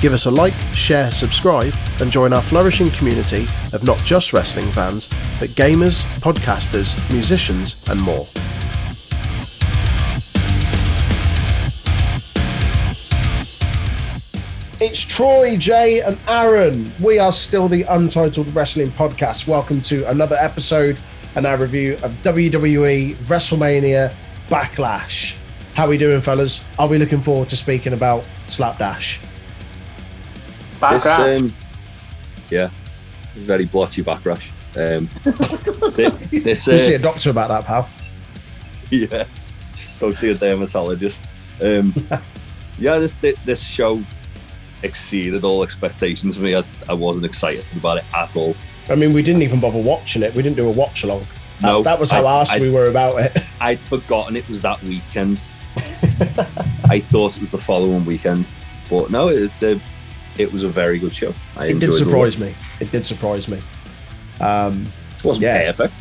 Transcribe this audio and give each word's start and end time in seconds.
Give 0.00 0.12
us 0.12 0.26
a 0.26 0.30
like, 0.30 0.54
share, 0.74 1.10
subscribe, 1.10 1.74
and 2.00 2.12
join 2.12 2.32
our 2.32 2.40
flourishing 2.40 2.88
community 2.90 3.48
of 3.72 3.82
not 3.82 3.98
just 4.04 4.32
wrestling 4.32 4.68
fans, 4.68 5.08
but 5.40 5.48
gamers, 5.50 6.04
podcasters, 6.20 6.94
musicians, 7.12 7.84
and 7.88 8.00
more. 8.00 8.24
It's 14.80 15.00
Troy, 15.00 15.56
Jay, 15.56 16.00
and 16.00 16.16
Aaron. 16.28 16.88
We 17.02 17.18
are 17.18 17.32
still 17.32 17.66
the 17.66 17.82
Untitled 17.82 18.54
Wrestling 18.54 18.90
Podcast. 18.90 19.48
Welcome 19.48 19.80
to 19.80 20.08
another 20.08 20.36
episode 20.36 20.96
and 21.34 21.44
our 21.44 21.56
review 21.56 21.94
of 22.04 22.12
WWE 22.22 23.16
WrestleMania 23.16 24.14
Backlash. 24.48 25.34
How 25.74 25.86
are 25.86 25.88
we 25.88 25.98
doing, 25.98 26.20
fellas? 26.20 26.64
Are 26.78 26.86
we 26.86 26.98
looking 26.98 27.20
forward 27.20 27.48
to 27.48 27.56
speaking 27.56 27.94
about 27.94 28.24
Slapdash? 28.46 29.27
This, 30.80 31.04
Backrash. 31.04 31.38
um, 31.38 31.52
yeah, 32.50 32.70
very 33.34 33.64
blotchy 33.64 34.02
backrash. 34.02 34.50
Um, 34.76 35.06
thi- 35.92 36.38
this, 36.40 36.66
We'll 36.66 36.78
see 36.78 36.94
a 36.94 36.98
uh, 36.98 37.02
doctor 37.02 37.30
about 37.30 37.48
that, 37.48 37.64
pal. 37.64 37.88
yeah, 38.90 39.24
go 39.98 40.10
see 40.10 40.30
a 40.30 40.34
dermatologist. 40.34 41.24
Um, 41.62 41.92
yeah, 42.78 42.98
this 42.98 43.14
this 43.44 43.62
show 43.62 44.02
exceeded 44.84 45.42
all 45.42 45.62
expectations 45.64 46.36
for 46.36 46.42
me. 46.42 46.54
I, 46.54 46.62
I 46.88 46.92
wasn't 46.94 47.26
excited 47.26 47.64
about 47.76 47.98
it 47.98 48.04
at 48.14 48.36
all. 48.36 48.54
I 48.88 48.94
mean, 48.94 49.12
we 49.12 49.22
didn't 49.22 49.42
even 49.42 49.58
bother 49.60 49.80
watching 49.80 50.22
it. 50.22 50.32
We 50.34 50.42
didn't 50.42 50.56
do 50.56 50.68
a 50.68 50.72
watch 50.72 51.02
along. 51.02 51.26
That, 51.60 51.72
was, 51.72 51.80
No, 51.80 51.90
that 51.90 51.98
was 51.98 52.10
how 52.12 52.24
I- 52.26 52.44
arsed 52.44 52.52
I- 52.52 52.60
we 52.60 52.70
were 52.70 52.86
about 52.86 53.18
it. 53.20 53.36
I'd 53.60 53.80
forgotten 53.80 54.36
it 54.36 54.48
was 54.48 54.60
that 54.60 54.80
weekend. 54.84 55.40
I 56.88 57.00
thought 57.00 57.36
it 57.36 57.40
was 57.42 57.50
the 57.50 57.58
following 57.58 58.04
weekend, 58.04 58.46
but 58.88 59.10
no, 59.10 59.28
it, 59.28 59.50
the, 59.60 59.80
it 60.38 60.52
was 60.52 60.64
a 60.64 60.68
very 60.68 60.98
good 60.98 61.14
show. 61.14 61.34
I 61.56 61.66
It 61.66 61.78
did 61.80 61.92
surprise 61.92 62.38
me. 62.38 62.54
It 62.80 62.90
did 62.92 63.04
surprise 63.04 63.48
me. 63.48 63.58
Um, 64.40 64.86
It 65.18 65.24
wasn't 65.24 65.44
Yeah. 65.44 65.64
perfect. 65.72 65.94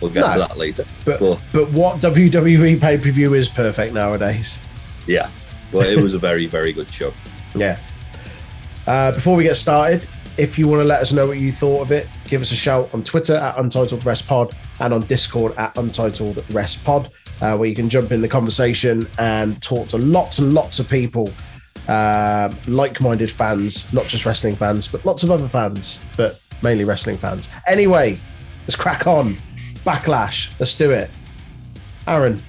We'll 0.00 0.10
get 0.10 0.32
to 0.32 0.38
that 0.38 0.56
later. 0.58 0.84
but 1.04 1.20
But- 1.20 1.38
but 1.52 1.70
what 1.70 2.00
WWE 2.00 2.76
pay 2.76 2.98
per 2.98 3.10
view 3.10 3.34
is 3.34 3.48
perfect 3.48 3.94
nowadays. 3.94 4.58
Yeah, 5.06 5.28
but 5.72 5.86
it 5.86 5.98
was 6.00 6.14
a 6.14 6.18
very 6.18 6.46
very 6.46 6.72
good 6.72 6.92
show. 6.92 7.12
Yeah. 7.54 7.78
Uh, 8.86 9.12
before 9.12 9.34
we 9.36 9.42
get 9.44 9.56
started, 9.56 10.06
if 10.36 10.58
you 10.58 10.68
want 10.68 10.80
to 10.80 10.84
let 10.86 11.00
us 11.02 11.12
know 11.12 11.26
what 11.26 11.38
you 11.38 11.50
thought 11.50 11.80
of 11.82 11.90
it, 11.92 12.06
give 12.28 12.40
us 12.42 12.52
a 12.52 12.56
shout 12.56 12.88
on 12.92 13.02
Twitter 13.02 13.34
at 13.34 13.58
Untitled 13.58 14.04
Rest 14.06 14.26
Pod 14.26 14.54
and 14.80 14.92
on 14.94 15.02
Discord 15.02 15.54
at 15.56 15.76
Untitled 15.76 16.44
Rest 16.50 16.84
Pod, 16.84 17.10
uh, 17.40 17.56
where 17.56 17.68
you 17.68 17.74
can 17.74 17.88
jump 17.88 18.12
in 18.12 18.20
the 18.22 18.28
conversation 18.28 19.08
and 19.18 19.60
talk 19.62 19.88
to 19.88 19.98
lots 19.98 20.38
and 20.38 20.52
lots 20.54 20.78
of 20.78 20.88
people, 20.88 21.30
uh, 21.88 22.52
like-minded 22.66 23.30
fans, 23.30 23.90
not 23.92 24.06
just 24.06 24.26
wrestling 24.26 24.54
fans, 24.54 24.86
but 24.88 25.04
lots 25.04 25.22
of 25.22 25.30
other 25.30 25.48
fans, 25.48 25.98
but 26.16 26.40
mainly 26.62 26.84
wrestling 26.84 27.16
fans. 27.16 27.48
Anyway, 27.66 28.20
let's 28.62 28.76
crack 28.76 29.06
on. 29.06 29.36
Backlash. 29.84 30.50
Let's 30.58 30.74
do 30.74 30.90
it. 30.90 31.10
Aaron, 32.06 32.42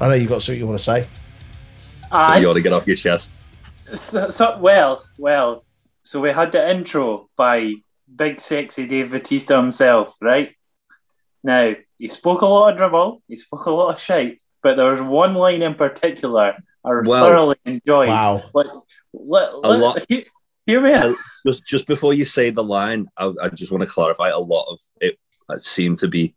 I 0.00 0.08
know 0.08 0.14
you've 0.14 0.28
got 0.28 0.42
something 0.42 0.58
you 0.58 0.66
want 0.66 0.78
to 0.78 0.84
say. 0.84 1.06
So 2.10 2.34
you 2.36 2.48
ought 2.50 2.54
to 2.54 2.60
get 2.60 2.72
off 2.72 2.86
your 2.86 2.96
chest. 2.96 3.32
So, 3.94 4.30
so- 4.30 4.58
well, 4.58 5.04
well. 5.18 5.64
So 6.02 6.20
we 6.20 6.30
had 6.30 6.50
the 6.50 6.70
intro 6.70 7.28
by 7.36 7.74
big 8.14 8.40
sexy 8.40 8.86
Dave 8.86 9.10
Batista 9.10 9.60
himself, 9.60 10.16
right? 10.20 10.56
Now 11.44 11.74
he 11.98 12.08
spoke 12.08 12.40
a 12.40 12.46
lot 12.46 12.72
of 12.72 12.78
dribble, 12.78 13.22
he 13.28 13.36
spoke 13.36 13.66
a 13.66 13.70
lot 13.70 13.94
of 13.94 14.00
shite, 14.00 14.40
but 14.62 14.76
there 14.76 14.90
was 14.90 15.00
one 15.00 15.34
line 15.34 15.62
in 15.62 15.74
particular 15.74 16.56
I 16.84 16.90
Well, 17.04 17.24
thoroughly 17.26 17.56
enjoyed. 17.64 18.08
Wow. 18.08 18.42
Like, 18.54 18.66
let, 19.12 19.52
A 19.52 19.56
let- 19.58 19.80
lot- 19.80 20.06
he- 20.08 20.24
hear 20.66 20.80
me 20.80 20.92
out. 20.92 21.16
Just 21.46 21.66
just 21.66 21.86
before 21.86 22.14
you 22.14 22.24
say 22.24 22.50
the 22.50 22.62
line, 22.64 23.06
I, 23.16 23.32
I 23.42 23.48
just 23.48 23.72
want 23.72 23.82
to 23.82 23.92
clarify. 23.92 24.28
A 24.30 24.38
lot 24.38 24.66
of 24.70 24.78
it, 25.00 25.18
it 25.48 25.62
seemed 25.62 25.98
to 25.98 26.08
be, 26.08 26.34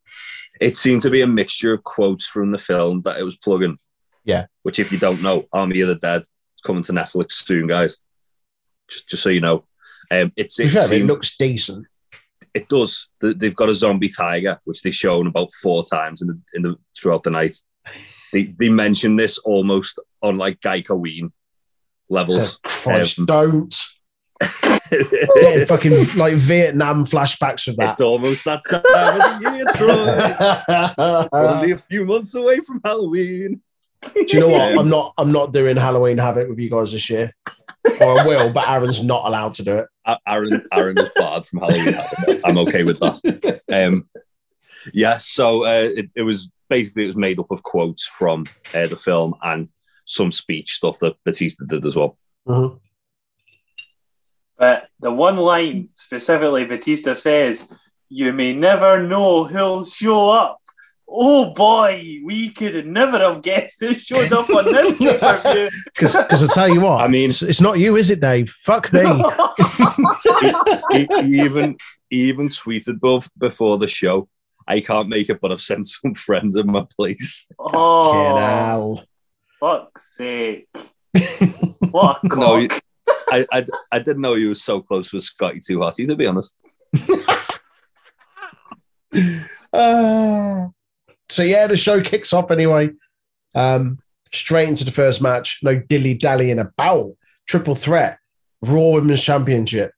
it 0.60 0.78
seemed 0.78 1.02
to 1.04 1.10
be 1.10 1.22
a 1.22 1.28
mixture 1.28 1.74
of 1.74 1.84
quotes 1.84 2.26
from 2.26 2.52
the 2.52 2.58
film 2.58 3.02
that 3.04 3.18
it 3.18 3.24
was 3.24 3.38
plugging. 3.38 3.78
Yeah. 4.26 4.46
Which, 4.64 4.80
if 4.80 4.92
you 4.92 4.98
don't 4.98 5.22
know, 5.22 5.46
Army 5.52 5.82
of 5.82 5.88
the 5.90 5.96
Dead 5.96 6.22
is 6.22 6.30
coming 6.64 6.84
to 6.84 6.94
Netflix 6.94 7.34
soon, 7.34 7.68
guys. 7.68 8.00
Just 8.90 9.10
just 9.10 9.24
so 9.24 9.30
you 9.30 9.42
know, 9.42 9.66
um, 10.12 10.32
it's 10.36 10.60
it, 10.60 10.72
Yeah, 10.74 10.90
it 10.92 11.06
looks 11.06 11.36
decent. 11.38 11.86
it 12.54 12.68
does. 12.70 13.08
They- 13.22 13.34
They've 13.34 13.56
got 13.56 13.70
a 13.70 13.76
zombie 13.76 14.10
tiger, 14.10 14.60
which 14.64 14.82
they've 14.82 14.96
shown 14.96 15.28
about 15.28 15.52
four 15.62 15.84
times 15.86 16.22
in 16.22 16.28
the 16.30 16.42
in 16.54 16.62
the 16.64 16.76
throughout 16.98 17.24
the 17.24 17.32
night. 17.32 17.56
They 18.32 18.46
they 18.46 18.70
mention 18.70 19.16
this 19.18 19.38
almost 19.40 20.00
on 20.24 20.38
like 20.38 20.60
Geico 20.62 21.00
Ween 21.00 21.32
levels. 22.10 22.60
Christ, 22.64 23.20
Um, 23.20 23.26
don't. 23.26 23.76
Fucking 25.68 26.16
like 26.16 26.36
Vietnam 26.36 27.06
flashbacks 27.06 27.68
of 27.68 27.78
that. 27.78 27.92
It's 27.92 28.02
almost 28.02 28.44
that 28.46 28.62
time 28.70 28.82
of 29.22 29.42
the 29.42 29.52
year, 29.52 29.66
Troy. 29.76 31.28
Only 31.52 31.72
a 31.72 31.78
few 31.78 32.06
months 32.06 32.36
away 32.36 32.60
from 32.60 32.82
Halloween. 32.84 33.62
Do 34.14 34.26
you 34.28 34.40
know 34.42 34.50
what? 34.50 34.62
I'm 34.80 34.90
not. 34.90 35.14
I'm 35.18 35.32
not 35.32 35.54
doing 35.54 35.78
Halloween 35.78 36.18
Havoc 36.18 36.50
with 36.50 36.60
you 36.60 36.70
guys 36.70 36.92
this 36.92 37.10
year, 37.10 37.34
or 38.02 38.20
I 38.20 38.28
will, 38.28 38.52
but 38.52 38.68
Aaron's 38.68 39.02
not 39.04 39.26
allowed 39.26 39.54
to 39.54 39.64
do 39.64 39.78
it. 39.78 39.88
Aaron, 40.28 40.64
Aaron 40.74 40.98
is 40.98 41.10
barred 41.16 41.46
from 41.46 41.60
Halloween. 41.60 42.42
I'm 42.44 42.58
okay 42.60 42.84
with 42.84 43.00
that. 43.00 43.62
Um, 43.72 44.06
yeah, 44.94 45.18
so 45.18 45.66
uh, 45.66 45.90
it, 45.96 46.10
it 46.16 46.24
was 46.24 46.52
basically 46.70 47.06
it 47.06 47.08
was 47.08 47.16
made 47.16 47.40
up 47.40 47.50
of 47.52 47.64
quotes 47.64 48.06
from 48.06 48.46
uh, 48.74 48.88
the 48.88 48.98
film 48.98 49.36
and 49.42 49.70
some 50.06 50.32
speech 50.32 50.74
stuff 50.74 51.00
that 51.00 51.16
Batista 51.26 51.66
did 51.66 51.86
as 51.86 51.96
well. 51.96 52.18
Mhm. 52.48 52.80
But 54.58 54.88
the 55.00 55.12
one 55.12 55.38
line 55.38 55.90
specifically 55.96 56.66
Batista 56.66 57.14
says, 57.14 57.68
You 58.10 58.32
may 58.32 58.54
never 58.54 59.06
know 59.08 59.46
who'll 59.46 59.86
show 59.86 60.30
up. 60.30 60.60
Oh 61.08 61.54
boy, 61.54 62.20
we 62.24 62.50
could 62.52 62.86
never 62.88 63.20
have 63.20 63.42
guessed 63.42 63.82
who 63.82 63.94
showed 63.96 64.32
up 64.32 64.50
on 64.50 64.66
this 64.66 65.02
interview. 65.02 65.68
Because 65.86 66.16
I 66.16 66.54
tell 66.54 66.70
you 66.70 66.82
what, 66.82 67.02
I 67.02 67.08
mean- 67.08 67.30
it's, 67.30 67.42
it's 67.42 67.62
not 67.62 67.80
you, 67.80 67.98
is 67.98 68.10
it, 68.10 68.20
Dave? 68.20 68.50
Fuck 68.50 68.92
me. 68.94 69.02
he, 70.92 71.08
he 71.22 71.42
even 71.42 71.78
he 72.10 72.30
even 72.30 72.48
tweeted 72.48 73.00
both 73.00 73.30
before 73.38 73.78
the 73.78 73.88
show. 73.88 74.28
I 74.68 74.80
can't 74.80 75.10
make 75.10 75.30
it, 75.30 75.42
but 75.42 75.52
I've 75.52 75.62
sent 75.62 75.88
some 75.88 76.14
friends 76.14 76.56
in 76.56 76.68
my 76.68 76.86
place. 76.96 77.46
Fucking 77.58 77.72
oh, 77.76 78.38
hell. 78.38 79.04
Fuck's 79.64 80.16
sake. 80.16 80.68
What 81.92 82.24
a 82.24 82.28
No, 82.28 82.68
cock. 82.68 82.82
I, 83.30 83.46
I 83.52 83.66
I 83.92 84.00
didn't 84.00 84.22
know 84.24 84.34
he 84.34 84.46
was 84.46 84.64
so 84.64 84.82
close 84.82 85.14
with 85.14 85.24
Scotty 85.24 85.60
Too 85.60 85.78
Hotty, 85.78 86.08
to 86.08 86.16
be 86.16 86.26
honest. 86.26 86.58
Uh, 89.72 90.68
so 91.30 91.44
yeah, 91.44 91.68
the 91.68 91.78
show 91.78 92.02
kicks 92.02 92.34
off 92.34 92.50
anyway. 92.50 92.90
Um, 93.54 94.00
straight 94.34 94.70
into 94.70 94.86
the 94.86 94.92
first 94.92 95.22
match. 95.22 95.60
No 95.62 95.76
dilly 95.80 96.16
dallying 96.16 96.60
about. 96.60 97.12
Triple 97.48 97.76
threat. 97.76 98.18
Raw 98.64 98.90
Women's 98.90 99.22
Championship. 99.22 99.92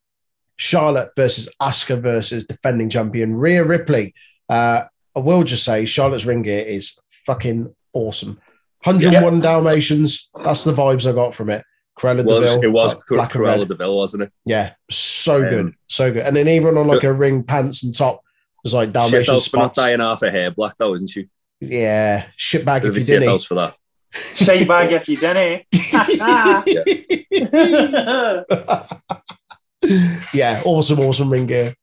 Charlotte 0.57 1.11
versus 1.15 1.49
Asuka 1.61 2.01
versus 2.01 2.45
defending 2.45 2.89
champion 2.89 3.35
Rhea 3.35 3.63
Ripley. 3.63 4.13
Uh, 4.49 4.83
I 5.15 5.19
will 5.19 5.43
just 5.43 5.63
say 5.63 5.85
Charlotte's 5.85 6.25
ring 6.25 6.41
gear 6.41 6.65
is 6.65 6.99
fucking 7.25 7.73
awesome. 7.93 8.39
101 8.85 9.35
Yeah. 9.35 9.41
Dalmatians. 9.41 10.29
That's 10.43 10.63
the 10.63 10.73
vibes 10.73 11.09
I 11.09 11.13
got 11.13 11.33
from 11.35 11.49
it. 11.49 11.63
Cruella 11.99 12.25
Well, 12.25 12.37
it 12.37 12.41
was, 12.41 12.49
de 12.51 12.59
Vil. 12.59 12.63
it 12.63 12.71
was 12.73 12.95
uh, 12.95 12.99
black 13.09 13.35
and 13.35 13.43
red. 13.43 13.67
de 13.67 13.75
Vil, 13.75 13.97
wasn't 13.97 14.23
it? 14.23 14.31
Yeah, 14.45 14.73
so 14.91 15.41
good, 15.41 15.59
Um, 15.59 15.75
so 15.87 16.11
good. 16.11 16.23
And 16.23 16.35
then 16.35 16.47
even 16.49 16.77
on 16.77 16.87
like 16.87 17.03
a 17.03 17.13
ring 17.13 17.43
pants 17.43 17.83
and 17.83 17.95
top, 17.95 18.21
was 18.63 18.73
like 18.73 18.87
Shit 18.87 18.93
Dalmatian 18.93 19.33
house 19.33 19.47
for 19.47 19.57
not 19.57 19.75
spots. 19.75 19.77
dyeing 19.77 19.99
half 20.01 20.19
her 20.21 20.31
hair 20.31 20.51
black, 20.51 20.73
though, 20.77 20.93
isn't 20.93 21.07
she? 21.09 21.29
Yeah, 21.61 22.25
shit 22.35 22.65
bag 22.65 22.83
if 22.83 22.97
you 22.97 23.03
didn't. 23.05 23.29
house 23.29 23.45
for 23.45 23.53
that. 23.55 23.73
Shy 24.35 24.65
bag 24.65 24.91
if 24.91 25.07
you 25.07 25.15
didn't. 25.17 25.63
yeah, 30.33 30.61
awesome, 30.65 30.99
awesome 30.99 31.31
ring 31.31 31.45
gear. 31.47 31.73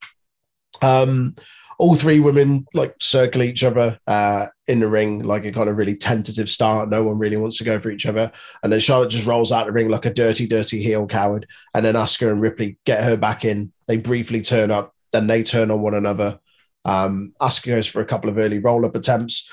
Um, 0.80 1.34
all 1.82 1.96
three 1.96 2.20
women 2.20 2.64
like 2.74 2.94
circle 3.00 3.42
each 3.42 3.64
other 3.64 3.98
uh, 4.06 4.46
in 4.68 4.78
the 4.78 4.86
ring, 4.86 5.24
like 5.24 5.44
a 5.44 5.50
kind 5.50 5.68
of 5.68 5.76
really 5.76 5.96
tentative 5.96 6.48
start. 6.48 6.88
No 6.88 7.02
one 7.02 7.18
really 7.18 7.36
wants 7.36 7.58
to 7.58 7.64
go 7.64 7.80
for 7.80 7.90
each 7.90 8.06
other. 8.06 8.30
And 8.62 8.72
then 8.72 8.78
Charlotte 8.78 9.10
just 9.10 9.26
rolls 9.26 9.50
out 9.50 9.66
the 9.66 9.72
ring 9.72 9.88
like 9.88 10.06
a 10.06 10.14
dirty, 10.14 10.46
dirty 10.46 10.80
heel 10.80 11.08
coward. 11.08 11.44
And 11.74 11.84
then 11.84 11.94
Asuka 11.94 12.30
and 12.30 12.40
Ripley 12.40 12.78
get 12.84 13.02
her 13.02 13.16
back 13.16 13.44
in. 13.44 13.72
They 13.88 13.96
briefly 13.96 14.42
turn 14.42 14.70
up. 14.70 14.94
then 15.10 15.26
they 15.26 15.42
turn 15.42 15.72
on 15.72 15.82
one 15.82 15.94
another. 15.94 16.38
Um, 16.84 17.34
Asuka 17.40 17.66
goes 17.66 17.88
for 17.88 18.00
a 18.00 18.06
couple 18.06 18.30
of 18.30 18.38
early 18.38 18.60
roll 18.60 18.86
up 18.86 18.94
attempts. 18.94 19.50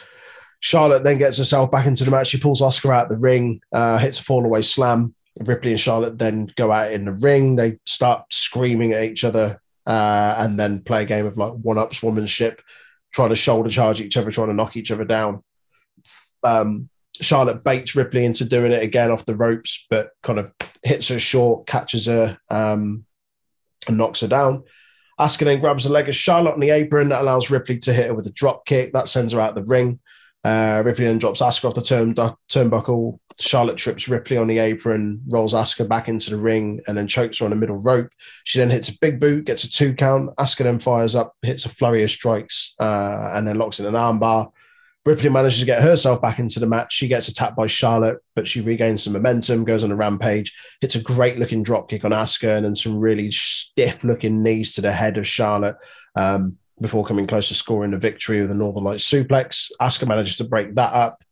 Charlotte 0.60 1.04
then 1.04 1.18
gets 1.18 1.40
herself 1.40 1.72
back 1.72 1.88
into 1.88 2.04
the 2.04 2.12
match. 2.12 2.28
She 2.28 2.38
pulls 2.38 2.62
Asuka 2.62 2.94
out 2.94 3.10
the 3.10 3.18
ring, 3.18 3.60
uh, 3.74 3.98
hits 3.98 4.20
a 4.20 4.24
fall 4.24 4.46
away 4.46 4.62
slam. 4.62 5.16
Ripley 5.40 5.72
and 5.72 5.80
Charlotte 5.80 6.20
then 6.20 6.52
go 6.56 6.72
out 6.72 6.92
in 6.92 7.06
the 7.06 7.14
ring. 7.14 7.56
They 7.56 7.80
start 7.88 8.32
screaming 8.32 8.94
at 8.94 9.02
each 9.02 9.24
other 9.24 9.60
uh, 9.86 10.36
and 10.38 10.60
then 10.60 10.82
play 10.82 11.04
a 11.04 11.06
game 11.06 11.26
of 11.26 11.38
like 11.38 11.54
one 11.54 11.78
ups 11.78 12.02
womanship, 12.02 12.60
trying 13.14 13.30
to 13.30 13.36
shoulder 13.36 13.70
charge 13.70 14.02
each 14.02 14.18
other, 14.18 14.32
trying 14.32 14.48
to 14.48 14.54
knock 14.54 14.78
each 14.78 14.92
other 14.92 15.06
down. 15.06 15.44
Um, 16.44 16.90
Charlotte 17.22 17.64
baits 17.64 17.96
Ripley 17.96 18.24
into 18.26 18.46
doing 18.46 18.72
it 18.72 18.84
again 18.84 19.12
off 19.12 19.26
the 19.26 19.36
ropes, 19.36 19.86
but 19.90 20.12
kind 20.24 20.40
of 20.40 20.52
hits 20.84 21.10
her 21.10 21.20
short, 21.20 21.68
catches 21.68 22.06
her, 22.06 22.38
um, 22.50 23.06
and 23.88 23.98
knocks 23.98 24.22
her 24.22 24.28
down. 24.28 24.64
Asuka 25.20 25.44
then 25.44 25.60
grabs 25.60 25.84
the 25.84 25.90
leg 25.90 26.08
of 26.08 26.16
Charlotte 26.16 26.54
on 26.54 26.62
the 26.62 26.70
apron. 26.70 27.10
That 27.10 27.22
allows 27.22 27.50
Ripley 27.50 27.78
to 27.80 27.94
hit 27.94 28.08
her 28.08 28.14
with 28.14 28.28
a 28.28 28.32
drop 28.32 28.66
kick. 28.66 28.94
That 28.94 29.10
sends 29.10 29.34
her 29.34 29.42
out 29.42 29.56
the 29.56 29.64
ring. 29.64 30.00
Uh, 30.46 30.82
Ripley 30.86 31.06
then 31.06 31.18
drops 31.18 31.42
Asuka 31.42 31.66
off 31.66 31.76
the 31.76 31.82
turn, 31.82 32.14
turnbuckle. 32.14 33.20
Charlotte 33.40 33.78
trips 33.78 34.10
Ripley 34.10 34.36
on 34.38 34.48
the 34.48 34.60
apron, 34.60 35.22
rolls 35.28 35.54
Asuka 35.54 35.88
back 35.88 36.10
into 36.10 36.30
the 36.30 36.38
ring, 36.38 36.82
and 36.88 36.98
then 36.98 37.08
chokes 37.08 37.40
her 37.40 37.46
on 37.46 37.52
the 37.52 37.56
middle 37.56 37.82
rope. 37.82 38.10
She 38.44 38.60
then 38.60 38.70
hits 38.70 38.90
a 38.90 39.00
big 39.00 39.20
boot, 39.20 39.46
gets 39.46 39.64
a 39.64 39.70
two 39.70 39.94
count. 39.94 40.36
Asuka 40.36 40.64
then 40.64 40.80
fires 40.80 41.16
up, 41.16 41.34
hits 41.42 41.66
a 41.66 41.70
flurry 41.70 42.04
of 42.04 42.12
strikes, 42.12 42.76
uh, 42.80 43.32
and 43.34 43.48
then 43.48 43.58
locks 43.58 43.80
in 43.80 43.86
an 43.86 43.94
armbar. 43.94 44.52
Ripley 45.06 45.30
manages 45.30 45.62
to 45.62 45.66
get 45.66 45.82
herself 45.82 46.22
back 46.22 46.40
into 46.40 46.60
the 46.60 46.68
match. 46.68 46.94
She 46.94 47.08
gets 47.08 47.30
attacked 47.30 47.56
by 47.56 47.68
Charlotte, 47.68 48.20
but 48.36 48.48
she 48.48 48.60
regains 48.60 49.04
some 49.04 49.14
momentum, 49.14 49.64
goes 49.64 49.84
on 49.86 49.92
a 49.92 49.96
rampage, 49.96 50.54
hits 50.82 50.96
a 50.96 51.02
great 51.02 51.40
looking 51.40 51.64
drop 51.64 51.90
kick 51.90 52.04
on 52.04 52.12
Asuka, 52.12 52.58
and 52.58 52.66
then 52.66 52.76
some 52.76 53.00
really 53.00 53.32
stiff 53.32 54.04
looking 54.04 54.44
knees 54.44 54.74
to 54.74 54.82
the 54.82 54.92
head 54.92 55.18
of 55.18 55.26
Charlotte 55.26 55.78
um, 56.16 56.58
before 56.82 57.06
coming 57.06 57.26
close 57.26 57.48
to 57.48 57.54
scoring 57.54 57.92
the 57.92 57.98
victory 57.98 58.42
with 58.42 58.52
a 58.52 58.54
Northern 58.54 58.84
Light 58.84 59.00
suplex. 59.00 59.72
Asuka 59.82 60.08
manages 60.08 60.36
to 60.38 60.44
break 60.44 60.76
that 60.76 60.92
up. 60.92 61.24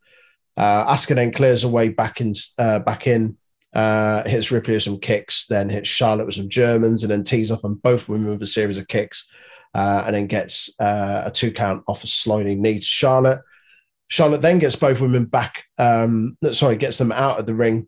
Uh, 0.57 0.91
Asuka 0.91 1.15
then 1.15 1.31
clears 1.31 1.63
away 1.63 1.89
back 1.89 2.19
in, 2.19 2.33
uh, 2.57 2.79
back 2.79 3.05
in, 3.05 3.37
uh, 3.73 4.27
hits 4.27 4.51
Ripley 4.51 4.73
with 4.73 4.83
some 4.83 4.99
kicks, 4.99 5.45
then 5.45 5.69
hits 5.69 5.87
Charlotte 5.87 6.25
with 6.25 6.35
some 6.35 6.49
Germans, 6.49 7.03
and 7.03 7.11
then 7.11 7.23
tees 7.23 7.51
off 7.51 7.63
on 7.63 7.75
both 7.75 8.09
women 8.09 8.31
with 8.31 8.41
a 8.41 8.47
series 8.47 8.77
of 8.77 8.87
kicks, 8.87 9.29
uh, 9.75 10.03
and 10.07 10.15
then 10.15 10.25
gets 10.25 10.71
uh, 10.79 11.23
a 11.25 11.31
two 11.31 11.51
count 11.51 11.83
off 11.87 12.03
a 12.03 12.07
sliding 12.07 12.61
knee 12.61 12.79
to 12.79 12.85
Charlotte. 12.85 13.41
Charlotte 14.07 14.41
then 14.41 14.57
gets 14.57 14.75
both 14.75 14.99
women 14.99 15.25
back. 15.25 15.65
Um, 15.77 16.37
sorry, 16.51 16.77
gets 16.77 16.97
them 16.97 17.11
out 17.11 17.39
of 17.39 17.45
the 17.45 17.53
ring, 17.53 17.87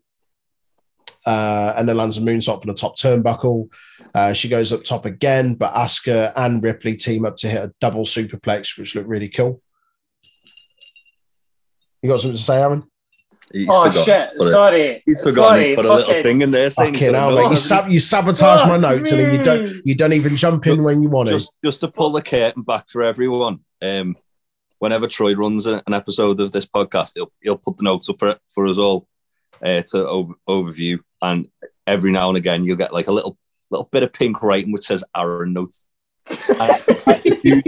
uh, 1.26 1.74
and 1.76 1.88
then 1.88 1.96
lands 1.96 2.18
a 2.18 2.20
moonsault 2.20 2.62
from 2.62 2.68
the 2.68 2.74
top 2.74 2.96
turnbuckle. 2.96 3.68
Uh, 4.14 4.32
she 4.32 4.48
goes 4.48 4.72
up 4.72 4.84
top 4.84 5.06
again, 5.06 5.54
but 5.54 5.74
Asuka 5.74 6.32
and 6.36 6.62
Ripley 6.62 6.94
team 6.94 7.24
up 7.24 7.36
to 7.38 7.48
hit 7.48 7.64
a 7.64 7.74
double 7.80 8.04
superplex, 8.04 8.78
which 8.78 8.94
looked 8.94 9.08
really 9.08 9.28
cool. 9.28 9.60
You 12.02 12.08
got 12.08 12.20
something 12.20 12.36
to 12.36 12.42
say, 12.42 12.60
Aaron? 12.60 12.84
He's 13.52 13.66
oh 13.68 13.90
shit! 13.90 14.32
Sorry, 14.36 15.02
he's 15.04 15.24
forgotten. 15.24 15.34
Sorry, 15.34 15.66
he's 15.68 15.76
put 15.76 15.84
a 15.84 15.92
little 15.92 16.22
thing 16.22 16.42
in 16.42 16.52
there 16.52 16.70
saying, 16.70 16.94
"Okay, 16.94 17.10
now, 17.10 17.34
mate, 17.34 17.50
you, 17.50 17.56
sab- 17.56 17.90
you 17.90 17.98
sabotage 17.98 18.64
my 18.68 18.76
notes, 18.76 19.10
and 19.10 19.20
then 19.20 19.34
you 19.34 19.42
don't 19.42 19.68
you 19.84 19.94
don't 19.96 20.12
even 20.12 20.36
jump 20.36 20.68
in 20.68 20.84
when 20.84 21.02
you 21.02 21.08
want 21.08 21.28
just, 21.28 21.48
to." 21.48 21.68
Just 21.68 21.80
to 21.80 21.88
pull 21.88 22.12
the 22.12 22.22
curtain 22.22 22.62
back 22.62 22.88
for 22.88 23.02
everyone. 23.02 23.60
Um, 23.82 24.16
whenever 24.78 25.08
Troy 25.08 25.34
runs 25.34 25.66
an 25.66 25.82
episode 25.92 26.38
of 26.38 26.52
this 26.52 26.66
podcast, 26.66 27.12
he'll 27.16 27.32
he'll 27.42 27.58
put 27.58 27.76
the 27.76 27.82
notes 27.82 28.08
up 28.08 28.20
for 28.20 28.36
for 28.46 28.68
us 28.68 28.78
all 28.78 29.08
uh, 29.62 29.82
to 29.82 30.06
over, 30.06 30.34
overview, 30.48 31.00
and 31.20 31.48
every 31.88 32.12
now 32.12 32.28
and 32.28 32.36
again 32.36 32.64
you'll 32.64 32.76
get 32.76 32.92
like 32.92 33.08
a 33.08 33.12
little 33.12 33.36
little 33.70 33.88
bit 33.90 34.04
of 34.04 34.12
pink 34.12 34.42
writing 34.42 34.72
which 34.72 34.86
says 34.86 35.02
Aaron 35.16 35.52
notes. 35.52 35.86
you, 37.42 37.62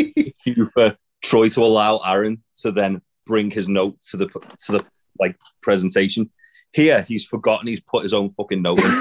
you 0.44 0.70
for 0.74 0.96
Troy 1.22 1.48
to 1.48 1.64
allow 1.64 1.98
Aaron 1.98 2.42
to 2.60 2.70
then 2.70 3.02
bring 3.26 3.50
his 3.50 3.68
note 3.68 4.00
to 4.10 4.16
the 4.16 4.26
to 4.26 4.72
the 4.72 4.84
like 5.18 5.36
presentation. 5.60 6.30
Here, 6.72 7.02
he's 7.02 7.26
forgotten 7.26 7.66
he's 7.66 7.80
put 7.80 8.02
his 8.02 8.14
own 8.14 8.30
fucking 8.30 8.62
note 8.62 8.78
in. 8.78 8.84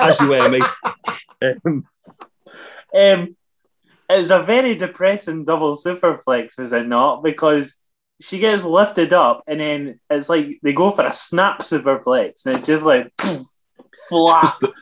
As 0.00 0.18
you 0.20 0.28
were, 0.28 0.48
mate. 0.48 0.62
Um, 1.42 1.86
um, 2.94 3.36
it 4.08 4.18
was 4.18 4.30
a 4.30 4.42
very 4.42 4.74
depressing 4.74 5.44
double 5.44 5.76
superplex, 5.76 6.58
was 6.58 6.72
it 6.72 6.86
not? 6.86 7.22
Because 7.22 7.76
she 8.20 8.38
gets 8.38 8.64
lifted 8.64 9.12
up 9.12 9.42
and 9.46 9.60
then 9.60 10.00
it's 10.08 10.28
like 10.28 10.58
they 10.62 10.72
go 10.72 10.90
for 10.90 11.04
a 11.04 11.12
snap 11.12 11.60
superplex 11.60 12.46
and 12.46 12.56
it's 12.56 12.66
just 12.66 12.84
like 12.84 13.12
flat. 14.08 14.56
Just, 14.60 14.74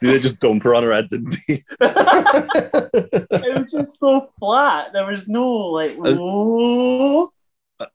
did 0.00 0.14
they 0.14 0.18
just 0.20 0.40
dump 0.40 0.62
her 0.62 0.74
on 0.74 0.82
her 0.82 0.94
head, 0.94 1.08
didn't 1.08 1.36
they? 1.46 1.62
it 1.80 3.60
was 3.60 3.72
just 3.72 3.98
so 3.98 4.30
flat. 4.38 4.92
There 4.92 5.06
was 5.06 5.28
no 5.28 5.48
like 5.48 5.94
whoa. 5.96 7.32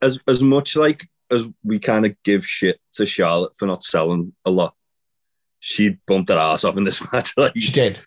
As 0.01 0.19
as 0.27 0.41
much 0.41 0.75
like 0.75 1.07
as 1.31 1.47
we 1.63 1.79
kind 1.79 2.05
of 2.05 2.15
give 2.23 2.45
shit 2.45 2.79
to 2.93 3.05
Charlotte 3.05 3.55
for 3.55 3.65
not 3.65 3.83
selling 3.83 4.33
a 4.45 4.51
lot, 4.51 4.75
she 5.59 5.97
bumped 6.07 6.29
her 6.29 6.37
ass 6.37 6.63
off 6.63 6.77
in 6.77 6.83
this 6.83 7.05
match. 7.13 7.33
Like 7.37 7.53
she 7.57 7.71
did. 7.71 7.99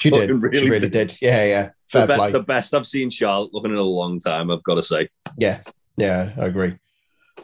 She 0.00 0.10
did. 0.10 0.30
Really 0.30 0.58
she 0.58 0.70
really 0.70 0.88
did. 0.88 1.08
did. 1.08 1.18
Yeah, 1.20 1.44
yeah. 1.44 1.70
Fair 1.88 2.06
the, 2.06 2.16
be- 2.16 2.32
the 2.32 2.40
best 2.40 2.74
I've 2.74 2.86
seen 2.86 3.10
Charlotte 3.10 3.52
looking 3.52 3.70
in 3.70 3.76
a 3.76 3.82
long 3.82 4.18
time, 4.18 4.50
I've 4.50 4.62
got 4.62 4.76
to 4.76 4.82
say. 4.82 5.08
Yeah, 5.38 5.60
yeah, 5.96 6.32
I 6.36 6.46
agree. 6.46 6.76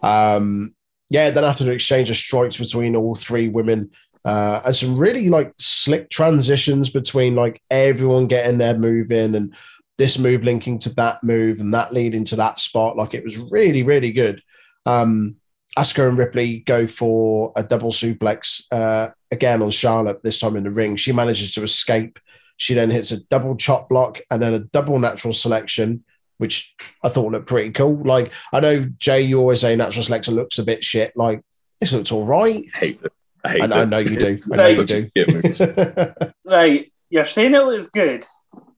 Um, 0.02 0.74
yeah, 1.10 1.30
then 1.30 1.44
after 1.44 1.64
the 1.64 1.72
exchange 1.72 2.10
of 2.10 2.16
strikes 2.16 2.56
between 2.56 2.96
all 2.96 3.14
three 3.14 3.48
women, 3.48 3.90
uh, 4.24 4.60
and 4.64 4.76
some 4.76 4.96
really 4.96 5.28
like 5.28 5.52
slick 5.58 6.10
transitions 6.10 6.90
between 6.90 7.34
like 7.34 7.60
everyone 7.70 8.26
getting 8.26 8.58
their 8.58 8.76
move 8.76 9.10
in 9.10 9.34
and 9.34 9.54
this 10.00 10.18
move 10.18 10.44
linking 10.44 10.78
to 10.78 10.94
that 10.94 11.22
move 11.22 11.60
and 11.60 11.74
that 11.74 11.92
leading 11.92 12.24
to 12.24 12.36
that 12.36 12.58
spot. 12.58 12.96
Like 12.96 13.12
it 13.12 13.22
was 13.22 13.36
really, 13.36 13.82
really 13.82 14.12
good. 14.12 14.42
Um, 14.86 15.36
Asuka 15.78 16.08
and 16.08 16.16
Ripley 16.16 16.60
go 16.60 16.86
for 16.86 17.52
a 17.54 17.62
double 17.62 17.92
suplex 17.92 18.62
uh, 18.72 19.10
again 19.30 19.60
on 19.60 19.70
Charlotte, 19.70 20.22
this 20.24 20.40
time 20.40 20.56
in 20.56 20.64
the 20.64 20.70
ring. 20.70 20.96
She 20.96 21.12
manages 21.12 21.52
to 21.54 21.62
escape 21.62 22.18
she 22.56 22.74
then 22.74 22.90
hits 22.90 23.10
a 23.10 23.24
double 23.24 23.56
chop 23.56 23.88
block 23.88 24.20
and 24.30 24.40
then 24.40 24.52
a 24.52 24.58
double 24.58 24.98
natural 24.98 25.32
selection, 25.32 26.04
which 26.36 26.74
I 27.02 27.08
thought 27.08 27.32
looked 27.32 27.46
pretty 27.46 27.70
cool. 27.70 28.02
Like 28.04 28.32
I 28.52 28.60
know 28.60 28.84
Jay, 28.98 29.22
you 29.22 29.38
always 29.38 29.62
say 29.62 29.74
natural 29.76 30.02
selection 30.02 30.34
looks 30.34 30.58
a 30.58 30.62
bit 30.62 30.84
shit. 30.84 31.16
Like 31.16 31.42
this 31.80 31.94
looks 31.94 32.12
all 32.12 32.26
right. 32.26 32.66
I 32.74 32.78
hate 32.78 33.00
it. 33.02 33.12
I 33.42 33.48
hate 33.48 33.62
I, 33.62 33.64
it. 33.64 33.72
I 33.72 33.84
know 33.84 33.98
you 33.98 34.18
do. 34.18 34.38
I 34.52 34.56
know 34.56 34.68
you 34.68 34.84
do. 34.86 36.14
right, 36.44 36.92
you're 37.08 37.24
saying 37.24 37.54
it 37.54 37.64
looks 37.64 37.88
good. 37.88 38.26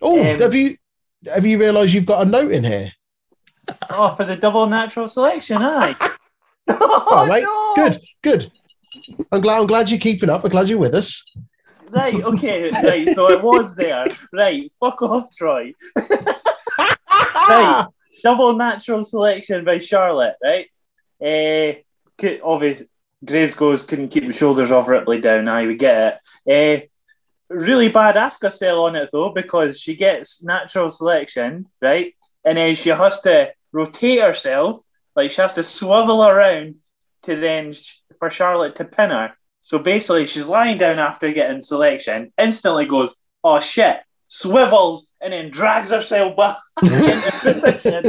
Oh, 0.01 0.21
um, 0.21 0.39
have 0.39 0.55
you 0.55 0.77
have 1.27 1.47
you 1.47 1.59
realised 1.59 1.95
you've 1.95 2.07
got 2.07 2.27
a 2.27 2.31
note 2.31 2.53
in 2.53 2.65
here? 2.65 2.93
Oh, 3.91 4.15
for 4.15 4.25
the 4.25 4.37
double 4.37 4.67
natural 4.67 5.09
selection, 5.09 5.59
aye. 5.61 5.97
oh, 6.69 7.07
oh, 7.11 7.27
no. 7.27 7.75
good, 7.75 8.01
good. 8.23 8.53
I'm 9.31 9.41
glad. 9.41 9.61
I'm 9.61 9.67
glad 9.67 9.91
you're 9.91 10.01
keeping 10.01 10.31
up. 10.31 10.45
I'm 10.45 10.51
glad 10.51 10.69
you're 10.69 10.79
with 10.79 10.95
us 10.95 11.25
right, 11.93 12.23
okay, 12.25 12.71
right. 12.71 13.15
So 13.15 13.33
I 13.33 13.43
was 13.43 13.75
there. 13.77 14.07
Right, 14.33 14.73
fuck 14.81 15.03
off, 15.03 15.35
Troy. 15.37 15.75
right, 15.99 17.87
double 18.23 18.57
natural 18.57 19.05
selection 19.05 19.65
by 19.65 19.79
Charlotte. 19.79 20.37
Right, 20.43 20.67
uh, 21.21 21.81
could, 22.19 22.41
obviously 22.43 22.89
Graves 23.25 23.55
goes 23.55 23.83
couldn't 23.83 24.09
keep 24.09 24.27
the 24.27 24.33
shoulders 24.33 24.73
off 24.73 24.89
Ripley 24.89 25.21
down. 25.21 25.45
Now 25.45 25.65
we 25.65 25.77
get 25.77 26.21
it. 26.47 26.85
Uh, 26.85 26.87
really 27.53 27.89
bad 27.89 28.17
Asuka 28.17 28.51
sell 28.51 28.85
on 28.85 28.97
it 28.97 29.11
though 29.13 29.31
because 29.31 29.81
she 29.81 29.95
gets 29.95 30.43
natural 30.43 30.91
selection 30.91 31.67
right, 31.81 32.15
and 32.45 32.59
then 32.59 32.75
she 32.75 32.91
has 32.91 33.21
to 33.21 33.53
rotate 33.73 34.21
herself. 34.21 34.81
Like 35.15 35.31
she 35.31 35.43
has 35.43 35.53
to 35.55 35.63
swivel 35.63 36.25
around 36.25 36.77
to 37.23 37.37
then 37.37 37.75
for 38.19 38.31
Charlotte 38.31 38.77
to 38.77 38.85
pin 38.85 39.11
her. 39.11 39.35
So 39.61 39.79
basically, 39.79 40.27
she's 40.27 40.49
lying 40.49 40.79
down 40.79 40.99
after 40.99 41.33
getting 41.33 41.63
selection, 41.63 42.33
instantly 42.37 42.85
goes, 42.85 43.17
oh 43.45 43.61
shit, 43.61 44.01
swivels, 44.33 45.11
and 45.21 45.35
then 45.35 45.51
drags 45.51 45.91
herself 45.91 46.35
back 46.35 46.57
into 46.83 47.31
position. 47.43 48.07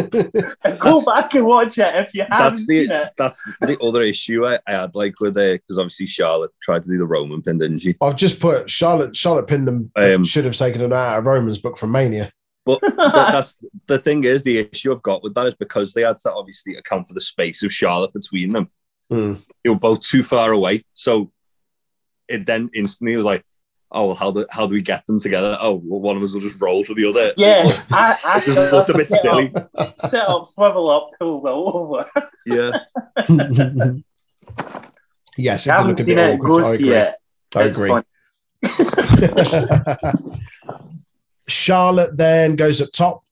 and 0.63 0.79
go 0.79 0.93
that's, 0.93 1.11
back 1.11 1.33
and 1.33 1.45
watch 1.45 1.77
it 1.77 1.95
if 1.95 2.13
you 2.13 2.21
haven't 2.21 2.37
that's 2.37 2.65
the, 2.65 2.87
seen 2.87 2.91
it. 2.91 3.11
That's 3.17 3.41
the 3.59 3.77
other 3.79 4.01
issue 4.03 4.45
I, 4.45 4.57
I 4.65 4.71
had, 4.71 4.95
like 4.95 5.19
with 5.19 5.37
it, 5.37 5.61
because 5.61 5.77
obviously 5.77 6.05
Charlotte 6.05 6.51
tried 6.61 6.83
to 6.83 6.89
do 6.89 6.97
the 6.97 7.05
Roman 7.05 7.41
pin, 7.41 7.57
didn't 7.57 7.79
she? 7.79 7.95
I've 7.99 8.15
just 8.15 8.39
put 8.39 8.69
Charlotte. 8.69 9.15
Charlotte 9.15 9.47
pinned 9.47 9.67
them. 9.67 9.91
Um, 9.97 10.23
should 10.23 10.45
have 10.45 10.55
taken 10.55 10.81
it 10.81 10.93
out 10.93 11.19
of 11.19 11.25
Roman's 11.25 11.59
book 11.59 11.77
from 11.77 11.91
Mania. 11.91 12.31
But 12.65 12.79
that's 12.95 13.61
the 13.87 13.99
thing 13.99 14.23
is 14.23 14.43
the 14.43 14.59
issue 14.59 14.93
I've 14.93 15.03
got 15.03 15.23
with 15.23 15.33
that 15.33 15.47
is 15.47 15.55
because 15.55 15.93
they 15.93 16.03
had 16.03 16.17
to 16.19 16.31
obviously 16.31 16.75
account 16.75 17.07
for 17.07 17.13
the 17.13 17.19
space 17.19 17.63
of 17.63 17.73
Charlotte 17.73 18.13
between 18.13 18.51
them. 18.51 18.69
Mm. 19.11 19.41
They 19.61 19.69
were 19.69 19.77
both 19.77 20.01
too 20.01 20.23
far 20.23 20.53
away, 20.53 20.85
so 20.93 21.33
it 22.29 22.45
then 22.45 22.69
instantly 22.73 23.17
was 23.17 23.25
like, 23.25 23.43
oh, 23.93 24.07
well, 24.07 24.15
how 24.15 24.31
do 24.31 24.45
how 24.49 24.67
do 24.67 24.73
we 24.73 24.81
get 24.81 25.05
them 25.05 25.19
together? 25.19 25.57
Oh, 25.61 25.81
well, 25.85 25.99
one 25.99 26.17
of 26.17 26.23
us 26.23 26.33
will 26.33 26.41
just 26.41 26.61
roll 26.61 26.83
to 26.83 26.93
the 26.93 27.07
other. 27.07 27.33
Yeah, 27.37 27.67
I, 27.91 28.17
I 28.25 28.39
just 28.45 28.71
looked 28.71 28.89
a 28.89 28.97
bit 28.97 29.09
silly. 29.09 29.53
Up, 29.77 30.01
set 30.01 30.27
up, 30.27 30.47
swivel 30.47 30.89
up, 30.89 31.11
pull 31.19 31.41
the 31.41 31.49
over. 31.49 32.09
Yeah. 32.45 32.79
yes, 35.37 35.67
I 35.67 35.77
haven't 35.77 35.95
seen 35.95 36.19
it. 36.19 36.39
Go 36.39 36.63
see 36.63 36.91
it. 36.91 37.15
I 37.55 37.63
agree. 37.63 38.01
Charlotte 41.47 42.17
then 42.17 42.55
goes 42.55 42.81
up 42.81 42.91
top. 42.91 43.23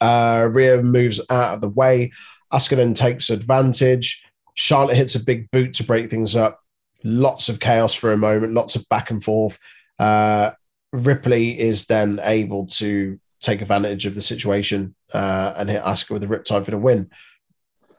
Uh, 0.00 0.48
Rhea 0.52 0.82
moves 0.82 1.20
out 1.30 1.54
of 1.54 1.60
the 1.60 1.68
way. 1.68 2.12
Asuka 2.52 2.76
then 2.76 2.94
takes 2.94 3.30
advantage. 3.30 4.24
Charlotte 4.54 4.96
hits 4.96 5.14
a 5.14 5.20
big 5.22 5.50
boot 5.50 5.74
to 5.74 5.84
break 5.84 6.08
things 6.08 6.34
up. 6.34 6.60
Lots 7.04 7.48
of 7.48 7.60
chaos 7.60 7.94
for 7.94 8.12
a 8.12 8.16
moment, 8.16 8.54
lots 8.54 8.76
of 8.76 8.88
back 8.88 9.10
and 9.10 9.22
forth. 9.22 9.58
Uh, 9.98 10.52
Ripley 10.92 11.58
is 11.58 11.86
then 11.86 12.20
able 12.22 12.66
to 12.66 13.18
take 13.40 13.60
advantage 13.60 14.06
of 14.06 14.14
the 14.14 14.22
situation 14.22 14.94
uh, 15.12 15.54
and 15.56 15.68
hit 15.68 15.82
Asuka 15.82 16.10
with 16.10 16.24
a 16.24 16.26
riptide 16.26 16.64
for 16.64 16.70
the 16.70 16.78
win. 16.78 17.10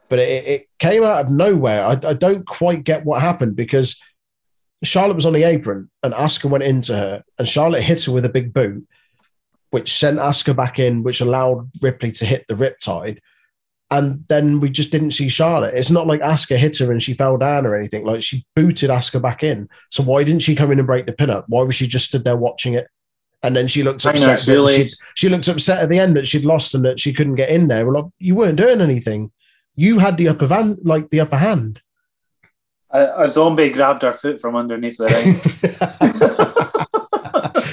But 0.10 0.20
it, 0.20 0.48
it 0.48 0.70
came 0.80 1.04
out 1.04 1.26
of 1.26 1.32
nowhere. 1.32 1.86
I, 1.86 1.92
I 1.92 2.14
don't 2.14 2.46
quite 2.46 2.84
get 2.84 3.06
what 3.06 3.22
happened 3.22 3.56
because 3.56 4.02
Charlotte 4.84 5.16
was 5.16 5.26
on 5.26 5.34
the 5.34 5.44
apron 5.44 5.90
and 6.04 6.14
Asuka 6.14 6.50
went 6.50 6.64
into 6.64 6.94
her 6.96 7.24
and 7.38 7.48
Charlotte 7.48 7.84
hit 7.84 8.04
her 8.06 8.12
with 8.12 8.26
a 8.26 8.30
big 8.30 8.54
boot, 8.54 8.88
which 9.70 9.98
sent 9.98 10.20
Asuka 10.20 10.56
back 10.56 10.80
in, 10.80 11.04
which 11.04 11.22
allowed 11.22 11.70
Ripley 11.82 12.12
to 12.14 12.26
hit 12.26 12.46
the 12.48 12.56
riptide. 12.56 13.20
And 13.92 14.24
then 14.28 14.60
we 14.60 14.70
just 14.70 14.92
didn't 14.92 15.12
see 15.12 15.30
Charlotte. 15.30 15.74
It's 15.74 15.90
not 15.90 16.06
like 16.06 16.22
Asuka 16.22 16.58
hit 16.58 16.78
her 16.78 16.92
and 16.92 17.02
she 17.02 17.16
fell 17.16 17.38
down 17.38 17.66
or 17.66 17.76
anything. 17.76 18.06
Like 18.06 18.22
she 18.22 18.46
booted 18.56 18.92
Asuka 18.92 19.20
back 19.22 19.44
in. 19.44 19.68
So 19.90 20.04
why 20.04 20.24
didn't 20.24 20.44
she 20.44 20.56
come 20.56 20.72
in 20.72 20.78
and 20.78 20.86
break 20.86 21.08
the 21.08 21.12
pin 21.12 21.32
up? 21.32 21.46
Why 21.48 21.64
was 21.64 21.74
she 21.76 21.88
just 21.88 22.06
stood 22.06 22.24
there 22.24 22.38
watching 22.38 22.74
it? 22.74 22.88
And 23.42 23.56
then 23.56 23.68
she 23.68 23.82
looked 23.84 24.06
I 24.06 24.12
know, 24.12 24.34
upset. 24.34 24.48
really- 24.48 24.90
she, 24.90 24.96
she 25.16 25.30
looked 25.30 25.48
upset 25.48 25.80
at 25.82 25.90
the 25.90 25.98
end 25.98 26.16
that 26.18 26.28
she'd 26.28 26.46
lost 26.46 26.76
and 26.76 26.86
that 26.86 27.00
she 27.00 27.14
couldn't 27.14 27.36
get 27.36 27.50
in 27.50 27.68
there. 27.68 27.86
Well, 27.86 28.04
like, 28.04 28.12
you 28.20 28.36
weren't 28.36 28.58
doing 28.58 28.82
anything. 28.82 29.32
You 29.76 29.98
had 30.00 30.18
the 30.18 30.28
upper 30.28 30.46
van, 30.46 30.78
like 30.84 31.10
the 31.10 31.22
upper 31.22 31.38
hand. 31.38 31.82
A, 32.92 33.24
a 33.24 33.30
zombie 33.30 33.70
grabbed 33.70 34.02
her 34.04 34.14
foot 34.14 34.42
from 34.42 34.56
underneath 34.56 34.98
the 34.98 35.06
ring. 35.06 36.80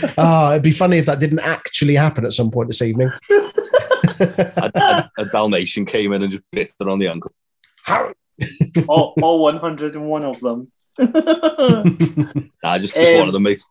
Ah, 0.19 0.53
it'd 0.53 0.63
be 0.63 0.71
funny 0.71 0.97
if 0.99 1.07
that 1.07 1.21
didn't 1.21 1.41
actually 1.41 1.95
happen 1.95 2.25
at 2.25 2.33
some 2.33 2.51
point 2.51 2.69
this 2.69 2.81
evening. 2.81 3.11
A, 4.21 4.71
a, 4.75 5.11
a 5.19 5.25
Dalmatian 5.27 5.87
came 5.87 6.13
in 6.13 6.23
and 6.23 6.31
just 6.31 6.43
bit 6.53 6.71
her 6.81 6.89
on 6.91 6.99
the 6.99 7.09
ankle. 7.09 7.33
all, 8.89 9.15
all 9.23 9.43
101 9.43 10.25
of 10.25 10.41
them. 10.41 10.73
Nah, 12.63 12.79
just, 12.79 12.95
just 12.95 12.97
Um, 12.97 13.19
one 13.19 13.29
of 13.29 13.33
them, 13.33 13.43
mate. 13.43 13.63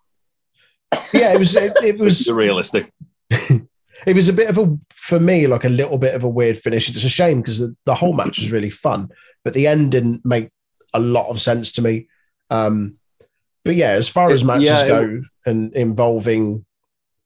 yeah, 1.14 1.34
it 1.34 1.40
was. 1.40 1.56
It, 1.56 1.74
it 1.84 1.98
was. 1.98 2.30
Realistic. 2.32 2.92
It 3.30 4.14
was 4.16 4.28
a 4.30 4.34
bit 4.34 4.50
of 4.50 4.58
a 4.58 4.78
for 4.94 5.20
me 5.20 5.48
like 5.48 5.64
a 5.66 5.70
little 5.70 5.98
bit 5.98 6.14
of 6.16 6.24
a 6.24 6.30
weird 6.30 6.58
finish. 6.58 6.90
It's 6.90 7.04
a 7.04 7.10
shame 7.10 7.42
because 7.42 7.60
the, 7.60 7.76
the 7.86 7.96
whole 7.96 8.14
match 8.14 8.40
was 8.40 8.52
really 8.52 8.70
fun, 8.70 9.10
but 9.44 9.54
the 9.54 9.68
end 9.68 9.92
didn't 9.92 10.22
make 10.26 10.50
a 10.94 11.00
lot 11.00 11.30
of 11.30 11.42
sense 11.42 11.72
to 11.74 11.82
me. 11.82 12.08
Um, 12.50 12.98
but 13.64 13.76
yeah, 13.76 13.90
as 13.92 14.08
far 14.08 14.32
as 14.32 14.44
matches 14.44 14.66
yeah, 14.68 14.84
it- 14.86 14.88
go 14.90 15.22
and 15.46 15.74
involving 15.74 16.66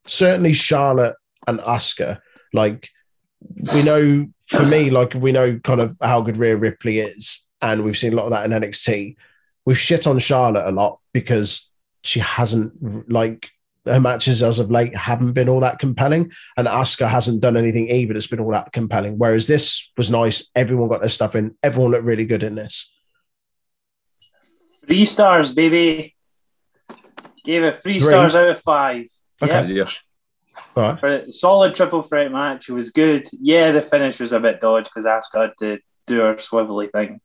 certainly 0.06 0.54
Charlotte 0.54 1.16
and 1.48 1.60
Asuka, 1.60 2.20
like 2.54 2.90
we 3.74 3.84
know 3.84 4.28
for 4.48 4.66
me, 4.66 4.90
like 4.90 5.14
we 5.14 5.32
know 5.32 5.60
kind 5.60 5.82
of 5.82 5.96
how 6.02 6.22
good 6.22 6.38
Rhea 6.38 6.58
Ripley 6.58 7.00
is, 7.00 7.46
and 7.62 7.84
we've 7.84 7.98
seen 7.98 8.14
a 8.14 8.16
lot 8.16 8.26
of 8.26 8.32
that 8.32 8.46
in 8.46 8.52
NXT. 8.52 9.16
We've 9.66 9.78
shit 9.78 10.08
on 10.08 10.20
Charlotte 10.20 10.68
a 10.68 10.72
lot 10.72 11.00
because 11.14 11.70
she 12.02 12.20
hasn't 12.20 13.12
like 13.12 13.50
her 13.86 14.00
matches 14.00 14.44
as 14.44 14.60
of 14.60 14.70
late 14.70 14.96
haven't 14.96 15.34
been 15.34 15.50
all 15.50 15.60
that 15.62 15.80
compelling, 15.80 16.32
and 16.58 16.68
Asuka 16.68 17.10
hasn't 17.10 17.42
done 17.42 17.58
anything 17.58 17.90
either 17.90 18.14
that's 18.14 18.28
been 18.28 18.40
all 18.40 18.52
that 18.52 18.72
compelling. 18.74 19.18
Whereas 19.18 19.48
this 19.48 19.90
was 19.98 20.12
nice. 20.12 20.50
Everyone 20.56 20.90
got 20.90 21.02
their 21.02 21.10
stuff 21.10 21.36
in. 21.36 21.56
Everyone 21.64 21.92
looked 21.92 22.06
really 22.06 22.26
good 22.26 22.44
in 22.44 22.56
this. 22.56 22.92
Three 24.86 25.06
stars, 25.06 25.54
baby. 25.54 26.16
Gave 27.46 27.64
it 27.64 27.80
three, 27.80 28.00
Three. 28.00 28.10
stars 28.10 28.36
out 28.36 28.50
of 28.50 28.62
five. 28.62 29.06
Okay. 29.42 29.68
Yeah, 29.68 29.84
Yeah. 29.86 29.90
All 30.76 30.84
right. 30.84 31.00
for 31.00 31.32
solid 31.32 31.76
triple 31.76 32.02
threat 32.04 32.32
match. 32.32 32.70
It 32.70 32.74
was 32.74 32.90
good. 32.92 33.28
Yeah, 33.32 33.72
the 33.72 33.82
finish 33.82 34.20
was 34.20 34.32
a 34.32 34.40
bit 34.40 34.62
dodgy 34.62 34.90
because 34.94 35.06
Asuka 35.06 35.42
had 35.42 35.54
to 35.60 35.80
do 36.08 36.20
her 36.20 36.36
swivelly 36.36 36.92
thing. 36.92 37.22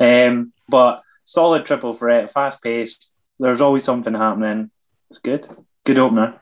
Um, 0.00 0.52
but 0.68 1.02
solid 1.24 1.66
triple 1.66 1.94
threat, 1.94 2.32
fast 2.32 2.62
paced. 2.62 3.12
There's 3.38 3.60
always 3.60 3.84
something 3.84 4.14
happening. 4.14 4.70
It's 5.10 5.18
good. 5.18 5.48
Good 5.84 5.98
opener. 5.98 6.40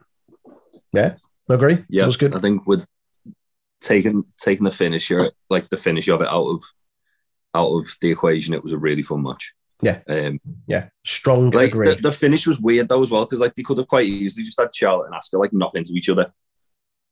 Yeah, 0.93 1.17
I 1.49 1.55
agree. 1.55 1.85
Yeah, 1.89 2.05
it 2.05 2.07
was 2.07 2.17
good. 2.17 2.37
I 2.37 2.41
think 2.41 2.67
with 2.67 2.87
taking 3.81 4.25
taking 4.41 4.65
the 4.65 4.71
finisher, 4.71 5.21
like 5.51 5.69
the 5.69 5.77
finish 5.77 6.09
of 6.09 6.21
it 6.21 6.29
out 6.29 6.47
of 6.47 6.63
out 7.55 7.69
of 7.69 7.97
the 8.01 8.11
equation, 8.11 8.55
it 8.55 8.63
was 8.63 8.73
a 8.73 8.79
really 8.79 9.03
fun 9.03 9.23
match. 9.23 9.55
Yeah. 9.83 9.99
Um, 10.09 10.41
Yeah, 10.67 10.89
strong. 11.05 11.51
like 11.51 11.71
agree. 11.73 11.95
the, 11.95 12.01
the 12.03 12.13
finish 12.13 12.47
was 12.47 12.61
weird 12.61 12.89
though 12.89 13.03
as 13.03 13.11
well 13.11 13.25
because 13.25 13.41
like 13.41 13.55
they 13.57 13.63
could 13.65 13.79
have 13.79 13.89
quite 13.89 14.07
easily 14.07 14.45
just 14.45 14.59
had 14.61 14.75
Charlotte 14.75 15.07
and 15.07 15.15
Asuka 15.15 15.41
like 15.41 15.53
knock 15.53 15.75
into 15.75 15.93
each 15.95 16.09
other, 16.09 16.33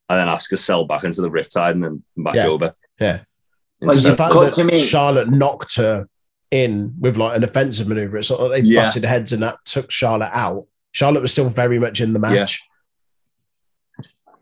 and 0.09 0.19
then 0.19 0.29
Asuka 0.29 0.57
sell 0.59 0.85
back 0.85 1.05
into 1.05 1.21
the 1.21 1.31
riptide 1.31 1.73
and 1.73 1.85
then 1.85 2.05
match 2.17 2.37
Yeah. 2.37 2.47
over. 2.47 2.75
Yeah. 3.01 3.21
It's 3.83 4.05
the 4.05 4.15
fact 4.15 4.35
that 4.35 4.65
make- 4.65 4.85
Charlotte 4.85 5.29
knocked 5.31 5.77
her 5.77 6.07
in 6.51 6.95
with 7.01 7.17
like 7.17 7.37
an 7.37 7.45
offensive 7.45 7.89
maneuver. 7.89 8.19
It's 8.19 8.29
sort 8.29 8.41
of 8.41 8.51
they 8.53 8.61
Yeah. 8.69 8.87
butted 8.87 9.05
heads 9.05 9.33
and 9.33 9.43
that 9.43 9.59
took 9.65 9.91
Charlotte 9.91 10.31
out. 10.33 10.67
Charlotte 10.93 11.23
was 11.23 11.33
still 11.33 11.49
very 11.49 11.79
much 11.79 12.01
in 12.01 12.13
the 12.13 12.19
match. 12.19 12.61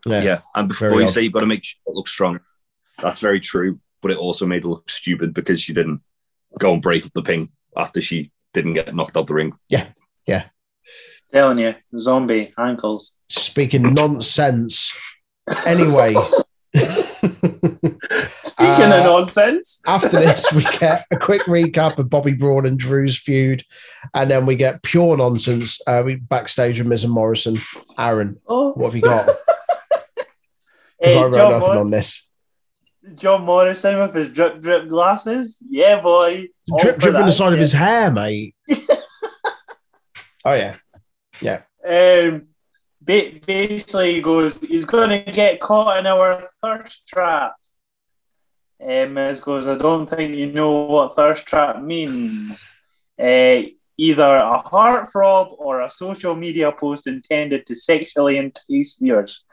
Yeah, 0.05 0.21
Yeah. 0.23 0.39
and 0.55 0.67
before 0.67 0.89
Very 0.89 1.01
you 1.03 1.07
odd. 1.07 1.13
say 1.13 1.21
you've 1.23 1.33
got 1.33 1.41
to 1.41 1.45
make 1.45 1.63
sure 1.63 1.79
it 1.87 1.93
looks 1.95 2.11
strong, 2.11 2.39
that's 3.01 3.19
very 3.19 3.39
true. 3.39 3.79
But 4.01 4.11
it 4.11 4.17
also 4.17 4.45
made 4.45 4.63
it 4.63 4.67
look 4.67 4.89
stupid 4.89 5.33
because 5.33 5.61
she 5.61 5.73
didn't 5.73 6.01
go 6.57 6.71
and 6.73 6.81
break 6.81 7.05
up 7.05 7.11
the 7.13 7.21
ping 7.21 7.49
after 7.77 8.01
she 8.01 8.31
didn't 8.53 8.73
get 8.73 8.93
knocked 8.95 9.17
out 9.17 9.27
the 9.27 9.33
ring. 9.33 9.53
Yeah, 9.69 9.87
yeah. 10.25 10.45
Telling 11.31 11.59
you, 11.59 11.75
zombie 11.99 12.53
ankles. 12.57 13.13
Speaking 13.29 13.93
nonsense. 13.93 14.95
Anyway, 15.65 16.09
Speaking 18.41 18.91
Uh, 18.91 18.97
of 18.99 19.03
nonsense, 19.05 19.81
after 19.85 20.09
this, 20.09 20.51
we 20.53 20.63
get 20.79 21.05
a 21.11 21.17
quick 21.17 21.43
recap 21.43 21.97
of 21.97 22.09
Bobby 22.09 22.33
Braun 22.33 22.65
and 22.65 22.77
Drew's 22.77 23.17
feud, 23.19 23.63
and 24.13 24.29
then 24.29 24.45
we 24.45 24.55
get 24.55 24.83
pure 24.83 25.15
nonsense. 25.17 25.79
Uh, 25.87 26.01
we 26.05 26.15
backstage 26.15 26.79
with 26.79 26.87
Miz 26.87 27.03
and 27.03 27.13
Morrison. 27.13 27.57
Aaron, 27.97 28.39
oh, 28.47 28.71
what 28.73 28.85
have 28.87 28.95
you 28.95 29.01
got? 29.01 29.27
Because 31.01 31.13
hey, 31.13 31.19
I 31.19 31.23
wrote 31.23 31.33
John, 31.35 31.51
nothing 31.51 31.67
Mor- 31.69 31.77
on 31.77 31.89
this. 31.91 32.28
John 33.15 33.43
Morrison 33.43 33.99
with 33.99 34.13
his 34.13 34.29
drip 34.29 34.61
drip 34.61 34.87
glasses. 34.87 35.61
Yeah, 35.69 36.01
boy. 36.01 36.47
All 36.71 36.79
Drip, 36.79 36.97
drip 36.97 37.15
on 37.15 37.21
the 37.21 37.27
that, 37.27 37.31
side 37.31 37.53
of 37.53 37.59
his 37.59 37.73
hair, 37.73 38.11
mate. 38.11 38.55
oh 40.45 40.53
yeah, 40.53 40.75
yeah. 41.41 41.61
Um, 41.83 42.47
ba- 43.01 43.39
basically, 43.45 44.15
he 44.15 44.21
goes, 44.21 44.59
he's 44.59 44.85
going 44.85 45.25
to 45.25 45.31
get 45.31 45.59
caught 45.59 45.97
in 45.97 46.07
our 46.07 46.49
thirst 46.61 47.07
trap. 47.07 47.55
Um, 48.81 49.13
Miz 49.13 49.41
goes, 49.41 49.67
I 49.67 49.75
don't 49.77 50.09
think 50.09 50.35
you 50.35 50.51
know 50.51 50.85
what 50.85 51.15
thirst 51.15 51.45
trap 51.45 51.81
means. 51.81 52.65
Uh, 53.19 53.63
either 53.97 54.37
a 54.37 54.63
heartthrob 54.63 55.55
or 55.57 55.81
a 55.81 55.89
social 55.89 56.33
media 56.33 56.71
post 56.71 57.05
intended 57.05 57.65
to 57.65 57.75
sexually 57.75 58.37
entice 58.37 58.97
viewers. 58.97 59.43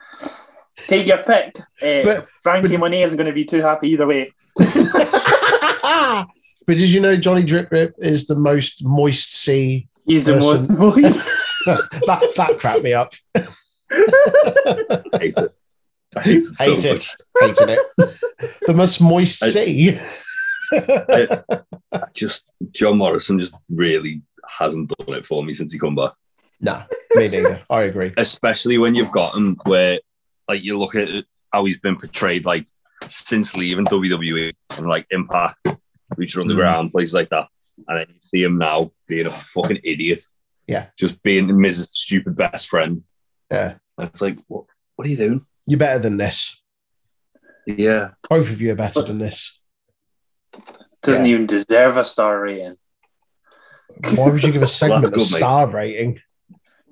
Take 0.85 1.07
your 1.07 1.17
pick. 1.17 1.57
Uh, 1.81 2.03
But- 2.03 2.27
Frankie 2.43 2.69
but- 2.69 2.79
Monet 2.79 3.03
isn't 3.03 3.17
going 3.17 3.27
to 3.27 3.33
be 3.33 3.45
too 3.45 3.61
happy 3.61 3.89
either 3.89 4.05
way. 4.07 4.31
but 4.57 6.27
did 6.67 6.91
you 6.91 6.99
know 7.01 7.15
Johnny 7.15 7.43
Drip 7.43 7.71
Rip 7.71 7.93
is 7.97 8.27
the 8.27 8.35
most 8.35 8.83
moist 8.85 9.33
sea? 9.35 9.87
He's 10.05 10.25
the 10.25 10.37
most 10.39 10.69
moist. 10.69 11.29
that 11.65 12.33
that 12.37 12.59
cracked 12.59 12.83
me 12.83 12.93
up. 12.93 13.13
I 13.35 15.19
hate 15.19 15.37
it. 15.37 15.55
I 16.15 16.21
hate 16.21 16.37
it 16.37 16.45
so 16.45 16.65
Hate 16.75 16.85
it. 16.85 16.93
much. 16.93 17.15
Hated 17.41 17.69
it. 17.69 18.59
the 18.67 18.73
most 18.73 19.01
moist 19.01 19.43
I- 19.43 19.47
sea. 19.49 19.97
I, 20.73 21.39
I 21.93 21.99
just 22.13 22.51
John 22.71 22.97
Morrison 22.97 23.39
just 23.39 23.53
really 23.69 24.21
hasn't 24.59 24.89
done 24.97 25.15
it 25.17 25.25
for 25.25 25.43
me 25.43 25.53
since 25.53 25.71
he 25.71 25.79
come 25.79 25.95
back. 25.95 26.11
nah, 26.59 26.83
me 27.15 27.27
neither. 27.29 27.59
I 27.69 27.83
agree. 27.83 28.13
Especially 28.17 28.77
when 28.77 28.93
you've 28.95 29.11
got 29.11 29.35
him 29.35 29.55
where 29.65 29.99
like 30.47 30.63
you 30.63 30.77
look 30.77 30.95
at 30.95 31.25
how 31.51 31.65
he's 31.65 31.79
been 31.79 31.97
portrayed 31.97 32.45
like 32.45 32.67
since 33.07 33.55
leaving 33.55 33.85
WWE 33.85 34.53
and 34.77 34.87
like 34.87 35.05
Impact, 35.11 35.57
Lucha 36.15 36.41
Underground, 36.41 36.89
mm. 36.89 36.91
places 36.93 37.13
like 37.13 37.29
that. 37.29 37.47
And 37.87 37.99
then 37.99 38.07
you 38.09 38.15
see 38.21 38.41
him 38.43 38.57
now 38.57 38.91
being 39.07 39.27
a 39.27 39.29
fucking 39.29 39.81
idiot. 39.83 40.21
Yeah. 40.67 40.87
Just 40.97 41.21
being 41.23 41.59
Miz's 41.59 41.89
stupid 41.91 42.35
best 42.35 42.67
friend. 42.67 43.03
Yeah, 43.51 43.75
And 43.97 44.09
it's 44.09 44.21
like, 44.21 44.37
what 44.47 44.65
what 44.95 45.07
are 45.07 45.11
you 45.11 45.17
doing? 45.17 45.45
you're 45.67 45.77
better 45.77 45.99
than 45.99 46.17
this. 46.17 46.61
Yeah. 47.65 48.11
Both 48.29 48.49
of 48.49 48.61
you 48.61 48.71
are 48.71 48.75
better 48.75 49.01
than 49.01 49.19
this. 49.19 49.59
Doesn't 51.03 51.25
Yeah. 51.25 51.33
even 51.33 51.45
deserve 51.45 51.97
a 51.97 52.05
star 52.05 52.41
rating. 52.41 52.77
Why 54.15 54.29
would 54.29 54.43
you 54.43 54.51
give 54.51 54.63
a 54.63 54.67
segment 54.81 55.03
That's 55.03 55.13
a 55.13 55.17
good, 55.17 55.33
mate. 55.33 55.39
star 55.39 55.67
rating? 55.69 56.19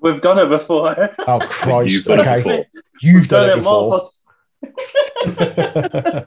We've 0.00 0.20
done 0.20 0.38
it 0.38 0.48
before. 0.48 0.94
Oh 1.26 1.38
Christ! 1.48 2.06
Okay, 2.06 2.40
it 2.40 2.44
before. 2.44 2.64
You've 3.00 3.28
done, 3.28 3.50
it 3.50 3.54
before. 3.56 3.88
multiple- 3.90 4.12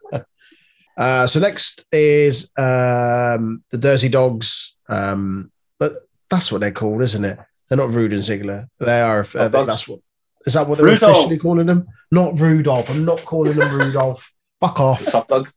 uh, 0.97 1.27
so 1.27 1.39
next 1.39 1.85
is 1.91 2.51
um, 2.57 3.63
the 3.71 3.77
Dirty 3.79 4.09
Dogs. 4.09 4.75
Um, 4.87 5.51
but 5.77 5.93
that's 6.29 6.51
what 6.51 6.61
they're 6.61 6.71
called, 6.71 7.01
isn't 7.01 7.25
it? 7.25 7.37
They're 7.67 7.77
not 7.77 7.91
Roode 7.91 8.13
and 8.13 8.21
Ziggler. 8.21 8.67
They 8.79 9.01
are. 9.01 9.19
I 9.19 9.23
think 9.23 9.51
that's 9.67 9.87
what. 9.87 9.99
Is 10.45 10.53
that 10.53 10.67
what 10.67 10.77
they're 10.77 10.87
Rudolph. 10.87 11.11
officially 11.17 11.37
calling 11.37 11.65
them? 11.67 11.85
Not 12.11 12.39
Rudolph. 12.39 12.89
I'm 12.89 13.05
not 13.05 13.23
calling 13.25 13.57
them 13.57 13.75
Rudolph. 13.77 14.31
Fuck 14.61 14.79
off. 14.79 15.05
Top 15.05 15.27
dog. 15.27 15.49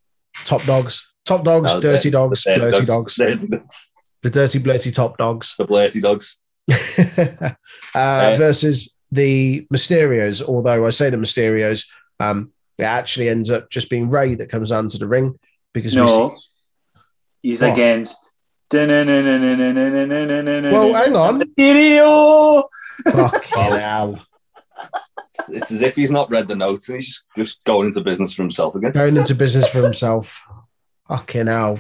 Top 0.45 0.63
dogs. 0.65 1.09
Top 1.25 1.45
dogs, 1.45 1.73
No, 1.73 1.81
dirty 1.81 2.11
the- 2.11 2.19
dogs, 2.19 2.43
the 2.43 2.51
blurty 2.51 2.71
dogs. 2.73 2.87
dogs. 2.87 3.15
The 3.15 3.25
dirty 3.25 3.47
dogs. 3.49 3.91
The 4.23 4.31
dirty, 4.31 4.59
blurty 4.61 4.95
top 4.95 5.19
dogs. 5.19 5.55
The 5.57 5.67
blurty 5.67 6.03
dogs. 6.03 6.39
uh, 7.95 8.35
versus 8.37 8.95
the 9.13 9.67
Mysterios. 9.73 10.43
Although 10.43 10.85
I 10.87 10.91
say 10.91 11.09
the 11.11 11.17
Mysterios, 11.17 11.87
um, 12.19 12.53
it 12.79 12.83
actually 12.85 13.29
ends 13.29 13.51
up 13.51 13.71
just 13.71 13.89
being 13.91 14.09
Rey 14.09 14.35
that 14.35 14.49
comes 14.51 14.73
onto 14.73 14.99
the 14.99 15.07
ring 15.07 15.39
because 15.73 15.95
No, 15.95 16.07
see. 16.09 16.37
he's 17.43 17.63
What? 17.63 17.73
against. 17.75 18.19
Well, 20.73 20.93
hang 20.95 21.15
on. 21.15 21.43
Stereo. 21.53 22.69
Fucking 23.11 23.73
hell. 23.79 24.27
It's, 25.29 25.49
it's 25.51 25.73
as 25.73 25.83
if 25.83 25.95
he's 25.97 26.11
not 26.11 26.31
read 26.31 26.49
the 26.49 26.57
notes 26.57 26.89
and 26.89 26.97
he's 26.97 27.07
just, 27.09 27.25
just 27.37 27.65
going 27.65 27.87
into 27.87 28.01
business 28.03 28.33
for 28.35 28.43
himself 28.43 28.75
again. 28.75 28.93
Going 28.93 29.17
into 29.17 29.35
business 29.35 29.69
for 29.69 29.83
himself. 29.83 30.41
Fucking 31.09 31.47
hell. 31.47 31.79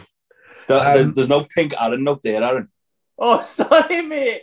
There- 0.68 0.78
there's, 0.84 1.06
Um, 1.06 1.12
there's 1.12 1.28
no 1.28 1.44
pink 1.44 1.74
Aaron, 1.80 2.04
no 2.04 2.18
there 2.22 2.42
Aaron. 2.42 2.68
Oh, 3.18 3.42
sorry, 3.44 4.02
mate. 4.02 4.42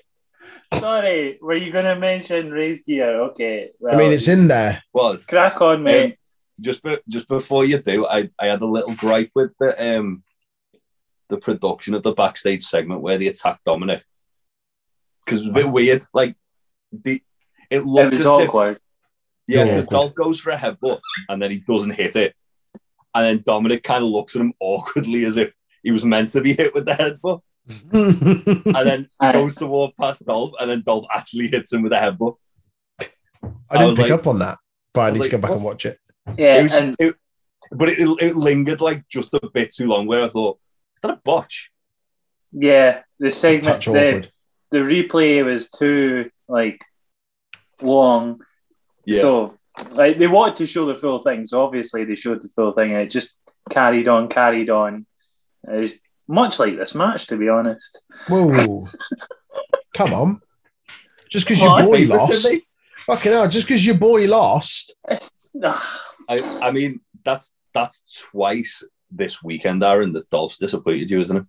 Sorry. 0.74 1.38
Were 1.42 1.56
you 1.56 1.72
going 1.72 1.86
to 1.86 1.96
mention 1.96 2.52
raised 2.52 2.86
gear? 2.86 3.22
Okay. 3.22 3.72
Well, 3.80 3.96
I 3.96 3.98
mean, 3.98 4.12
it's 4.12 4.28
in 4.28 4.48
there. 4.48 4.84
Was 4.94 5.26
crack 5.26 5.60
on, 5.62 5.84
mate. 5.84 6.12
Um, 6.12 6.18
just 6.62 6.84
be, 6.84 6.98
just 7.08 7.28
before 7.28 7.66
you 7.66 7.80
do, 7.82 8.06
I, 8.06 8.30
I 8.40 8.48
had 8.48 8.62
a 8.62 8.66
little 8.66 8.94
gripe 8.96 9.32
with 9.36 9.52
the 9.60 9.98
um 9.98 10.24
the 11.30 11.38
production 11.38 11.94
of 11.94 12.04
the 12.04 12.12
backstage 12.12 12.64
segment 12.64 13.02
where 13.02 13.18
they 13.18 13.28
attacked 13.28 13.64
Dominic 13.64 14.04
because 15.26 15.42
it 15.42 15.50
was 15.50 15.52
a 15.52 15.54
bit 15.64 15.72
weird. 15.72 16.04
Like 16.14 16.36
the 16.92 17.22
it 17.70 17.78
it 17.78 17.86
looked 17.86 18.14
was 18.14 18.26
as 18.26 18.40
if, 18.40 18.50
awkward. 18.50 18.80
yeah, 19.48 19.60
Yeah, 19.60 19.64
because 19.66 19.86
awkward. 19.86 19.96
Dolph 19.96 20.16
goes 20.16 20.40
for 20.40 20.50
a 20.52 20.58
headbutt 20.58 21.00
and 21.30 21.42
then 21.42 21.52
he 21.52 21.58
doesn't 21.60 21.92
hit 21.92 22.16
it, 22.16 22.36
and 23.16 23.26
then 23.26 23.44
Dominic 23.46 23.84
kind 23.84 24.04
of 24.04 24.10
looks 24.10 24.36
at 24.36 24.42
him 24.42 24.54
awkwardly 24.60 25.24
as 25.26 25.38
if 25.38 25.54
he 25.84 25.92
was 25.92 26.04
meant 26.04 26.30
to 26.30 26.42
be 26.42 26.54
hit 26.54 26.74
with 26.74 26.86
the 26.86 26.94
headbutt, 26.94 27.42
and 27.70 28.88
then 28.88 29.10
Aye. 29.20 29.34
goes 29.34 29.56
to 29.56 29.68
walk 29.68 29.94
past 30.00 30.26
Dolph, 30.26 30.54
and 30.60 30.70
then 30.72 30.82
Dolph 30.86 31.06
actually 31.14 31.48
hits 31.48 31.72
him 31.74 31.84
with 31.84 31.94
a 31.94 31.98
headbutt. 31.98 32.36
I 33.70 33.78
didn't 33.78 33.90
was 33.90 33.98
pick 33.98 34.10
like- 34.10 34.20
up 34.20 34.28
on 34.28 34.40
that, 34.40 34.58
but 34.94 35.02
I 35.02 35.08
I 35.08 35.12
need 35.12 35.20
was 35.20 35.28
to 35.28 35.32
go 35.32 35.38
back 35.40 35.50
what? 35.52 35.56
and 35.58 35.66
watch 35.66 35.86
it. 35.86 36.00
Yeah, 36.38 36.58
it 36.60 36.64
was, 36.64 36.74
and 36.74 36.96
it, 37.00 37.16
but 37.72 37.90
it, 37.90 38.00
it 38.22 38.36
lingered 38.36 38.82
like 38.82 39.08
just 39.08 39.34
a 39.34 39.50
bit 39.54 39.74
too 39.74 39.88
long. 39.88 40.08
Where 40.08 40.24
I 40.26 40.30
thought, 40.30 40.60
is 40.96 41.02
that 41.02 41.12
a 41.12 41.16
botch? 41.24 41.72
yeah, 42.52 43.02
the 43.20 43.32
segment, 43.32 43.64
Touch 43.66 43.86
the, 43.86 43.92
awkward. 43.92 44.32
the 44.72 44.80
replay 44.80 45.46
was 45.46 45.70
too 45.70 46.32
like 46.48 46.82
long. 47.82 48.42
Yeah, 49.06 49.22
So, 49.22 49.58
like, 49.92 50.18
they 50.20 50.28
wanted 50.28 50.58
to 50.58 50.68
show 50.68 50.86
the 50.86 50.96
full 50.96 51.20
thing, 51.20 51.46
so 51.46 51.64
obviously 51.64 52.04
they 52.04 52.16
showed 52.16 52.42
the 52.42 52.50
full 52.50 52.74
thing, 52.74 52.92
and 52.92 53.02
it 53.02 53.10
just 53.12 53.40
carried 53.70 54.08
on, 54.08 54.28
carried 54.28 54.70
on. 54.70 55.06
It 55.68 55.80
was 55.80 55.94
much 56.30 56.60
like 56.60 56.78
this 56.78 56.96
match, 56.96 57.28
to 57.28 57.38
be 57.38 57.50
honest. 57.50 58.02
Whoa. 58.30 58.86
Come 59.96 60.14
on. 60.14 60.42
Just 61.30 61.48
because 61.48 61.62
Well, 61.62 61.72
I 61.72 61.82
your 61.82 61.92
boy 61.92 62.16
lost. 62.16 62.48
Fucking 62.98 63.32
hell, 63.32 63.48
just 63.48 63.68
because 63.68 63.86
your 63.86 63.96
boy 63.96 64.28
lost. 64.28 64.96
It's, 65.08 65.32
I, 66.30 66.40
I 66.62 66.72
mean, 66.72 67.02
that's 67.24 67.52
that's 67.74 68.28
twice 68.30 68.84
this 69.12 69.44
weekend, 69.44 69.84
Aaron, 69.84 70.14
that 70.14 70.30
Dolph's 70.30 70.58
disappointed 70.58 71.10
you, 71.10 71.20
isn't 71.20 71.38
it? 71.38 71.46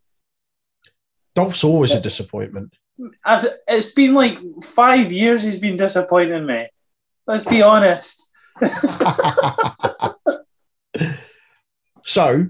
Dolph's 1.34 1.64
always 1.64 1.92
a 1.92 2.00
disappointment. 2.00 2.74
I've, 3.24 3.46
it's 3.68 3.92
been 3.92 4.14
like 4.14 4.38
five 4.62 5.12
years 5.12 5.42
he's 5.42 5.58
been 5.58 5.76
disappointing 5.76 6.46
me. 6.46 6.68
Let's 7.26 7.44
be 7.44 7.62
honest. 7.62 8.28
so, 12.04 12.48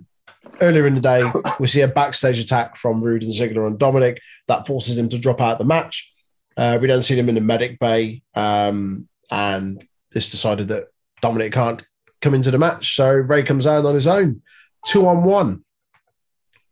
earlier 0.60 0.86
in 0.86 0.94
the 0.94 1.00
day, 1.00 1.22
we 1.58 1.66
see 1.66 1.80
a 1.80 1.88
backstage 1.88 2.38
attack 2.38 2.76
from 2.76 3.02
Roode 3.02 3.22
and 3.22 3.32
Ziggler 3.32 3.66
on 3.66 3.76
Dominic 3.76 4.20
that 4.48 4.66
forces 4.66 4.98
him 4.98 5.08
to 5.08 5.18
drop 5.18 5.40
out 5.40 5.58
the 5.58 5.64
match. 5.64 6.12
Uh, 6.56 6.78
we 6.80 6.88
then 6.88 7.02
see 7.02 7.18
him 7.18 7.28
in 7.28 7.34
the 7.36 7.40
medic 7.40 7.78
bay, 7.78 8.22
um, 8.34 9.08
and 9.30 9.86
it's 10.12 10.30
decided 10.30 10.68
that 10.68 10.88
Dominic 11.22 11.52
can't 11.52 11.84
come 12.20 12.34
into 12.34 12.50
the 12.50 12.58
match. 12.58 12.94
So 12.96 13.10
Rey 13.10 13.42
comes 13.42 13.66
out 13.66 13.84
on 13.84 13.94
his 13.94 14.06
own, 14.06 14.42
two 14.86 15.06
on 15.06 15.24
one. 15.24 15.62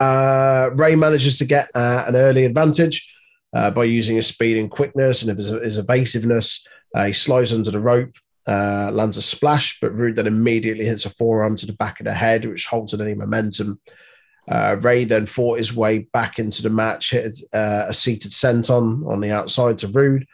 Uh, 0.00 0.70
Rey 0.74 0.94
manages 0.94 1.38
to 1.38 1.44
get 1.44 1.70
uh, 1.74 2.04
an 2.06 2.16
early 2.16 2.44
advantage 2.44 3.12
uh, 3.54 3.70
by 3.70 3.84
using 3.84 4.16
his 4.16 4.26
speed 4.26 4.56
and 4.58 4.70
quickness 4.70 5.22
and 5.22 5.36
his, 5.36 5.48
his 5.48 5.78
evasiveness. 5.78 6.66
Uh, 6.94 7.06
he 7.06 7.12
slides 7.12 7.52
under 7.52 7.70
the 7.70 7.80
rope, 7.80 8.14
uh, 8.48 8.90
lands 8.92 9.18
a 9.18 9.22
splash, 9.22 9.78
but 9.80 9.98
Roode 9.98 10.16
then 10.16 10.26
immediately 10.26 10.86
hits 10.86 11.04
a 11.04 11.10
forearm 11.10 11.54
to 11.56 11.66
the 11.66 11.74
back 11.74 12.00
of 12.00 12.04
the 12.04 12.14
head, 12.14 12.46
which 12.46 12.66
halted 12.66 13.00
any 13.00 13.14
momentum. 13.14 13.78
Uh, 14.48 14.76
Rey 14.80 15.04
then 15.04 15.26
fought 15.26 15.58
his 15.58 15.74
way 15.74 15.98
back 15.98 16.38
into 16.38 16.62
the 16.62 16.70
match, 16.70 17.10
hit 17.10 17.38
uh, 17.52 17.84
a 17.88 17.92
seated 17.92 18.32
senton 18.32 19.06
on 19.06 19.20
the 19.20 19.30
outside 19.30 19.76
to 19.78 19.88
Roode. 19.88 20.26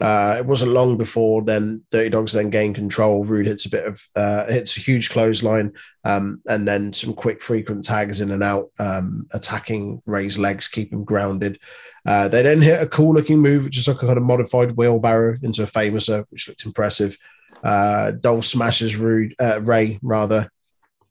Uh, 0.00 0.36
it 0.38 0.46
wasn't 0.46 0.70
long 0.70 0.96
before 0.96 1.42
then 1.42 1.84
Dirty 1.90 2.08
Dogs 2.08 2.32
then 2.32 2.50
gained 2.50 2.76
control. 2.76 3.24
Roode 3.24 3.46
hits 3.46 3.66
a 3.66 3.70
bit 3.70 3.84
of 3.84 4.00
uh, 4.14 4.46
hits 4.46 4.76
a 4.76 4.80
huge 4.80 5.10
clothesline, 5.10 5.72
um, 6.04 6.40
and 6.46 6.68
then 6.68 6.92
some 6.92 7.14
quick 7.14 7.42
frequent 7.42 7.84
tags 7.84 8.20
in 8.20 8.30
and 8.30 8.42
out, 8.42 8.70
um, 8.78 9.26
attacking 9.32 10.00
Rey's 10.06 10.38
legs, 10.38 10.68
keep 10.68 10.92
him 10.92 11.04
grounded. 11.04 11.58
Uh, 12.06 12.28
they 12.28 12.42
then 12.42 12.62
hit 12.62 12.80
a 12.80 12.86
cool 12.86 13.12
looking 13.12 13.40
move, 13.40 13.64
which 13.64 13.76
is 13.76 13.88
like 13.88 13.96
a 14.02 14.06
kind 14.06 14.18
of 14.18 14.24
modified 14.24 14.76
wheelbarrow 14.76 15.36
into 15.42 15.64
a 15.64 15.66
Fameasser, 15.66 16.24
which 16.30 16.46
looked 16.46 16.64
impressive. 16.64 17.18
Uh, 17.64 18.12
smashes 18.40 18.96
Roode, 18.96 19.34
uh, 19.40 19.60
Rey 19.62 19.98
rather 20.00 20.48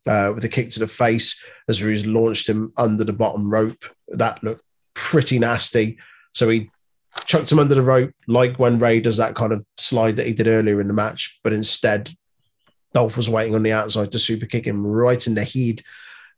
uh, 0.08 0.32
with 0.34 0.46
a 0.46 0.50
kick 0.50 0.72
to 0.72 0.80
the 0.80 0.88
face 0.88 1.44
as 1.68 1.84
Roode 1.84 2.06
launched 2.06 2.48
him 2.48 2.72
under 2.78 3.04
the 3.04 3.14
bottom 3.14 3.52
rope. 3.52 3.84
That 4.08 4.42
looked 4.44 4.64
pretty 4.94 5.40
nasty. 5.40 5.98
So 6.32 6.48
he 6.50 6.72
chucked 7.26 7.52
him 7.52 7.60
under 7.60 7.76
the 7.76 7.82
rope, 7.82 8.12
like 8.28 8.60
when 8.60 8.80
Rey 8.80 9.00
does 9.00 9.18
that 9.18 9.36
kind 9.36 9.52
of 9.52 9.66
slide 9.78 10.18
that 10.18 10.28
he 10.28 10.34
did 10.34 10.48
earlier 10.48 10.82
in 10.82 10.88
the 10.88 10.94
match, 10.94 11.40
but 11.44 11.54
instead, 11.54 12.12
Dolph 12.94 13.18
was 13.18 13.30
waiting 13.30 13.56
on 13.56 13.64
the 13.64 13.74
outside 13.74 14.12
to 14.12 14.20
super 14.20 14.46
kick 14.46 14.66
him 14.66 14.86
right 14.86 15.26
in 15.28 15.36
the 15.36 15.44
head. 15.44 15.82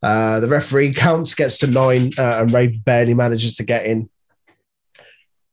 Uh, 0.01 0.39
the 0.39 0.47
referee 0.47 0.93
counts, 0.95 1.35
gets 1.35 1.57
to 1.59 1.67
nine, 1.67 2.11
uh, 2.17 2.41
and 2.41 2.53
Rey 2.53 2.67
barely 2.67 3.13
manages 3.13 3.55
to 3.57 3.63
get 3.63 3.85
in. 3.85 4.09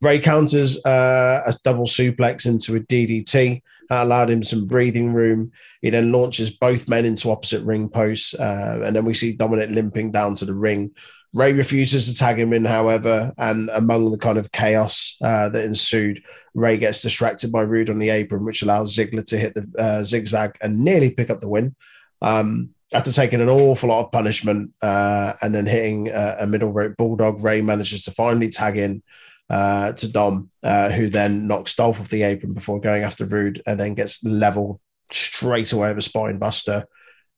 Rey 0.03 0.19
counters 0.19 0.85
uh, 0.85 1.43
a 1.47 1.55
double 1.65 1.87
suplex 1.87 2.47
into 2.47 2.77
a 2.77 2.81
DDT. 2.81 3.62
That 3.89 4.03
allowed 4.03 4.31
him 4.31 4.43
some 4.43 4.67
breathing 4.67 5.12
room. 5.12 5.53
He 5.81 5.91
then 5.91 6.11
launches 6.11 6.51
both 6.51 6.89
men 6.89 7.05
into 7.05 7.31
opposite 7.31 7.62
ring 7.62 7.89
posts, 7.89 8.35
uh, 8.35 8.81
and 8.85 8.95
then 8.95 9.05
we 9.05 9.15
see 9.15 9.33
Dominic 9.33 9.71
limping 9.71 10.11
down 10.11 10.35
to 10.37 10.45
the 10.45 10.55
ring. 10.55 10.91
Rey 11.37 11.53
refuses 11.53 12.07
to 12.07 12.14
tag 12.14 12.38
him 12.38 12.55
in, 12.55 12.64
however, 12.64 13.35
and 13.37 13.68
among 13.75 14.11
the 14.11 14.16
kind 14.16 14.38
of 14.38 14.51
chaos 14.53 15.16
uh, 15.22 15.51
that 15.51 15.64
ensued, 15.64 16.22
Rey 16.55 16.79
gets 16.79 17.03
distracted 17.03 17.53
by 17.53 17.61
Roode 17.61 17.90
on 17.90 17.99
the 17.99 18.09
apron, 18.09 18.46
which 18.46 18.62
allows 18.62 18.96
Ziggler 18.96 19.22
to 19.27 19.37
hit 19.37 19.53
the 19.53 19.70
uh, 19.79 20.03
zigzag 20.03 20.57
and 20.62 20.83
nearly 20.83 21.11
pick 21.11 21.29
up 21.29 21.40
the 21.40 21.49
win. 21.49 21.77
Um, 22.22 22.70
after 22.94 23.12
taking 23.12 23.42
an 23.42 23.51
awful 23.51 23.90
lot 23.90 24.07
of 24.07 24.12
punishment 24.12 24.72
uh, 24.81 25.35
and 25.42 25.55
then 25.55 25.66
hitting 25.66 26.09
a 26.09 26.46
middle 26.46 26.72
rope 26.72 26.96
bulldog, 26.96 27.44
Rey 27.44 27.61
manages 27.61 28.05
to 28.05 28.12
finally 28.12 28.49
tag 28.49 28.79
in 28.79 29.03
uh, 29.51 29.92
to 29.92 30.09
Dom, 30.09 30.51
uh, 30.62 30.88
who 30.88 31.11
then 31.11 31.46
knocks 31.46 31.75
Dolph 31.75 32.01
off 32.01 32.09
the 32.09 32.22
apron 32.22 32.55
before 32.55 32.81
going 32.81 33.03
after 33.03 33.27
Roode 33.27 33.62
and 33.66 33.79
then 33.79 33.92
gets 33.92 34.25
leveled 34.25 34.81
straight 35.12 35.70
away 35.75 35.88
with 35.88 35.99
a 35.99 36.03
spine 36.03 36.38
buster. 36.38 36.87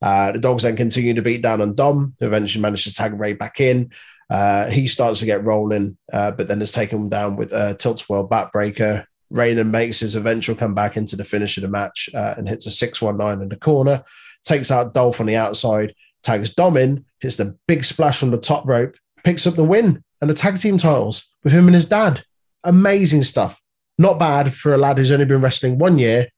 Uh, 0.01 0.31
the 0.31 0.39
dogs 0.39 0.63
then 0.63 0.75
continue 0.75 1.13
to 1.13 1.21
beat 1.21 1.41
down 1.41 1.61
on 1.61 1.75
Dom, 1.75 2.15
who 2.19 2.27
eventually 2.27 2.61
managed 2.61 2.85
to 2.85 2.93
tag 2.93 3.19
Rey 3.19 3.33
back 3.33 3.59
in. 3.59 3.91
Uh, 4.29 4.69
he 4.69 4.87
starts 4.87 5.19
to 5.19 5.25
get 5.25 5.45
rolling, 5.45 5.97
uh, 6.13 6.31
but 6.31 6.47
then 6.47 6.61
is 6.61 6.71
taken 6.71 7.09
down 7.09 7.35
with 7.35 7.51
a 7.51 7.75
tilt 7.75 8.07
world 8.07 8.29
backbreaker. 8.29 9.05
Rey 9.29 9.53
then 9.53 9.71
makes 9.71 9.99
his 9.99 10.15
eventual 10.15 10.55
comeback 10.55 10.97
into 10.97 11.15
the 11.15 11.23
finish 11.23 11.57
of 11.57 11.63
the 11.63 11.67
match 11.67 12.09
uh, 12.13 12.35
and 12.37 12.47
hits 12.47 12.65
a 12.65 12.71
619 12.71 13.43
in 13.43 13.49
the 13.49 13.55
corner, 13.55 14.03
takes 14.43 14.71
out 14.71 14.93
Dolph 14.93 15.19
on 15.19 15.25
the 15.25 15.35
outside, 15.35 15.93
tags 16.23 16.49
Dom 16.49 16.77
in, 16.77 17.05
hits 17.19 17.37
the 17.37 17.57
big 17.67 17.83
splash 17.83 18.23
on 18.23 18.31
the 18.31 18.37
top 18.37 18.67
rope, 18.67 18.95
picks 19.23 19.45
up 19.45 19.55
the 19.55 19.63
win 19.63 20.03
and 20.21 20.29
the 20.29 20.35
tag 20.35 20.59
team 20.59 20.77
titles 20.77 21.27
with 21.43 21.53
him 21.53 21.67
and 21.67 21.75
his 21.75 21.85
dad. 21.85 22.23
Amazing 22.63 23.23
stuff. 23.23 23.59
Not 23.97 24.19
bad 24.19 24.53
for 24.53 24.73
a 24.73 24.77
lad 24.77 24.97
who's 24.97 25.11
only 25.11 25.25
been 25.25 25.41
wrestling 25.41 25.77
one 25.77 25.99
year. 25.99 26.27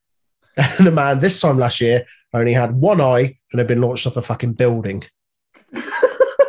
And 0.58 0.86
a 0.86 0.92
man 0.92 1.22
this 1.22 1.40
time 1.40 1.58
last 1.58 1.80
year 1.80 2.06
only 2.34 2.54
had 2.54 2.74
one 2.76 3.02
eye 3.02 3.38
and 3.52 3.60
had 3.60 3.68
been 3.68 3.82
launched 3.82 4.08
off 4.08 4.18
a 4.18 4.22
fucking 4.22 4.54
building. 4.54 5.04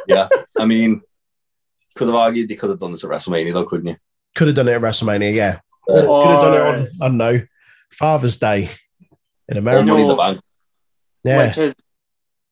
Yeah, 0.08 0.28
I 0.58 0.64
mean, 0.66 1.00
could 1.94 2.08
have 2.08 2.14
argued 2.16 2.48
they 2.48 2.56
could 2.56 2.70
have 2.70 2.80
done 2.80 2.90
this 2.90 3.04
at 3.04 3.10
WrestleMania, 3.10 3.52
though, 3.54 3.64
couldn't 3.64 3.86
you? 3.86 3.96
Could 4.34 4.48
have 4.48 4.56
done 4.56 4.66
it 4.68 4.72
at 4.72 4.80
WrestleMania, 4.80 5.32
yeah. 5.32 5.60
Uh, 5.88 6.00
Could 6.02 6.26
have 6.26 6.42
done 6.42 6.54
it 6.54 6.60
on, 6.60 6.86
I 7.00 7.06
don't 7.08 7.16
know, 7.16 7.40
Father's 7.92 8.36
Day 8.36 8.68
in 9.48 9.56
America. 9.58 9.86
Money 9.86 10.02
in 10.02 10.08
the 10.08 10.14
Bank. 10.16 10.40
Yeah. 11.24 11.46
Which 11.46 11.58
is, 11.58 11.74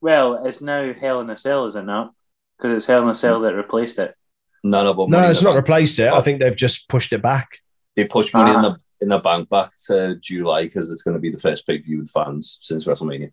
well, 0.01 0.47
it's 0.47 0.61
now 0.63 0.93
Hell 0.95 1.21
in 1.23 1.29
a 1.31 1.37
Cell, 1.37 1.67
is 1.67 1.75
it 1.75 1.83
not? 1.85 2.13
Because 2.57 2.73
it's 2.77 2.87
Hell 2.87 3.03
in 3.03 3.09
a 3.09 3.15
Cell 3.17 3.41
that 3.41 3.55
replaced 3.55 3.99
it. 3.99 4.15
No, 4.63 4.85
no, 4.85 4.95
but 4.95 5.09
No, 5.11 5.29
it's 5.29 5.43
not 5.43 5.51
Bank. 5.55 5.67
replaced 5.67 5.99
it. 5.99 6.11
I 6.13 6.21
think 6.23 6.41
they've 6.41 6.57
just 6.57 6.89
pushed 6.89 7.13
it 7.13 7.21
back. 7.21 7.49
they 7.97 8.05
pushed 8.05 8.33
money 8.33 8.51
in 8.51 8.57
Ah. 8.57 8.71
the 8.71 8.79
in 9.01 9.09
the 9.09 9.19
bank 9.19 9.49
back 9.49 9.73
to 9.87 10.17
July 10.21 10.65
because 10.65 10.91
it's 10.91 11.03
going 11.03 11.15
to 11.15 11.21
be 11.21 11.31
the 11.31 11.39
first 11.39 11.67
pay 11.67 11.79
per 11.79 11.85
view 11.85 11.99
with 12.01 12.11
fans 12.11 12.59
since 12.61 12.87
WrestleMania. 12.87 13.33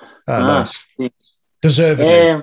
Oh, 0.00 0.04
Ah. 0.28 0.70
nice. 1.00 1.10
Deservedly. 1.60 2.30
Um, 2.30 2.42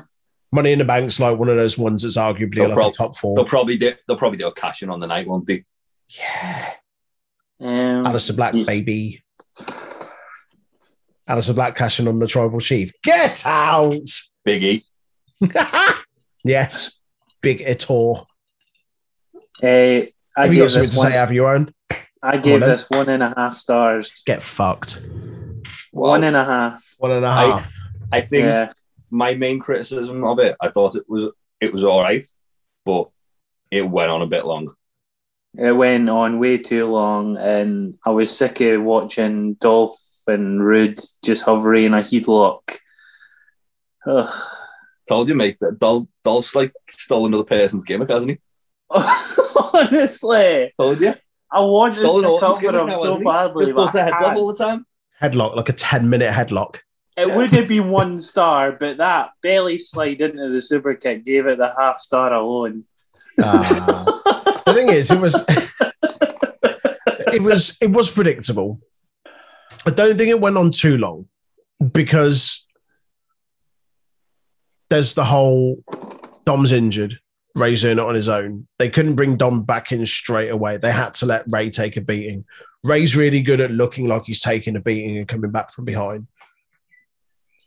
Money 0.52 0.72
in 0.72 0.80
the 0.80 0.86
Bank's 0.86 1.20
like 1.20 1.38
one 1.38 1.48
of 1.50 1.58
those 1.58 1.78
ones 1.78 2.02
that's 2.04 2.18
arguably 2.18 2.58
No 2.58 2.64
like 2.66 2.74
prob- 2.74 2.92
a 2.92 2.96
top 2.96 3.14
They'll 3.14 3.36
four. 3.36 3.46
probably 3.46 3.78
do 3.78 3.94
they'll 4.08 4.18
probably 4.18 4.38
do 4.40 4.48
a 4.48 4.52
cash 4.54 4.82
in 4.82 4.90
on 4.90 5.00
the 5.00 5.06
night, 5.08 5.28
won't 5.28 5.46
they? 5.46 5.64
Yeah. 6.08 6.74
um, 7.62 8.04
Aleister 8.06 8.36
Black, 8.36 8.54
Yeah. 8.56 8.64
baby. 8.64 9.24
Aleister 11.30 11.54
Black 11.54 11.76
cashing 11.76 12.08
on 12.08 12.18
the 12.20 12.26
tribal 12.28 12.60
chief. 12.60 12.92
Get 13.04 13.46
out. 13.46 13.94
Big 14.44 14.64
E. 14.64 14.84
yes. 16.44 17.00
Big 17.42 17.60
Etor. 17.60 18.26
uh, 19.62 19.66
I 19.66 20.12
Have 20.36 20.54
you 20.54 20.64
got 20.64 20.72
something 20.72 20.90
to 20.92 20.98
one. 20.98 21.08
say 21.08 21.14
have 21.14 21.32
your 21.32 21.54
own? 21.54 21.74
I 22.22 22.38
gave 22.38 22.60
then. 22.60 22.70
this 22.70 22.90
one 22.90 23.10
and 23.10 23.24
a 23.24 23.34
half 23.36 23.58
stars. 23.58 24.22
Get 24.26 24.44
fucked. 24.44 25.02
One 25.92 26.24
and 26.24 26.36
a 26.36 26.44
half. 26.46 26.96
One 26.98 27.12
and 27.12 27.26
a 27.26 27.30
I- 27.30 27.48
half. 27.52 27.74
I 28.12 28.22
think 28.22 28.50
Yeah. 28.50 28.70
my 29.12 29.36
main 29.36 29.60
criticism 29.60 30.24
of 30.24 30.40
it, 30.40 30.56
I 30.62 30.70
thought 30.70 30.96
it 30.96 31.06
was 31.08 31.28
it 31.62 31.72
was 31.74 31.84
all 31.84 32.02
right, 32.02 32.26
but 32.86 33.10
it 33.72 33.82
went 33.88 34.10
on 34.12 34.22
a 34.22 34.28
bit 34.28 34.46
long. 34.46 34.74
It 35.58 35.72
went 35.74 36.10
on 36.10 36.40
way 36.40 36.58
too 36.58 36.86
long, 36.88 37.38
and 37.38 37.96
I 38.06 38.12
was 38.12 38.36
sick 38.36 38.62
of 38.62 38.82
watching 38.84 39.56
Dolph 39.56 40.00
and 40.28 40.64
Roode 40.66 41.00
just 41.24 41.44
hovering 41.44 41.86
in 41.86 41.94
a 41.94 42.02
headlock. 42.02 42.78
Ugh. 44.08 44.30
Told 45.08 45.28
you, 45.28 45.36
mate. 45.36 45.58
That 45.60 45.80
Dol- 45.80 46.08
Dolph's 46.24 46.56
like 46.56 46.72
stole 46.90 47.26
another 47.26 47.44
person's 47.44 47.84
gimmick, 47.84 48.10
hasn't 48.10 48.32
he? 48.32 48.38
Honestly, 49.74 50.72
Told 50.80 51.00
you. 51.02 51.16
I 51.52 51.62
wanted 51.62 51.96
Stolen 51.96 52.24
to 52.24 52.30
Orton's 52.30 52.58
cover 52.58 52.62
gimmick 52.62 52.82
him 52.82 52.88
now, 52.88 53.00
so 53.00 53.06
hasn't 53.06 53.24
badly. 53.26 53.66
Just 53.66 53.76
does 53.76 53.92
the 53.92 54.00
headlock 54.00 54.36
all 54.36 54.48
the 54.48 54.64
time. 54.64 54.86
Headlock, 55.22 55.56
like 55.56 55.70
a 55.70 55.74
10 55.74 56.10
minute 56.10 56.32
headlock. 56.32 56.78
It 57.18 57.36
would 57.36 57.52
have 57.52 57.68
been 57.68 57.90
one 57.90 58.20
star, 58.20 58.72
but 58.72 58.98
that 58.98 59.32
belly 59.42 59.78
slide 59.78 60.22
into 60.22 60.50
the 60.50 60.62
super 60.62 60.94
kick 60.96 61.26
gave 61.26 61.48
it 61.48 61.58
the 61.58 61.74
half 61.78 61.98
star 61.98 62.34
alone. 62.34 62.86
Ah. 63.42 64.62
the 64.66 64.74
thing 64.74 64.88
is, 64.90 65.12
it 65.12 65.20
was 65.20 65.44
it 67.34 67.42
was 67.42 67.78
it 67.82 67.92
was 67.92 68.10
predictable. 68.10 68.80
I 69.86 69.92
don't 69.92 70.18
think 70.18 70.30
it 70.30 70.40
went 70.40 70.58
on 70.58 70.72
too 70.72 70.98
long 70.98 71.26
because 71.92 72.66
there's 74.90 75.14
the 75.14 75.26
whole 75.26 75.84
Dom's 76.46 76.72
injured, 76.72 77.20
Rey's 77.56 77.82
doing 77.82 77.98
it 77.98 78.04
on 78.04 78.16
his 78.16 78.30
own. 78.30 78.68
They 78.78 78.90
couldn't 78.90 79.16
bring 79.16 79.36
Dom 79.38 79.64
back 79.64 79.92
in 79.92 80.06
straight 80.06 80.50
away. 80.50 80.78
They 80.78 80.92
had 80.92 81.14
to 81.16 81.26
let 81.26 81.46
Rey 81.48 81.70
take 81.70 81.98
a 81.98 82.02
beating. 82.02 82.46
Rey's 82.84 83.16
really 83.16 83.42
good 83.42 83.60
at 83.60 83.72
looking 83.72 84.08
like 84.08 84.24
he's 84.26 84.42
taking 84.42 84.76
a 84.76 84.80
beating 84.82 85.18
and 85.18 85.28
coming 85.28 85.52
back 85.52 85.72
from 85.74 85.86
behind. 85.86 86.28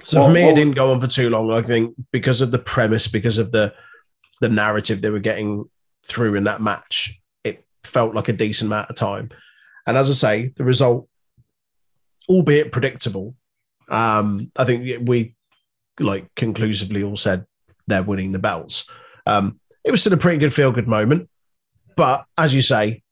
So 0.05 0.19
for 0.19 0.23
What- 0.25 0.33
me, 0.35 0.43
it 0.49 0.55
didn't 0.55 0.75
go 0.77 0.93
on 0.93 1.01
for 1.01 1.07
too 1.07 1.31
long. 1.31 1.51
I 1.53 1.63
think 1.63 1.95
because 2.13 2.41
of 2.41 2.51
the 2.51 2.59
premise, 2.59 3.09
because 3.09 3.39
of 3.39 3.53
the 3.53 3.75
the 4.41 4.49
narrative 4.49 5.01
they 5.03 5.11
were 5.11 5.21
getting 5.21 5.65
through 6.05 6.35
in 6.35 6.45
that 6.45 6.61
match, 6.61 7.21
it 7.45 7.65
felt 7.85 8.13
like 8.15 8.29
a 8.29 8.33
decent 8.33 8.69
amount 8.69 8.91
of 8.91 8.97
time. 8.97 9.31
And 9.87 9.97
as 9.97 10.11
I 10.11 10.15
say, 10.15 10.53
the 10.57 10.65
result, 10.65 11.09
albeit 12.29 12.73
predictable, 12.73 13.37
um, 13.89 14.51
I 14.57 14.65
think 14.65 15.09
we 15.09 15.37
like 16.01 16.27
conclusively 16.35 17.05
all 17.05 17.17
said 17.17 17.47
they're 17.87 18.03
winning 18.03 18.33
the 18.33 18.41
belts. 18.41 18.85
Um, 19.27 19.61
it 19.85 19.91
was 19.91 20.01
still 20.01 20.13
a 20.13 20.17
pretty 20.17 20.39
good 20.39 20.53
feel 20.55 20.73
good 20.73 20.87
moment, 20.87 21.29
but 21.97 22.25
as 22.39 22.55
you 22.55 22.63
say, 22.63 23.03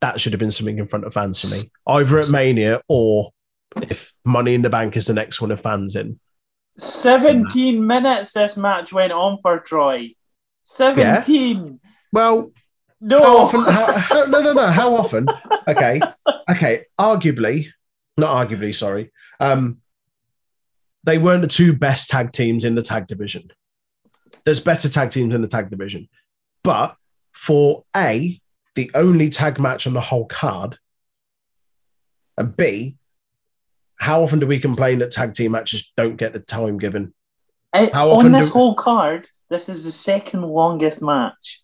that 0.00 0.20
should 0.20 0.32
have 0.32 0.40
been 0.40 0.50
something 0.50 0.78
in 0.78 0.86
front 0.86 1.04
of 1.04 1.14
fans 1.14 1.40
for 1.40 1.48
me, 1.54 1.98
either 1.98 2.18
at 2.18 2.30
Mania 2.30 2.80
or 2.88 3.30
if 3.82 4.12
Money 4.24 4.54
in 4.54 4.62
the 4.62 4.70
Bank 4.70 4.96
is 4.96 5.06
the 5.06 5.14
next 5.14 5.40
one 5.40 5.50
of 5.50 5.60
fans 5.60 5.96
in. 5.96 6.20
17 6.78 7.84
minutes 7.84 8.32
this 8.32 8.56
match 8.56 8.92
went 8.92 9.12
on 9.12 9.38
for 9.42 9.58
Troy. 9.58 10.14
17. 10.64 11.80
Well, 12.12 12.52
No. 13.00 13.20
How 13.20 13.36
often? 13.38 13.60
How, 13.64 13.92
how, 13.92 14.24
no, 14.24 14.40
no, 14.40 14.52
no. 14.52 14.66
How 14.68 14.94
often? 14.96 15.26
Okay, 15.66 16.00
okay. 16.50 16.84
Arguably, 16.98 17.66
not 18.16 18.48
arguably. 18.48 18.74
Sorry. 18.74 19.10
Um, 19.40 19.80
they 21.04 21.18
weren't 21.18 21.42
the 21.42 21.48
two 21.48 21.72
best 21.72 22.10
tag 22.10 22.32
teams 22.32 22.64
in 22.64 22.74
the 22.74 22.82
tag 22.82 23.06
division. 23.06 23.50
There's 24.44 24.60
better 24.60 24.88
tag 24.88 25.10
teams 25.10 25.34
in 25.34 25.42
the 25.42 25.48
tag 25.48 25.70
division, 25.70 26.08
but 26.68 26.96
for 27.32 27.84
a 27.96 28.38
the 28.74 28.90
only 28.94 29.30
tag 29.30 29.58
match 29.58 29.86
on 29.86 29.94
the 29.94 30.02
whole 30.02 30.26
card, 30.26 30.76
and 32.36 32.54
b 32.54 32.94
how 33.96 34.22
often 34.22 34.38
do 34.38 34.46
we 34.46 34.60
complain 34.60 34.98
that 34.98 35.10
tag 35.10 35.32
team 35.32 35.52
matches 35.52 35.90
don't 35.96 36.16
get 36.16 36.34
the 36.34 36.40
time 36.40 36.76
given? 36.76 37.14
Eh, 37.72 37.88
on 37.88 38.32
this 38.32 38.48
do- 38.48 38.52
whole 38.52 38.74
card, 38.74 39.28
this 39.48 39.70
is 39.70 39.84
the 39.84 39.92
second 39.92 40.42
longest 40.42 41.00
match. 41.00 41.62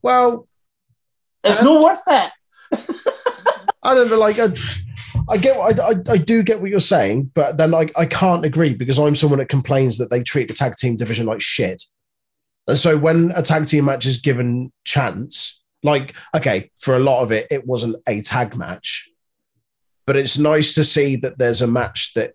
Well, 0.00 0.48
It's 1.44 1.62
not 1.62 1.82
worth 1.82 2.02
it. 2.06 2.32
I 3.82 3.94
don't 3.94 4.08
know, 4.08 4.18
like 4.18 4.38
I, 4.38 4.48
I 5.28 5.36
get, 5.36 5.58
I, 5.58 5.90
I, 5.90 5.94
I 6.08 6.16
do 6.16 6.42
get 6.42 6.62
what 6.62 6.70
you're 6.70 6.80
saying, 6.80 7.32
but 7.34 7.58
then 7.58 7.74
I, 7.74 7.88
I 7.96 8.06
can't 8.06 8.46
agree 8.46 8.72
because 8.72 8.98
I'm 8.98 9.14
someone 9.14 9.40
that 9.40 9.50
complains 9.50 9.98
that 9.98 10.08
they 10.10 10.22
treat 10.22 10.48
the 10.48 10.54
tag 10.54 10.74
team 10.76 10.96
division 10.96 11.26
like 11.26 11.42
shit. 11.42 11.82
And 12.68 12.78
so 12.78 12.98
when 12.98 13.32
a 13.34 13.42
tag 13.42 13.66
team 13.66 13.86
match 13.86 14.04
is 14.06 14.18
given 14.18 14.72
chance, 14.84 15.62
like 15.82 16.14
okay, 16.36 16.70
for 16.78 16.94
a 16.96 17.00
lot 17.00 17.22
of 17.22 17.32
it, 17.32 17.46
it 17.50 17.66
wasn't 17.66 17.96
a 18.06 18.20
tag 18.20 18.56
match, 18.56 19.08
but 20.06 20.16
it's 20.16 20.38
nice 20.38 20.74
to 20.74 20.84
see 20.84 21.16
that 21.16 21.38
there's 21.38 21.62
a 21.62 21.66
match 21.66 22.12
that 22.14 22.34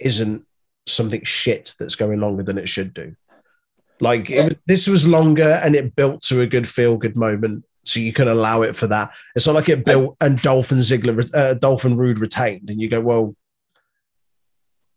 isn't 0.00 0.46
something 0.86 1.24
shit 1.24 1.74
that's 1.78 1.96
going 1.96 2.20
longer 2.20 2.44
than 2.44 2.58
it 2.58 2.68
should 2.68 2.94
do. 2.94 3.16
Like 3.98 4.30
it, 4.30 4.58
this 4.66 4.86
was 4.86 5.08
longer 5.08 5.60
and 5.64 5.74
it 5.74 5.96
built 5.96 6.20
to 6.24 6.42
a 6.42 6.46
good 6.46 6.68
feel 6.68 6.96
good 6.96 7.16
moment, 7.16 7.64
so 7.84 7.98
you 7.98 8.12
can 8.12 8.28
allow 8.28 8.62
it 8.62 8.76
for 8.76 8.86
that. 8.86 9.12
It's 9.34 9.46
not 9.46 9.56
like 9.56 9.68
it 9.68 9.84
built 9.84 10.16
and 10.20 10.40
Dolphin 10.40 10.78
Ziggler, 10.78 11.28
uh, 11.34 11.54
Dolphin 11.54 11.96
Roode 11.96 12.20
retained, 12.20 12.70
and 12.70 12.80
you 12.80 12.88
go, 12.88 13.00
well, 13.00 13.34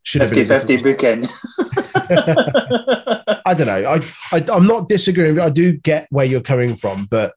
should 0.04 0.21
have 0.21 0.32
50 0.32 0.41
been 0.41 0.60
50 0.60 0.78
different- 0.78 1.28
booking. 1.28 1.65
I 2.10 3.54
don't 3.56 3.67
know. 3.67 3.86
I, 3.86 4.02
I 4.32 4.45
I'm 4.52 4.67
not 4.67 4.89
disagreeing. 4.89 5.39
I 5.39 5.50
do 5.50 5.74
get 5.74 6.08
where 6.10 6.26
you're 6.26 6.41
coming 6.41 6.76
from, 6.76 7.06
but 7.06 7.34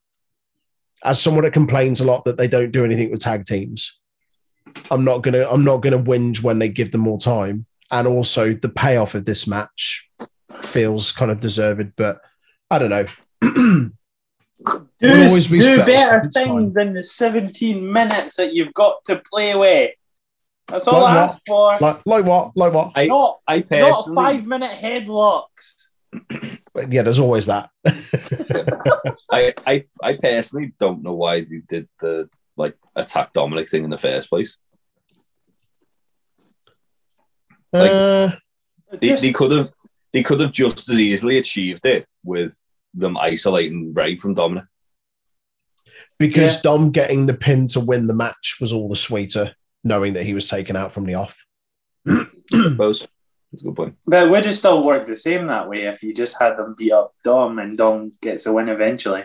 as 1.04 1.20
someone 1.20 1.44
that 1.44 1.52
complains 1.52 2.00
a 2.00 2.04
lot 2.04 2.24
that 2.24 2.36
they 2.36 2.48
don't 2.48 2.70
do 2.70 2.84
anything 2.84 3.10
with 3.10 3.20
tag 3.20 3.44
teams, 3.44 3.98
I'm 4.90 5.04
not 5.04 5.22
gonna 5.22 5.46
I'm 5.48 5.64
not 5.64 5.78
gonna 5.78 5.98
whinge 5.98 6.42
when 6.42 6.58
they 6.58 6.68
give 6.68 6.92
them 6.92 7.02
more 7.02 7.18
time. 7.18 7.66
And 7.90 8.06
also 8.06 8.54
the 8.54 8.68
payoff 8.68 9.14
of 9.14 9.24
this 9.24 9.46
match 9.46 10.08
feels 10.52 11.12
kind 11.12 11.30
of 11.30 11.40
deserved, 11.40 11.92
but 11.96 12.20
I 12.70 12.78
don't 12.78 12.90
know. 12.90 13.06
do 13.42 13.90
Will 15.00 15.42
do 15.50 15.84
better 15.84 16.28
things 16.28 16.74
than 16.74 16.94
the 16.94 17.04
17 17.04 17.92
minutes 17.92 18.36
that 18.36 18.54
you've 18.54 18.72
got 18.74 19.04
to 19.06 19.20
play 19.30 19.54
with. 19.54 19.90
That's 20.72 20.88
all 20.88 21.00
Like 21.02 21.12
I 21.12 21.14
what? 21.16 21.24
ask 21.24 21.42
for. 21.46 21.76
like 21.80 22.06
like 22.06 22.24
what? 22.24 22.56
Like 22.56 22.72
what? 22.72 22.92
I 22.96 23.06
not, 23.06 23.38
I 23.46 23.58
not 23.58 23.68
personally 23.68 24.14
five 24.16 24.46
minute 24.46 24.78
headlocks. 24.78 25.88
Yeah, 26.88 27.02
there's 27.02 27.20
always 27.20 27.44
that. 27.46 27.68
I, 29.30 29.52
I 29.66 29.84
I 30.02 30.16
personally 30.16 30.72
don't 30.80 31.02
know 31.02 31.12
why 31.12 31.42
they 31.42 31.60
did 31.68 31.86
the 32.00 32.30
like 32.56 32.78
attack 32.96 33.34
Dominic 33.34 33.68
thing 33.68 33.84
in 33.84 33.90
the 33.90 33.98
first 33.98 34.30
place. 34.30 34.56
Like- 37.72 37.90
uh, 37.90 38.30
They, 38.92 39.08
Just- 39.08 39.22
they 39.22 39.32
could 39.32 39.50
have 39.50 39.70
they 40.12 40.22
could 40.22 40.40
have 40.40 40.52
just 40.52 40.88
as 40.88 40.98
easily 41.00 41.36
achieved 41.38 41.84
it 41.86 42.06
with 42.24 42.58
them 42.94 43.16
isolating 43.18 43.92
Rey 43.94 44.16
from 44.16 44.32
Dominic. 44.34 44.64
because 46.18 46.56
Yeah. 46.56 46.60
Dom 46.62 46.90
getting 46.90 47.26
the 47.26 47.34
pin 47.34 47.66
to 47.68 47.80
win 47.80 48.06
the 48.06 48.14
match 48.14 48.56
was 48.60 48.72
all 48.72 48.88
the 48.88 48.96
sweeter, 48.96 49.54
knowing 49.84 50.14
that 50.14 50.24
he 50.24 50.34
was 50.34 50.48
taken 50.48 50.76
out 50.76 50.92
from 50.92 51.04
the 51.04 51.14
off. 51.14 51.44
I 52.06 52.24
suppose 52.50 53.06
that's 53.50 53.62
a 53.62 53.66
good 53.66 53.76
point. 53.76 53.96
But 54.06 54.30
would 54.30 54.46
it 54.46 54.54
still 54.54 54.84
work 54.84 55.06
the 55.06 55.16
same 55.16 55.46
that 55.48 55.68
way 55.68 55.82
if 55.86 56.02
you 56.02 56.14
just 56.14 56.36
had 56.40 56.56
them 56.56 56.74
beat 56.76 56.92
up 56.92 57.14
Dom 57.24 57.58
and 57.58 57.76
Dom 57.76 58.12
gets 58.20 58.46
a 58.46 58.52
win 58.52 58.68
eventually. 58.68 59.24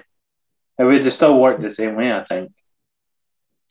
It 0.79 0.83
would 0.83 1.01
just 1.01 1.17
still 1.17 1.39
work 1.41 1.59
the 1.59 1.71
same 1.71 1.95
way, 1.95 2.13
I 2.13 2.23
think. 2.23 2.51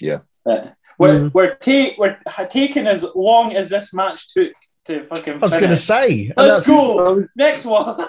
Yeah. 0.01 0.19
Uh, 0.45 0.69
we're 0.99 1.31
Mm. 1.31 1.35
we're, 1.35 1.55
ta- 1.55 1.95
we're 1.99 2.19
taking 2.49 2.87
as 2.87 3.05
long 3.15 3.55
as 3.55 3.71
this 3.71 3.93
match 3.95 4.33
took 4.33 4.53
to 4.87 5.05
fucking. 5.05 5.35
I 5.35 5.39
was 5.39 5.57
going 5.57 5.71
to 5.71 5.77
say, 5.77 6.33
Let's 6.37 6.57
that's 6.57 6.67
go. 6.69 7.27
Next 7.37 7.65
one. 7.65 7.99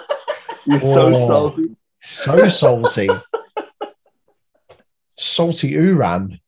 You're 0.66 0.78
so 0.78 1.12
so 1.12 1.14
salty. 1.26 1.76
salty. 2.00 2.48
So 2.48 2.50
salty. 2.82 3.08
salty 5.16 5.72
Uran. 5.72 6.40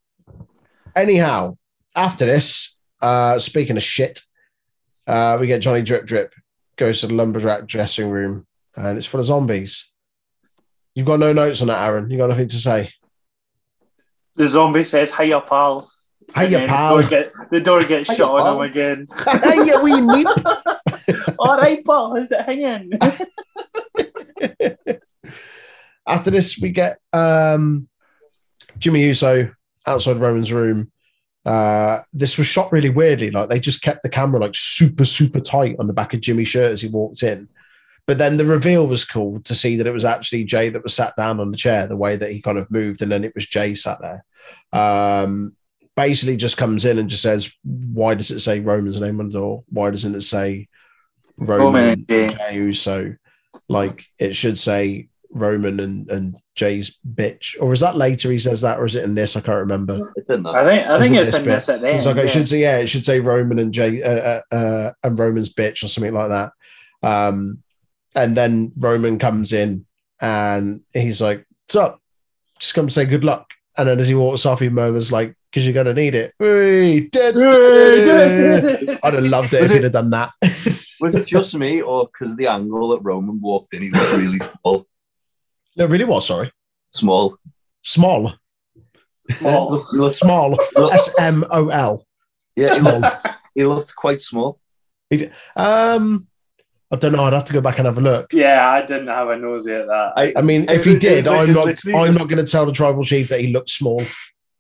Anyhow, 0.97 1.57
after 1.94 2.26
this, 2.26 2.76
uh, 3.00 3.38
speaking 3.38 3.76
of 3.76 3.83
shit, 3.83 4.20
uh, 5.07 5.37
we 5.40 5.46
get 5.46 5.61
Johnny 5.61 5.83
Drip 5.83 6.07
Drip 6.07 6.35
goes 6.76 7.00
to 7.00 7.07
the 7.07 7.14
lumberjack 7.14 7.66
dressing 7.66 8.11
room 8.11 8.46
and 8.76 8.96
it's 8.96 9.07
full 9.07 9.20
of 9.20 9.26
zombies. 9.26 9.92
You've 10.94 11.07
got 11.07 11.20
no 11.20 11.33
notes 11.33 11.61
on 11.61 11.68
that, 11.68 11.87
Aaron. 11.87 12.11
You 12.11 12.18
got 12.18 12.31
nothing 12.31 12.48
to 12.48 12.59
say. 12.59 12.92
the 14.37 14.48
zombie 14.48 14.85
says, 14.85 15.11
"Hey, 15.11 15.26
"Hiya, 15.26 15.40
pal." 15.42 15.90
And 16.35 16.48
Hiya, 16.48 16.66
pal. 16.66 16.96
The 16.96 17.03
door, 17.03 17.11
get, 17.11 17.26
the 17.50 17.61
door 17.61 17.85
gets 17.85 18.07
Hiya, 18.09 18.16
shut 18.16 18.31
on 18.31 18.57
him 18.57 18.62
again. 18.62 19.07
Hiya, 19.24 19.81
wee 19.81 20.00
neep. 20.00 20.26
All 21.38 21.57
right, 21.57 21.85
pal. 21.85 22.16
How's 22.16 22.31
it 22.31 22.40
hanging? 22.42 22.92
After 26.07 26.31
this, 26.31 26.59
we 26.59 26.70
get 26.70 26.98
um, 27.12 27.88
Jimmy 28.79 29.07
Uso 29.07 29.53
outside 29.87 30.16
Roman's 30.16 30.53
room. 30.53 30.90
Uh, 31.44 32.00
this 32.12 32.37
was 32.37 32.46
shot 32.46 32.70
really 32.72 32.90
weirdly. 32.90 33.31
Like 33.31 33.48
they 33.48 33.61
just 33.61 33.83
kept 33.83 34.03
the 34.03 34.09
camera 34.09 34.40
like 34.40 34.55
super, 34.55 35.05
super 35.05 35.40
tight 35.40 35.76
on 35.79 35.87
the 35.87 35.92
back 35.92 36.14
of 36.14 36.20
Jimmy's 36.20 36.48
shirt 36.48 36.72
as 36.72 36.83
he 36.83 36.88
walked 36.88 37.22
in. 37.22 37.48
But 38.07 38.18
then 38.18 38.37
the 38.37 38.44
reveal 38.44 38.87
was 38.87 39.05
cool 39.05 39.40
to 39.42 39.55
see 39.55 39.76
that 39.76 39.87
it 39.87 39.92
was 39.92 40.05
actually 40.05 40.44
Jay 40.44 40.68
that 40.68 40.83
was 40.83 40.94
sat 40.94 41.14
down 41.16 41.38
on 41.38 41.50
the 41.50 41.57
chair, 41.57 41.87
the 41.87 41.96
way 41.96 42.16
that 42.16 42.33
he 42.33 42.40
kind 42.40 42.59
of 42.59 42.70
moved, 42.70 43.03
and 43.03 43.12
then 43.12 43.24
it 43.24 43.35
was 43.35 43.46
Jay 43.46 43.74
sat 43.74 43.98
there. 44.00 44.24
Um, 44.72 45.55
basically, 45.96 46.37
just 46.37 46.57
comes 46.57 46.85
in 46.85 46.98
and 46.98 47.09
just 47.09 47.22
says, 47.22 47.55
"Why 47.62 48.14
does 48.14 48.31
it 48.31 48.40
say 48.40 48.61
Roman's 48.61 49.00
name 49.00 49.20
on 49.20 49.29
the 49.29 49.35
door? 49.35 49.64
Why 49.68 49.90
doesn't 49.90 50.14
it 50.14 50.22
say 50.22 50.68
Roman, 51.37 51.66
Roman 51.66 51.85
and 51.85 52.11
and 52.11 52.31
Jay. 52.31 52.37
Jay 52.37 52.57
Uso? 52.57 53.16
Like 53.68 54.05
it 54.18 54.35
should 54.35 54.59
say 54.59 55.09
Roman 55.33 55.79
and, 55.79 56.11
and 56.11 56.37
Jay's 56.61 56.99
bitch, 57.14 57.57
or 57.59 57.73
is 57.73 57.81
that 57.81 57.96
later? 57.96 58.31
He 58.31 58.38
says 58.38 58.61
that, 58.61 58.79
or 58.79 58.85
is 58.85 58.94
it 58.94 59.05
in 59.05 59.14
this? 59.14 59.35
I 59.35 59.40
can't 59.40 59.61
remember. 59.61 60.12
It's 60.16 60.29
in 60.29 60.44
I 60.44 60.62
think 60.62 60.87
I 60.87 61.01
think 61.01 61.16
Isn't 61.16 61.16
it's 61.16 61.31
this 61.31 61.40
in 61.40 61.44
this 61.46 61.68
at 61.70 61.81
the 61.81 61.87
end. 61.87 61.96
He's 61.96 62.07
like, 62.07 62.16
yeah. 62.16 62.23
it 62.23 62.31
should 62.31 62.49
say, 62.49 62.61
yeah, 62.61 62.77
it 62.77 62.88
should 62.88 63.05
say 63.05 63.18
Roman 63.18 63.59
and 63.59 63.73
Jay 63.73 64.03
uh, 64.03 64.42
uh, 64.53 64.55
uh, 64.55 64.92
and 65.03 65.18
Roman's 65.18 65.55
bitch 65.55 65.83
or 65.83 65.88
something 65.88 66.12
like 66.12 66.29
that. 66.29 66.53
Um, 67.03 67.62
and 68.14 68.37
then 68.37 68.73
Roman 68.79 69.18
comes 69.18 69.55
in 69.55 69.87
and 70.20 70.83
he's 70.92 71.23
like, 71.23 71.46
"What's 71.64 71.77
up? 71.77 72.03
Just 72.59 72.75
come 72.75 72.90
say 72.90 73.07
good 73.07 73.25
luck." 73.25 73.46
And 73.79 73.88
then 73.88 73.99
as 73.99 74.09
he 74.09 74.14
walks 74.14 74.44
off, 74.44 74.61
he 74.61 74.68
murmurs 74.68 75.11
like, 75.11 75.35
"Because 75.51 75.64
you're 75.64 75.73
gonna 75.73 75.94
need 75.94 76.14
it." 76.14 76.35
Hey, 76.38 77.01
dead. 77.01 77.37
I'd 79.03 79.14
have 79.14 79.25
loved 79.25 79.55
it 79.55 79.62
if 79.62 79.62
Was 79.62 79.70
he'd 79.70 79.85
have 79.85 79.92
done 79.92 80.11
that. 80.11 80.33
Was 81.01 81.14
it 81.14 81.27
just 81.37 81.57
me, 81.57 81.81
or 81.81 82.07
because 82.12 82.37
the 82.37 82.49
angle 82.49 82.90
that 82.90 83.01
Roman 83.01 83.40
walked 83.40 83.73
in, 83.73 83.81
he 83.81 83.90
looked 83.90 84.12
really 84.12 84.38
small? 84.62 84.87
No, 85.77 85.85
it 85.85 85.91
really 85.91 86.05
was. 86.05 86.27
Sorry, 86.27 86.51
Small. 86.89 87.37
small, 87.83 88.33
Small. 89.31 89.79
Small, 90.13 90.61
S 90.93 91.15
M 91.19 91.45
O 91.51 91.69
L. 91.69 92.05
yeah, 92.57 92.75
he 92.75 92.81
looked, 92.81 93.17
he 93.55 93.65
looked 93.65 93.95
quite 93.95 94.21
small. 94.21 94.59
Um, 95.57 96.27
I 96.93 96.97
don't 96.97 97.13
know. 97.13 97.23
I'd 97.25 97.33
have 97.33 97.45
to 97.45 97.53
go 97.53 97.61
back 97.61 97.79
and 97.79 97.87
have 97.87 97.99
a 97.99 98.01
look. 98.01 98.33
yeah, 98.33 98.69
I 98.69 98.81
didn't 98.83 99.07
have 99.09 99.29
a 99.29 99.37
nosy 99.37 99.73
at 99.73 99.87
that. 99.87 100.13
I, 100.17 100.33
I 100.37 100.43
mean, 100.43 100.63
It 100.65 100.71
if 100.73 100.85
he 100.85 100.99
did, 100.99 101.29
I'm 101.29 101.53
not. 101.53 101.69
I'm 101.69 101.75
just- 101.75 101.87
not 101.87 102.29
going 102.29 102.45
to 102.45 102.51
tell 102.51 102.67
the 102.67 102.73
tribal 102.73 103.05
chief 103.05 103.29
that 103.29 103.41
he 103.41 103.53
looked 103.53 103.71
small. 103.71 104.03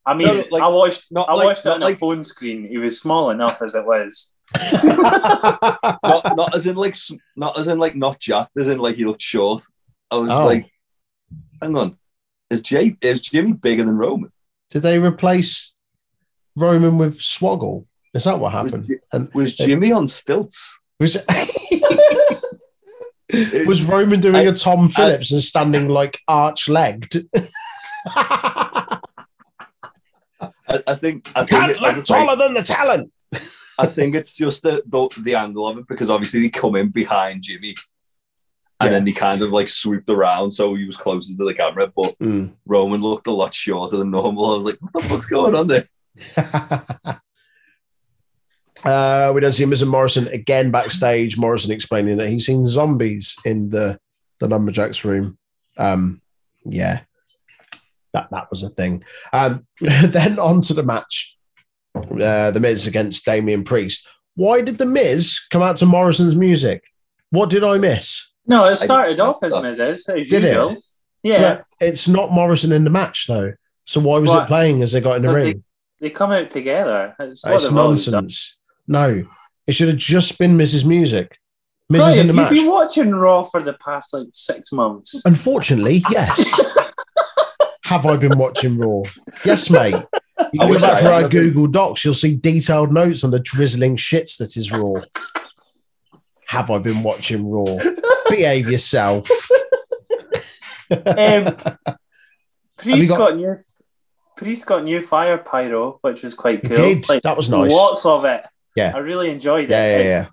I 0.06 0.14
mean, 0.14 0.28
No, 0.28 0.44
like- 0.50 0.62
I 0.62 0.68
watched 0.68 1.10
not 1.10 1.28
I 1.28 1.34
like- 1.34 1.44
watched 1.46 1.66
it 1.66 1.72
on 1.72 1.80
like- 1.80 1.96
a 1.96 1.98
phone 1.98 2.22
screen. 2.24 2.68
He 2.68 2.78
was 2.78 3.00
small 3.00 3.30
enough 3.30 3.60
as 3.62 3.74
it 3.74 3.84
was. 3.84 4.32
Not, 4.84 6.36
not 6.36 6.54
as 6.56 6.66
in 6.66 6.74
like, 6.76 6.96
not 7.36 7.56
as 7.58 7.68
in 7.68 7.78
like 7.78 7.94
not 7.94 8.18
jacked, 8.18 8.56
as 8.56 8.66
in 8.68 8.78
like 8.78 8.96
he 8.96 9.04
looked 9.04 9.22
short. 9.22 9.62
I 10.10 10.16
was 10.16 10.30
Oh. 10.30 10.46
like, 10.46 10.70
hang 11.62 11.76
on, 11.76 11.96
is 12.50 12.60
Jay 12.62 12.96
is 13.00 13.20
Jimmy 13.20 13.52
bigger 13.52 13.84
than 13.84 13.96
Roman? 13.96 14.32
Did 14.70 14.82
they 14.82 14.98
replace 14.98 15.74
Roman 16.56 16.98
with 16.98 17.18
Swoggle? 17.18 17.86
Is 18.14 18.24
that 18.24 18.38
what 18.40 18.52
happened? 18.52 18.86
Ji- 18.86 18.98
And 19.12 19.28
was 19.34 19.54
Jimmy 19.54 19.92
on 19.92 20.08
stilts? 20.08 20.76
was 20.98 21.16
was 23.66 23.82
Roman 23.84 24.20
doing 24.20 24.36
I- 24.36 24.42
a 24.42 24.52
Tom 24.52 24.88
Phillips 24.88 25.30
and 25.32 25.40
standing 25.42 25.88
like 25.88 26.18
arch 26.28 26.68
legged? 26.68 27.26
I, 28.06 29.00
I 30.86 30.94
think 30.94 31.30
I 31.36 31.44
Can't 31.44 31.72
it- 31.72 31.80
look 31.80 31.96
I 31.96 32.00
taller 32.02 32.36
than 32.36 32.54
the 32.54 32.62
talent. 32.62 33.12
I 33.78 33.86
think 33.86 34.14
it's 34.14 34.34
just 34.34 34.62
the, 34.62 34.82
the 34.86 35.08
the 35.22 35.34
angle 35.34 35.66
of 35.66 35.78
it 35.78 35.86
because 35.88 36.10
obviously 36.10 36.42
they 36.42 36.48
come 36.50 36.76
in 36.76 36.90
behind 36.90 37.42
Jimmy, 37.42 37.74
and 38.80 38.86
Yeah. 38.86 38.92
then 38.92 39.04
they 39.04 39.12
kind 39.12 39.42
of 39.42 39.50
like 39.52 39.68
swooped 39.68 40.08
around, 40.08 40.52
so 40.52 40.74
he 40.74 40.84
was 40.84 40.96
closer 40.96 41.36
to 41.36 41.44
the 41.44 41.54
camera. 41.54 41.92
But 41.94 42.14
Roman 42.66 43.00
looked 43.02 43.26
a 43.26 43.32
lot 43.32 43.52
shorter 43.54 43.96
than 43.98 44.10
normal. 44.10 44.50
I 44.50 44.54
was 44.54 44.64
like, 44.64 44.78
what 44.80 44.92
the 45.02 45.08
fuck's 45.08 45.26
going 45.26 45.54
on 45.54 45.68
there? 45.68 45.86
uh, 48.84 49.32
we 49.34 49.40
don't 49.40 49.52
see 49.52 49.64
Miz 49.66 49.82
and 49.82 49.90
Morrison 49.90 50.28
again 50.28 50.70
backstage. 50.70 51.36
Morrison 51.38 51.72
explaining 51.72 52.16
that 52.16 52.28
he's 52.28 52.46
seen 52.46 52.66
zombies 52.66 53.36
in 53.44 53.70
the 53.70 53.98
the 54.38 54.48
lumberjacks 54.48 55.04
room. 55.04 55.38
Um, 55.76 56.22
yeah, 56.64 57.00
that 58.14 58.28
that 58.30 58.50
was 58.50 58.62
a 58.62 58.70
thing. 58.70 59.04
Um, 59.32 59.66
then 59.80 60.38
on 60.38 60.62
to 60.62 60.74
the 60.74 60.82
match. 60.82 61.36
Uh, 61.94 62.50
the 62.52 62.60
Miz 62.60 62.86
against 62.86 63.24
Damian 63.24 63.64
Priest. 63.64 64.06
Why 64.36 64.60
did 64.62 64.78
the 64.78 64.86
Miz 64.86 65.40
come 65.50 65.60
out 65.60 65.76
to 65.78 65.86
Morrison's 65.86 66.36
music? 66.36 66.84
What 67.30 67.50
did 67.50 67.64
I 67.64 67.78
miss? 67.78 68.29
No, 68.46 68.64
it 68.66 68.76
started 68.76 69.16
didn't 69.16 69.28
off 69.28 69.38
as 69.42 69.50
think 69.52 69.62
Miz. 69.62 69.80
As 69.80 70.04
Did 70.04 70.44
it? 70.44 70.48
usual. 70.48 70.74
Yeah, 71.22 71.40
But 71.56 71.66
it's 71.80 72.08
not 72.08 72.30
Morrison 72.32 72.72
in 72.72 72.84
the 72.84 72.90
match 72.90 73.26
though. 73.26 73.52
So 73.84 74.00
why 74.00 74.18
was 74.18 74.32
it 74.34 74.46
playing 74.46 74.82
as 74.82 74.92
they 74.92 75.00
got 75.00 75.16
in 75.16 75.22
the 75.22 75.32
ring? 75.32 75.64
they 76.00 76.10
come 76.10 76.32
out 76.32 76.50
together. 76.50 77.14
It's, 77.18 77.42
It's 77.44 77.68
they've 77.68 77.76
always 77.76 78.04
done. 78.06 78.14
nonsense. 78.14 78.56
No, 78.88 79.26
it 79.66 79.72
should 79.74 79.88
have 79.88 79.96
just 79.98 80.38
been 80.38 80.56
Miz's 80.56 80.84
Music. 80.84 81.36
Mrs. 81.92 82.18
in 82.18 82.26
Brian, 82.26 82.26
the 82.28 82.54
you've 82.54 82.64
been 82.64 82.70
watching 82.72 83.10
Raw 83.10 83.42
for 83.42 83.60
the 83.62 83.72
past 83.74 84.14
like 84.14 84.28
six 84.32 84.70
months. 84.72 85.20
Unfortunately, 85.24 86.02
yes. 86.10 86.76
Have 87.84 88.06
I 88.06 88.16
been 88.16 88.38
watching 88.38 88.78
Raw? 88.78 89.02
Yes, 89.44 89.68
mate. 89.68 89.96
You 90.52 90.60
go 90.60 90.78
back 90.78 90.98
I 90.98 91.02
for 91.02 91.08
our. 91.08 91.28
Google 91.28 91.66
Docs. 91.66 92.04
You'll 92.04 92.14
see 92.14 92.36
detailed 92.36 92.92
notes 92.92 93.24
on 93.24 93.32
the 93.32 93.40
drizzling 93.40 93.96
shits 93.96 94.38
that 94.38 94.56
is 94.56 94.70
Raw. 94.70 95.00
Have 96.46 96.70
I 96.70 96.78
been 96.78 97.02
watching 97.02 97.48
Raw? 97.50 97.64
Behave 98.30 98.70
yourself. 98.70 99.28
Um, 100.90 101.56
Priest 102.78 103.08
got- 103.10 103.18
got, 103.18 103.36
new. 103.36 103.56
Priest 104.36 104.66
got 104.66 104.84
new 104.84 105.02
fire 105.02 105.38
pyro, 105.38 105.98
which 106.02 106.22
was 106.22 106.34
quite 106.34 106.62
He 106.62 106.68
cool. 106.68 106.76
did. 106.76 107.08
Like, 107.08 107.22
That 107.22 107.36
was 107.36 107.50
nice. 107.50 107.70
Lots 107.70 108.06
of 108.06 108.24
it. 108.24 108.42
Yeah. 108.74 108.92
I 108.94 108.98
really 108.98 109.30
enjoyed 109.30 109.64
it. 109.64 109.70
Yeah, 109.70 109.98
yeah, 109.98 110.02
yeah. 110.04 110.26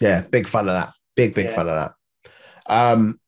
Yeah, 0.00 0.20
big 0.22 0.48
fan 0.48 0.68
of 0.68 0.74
that. 0.74 0.92
Big, 1.14 1.34
big 1.34 1.46
Yeah. 1.46 1.54
fan 1.54 1.68
of 1.68 1.74
that. 1.76 2.32
Um, 2.66 3.20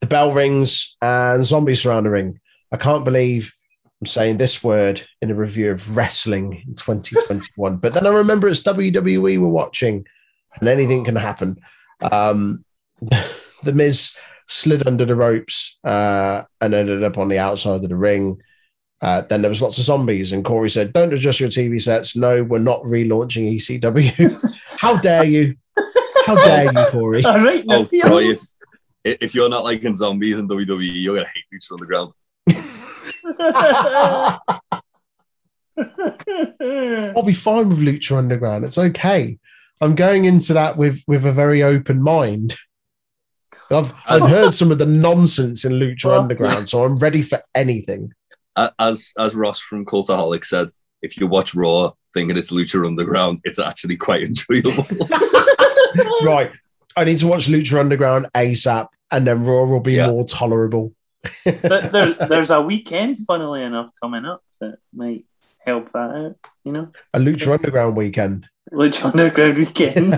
the 0.00 0.06
bell 0.08 0.32
rings 0.32 0.96
and 1.00 1.44
zombies 1.44 1.82
surround 1.82 2.06
the 2.06 2.10
ring. 2.10 2.40
I 2.72 2.76
can't 2.76 3.04
believe 3.04 3.52
I'm 4.00 4.06
saying 4.06 4.38
this 4.38 4.64
word 4.64 5.02
in 5.20 5.30
a 5.30 5.34
review 5.34 5.70
of 5.70 5.96
wrestling 5.96 6.64
in 6.66 6.74
2021. 6.74 7.76
but 7.76 7.94
then 7.94 8.04
I 8.06 8.10
remember 8.10 8.48
it's 8.48 8.62
WWE 8.62 9.38
we're 9.38 9.46
watching 9.48 10.04
and 10.58 10.68
anything 10.68 11.04
can 11.04 11.14
happen. 11.16 11.56
Um, 12.10 12.64
the 13.62 13.72
Miz 13.72 14.14
slid 14.46 14.86
under 14.86 15.04
the 15.04 15.16
ropes 15.16 15.78
uh, 15.84 16.42
and 16.60 16.74
ended 16.74 17.02
up 17.02 17.18
on 17.18 17.28
the 17.28 17.38
outside 17.38 17.82
of 17.82 17.88
the 17.88 17.96
ring. 17.96 18.40
Uh, 19.00 19.22
then 19.22 19.42
there 19.42 19.48
was 19.48 19.62
lots 19.62 19.78
of 19.78 19.84
zombies, 19.84 20.30
and 20.32 20.44
Corey 20.44 20.70
said, 20.70 20.92
"Don't 20.92 21.12
adjust 21.12 21.40
your 21.40 21.48
TV 21.48 21.82
sets. 21.82 22.14
No, 22.14 22.44
we're 22.44 22.58
not 22.58 22.82
relaunching 22.82 23.52
ECW. 23.56 24.56
How 24.78 24.96
dare 24.96 25.24
you? 25.24 25.56
How 26.24 26.36
dare 26.36 26.72
you, 26.72 26.86
Corey? 26.90 27.24
All 27.24 27.40
right, 27.40 27.64
Oh, 27.68 27.82
the 27.84 28.00
Brian, 28.00 28.36
if 29.04 29.34
you're 29.34 29.48
not 29.48 29.64
liking 29.64 29.96
zombies 29.96 30.38
in 30.38 30.46
WWE, 30.46 31.02
you're 31.02 31.16
gonna 31.16 31.26
hate 31.26 31.44
Lucha 31.52 31.72
Underground. 31.72 32.12
I'll 37.16 37.24
be 37.24 37.34
fine 37.34 37.70
with 37.70 37.80
Lucha 37.80 38.16
Underground. 38.16 38.64
It's 38.64 38.78
okay. 38.78 39.36
I'm 39.80 39.96
going 39.96 40.26
into 40.26 40.52
that 40.54 40.76
with 40.76 41.02
with 41.08 41.26
a 41.26 41.32
very 41.32 41.64
open 41.64 42.00
mind. 42.02 42.54
I've 43.72 43.92
I've 44.06 44.28
heard 44.30 44.52
some 44.52 44.70
of 44.70 44.78
the 44.78 44.86
nonsense 44.86 45.64
in 45.64 45.72
Lucha 45.72 46.06
Well, 46.06 46.20
Underground, 46.22 46.68
so 46.68 46.84
I'm 46.84 46.96
ready 46.96 47.22
for 47.22 47.40
anything. 47.54 48.12
As 48.78 49.12
as 49.18 49.34
Ross 49.34 49.58
from 49.60 49.84
Cultaholic 49.86 50.44
said, 50.44 50.70
if 51.00 51.16
you 51.18 51.26
watch 51.26 51.54
Raw 51.54 51.92
thinking 52.14 52.36
it's 52.36 52.50
Lucha 52.50 52.86
Underground, 52.86 53.40
it's 53.44 53.58
actually 53.58 53.96
quite 53.96 54.22
enjoyable. 54.22 54.72
Right. 56.22 56.50
I 56.96 57.04
need 57.04 57.18
to 57.18 57.26
watch 57.26 57.48
Lucha 57.48 57.78
Underground 57.80 58.26
ASAP, 58.34 58.88
and 59.10 59.26
then 59.26 59.42
Raw 59.44 59.64
will 59.64 59.80
be 59.80 59.94
Yeah. 59.94 60.08
more 60.08 60.24
tolerable. 60.26 60.94
but 61.44 61.90
there, 61.90 62.10
there's 62.12 62.50
a 62.50 62.60
weekend, 62.60 63.18
funnily 63.26 63.62
enough, 63.62 63.90
coming 64.02 64.24
up 64.24 64.42
that 64.60 64.78
might 64.94 65.24
help 65.66 65.92
that 65.92 66.10
out. 66.10 66.36
You 66.64 66.72
know, 66.72 66.88
A 67.14 67.18
Lucha 67.18 67.52
Underground 67.52 67.96
weekend. 67.96 68.46
Lucha 68.72 69.04
Underground 69.12 69.58
weekend. 69.58 70.14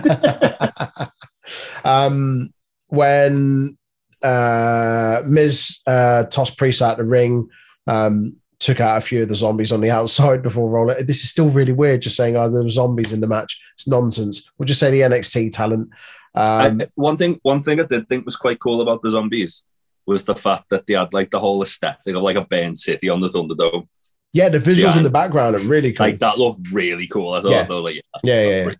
um, 1.85 2.54
when 2.95 3.77
uh, 4.23 5.23
Miz 5.27 5.81
uh, 5.87 6.25
tossed 6.25 6.57
Priest 6.57 6.83
out 6.83 6.97
the 6.99 7.05
ring, 7.05 7.49
um, 7.87 8.37
took 8.59 8.81
out 8.81 8.97
a 8.99 9.01
few 9.01 9.23
of 9.23 9.29
the 9.29 9.35
zombies 9.35 9.73
on 9.73 9.81
the 9.81 9.91
outside 9.91 10.43
before 10.43 10.69
rolling. 10.71 11.05
This 11.07 11.23
is 11.23 11.31
still 11.31 11.51
really 11.51 11.73
weird, 11.73 12.03
just 12.03 12.17
saying, 12.17 12.37
oh, 12.37 12.49
there 12.51 12.63
were 12.63 12.69
zombies 12.69 13.13
in 13.13 13.21
the 13.21 13.27
match. 13.27 13.61
It's 13.75 13.87
nonsense. 13.87 14.51
We'll 14.59 14.67
just 14.67 14.81
say 14.81 14.91
the 14.91 15.01
NXT 15.03 15.53
talent. 15.53 15.91
Um, 16.35 16.81
I- 16.81 16.87
one 16.95 17.17
thing, 17.17 17.39
one 17.43 17.63
thing 17.63 17.81
I 17.81 17.85
did 17.85 18.09
think 18.09 18.25
was 18.25 18.37
quite 18.37 18.61
cool 18.61 18.81
about 18.81 19.03
the 19.03 19.11
zombies 19.11 19.65
was 20.07 20.25
the 20.25 20.35
fact 20.35 20.69
that 20.71 20.87
they 20.87 20.95
had 20.95 21.13
like 21.15 21.31
the 21.31 21.41
whole 21.41 21.63
aesthetic 21.63 22.15
of 22.15 22.23
like 22.23 22.37
a 22.37 22.45
burned 22.45 22.77
city 22.79 23.09
on 23.09 23.21
the 23.21 23.29
Thunderdome. 23.29 23.87
Yeah, 24.33 24.49
the 24.49 24.59
visuals 24.59 24.83
Yeah. 24.93 24.97
in 24.99 25.03
the 25.05 25.11
background 25.11 25.55
are 25.57 25.61
really 25.61 25.93
cool. 25.93 26.07
Like 26.07 26.19
that 26.19 26.39
looked 26.39 26.69
really 26.73 27.07
cool. 27.07 27.33
I 27.35 27.41
thought, 27.43 27.51
Yeah. 27.53 27.61
I 27.61 27.65
thought 27.65 27.85
like, 27.85 27.95
yeah, 27.95 28.03
Yeah, 28.25 28.43
yeah, 28.49 28.65
yeah. 28.69 28.75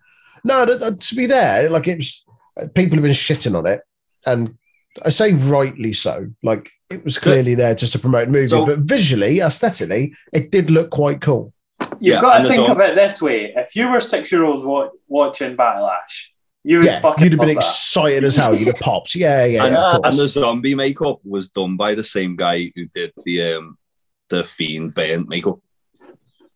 No, 0.45 0.67
to 0.91 1.15
be 1.15 1.27
there, 1.27 1.71
like 1.71 1.87
it 1.89 1.97
was, 1.97 2.25
people 2.75 2.97
have 2.97 3.03
been 3.05 3.13
shitting 3.13 3.57
on 3.57 3.65
it, 3.67 3.81
and 4.27 4.57
I 5.05 5.11
say 5.11 5.33
rightly 5.33 5.93
so. 5.93 6.27
Like 6.43 6.71
it 6.91 7.03
was 7.05 7.19
clearly 7.19 7.55
there 7.55 7.75
just 7.75 7.93
to 7.93 7.99
promote 7.99 8.27
the 8.27 8.33
movie, 8.33 8.47
So- 8.47 8.65
but 8.67 8.81
visually, 8.81 9.41
aesthetically, 9.41 10.15
it 10.33 10.51
did 10.51 10.71
look 10.71 10.91
quite 10.91 11.21
cool. 11.21 11.53
You've 12.01 12.15
Yeah, 12.15 12.21
got 12.21 12.39
to 12.43 12.49
think 12.49 12.69
al- 12.69 12.73
of 12.73 12.81
it 12.81 12.95
this 12.95 13.21
way: 13.23 13.53
if 13.57 13.75
you 13.75 13.91
were 13.91 14.01
six 14.01 14.31
year 14.31 14.45
olds 14.45 14.65
wa- 14.65 14.91
watching 15.09 15.57
Backlash, 15.57 16.29
you 16.63 16.79
would 16.79 16.87
Yeah, 16.87 17.01
fucking 17.01 17.25
you'd 17.25 17.33
have 17.33 17.41
been 17.41 17.49
that. 17.49 17.57
excited 17.57 18.25
as 18.25 18.37
hell. 18.37 18.55
You'd 18.55 18.69
have 18.69 18.81
popped. 18.81 19.15
Yeah, 19.15 19.45
yeah, 19.45 19.65
and, 19.65 19.75
yeah, 19.75 19.99
and 20.05 20.17
the 20.17 20.29
zombie 20.29 20.75
makeup 20.75 21.21
was 21.25 21.51
done 21.51 21.77
by 21.77 21.95
the 21.95 22.03
same 22.03 22.37
guy 22.37 22.71
who 22.75 22.87
did 22.87 23.13
the 23.25 23.55
um 23.55 23.79
the 24.31 24.45
fiend 24.45 24.95
burnt 24.95 25.29
makeup, 25.29 25.59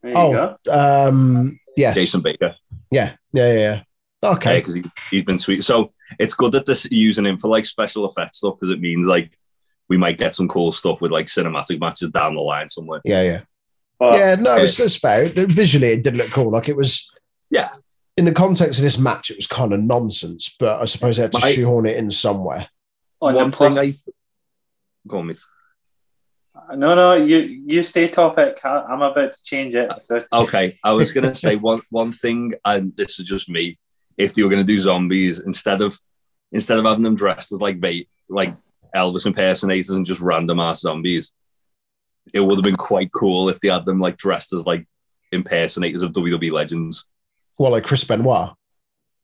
There 0.02 0.10
you 0.12 0.16
Oh, 0.16 0.56
go. 0.64 0.72
um, 0.72 1.58
yes, 1.76 1.96
Jason 1.96 2.20
Baker. 2.20 2.54
yeah, 2.90 3.14
yeah, 3.32 3.52
yeah, 3.52 3.58
yeah. 4.22 4.30
Okay, 4.30 4.58
because 4.60 4.74
he, 4.74 4.84
he's 5.10 5.24
been 5.24 5.38
sweet. 5.38 5.62
So 5.64 5.92
it's 6.18 6.34
good 6.34 6.52
that 6.52 6.66
this 6.66 6.86
using 6.90 7.26
him 7.26 7.36
for 7.36 7.48
like 7.48 7.64
special 7.66 8.06
effects 8.06 8.38
stuff 8.38 8.54
because 8.58 8.70
it 8.74 8.80
means 8.80 9.06
like 9.06 9.38
we 9.88 9.96
might 9.96 10.18
get 10.18 10.34
some 10.34 10.48
cool 10.48 10.70
stuff 10.72 11.00
with 11.00 11.10
like 11.12 11.26
cinematic 11.26 11.80
matches 11.80 12.10
down 12.10 12.34
the 12.34 12.40
line 12.40 12.68
somewhere. 12.68 13.00
yeah, 13.04 13.22
yeah. 13.22 13.40
But 13.98 14.14
yeah, 14.14 14.34
no, 14.36 14.52
uh, 14.52 14.58
it's, 14.58 14.78
it's 14.78 14.94
fair. 14.96 15.26
Visually, 15.26 15.88
it 15.88 16.04
did 16.04 16.16
look 16.16 16.30
cool. 16.30 16.50
Like 16.52 16.68
it 16.68 16.76
was. 16.76 17.10
Yeah. 17.50 17.70
In 18.16 18.24
the 18.26 18.32
context 18.32 18.78
of 18.78 18.84
this 18.84 18.98
match, 18.98 19.30
it 19.30 19.36
was 19.36 19.46
kind 19.48 19.72
of 19.72 19.80
nonsense, 19.80 20.54
but 20.58 20.80
I 20.80 20.84
suppose 20.84 21.16
they 21.16 21.22
had 21.22 21.32
to 21.32 21.40
My- 21.40 21.50
shoehorn 21.50 21.86
it 21.86 21.96
in 21.96 22.10
somewhere. 22.10 22.68
Oh, 23.20 23.26
on 23.28 23.34
One 23.34 23.50
the 23.50 23.56
plus, 23.56 23.74
thing 23.74 23.78
I 23.80 23.84
th- 23.86 24.16
go 25.08 25.18
on 25.18 25.26
with. 25.28 25.44
no, 26.76 26.94
no, 26.94 27.14
you 27.14 27.38
you 27.66 27.82
stay 27.82 28.08
topic. 28.08 28.60
I- 28.64 28.84
I'm 28.88 29.02
about 29.02 29.32
to 29.32 29.42
change 29.42 29.74
it. 29.74 29.90
So 30.00 30.22
Okay, 30.32 30.78
I 30.84 30.92
was 30.92 31.12
gonna 31.12 31.34
say 31.34 31.56
one 31.56 31.80
one 31.90 32.12
thing, 32.12 32.54
and 32.64 32.92
this 32.96 33.18
is 33.18 33.26
just 33.26 33.48
me. 33.48 33.78
If 34.18 34.34
they 34.34 34.42
were 34.42 34.50
gonna 34.50 34.64
do 34.64 34.78
zombies 34.78 35.40
instead 35.40 35.80
of 35.80 35.98
instead 36.52 36.78
of 36.78 36.84
having 36.84 37.04
them 37.04 37.14
dressed 37.14 37.52
as 37.52 37.60
like 37.60 37.78
va- 37.78 38.04
like 38.28 38.54
Elvis 38.94 39.26
impersonators 39.26 39.90
and 39.90 40.04
just 40.04 40.20
random 40.20 40.60
ass 40.60 40.80
zombies, 40.80 41.32
it 42.34 42.40
would 42.40 42.58
have 42.58 42.64
been 42.64 42.74
quite 42.74 43.12
cool 43.12 43.48
if 43.48 43.60
they 43.60 43.68
had 43.68 43.84
them 43.84 44.00
like 44.00 44.16
dressed 44.16 44.52
as 44.52 44.66
like 44.66 44.86
impersonators 45.32 46.02
of 46.02 46.12
WWE 46.12 46.52
legends. 46.52 47.06
Well, 47.58 47.72
like 47.72 47.84
Chris 47.84 48.04
Benoit. 48.04 48.50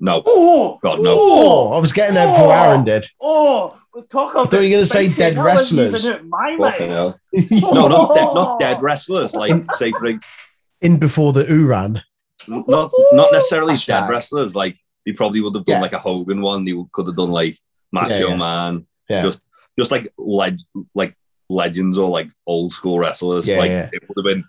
No, 0.00 0.22
oh, 0.26 0.78
God 0.82 1.00
no. 1.00 1.14
Oh, 1.16 1.68
oh 1.70 1.72
I 1.72 1.78
was 1.78 1.92
getting 1.92 2.14
there 2.14 2.28
before 2.28 2.52
Aaron 2.52 2.80
oh! 2.80 2.84
did. 2.84 3.06
oh, 3.20 3.80
talk 4.10 4.32
about. 4.32 4.50
thought 4.50 4.60
you 4.60 4.70
were 4.70 4.76
gonna 4.76 4.86
say 4.86 5.08
dead 5.08 5.14
thing. 5.14 5.34
That 5.36 5.44
wasn't 5.44 5.92
wrestlers. 5.92 6.08
even 6.08 6.28
My 6.28 6.56
Fucking 6.58 6.88
No, 7.60 7.88
not 7.88 8.14
dead, 8.14 8.34
not 8.34 8.60
dead 8.60 8.82
wrestlers. 8.82 9.34
Like 9.34 9.70
say 9.72 9.92
for 9.92 10.08
ex- 10.08 10.26
In 10.80 10.98
before 10.98 11.32
the 11.32 11.44
Uran. 11.44 12.02
not 12.48 12.90
not 13.12 13.32
necessarily 13.32 13.74
Hashtag. 13.74 13.86
dead 13.86 14.10
wrestlers. 14.10 14.54
Like 14.56 14.78
they 15.06 15.12
probably 15.12 15.40
would 15.40 15.54
have 15.54 15.64
done 15.64 15.76
Yeah. 15.76 15.82
like 15.82 15.92
a 15.92 15.98
Hogan 15.98 16.40
one. 16.40 16.64
They 16.64 16.74
could 16.92 17.06
have 17.06 17.16
done 17.16 17.30
like 17.30 17.58
Macho 17.92 18.14
Yeah, 18.14 18.26
yeah. 18.28 18.36
Man. 18.36 18.86
Yeah. 19.08 19.22
Just 19.22 19.42
just 19.78 19.90
like 19.90 20.12
leg 20.18 20.58
like 20.94 21.14
legends 21.48 21.98
or 21.98 22.08
like 22.08 22.28
old 22.46 22.72
school 22.72 22.98
wrestlers. 22.98 23.46
Yeah, 23.48 23.58
like 23.58 23.70
yeah. 23.70 23.90
it 23.92 24.02
would 24.08 24.16
have 24.26 24.34
been 24.36 24.44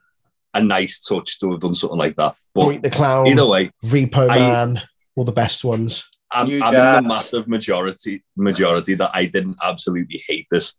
a 0.54 0.62
nice 0.62 1.00
touch 1.02 1.40
to 1.40 1.52
have 1.52 1.60
done 1.60 1.76
something 1.76 1.98
like 2.00 2.16
that. 2.16 2.36
But 2.54 2.62
Doink 2.66 2.84
the 2.84 2.90
Clown, 2.90 3.28
either 3.28 3.46
way, 3.46 3.72
Repo 3.84 4.30
I- 4.30 4.38
Man, 4.40 4.82
all 5.16 5.24
the 5.26 5.32
best 5.32 5.64
ones. 5.64 6.10
I'm, 6.32 6.48
You 6.48 6.64
I'm 6.64 6.74
Jack. 6.74 6.98
in 6.98 7.04
the 7.04 7.10
massive 7.10 7.48
majority 7.48 8.24
majority 8.36 8.96
that 8.96 9.12
I 9.14 9.26
didn't 9.26 9.58
absolutely 9.64 10.24
hate 10.28 10.48
this. 10.50 10.74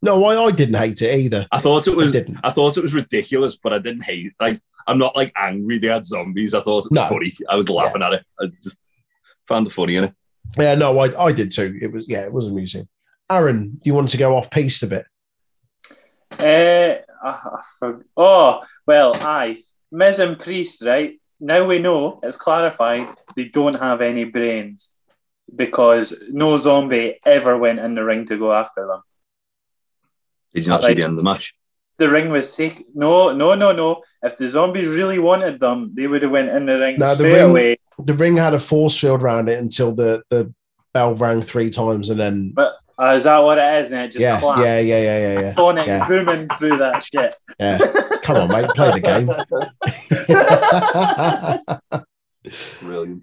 No, 0.00 0.24
I, 0.24 0.44
I 0.46 0.50
didn't 0.52 0.76
hate 0.76 1.02
it 1.02 1.18
either. 1.18 1.46
I 1.52 1.58
thought 1.60 1.86
it 1.88 1.92
I 1.92 1.96
was 1.96 2.12
didn't. 2.12 2.38
I 2.44 2.50
thought 2.50 2.76
it 2.76 2.82
was 2.82 2.94
ridiculous, 2.94 3.56
but 3.56 3.72
I 3.72 3.78
didn't 3.78 4.02
hate. 4.02 4.32
Like 4.40 4.60
I'm 4.86 4.98
not 4.98 5.14
like 5.16 5.32
angry 5.36 5.78
they 5.78 5.88
had 5.88 6.04
zombies. 6.06 6.54
I 6.54 6.60
thought 6.60 6.84
it 6.86 6.90
was 6.90 6.90
No. 6.92 7.06
funny. 7.08 7.32
I 7.50 7.56
was 7.56 7.68
laughing 7.68 8.02
at 8.02 8.12
it. 8.14 8.24
I 8.40 8.46
just 8.62 8.78
found 9.48 9.66
the 9.66 9.70
funny 9.70 9.96
in 9.96 10.04
it. 10.04 10.14
Yeah, 10.56 10.74
no, 10.76 10.98
I, 10.98 11.26
I 11.26 11.32
did 11.32 11.50
too. 11.50 11.78
It 11.80 11.92
was 11.92 12.08
yeah, 12.08 12.24
it 12.24 12.32
was 12.32 12.46
amusing. 12.46 12.88
Aaron, 13.30 13.78
you 13.82 13.94
wanted 13.94 14.10
to 14.12 14.16
go 14.16 14.36
off 14.36 14.50
piste 14.50 14.82
a 14.82 14.86
bit. 14.86 15.06
Uh, 16.38 17.02
I, 17.22 17.58
I 17.82 17.92
oh, 18.16 18.62
well, 18.86 19.12
I 19.16 19.62
Miz 19.90 20.18
and 20.18 20.38
Priest, 20.38 20.82
right? 20.82 21.20
Now 21.40 21.64
we 21.64 21.78
know, 21.78 22.20
it's 22.22 22.36
clarified, 22.36 23.08
they 23.36 23.48
don't 23.48 23.74
have 23.74 24.00
any 24.00 24.24
brains 24.24 24.90
because 25.54 26.22
no 26.28 26.58
zombie 26.58 27.18
ever 27.24 27.56
went 27.56 27.78
in 27.78 27.94
the 27.94 28.04
ring 28.04 28.26
to 28.26 28.36
go 28.36 28.52
after 28.52 28.86
them. 28.86 29.02
Did 30.52 30.64
you 30.64 30.70
not 30.70 30.82
see 30.82 30.94
the 30.94 31.02
end 31.02 31.12
of 31.12 31.16
the 31.16 31.22
match? 31.22 31.54
The 31.98 32.08
ring 32.08 32.30
was 32.30 32.52
sick. 32.52 32.84
No, 32.94 33.32
no, 33.32 33.54
no, 33.54 33.72
no. 33.72 34.02
If 34.22 34.36
the 34.38 34.48
zombies 34.48 34.88
really 34.88 35.18
wanted 35.18 35.58
them, 35.60 35.92
they 35.94 36.06
would 36.06 36.22
have 36.22 36.30
went 36.30 36.48
in 36.48 36.66
the 36.66 36.78
ring 36.78 36.96
No, 36.98 37.14
the 37.14 37.16
straight 37.16 37.32
ring- 37.34 37.50
away. 37.50 37.78
The 37.98 38.14
ring 38.14 38.36
had 38.36 38.54
a 38.54 38.58
force 38.58 38.98
field 38.98 39.22
around 39.22 39.48
it 39.48 39.58
until 39.58 39.92
the, 39.94 40.22
the 40.30 40.52
bell 40.94 41.14
rang 41.14 41.42
three 41.42 41.70
times 41.70 42.10
and 42.10 42.18
then 42.20 42.54
Uh, 42.56 43.14
is 43.14 43.24
that 43.24 43.38
what 43.38 43.58
it 43.58 43.84
is? 43.84 43.92
And 43.92 44.02
it 44.02 44.08
just 44.08 44.20
yeah, 44.20 44.40
clapped. 44.40 44.60
yeah, 44.60 44.80
yeah, 44.80 45.02
yeah, 45.02 45.18
yeah, 45.34 45.40
yeah. 45.40 45.54
Sonic 45.54 45.86
Yeah. 45.86 46.08
booming 46.08 46.48
through 46.58 46.78
that 46.78 47.02
shit. 47.04 47.36
Yeah. 47.60 47.78
Come 48.22 48.36
on, 48.36 48.48
mate, 48.50 48.70
play 48.74 48.90
the 48.92 49.00
game. 49.00 49.28
Brilliant. 52.80 53.22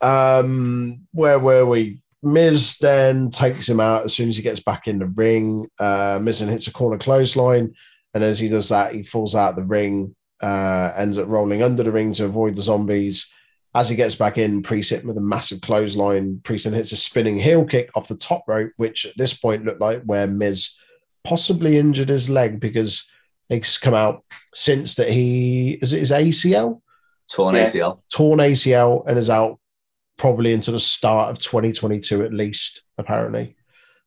um, 0.00 1.00
where 1.12 1.38
were 1.38 1.66
we? 1.66 2.00
Miz 2.22 2.78
then 2.78 3.28
takes 3.30 3.68
him 3.68 3.80
out 3.80 4.04
as 4.04 4.14
soon 4.14 4.28
as 4.30 4.36
he 4.36 4.42
gets 4.42 4.60
back 4.60 4.86
in 4.86 4.98
the 4.98 5.06
ring. 5.06 5.66
Uh, 5.78 6.18
Miz 6.22 6.38
then 6.40 6.48
hits 6.48 6.66
a 6.66 6.72
corner 6.72 6.96
clothesline, 6.98 7.74
and 8.14 8.24
as 8.24 8.38
he 8.38 8.48
does 8.48 8.68
that, 8.70 8.94
he 8.94 9.02
falls 9.02 9.34
out 9.34 9.50
of 9.50 9.56
the 9.56 9.68
ring. 9.68 10.14
Uh, 10.42 10.92
ends 10.96 11.16
up 11.16 11.28
rolling 11.28 11.62
under 11.62 11.82
the 11.82 11.90
ring 11.92 12.12
to 12.12 12.24
avoid 12.24 12.54
the 12.54 12.60
zombies. 12.62 13.26
As 13.74 13.88
he 13.88 13.96
gets 13.96 14.14
back 14.14 14.38
in, 14.38 14.62
Priest 14.62 14.90
hit 14.90 15.00
him 15.02 15.08
with 15.08 15.16
a 15.18 15.22
massive 15.22 15.60
clothesline. 15.60 16.40
Priest 16.44 16.64
then 16.64 16.74
hits 16.74 16.92
a 16.92 16.96
spinning 16.96 17.38
heel 17.38 17.64
kick 17.64 17.90
off 17.96 18.08
the 18.08 18.16
top 18.16 18.44
rope, 18.46 18.70
which 18.76 19.04
at 19.06 19.16
this 19.16 19.34
point 19.34 19.64
looked 19.64 19.80
like 19.80 20.02
where 20.04 20.26
Miz 20.26 20.70
possibly 21.24 21.78
injured 21.78 22.08
his 22.10 22.28
leg 22.28 22.60
because 22.60 23.08
it's 23.48 23.78
come 23.78 23.94
out 23.94 24.22
since 24.54 24.94
that 24.96 25.08
he 25.08 25.78
is 25.82 25.92
it 25.92 26.00
his 26.00 26.10
ACL 26.12 26.82
Torn 27.32 27.54
Yeah. 27.54 27.62
ACL. 27.62 28.00
torn 28.12 28.38
ACL 28.40 29.04
and 29.06 29.18
is 29.18 29.30
out 29.30 29.58
probably 30.18 30.52
into 30.52 30.70
the 30.70 30.78
start 30.80 31.30
of 31.30 31.38
2022 31.38 32.22
at 32.24 32.32
least, 32.32 32.82
apparently. 32.98 33.56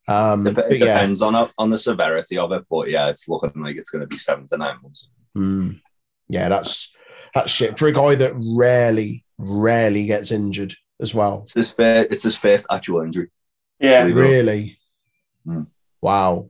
Um, 0.08 0.44
Dep- 0.46 0.56
but 0.56 0.72
It 0.72 0.80
yeah, 0.80 0.86
depends 0.94 1.22
on 1.22 1.36
it- 1.36 1.52
on 1.58 1.70
the 1.72 1.78
severity 1.78 2.38
of 2.38 2.52
it, 2.52 2.64
but 2.70 2.90
yeah, 2.90 3.08
it's 3.10 3.28
looking 3.28 3.62
like 3.62 3.76
it's 3.76 3.90
going 3.90 4.02
to 4.02 4.08
be 4.08 4.18
seven 4.18 4.46
to 4.48 4.58
nine 4.58 4.76
months. 4.82 5.10
mm, 5.36 5.82
yeah, 6.30 6.50
that's 6.50 6.92
that's 7.34 7.52
shit 7.52 7.78
for 7.78 7.88
a 7.88 7.92
guy 7.94 8.16
that 8.16 8.34
rarely, 8.36 9.24
rarely 9.38 10.06
gets 10.08 10.32
injured 10.32 10.76
as 11.00 11.14
well. 11.14 11.40
It's 11.42 11.54
his 11.54 11.72
first. 11.74 12.12
It's 12.12 12.24
his 12.24 12.36
first 12.38 12.66
actual 12.72 13.02
injury. 13.02 13.30
Yeah. 13.80 14.04
Really, 14.06 14.80
Mm. 15.48 15.68
wow. 16.02 16.50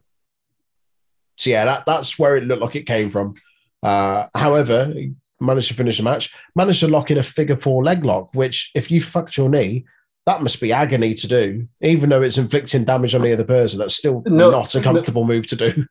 So 1.36 1.50
yeah, 1.52 1.66
that 1.66 1.86
that's 1.86 2.18
where 2.18 2.36
it 2.38 2.46
looked 2.46 2.62
like 2.64 2.76
it 2.76 2.88
came 2.88 3.10
from. 3.10 3.36
Uh, 3.84 4.26
however, 4.36 4.86
he 4.94 5.14
managed 5.40 5.68
to 5.68 5.74
finish 5.76 5.98
the 5.98 6.04
match, 6.04 6.34
managed 6.56 6.80
to 6.80 6.88
lock 6.88 7.12
in 7.12 7.18
a 7.20 7.24
figure 7.24 7.58
four 7.58 7.84
leg 7.84 8.04
lock, 8.04 8.34
which 8.34 8.72
if 8.76 8.90
you 8.90 9.02
fucked 9.02 9.38
your 9.38 9.50
knee. 9.50 9.86
That 10.26 10.42
must 10.42 10.60
be 10.60 10.74
agony 10.74 11.14
to 11.14 11.26
do, 11.28 11.70
even 11.80 12.10
though 12.10 12.22
it's 12.22 12.38
inflicting 12.38 12.84
damage 12.84 13.16
on 13.16 13.22
the 13.22 13.32
other 13.32 13.46
person. 13.46 13.80
That's 13.80 13.96
still 13.96 14.24
No, 14.26 14.52
not 14.52 14.76
a 14.76 14.82
comfortable 14.82 15.24
move 15.24 15.48
to 15.48 15.56
do. 15.56 15.86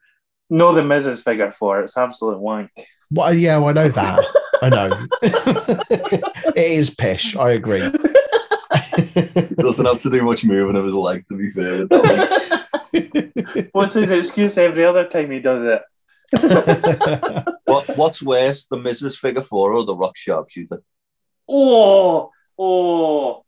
No, 0.50 0.74
the 0.74 0.82
Miz's 0.84 1.22
figure 1.22 1.50
four. 1.50 1.80
It's 1.80 1.96
absolute 1.96 2.38
wank. 2.38 2.70
Well, 3.10 3.34
yeah, 3.34 3.58
well, 3.58 3.68
I 3.68 3.72
know 3.72 3.88
that. 3.88 4.24
I 4.62 4.68
know. 4.68 5.06
it 5.22 6.56
is 6.56 6.90
pish. 6.90 7.36
I 7.36 7.50
agree. 7.50 7.90
He 8.96 9.54
doesn't 9.56 9.84
have 9.84 9.98
to 10.00 10.10
do 10.10 10.22
much 10.22 10.44
moving 10.44 10.76
of 10.76 10.84
his 10.84 10.94
leg, 10.94 11.24
to 11.26 11.36
be 11.36 11.50
fair. 11.50 11.78
with 11.78 11.88
that 11.90 12.62
one. 12.92 13.68
What's 13.72 13.94
his 13.94 14.10
excuse 14.10 14.56
every 14.58 14.84
other 14.84 15.06
time 15.06 15.30
he 15.30 15.40
does 15.40 15.80
it? 16.32 17.52
what, 17.64 17.96
what's 17.96 18.22
worse, 18.22 18.66
the 18.66 18.76
Miz's 18.76 19.18
Figure 19.18 19.42
Four 19.42 19.74
or 19.74 19.84
the 19.84 19.94
Rock 19.94 20.16
Sharpshooter? 20.16 20.82
Oh, 21.48 22.30
oh, 22.58 23.44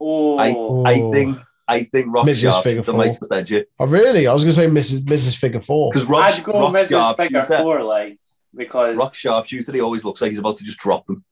oh. 0.00 0.38
I, 0.38 0.48
I 0.48 1.00
oh. 1.00 1.12
think 1.12 1.38
I 1.68 1.82
think 1.82 2.14
Rock 2.14 2.24
Miz's 2.24 2.42
Figure 2.62 2.82
Sharpshooter 2.82 2.82
Four. 2.84 2.94
might 2.94 3.18
just 3.18 3.32
edge 3.32 3.52
it 3.52 3.70
oh, 3.78 3.86
really? 3.86 4.26
I 4.26 4.32
was 4.32 4.42
going 4.42 4.54
to 4.54 4.60
say 4.60 4.66
Miz's 4.68 5.04
Miz's 5.04 5.34
Figure 5.34 5.60
Four. 5.60 5.92
because 5.92 6.08
Rock, 6.08 6.32
I'd 6.32 6.44
go 6.44 6.60
Rock 6.60 6.72
Miz's 6.72 6.88
figure 6.88 7.40
Sharpshooter, 7.40 7.62
four, 7.62 7.82
like 7.82 8.18
because 8.56 8.96
Rock 8.96 9.14
Sharpshooter, 9.14 9.72
he 9.72 9.80
always 9.80 10.04
looks 10.04 10.20
like 10.20 10.30
he's 10.30 10.38
about 10.38 10.56
to 10.56 10.64
just 10.64 10.78
drop 10.78 11.06
them. 11.06 11.24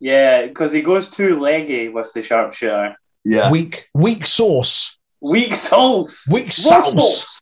yeah, 0.00 0.46
because 0.46 0.72
he 0.72 0.82
goes 0.82 1.08
too 1.10 1.38
leggy 1.40 1.88
with 1.88 2.12
the 2.12 2.22
sharpshooter. 2.22 2.96
Yeah, 3.24 3.50
Weak, 3.50 3.88
weak 3.94 4.26
sauce. 4.26 4.98
Weak 5.20 5.56
sauce. 5.56 6.28
Weak 6.30 6.52
sauce. 6.52 7.40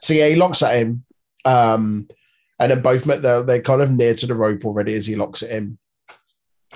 So 0.00 0.12
yeah, 0.12 0.28
he 0.28 0.34
locks 0.36 0.62
at 0.62 0.76
him, 0.76 1.04
um, 1.44 2.08
and 2.58 2.70
then 2.70 2.82
both 2.82 3.06
met. 3.06 3.22
They're, 3.22 3.42
they're 3.42 3.62
kind 3.62 3.80
of 3.82 3.90
near 3.90 4.14
to 4.14 4.26
the 4.26 4.34
rope 4.34 4.64
already 4.64 4.94
as 4.94 5.06
he 5.06 5.16
locks 5.16 5.42
it 5.42 5.50
in, 5.50 5.78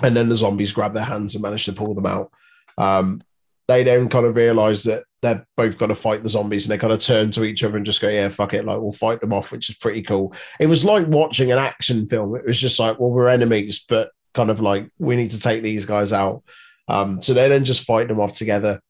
and 0.01 0.15
then 0.15 0.29
the 0.29 0.37
zombies 0.37 0.73
grab 0.73 0.93
their 0.93 1.03
hands 1.03 1.35
and 1.35 1.43
manage 1.43 1.65
to 1.65 1.73
pull 1.73 1.93
them 1.93 2.07
out. 2.07 2.31
Um, 2.77 3.21
they 3.69 3.83
then 3.83 4.09
kind 4.09 4.25
of 4.25 4.35
realize 4.35 4.83
that 4.83 5.03
they're 5.21 5.45
both 5.55 5.77
got 5.77 5.87
to 5.87 5.95
fight 5.95 6.23
the 6.23 6.29
zombies 6.29 6.65
and 6.65 6.73
they 6.73 6.81
kind 6.81 6.91
of 6.91 6.99
turn 6.99 7.29
to 7.29 7.43
each 7.43 7.63
other 7.63 7.77
and 7.77 7.85
just 7.85 8.01
go, 8.01 8.09
yeah, 8.09 8.27
fuck 8.27 8.55
it. 8.55 8.65
Like, 8.65 8.79
we'll 8.79 8.93
fight 8.93 9.21
them 9.21 9.31
off, 9.31 9.51
which 9.51 9.69
is 9.69 9.75
pretty 9.75 10.01
cool. 10.01 10.33
It 10.59 10.65
was 10.65 10.83
like 10.83 11.05
watching 11.05 11.51
an 11.51 11.59
action 11.59 12.07
film. 12.07 12.35
It 12.35 12.47
was 12.47 12.59
just 12.59 12.79
like, 12.79 12.99
well, 12.99 13.11
we're 13.11 13.29
enemies, 13.29 13.85
but 13.87 14.09
kind 14.33 14.49
of 14.49 14.59
like, 14.59 14.89
we 14.97 15.15
need 15.15 15.29
to 15.31 15.39
take 15.39 15.61
these 15.61 15.85
guys 15.85 16.11
out. 16.11 16.41
Um, 16.87 17.21
so 17.21 17.35
they 17.35 17.47
then 17.47 17.63
just 17.63 17.83
fight 17.83 18.07
them 18.07 18.19
off 18.19 18.33
together. 18.33 18.81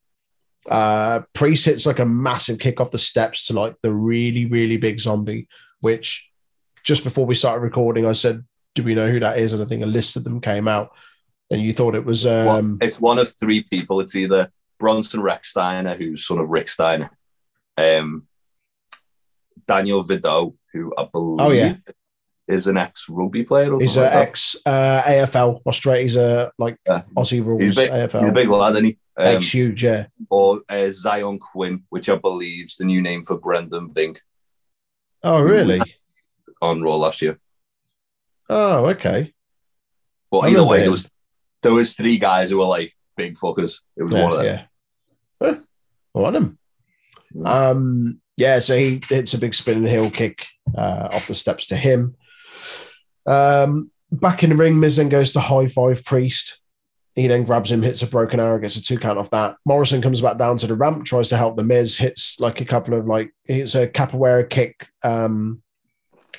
Uh, 0.69 1.23
Priest 1.33 1.65
hits 1.65 1.85
like 1.85 1.99
a 1.99 2.05
massive 2.05 2.57
kick 2.57 2.79
off 2.79 2.91
the 2.91 2.97
steps 2.97 3.47
to 3.47 3.53
like 3.53 3.75
the 3.83 3.93
really, 3.93 4.45
really 4.45 4.77
big 4.77 5.01
zombie, 5.01 5.49
which 5.81 6.29
just 6.83 7.03
before 7.03 7.25
we 7.25 7.35
started 7.35 7.63
recording, 7.63 8.05
I 8.05 8.13
said, 8.13 8.45
do 8.75 8.83
we 8.83 8.95
know 8.95 9.09
who 9.09 9.19
that 9.19 9.39
is? 9.39 9.51
And 9.51 9.61
I 9.61 9.65
think 9.65 9.83
a 9.83 9.87
list 9.87 10.15
of 10.15 10.23
them 10.23 10.39
came 10.39 10.69
out. 10.69 10.95
And 11.51 11.61
you 11.61 11.73
thought 11.73 11.95
it 11.95 12.05
was 12.05 12.25
um, 12.25 12.45
Well, 12.45 12.77
it's 12.79 13.01
one 13.01 13.17
of 13.19 13.29
three 13.37 13.63
people. 13.63 13.99
It's 13.99 14.15
either 14.15 14.49
Bronson 14.79 15.21
Rechsteiner, 15.21 15.95
who's 15.97 16.25
son 16.25 16.39
of 16.39 16.49
Rick 16.49 16.69
Steiner, 16.69 17.11
um, 17.77 18.27
Daniel 19.67 20.03
Vidot, 20.03 20.55
who 20.73 20.93
I 20.97 21.05
believe 21.11 21.47
Oh, 21.47 21.51
yeah. 21.51 21.75
is 22.47 22.67
an 22.67 22.77
ex 22.77 23.07
rugby 23.09 23.43
player. 23.43 23.73
Or 23.73 23.79
He's 23.79 23.97
an 23.97 24.03
like 24.03 24.13
ex 24.13 24.55
uh, 24.65 25.01
AFL 25.03 25.61
Australia. 25.65 26.01
He's 26.03 26.15
a 26.15 26.51
like 26.57 26.77
Yeah. 26.87 27.03
Aussie 27.15 27.45
rules 27.45 27.61
He's, 27.63 27.75
big, 27.75 27.91
AFL. 27.91 28.19
he's 28.21 28.29
a 28.29 28.33
big 28.33 28.49
lad, 28.49 28.71
isn't 28.73 28.85
he? 28.85 28.97
Um, 29.17 29.25
Ex 29.27 29.53
huge, 29.53 29.83
yeah. 29.83 30.05
or 30.29 30.61
uh, 30.69 30.89
Zion 30.89 31.39
Quinn, 31.39 31.83
which 31.89 32.07
I 32.07 32.15
believe 32.15 32.67
is 32.67 32.77
the 32.77 32.85
new 32.85 33.01
name 33.01 33.25
for 33.25 33.37
Brendan 33.37 33.89
Vink 33.89 34.17
Oh, 35.23 35.41
really? 35.41 35.81
on 36.61 36.81
Raw 36.81 36.95
last 36.95 37.21
year. 37.21 37.37
Oh, 38.49 38.85
okay. 38.87 39.33
But 40.31 40.39
I 40.39 40.49
either 40.51 40.63
way, 40.63 40.79
there 40.79 40.91
was 40.91 41.09
there 41.61 41.73
was 41.73 41.95
three 41.95 42.17
guys 42.17 42.49
who 42.49 42.59
were 42.59 42.65
like 42.65 42.95
big 43.17 43.35
fuckers. 43.35 43.79
It 43.97 44.03
was 44.03 44.13
one 44.13 44.31
of 44.31 44.37
them. 44.37 44.45
yeah. 44.45 44.63
Want 46.13 46.35
him. 46.35 46.57
Um, 47.45 48.21
yeah, 48.37 48.59
so 48.59 48.75
he 48.75 49.01
hits 49.07 49.33
a 49.33 49.37
big 49.37 49.53
spinning 49.53 49.87
heel 49.87 50.09
kick 50.09 50.47
uh, 50.75 51.09
off 51.11 51.27
the 51.27 51.35
steps 51.35 51.67
to 51.67 51.75
him. 51.75 52.15
Um, 53.25 53.91
back 54.11 54.43
in 54.43 54.49
the 54.49 54.55
ring, 54.55 54.79
Miz 54.79 54.95
then 54.95 55.09
goes 55.09 55.33
to 55.33 55.39
high 55.39 55.67
five 55.67 56.03
Priest. 56.03 56.59
He 57.15 57.27
then 57.27 57.43
grabs 57.43 57.71
him, 57.71 57.81
hits 57.81 58.01
a 58.01 58.07
broken 58.07 58.39
arrow, 58.39 58.59
gets 58.59 58.77
a 58.77 58.81
two 58.81 58.97
count 58.97 59.19
off 59.19 59.31
that. 59.31 59.57
Morrison 59.65 60.01
comes 60.01 60.21
back 60.21 60.37
down 60.37 60.57
to 60.57 60.67
the 60.67 60.75
ramp, 60.75 61.05
tries 61.05 61.29
to 61.29 61.37
help 61.37 61.57
the 61.57 61.63
Miz, 61.63 61.97
hits 61.97 62.39
like 62.39 62.61
a 62.61 62.65
couple 62.65 62.93
of 62.93 63.07
like 63.07 63.31
hits 63.43 63.75
a 63.75 63.87
capoeira 63.87 64.49
kick 64.49 64.87
um, 65.03 65.61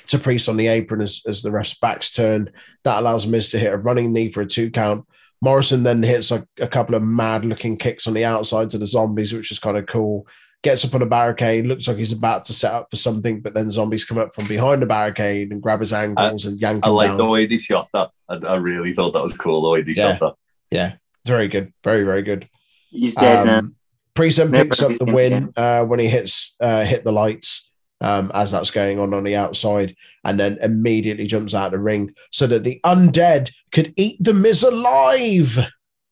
to 0.07 0.17
Priest 0.17 0.49
on 0.49 0.57
the 0.57 0.67
apron 0.67 1.01
as, 1.01 1.21
as 1.27 1.43
the 1.43 1.51
ref's 1.51 1.77
back's 1.77 2.09
turned. 2.09 2.51
That 2.83 2.99
allows 2.99 3.27
Miz 3.27 3.51
to 3.51 3.59
hit 3.59 3.73
a 3.73 3.77
running 3.77 4.11
knee 4.11 4.31
for 4.31 4.41
a 4.41 4.47
two 4.47 4.71
count. 4.71 5.05
Morrison 5.41 5.83
then 5.83 6.03
hits 6.03 6.29
like 6.31 6.45
a 6.59 6.67
couple 6.67 6.95
of 6.95 7.03
mad 7.03 7.45
looking 7.45 7.77
kicks 7.77 8.07
on 8.07 8.13
the 8.13 8.25
outside 8.25 8.69
to 8.71 8.77
the 8.77 8.85
zombies, 8.87 9.33
which 9.33 9.51
is 9.51 9.59
kind 9.59 9.77
of 9.77 9.85
cool. 9.87 10.27
Gets 10.63 10.85
up 10.85 10.93
on 10.93 11.01
a 11.01 11.07
barricade, 11.07 11.65
looks 11.65 11.87
like 11.87 11.97
he's 11.97 12.11
about 12.13 12.43
to 12.45 12.53
set 12.53 12.71
up 12.71 12.87
for 12.91 12.95
something, 12.95 13.41
but 13.41 13.55
then 13.55 13.71
zombies 13.71 14.05
come 14.05 14.19
up 14.19 14.31
from 14.31 14.45
behind 14.47 14.79
the 14.81 14.85
barricade 14.85 15.51
and 15.51 15.59
grab 15.61 15.79
his 15.79 15.91
ankles 15.93 16.45
and 16.45 16.61
yank 16.61 16.85
I 16.85 16.89
him 16.89 16.93
like 16.95 17.07
down. 17.09 17.17
the 17.17 17.25
way 17.25 17.47
they 17.47 17.57
shot 17.57 17.87
that. 17.93 18.11
I, 18.29 18.35
I 18.35 18.55
really 18.57 18.93
thought 18.93 19.13
that 19.13 19.23
was 19.23 19.33
cool 19.35 19.63
the 19.63 19.69
way 19.69 19.81
they 19.81 19.93
Yeah. 19.93 20.17
shot 20.17 20.19
that. 20.19 20.33
Yeah, 20.69 20.93
very 21.25 21.47
good, 21.47 21.73
very 21.83 22.03
very 22.03 22.21
good. 22.21 22.47
He's 22.91 23.15
dead 23.15 23.45
now. 23.47 23.57
Um, 23.59 23.75
Priest 24.13 24.37
then 24.37 24.51
picks 24.51 24.81
up 24.83 24.95
the 24.97 25.05
win 25.05 25.51
uh, 25.57 25.83
when 25.85 25.97
he 25.99 26.07
hits 26.07 26.55
uh, 26.61 26.83
hit 26.83 27.03
the 27.03 27.11
lights 27.13 27.70
um, 28.01 28.31
as 28.33 28.51
that's 28.51 28.71
going 28.71 28.99
on 28.99 29.13
on 29.13 29.23
the 29.23 29.35
outside, 29.37 29.95
and 30.25 30.37
then 30.39 30.57
immediately 30.61 31.27
jumps 31.27 31.55
out 31.55 31.67
of 31.67 31.71
the 31.71 31.79
ring 31.79 32.13
so 32.31 32.45
that 32.47 32.63
the 32.63 32.79
undead 32.83 33.51
could 33.71 33.93
eat 33.95 34.17
the 34.21 34.33
Miz 34.33 34.63
alive. 34.63 35.57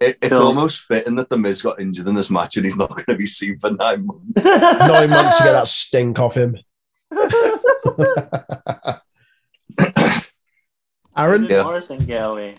It, 0.00 0.16
it's 0.22 0.36
Cool. 0.38 0.46
almost 0.46 0.82
fitting 0.82 1.16
that 1.16 1.28
the 1.28 1.36
Miz 1.36 1.60
got 1.60 1.80
injured 1.80 2.06
in 2.06 2.14
this 2.14 2.30
match 2.30 2.56
and 2.56 2.64
he's 2.64 2.76
not 2.76 2.90
going 2.90 3.04
to 3.06 3.16
be 3.16 3.26
seen 3.26 3.58
for 3.58 3.72
nine 3.72 4.06
months. 4.06 4.44
Nine 4.44 5.10
months 5.10 5.38
to 5.38 5.42
get 5.42 5.52
that 5.54 5.66
stink 5.66 6.20
off 6.20 6.36
him. 6.36 6.56
Aaron 11.16 11.42
Did 11.42 11.50
Yeah. 11.50 11.62
Morrison 11.64 12.04
get? 12.06 12.58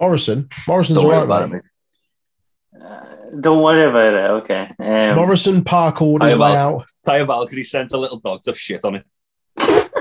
Morrison. 0.00 0.48
Morrison's 0.66 0.96
Don't 0.96 1.04
all 1.04 1.10
worry 1.10 1.18
right, 1.18 1.24
about 1.24 1.42
it, 1.44 1.48
mate. 1.52 1.62
Mate. 2.78 2.86
Uh, 2.86 3.36
don't 3.40 3.62
worry 3.62 3.84
about 3.84 4.14
it. 4.14 4.30
Okay. 4.42 4.70
Um, 4.78 5.16
Morrison 5.16 5.64
Park 5.64 6.00
his 6.00 6.22
Hiya, 6.22 6.32
way 6.38 6.52
Val. 6.52 6.80
out. 6.80 6.86
Taya 7.06 7.26
Valkyrie 7.26 7.64
sent 7.64 7.92
a 7.92 7.96
little 7.96 8.18
dog 8.18 8.42
to 8.42 8.54
shit 8.54 8.84
on 8.84 8.96
it. 8.96 9.04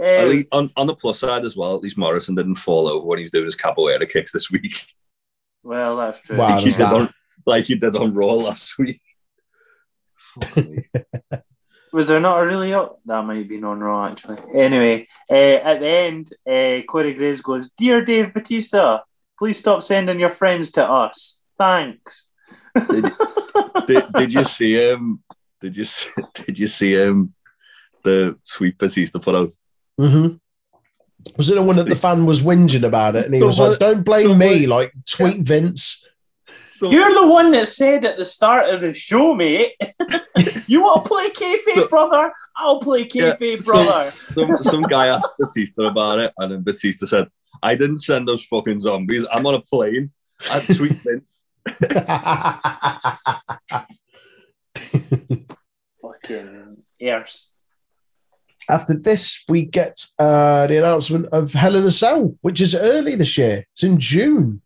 At 0.00 0.24
um, 0.24 0.28
least, 0.28 0.48
on, 0.50 0.70
on 0.76 0.86
the 0.86 0.94
plus 0.94 1.20
side 1.20 1.44
as 1.44 1.56
well, 1.56 1.76
at 1.76 1.82
least 1.82 1.96
Morrison 1.96 2.34
didn't 2.34 2.56
fall 2.56 2.88
over 2.88 3.06
when 3.06 3.18
he 3.18 3.24
was 3.24 3.30
doing 3.30 3.44
his 3.44 3.56
capoeira 3.56 4.08
kicks 4.08 4.32
this 4.32 4.50
week. 4.50 4.86
well, 5.62 5.96
that's 5.96 6.20
true. 6.20 6.36
Wow, 6.36 6.56
like, 6.56 6.64
he 6.64 6.70
did 6.70 6.80
that- 6.80 6.92
on, 6.92 7.14
like 7.46 7.64
he 7.64 7.74
did 7.76 7.96
on 7.96 8.12
Raw 8.12 8.32
last 8.32 8.76
week. 8.78 9.00
Fuck 11.94 11.96
me. 11.96 11.98
Was 11.98 12.08
there 12.08 12.20
not 12.20 12.40
a 12.42 12.46
really? 12.46 12.74
up? 12.74 12.98
that 13.06 13.22
might 13.24 13.38
have 13.38 13.48
been 13.48 13.64
on 13.64 13.80
Raw 13.80 14.06
actually. 14.08 14.38
Anyway, 14.54 15.06
uh, 15.30 15.34
at 15.34 15.80
the 15.80 15.86
end, 15.88 16.32
uh, 16.46 16.82
Corey 16.86 17.14
Graves 17.14 17.40
goes, 17.40 17.70
"Dear 17.76 18.04
Dave 18.04 18.34
Batista, 18.34 19.00
please 19.38 19.58
stop 19.58 19.82
sending 19.82 20.20
your 20.20 20.30
friends 20.30 20.70
to 20.72 20.88
us. 20.88 21.40
Thanks." 21.58 22.30
did, 23.86 24.04
did 24.16 24.32
you 24.34 24.44
see 24.44 24.74
him? 24.74 25.22
Did 25.60 25.76
you 25.76 25.84
see, 25.84 26.10
did 26.34 26.58
you 26.58 26.66
see 26.66 26.94
him? 26.94 27.34
The 28.02 28.36
tweet 28.56 28.76
Batista 28.78 29.18
put 29.18 29.34
out. 29.34 29.50
Mhm. 30.00 30.40
Was 31.38 31.48
it 31.48 31.54
the 31.54 31.62
one 31.62 31.76
that 31.76 31.88
the 31.88 31.96
fan 31.96 32.26
was 32.26 32.42
whinging 32.42 32.82
about 32.84 33.16
it? 33.16 33.24
And 33.24 33.32
he 33.34 33.40
So 33.40 33.46
was 33.46 33.58
what- 33.58 33.70
like, 33.70 33.78
don't 33.78 34.02
blame 34.04 34.26
so 34.28 34.34
me, 34.34 34.66
what- 34.66 34.68
like, 34.68 34.92
tweet 35.08 35.38
Vince. 35.40 36.03
So 36.74 36.90
You're 36.90 37.14
the 37.14 37.30
one 37.30 37.52
that 37.52 37.68
said 37.68 38.04
at 38.04 38.16
the 38.18 38.24
start 38.24 38.68
of 38.68 38.80
the 38.80 38.92
show, 38.92 39.32
mate. 39.32 39.74
you 40.66 40.82
want 40.82 41.04
to 41.04 41.08
play 41.08 41.30
kayfabe, 41.30 41.74
So- 41.76 41.86
brother? 41.88 42.32
I'll 42.56 42.80
play 42.80 43.08
Yeah, 43.14 43.36
kayfabe, 43.36 43.62
so- 43.62 43.72
brother. 43.72 44.10
some, 44.10 44.62
some 44.64 44.82
guy 44.82 45.06
asked 45.06 45.34
Batista 45.38 45.82
about 45.84 46.18
it, 46.18 46.32
and 46.36 46.50
then 46.50 46.62
Batista 46.64 47.06
said, 47.06 47.28
"I 47.62 47.76
didn't 47.76 47.98
send 47.98 48.26
those 48.26 48.44
fucking 48.44 48.80
zombies. 48.80 49.24
I'm 49.30 49.46
on 49.46 49.54
a 49.54 49.60
plane 49.60 50.10
at 50.50 50.62
Sweet 50.64 50.94
Vince." 51.04 51.44
Fucking 56.02 56.76
ears. 57.00 57.52
After 58.68 58.94
this, 58.94 59.44
we 59.48 59.66
get 59.66 60.04
uh, 60.18 60.66
the 60.66 60.78
announcement 60.78 61.26
of 61.32 61.52
Hell 61.52 61.76
in 61.76 61.84
a 61.84 61.90
Cell, 61.90 62.34
which 62.40 62.60
is 62.60 62.74
early 62.74 63.14
this 63.14 63.36
year. 63.36 63.66
It's 63.72 63.84
in 63.84 63.98
June, 63.98 64.62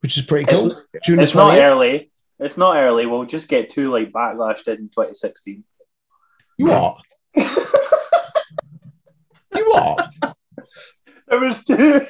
which 0.00 0.16
is 0.18 0.24
pretty 0.24 0.46
cool. 0.46 0.80
June 1.04 1.20
It's 1.20 1.34
not 1.34 1.58
early. 1.58 2.10
It's 2.38 2.56
not 2.56 2.76
early. 2.76 3.06
We'll 3.06 3.24
just 3.26 3.48
get 3.48 3.70
two 3.70 3.90
like 3.90 4.12
Backlash 4.12 4.64
did 4.64 4.78
in 4.78 4.88
2016. 4.88 5.64
You 6.58 6.66
what? 6.66 7.00
You 9.56 9.68
what? 9.68 10.10
There 11.28 11.40
was 11.40 11.64
two. 11.64 12.06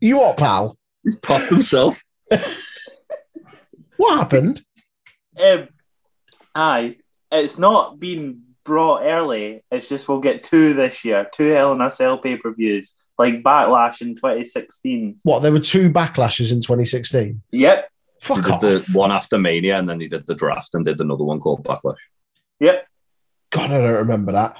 You 0.00 0.18
what, 0.18 0.36
pal? 0.36 0.76
He's 1.02 1.16
popped 1.16 1.50
himself. 1.50 2.02
What 3.96 4.18
happened? 4.18 4.62
Um, 5.38 5.68
aye, 6.54 6.96
it's 7.32 7.58
not 7.58 7.98
been 7.98 8.42
brought 8.64 9.02
early. 9.02 9.64
It's 9.70 9.88
just 9.88 10.08
we'll 10.08 10.20
get 10.20 10.42
two 10.42 10.74
this 10.74 11.04
year. 11.04 11.28
Two 11.32 11.48
Hell 11.48 11.72
in 11.72 11.80
a 11.80 11.90
Cell 11.90 12.18
pay 12.18 12.36
per 12.36 12.52
views 12.52 12.94
like 13.20 13.42
Backlash 13.42 14.00
in 14.00 14.14
2016. 14.16 15.18
What? 15.22 15.40
There 15.40 15.52
were 15.52 15.60
two 15.60 15.90
backlashes 15.90 16.50
in 16.52 16.60
2016. 16.60 17.42
Yep, 17.52 17.88
He 18.20 18.26
Fuck 18.26 18.36
did 18.44 18.50
off. 18.52 18.60
the 18.62 18.86
one 18.92 19.12
after 19.12 19.38
Mania, 19.38 19.78
and 19.78 19.88
then 19.88 20.00
he 20.00 20.08
did 20.08 20.26
the 20.26 20.34
draft 20.34 20.74
and 20.74 20.84
did 20.84 21.00
another 21.00 21.24
one 21.24 21.38
called 21.40 21.62
Backlash. 21.64 21.96
yep. 22.58 22.86
God, 23.50 23.70
I 23.72 23.78
don't 23.80 23.94
remember 24.06 24.32
that. 24.32 24.56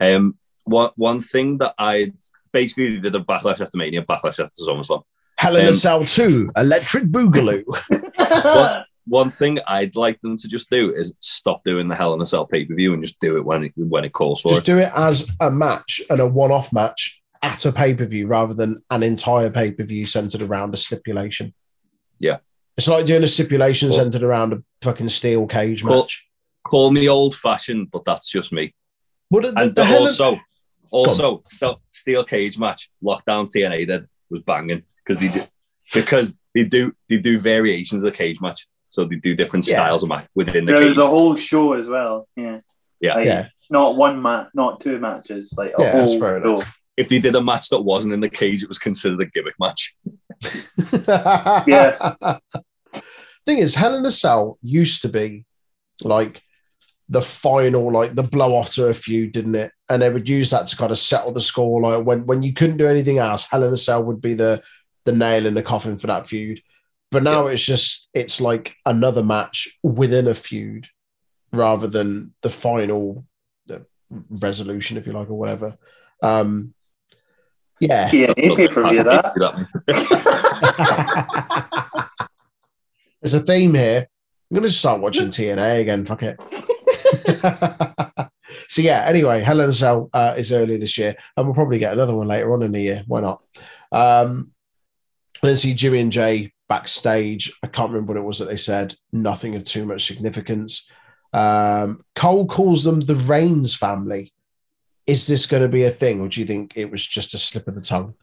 Um, 0.00 0.38
one 0.64 0.90
one 0.96 1.20
thing 1.20 1.58
that 1.58 1.74
I 1.78 2.12
basically 2.52 2.98
did 2.98 3.14
a 3.14 3.20
Backlash 3.20 3.60
after 3.60 3.76
Mania, 3.78 4.02
Backlash 4.02 4.42
after 4.42 4.62
SummerSlam. 4.62 5.02
Hell 5.38 5.56
in 5.56 5.64
a 5.64 5.68
Um, 5.68 5.74
Cell 5.74 6.04
2, 6.04 6.52
Electric 6.56 7.04
Boogaloo. 7.04 7.62
What? 8.18 8.86
One 9.08 9.30
thing 9.30 9.58
I'd 9.66 9.96
like 9.96 10.20
them 10.20 10.36
to 10.36 10.46
just 10.48 10.70
do 10.70 10.94
is 10.94 11.14
stop 11.20 11.64
doing 11.64 11.88
the 11.88 11.96
Hell 11.96 12.14
in 12.14 12.20
a 12.20 12.26
Cell 12.26 12.46
pay 12.46 12.64
per 12.64 12.74
view 12.74 12.92
and 12.94 13.02
just 13.02 13.18
do 13.20 13.36
it 13.36 13.44
when 13.44 13.64
it 13.64 13.72
when 13.76 14.04
it 14.04 14.12
calls 14.12 14.40
for 14.40 14.50
Just 14.50 14.62
it. 14.62 14.66
do 14.72 14.78
it 14.78 14.90
as 14.94 15.28
a 15.40 15.50
match 15.50 16.00
and 16.08 16.20
a 16.20 16.26
one 16.26 16.52
off 16.52 16.72
match 16.72 17.20
at 17.42 17.64
a 17.64 17.72
pay 17.72 17.94
per 17.94 18.04
view 18.04 18.26
rather 18.26 18.54
than 18.54 18.82
an 18.90 19.02
entire 19.02 19.50
pay 19.50 19.70
per 19.72 19.82
view 19.84 20.06
centered 20.06 20.42
around 20.42 20.74
a 20.74 20.76
stipulation. 20.76 21.52
Yeah. 22.18 22.38
It's 22.76 22.88
like 22.88 23.04
doing 23.06 23.24
a 23.24 23.28
stipulation 23.28 23.88
Cool. 23.90 23.98
centered 23.98 24.22
around 24.22 24.52
a 24.52 24.62
fucking 24.80 25.08
steel 25.10 25.46
cage 25.46 25.82
Cool. 25.84 26.02
match. 26.02 26.24
Call 26.64 26.90
me 26.92 27.08
old 27.08 27.34
fashioned, 27.34 27.90
but 27.90 28.04
that's 28.04 28.30
just 28.30 28.52
me. 28.52 28.74
But 29.30 29.42
the, 29.42 29.52
the, 29.52 29.60
And 29.60 29.74
the 29.74 29.84
hell 29.84 30.00
also, 30.06 30.36
also 30.90 31.42
st- 31.48 31.78
steel 31.90 32.24
cage 32.24 32.58
match 32.58 32.88
lockdown 33.02 33.48
TNA 33.54 33.86
did 33.88 34.06
was 34.30 34.42
banging 34.42 34.82
because 35.04 35.18
they 35.20 35.28
do 35.28 35.40
because 35.92 36.34
they 36.54 36.64
do 36.64 36.94
they 37.08 37.18
do 37.18 37.38
variations 37.38 38.02
of 38.02 38.10
the 38.12 38.16
cage 38.16 38.40
match, 38.40 38.66
so 38.90 39.04
they 39.04 39.16
do 39.16 39.34
different 39.34 39.66
Yeah. 39.66 39.74
styles 39.82 40.02
of 40.04 40.08
match 40.10 40.28
within 40.34 40.64
the 40.64 40.72
There 40.72 40.82
cage. 40.82 40.96
was 40.96 40.98
a 40.98 41.06
whole 41.06 41.34
show 41.36 41.72
as 41.74 41.88
well. 41.88 42.28
Yeah, 42.36 42.60
Yeah. 43.00 43.14
Like, 43.16 43.26
Yeah. 43.26 43.48
Not 43.70 43.96
one 43.96 44.22
match, 44.22 44.48
not 44.54 44.80
two 44.80 44.98
matches. 44.98 45.52
Like 45.56 45.72
a 45.78 45.82
Yeah, 45.82 45.92
that's 45.92 46.12
whole 46.12 46.20
fair 46.22 46.40
show. 46.42 46.62
Enough. 46.96 47.04
if 47.04 47.08
they 47.08 47.18
did 47.18 47.36
a 47.36 47.42
match 47.42 47.68
that 47.70 47.80
wasn't 47.80 48.14
in 48.14 48.20
the 48.20 48.28
cage, 48.28 48.62
it 48.62 48.68
was 48.68 48.78
considered 48.78 49.20
a 49.20 49.26
gimmick 49.26 49.54
match. 49.58 49.94
Yeah. 51.66 51.90
Thing 53.44 53.58
is, 53.58 53.74
Hell 53.74 53.96
in 53.96 54.04
a 54.04 54.10
Cell 54.10 54.58
used 54.62 55.02
to 55.02 55.08
be 55.08 55.44
like 56.04 56.42
the 57.08 57.22
final, 57.22 57.92
like 57.92 58.14
the 58.14 58.22
blow 58.22 58.54
off 58.54 58.70
to 58.74 58.86
a 58.86 58.94
feud, 58.94 59.32
didn't 59.32 59.56
it? 59.56 59.72
And 59.88 60.00
they 60.00 60.10
would 60.10 60.28
use 60.28 60.50
that 60.50 60.68
to 60.68 60.76
kind 60.76 60.92
of 60.92 60.98
settle 60.98 61.32
the 61.32 61.40
score. 61.40 61.80
Like 61.82 62.04
when 62.04 62.26
when 62.26 62.42
you 62.42 62.52
couldn't 62.52 62.76
do 62.76 62.86
anything 62.86 63.18
else, 63.18 63.46
Hell 63.46 63.64
in 63.64 63.72
a 63.72 63.76
Cell 63.76 64.02
would 64.04 64.20
be 64.20 64.34
the 64.34 64.62
the 65.04 65.12
nail 65.12 65.46
in 65.46 65.54
the 65.54 65.62
coffin 65.62 65.96
for 65.96 66.06
that 66.06 66.28
feud. 66.28 66.62
But 67.10 67.24
now 67.24 67.48
it's 67.48 67.64
just 67.64 68.08
it's 68.14 68.40
like 68.40 68.74
another 68.86 69.22
match 69.22 69.76
within 69.82 70.28
a 70.28 70.34
feud 70.34 70.86
rather 71.52 71.88
than 71.88 72.34
the 72.42 72.48
final 72.48 73.26
the 73.66 73.86
resolution, 74.30 74.96
if 74.96 75.06
you 75.06 75.12
like, 75.12 75.28
or 75.30 75.38
whatever. 75.38 75.76
Um 76.22 76.74
yeah. 77.82 78.10
Yeah, 78.12 78.32
pay 78.34 78.68
per 78.68 78.88
view 78.88 79.02
that. 79.02 79.86
There's 83.20 83.34
a 83.34 83.40
theme 83.40 83.74
here. 83.74 84.06
I'm 84.50 84.54
going 84.54 84.68
to 84.68 84.72
start 84.72 85.00
watching 85.00 85.28
TNA 85.28 85.80
again. 85.80 86.04
Fuck 86.04 86.22
it. 86.22 86.40
so 88.68 88.82
yeah. 88.82 89.04
Anyway, 89.06 89.42
Hell 89.42 89.60
in 89.60 89.68
a 89.68 89.72
Cell 89.72 90.10
uh, 90.12 90.34
is 90.36 90.52
early 90.52 90.76
this 90.76 90.96
year, 90.96 91.16
and 91.36 91.46
we'll 91.46 91.54
probably 91.54 91.80
get 91.80 91.92
another 91.92 92.14
one 92.14 92.28
later 92.28 92.52
on 92.52 92.62
in 92.62 92.70
the 92.70 92.80
year. 92.80 93.02
Why 93.06 93.20
not? 93.20 93.42
Um, 93.90 94.52
then 95.42 95.56
see 95.56 95.74
Jimmy 95.74 95.98
and 96.00 96.12
Jey 96.12 96.52
backstage. 96.68 97.52
I 97.64 97.66
can't 97.66 97.90
remember 97.90 98.12
what 98.12 98.20
it 98.20 98.24
was 98.24 98.38
that 98.38 98.48
they 98.48 98.56
said. 98.56 98.94
Nothing 99.12 99.56
of 99.56 99.64
too 99.64 99.86
much 99.86 100.06
significance. 100.06 100.88
Um, 101.32 102.04
Cole 102.14 102.46
calls 102.46 102.84
them 102.84 103.00
the 103.00 103.16
Reigns 103.16 103.74
family. 103.74 104.32
Is 105.06 105.26
this 105.26 105.46
going 105.46 105.62
to 105.62 105.68
be 105.68 105.84
a 105.84 105.90
thing, 105.90 106.20
or 106.20 106.28
do 106.28 106.40
you 106.40 106.46
think 106.46 106.72
it 106.76 106.90
was 106.90 107.06
just 107.06 107.34
a 107.34 107.38
slip 107.38 107.66
of 107.68 107.74
the 107.74 107.80
tongue? 107.80 108.14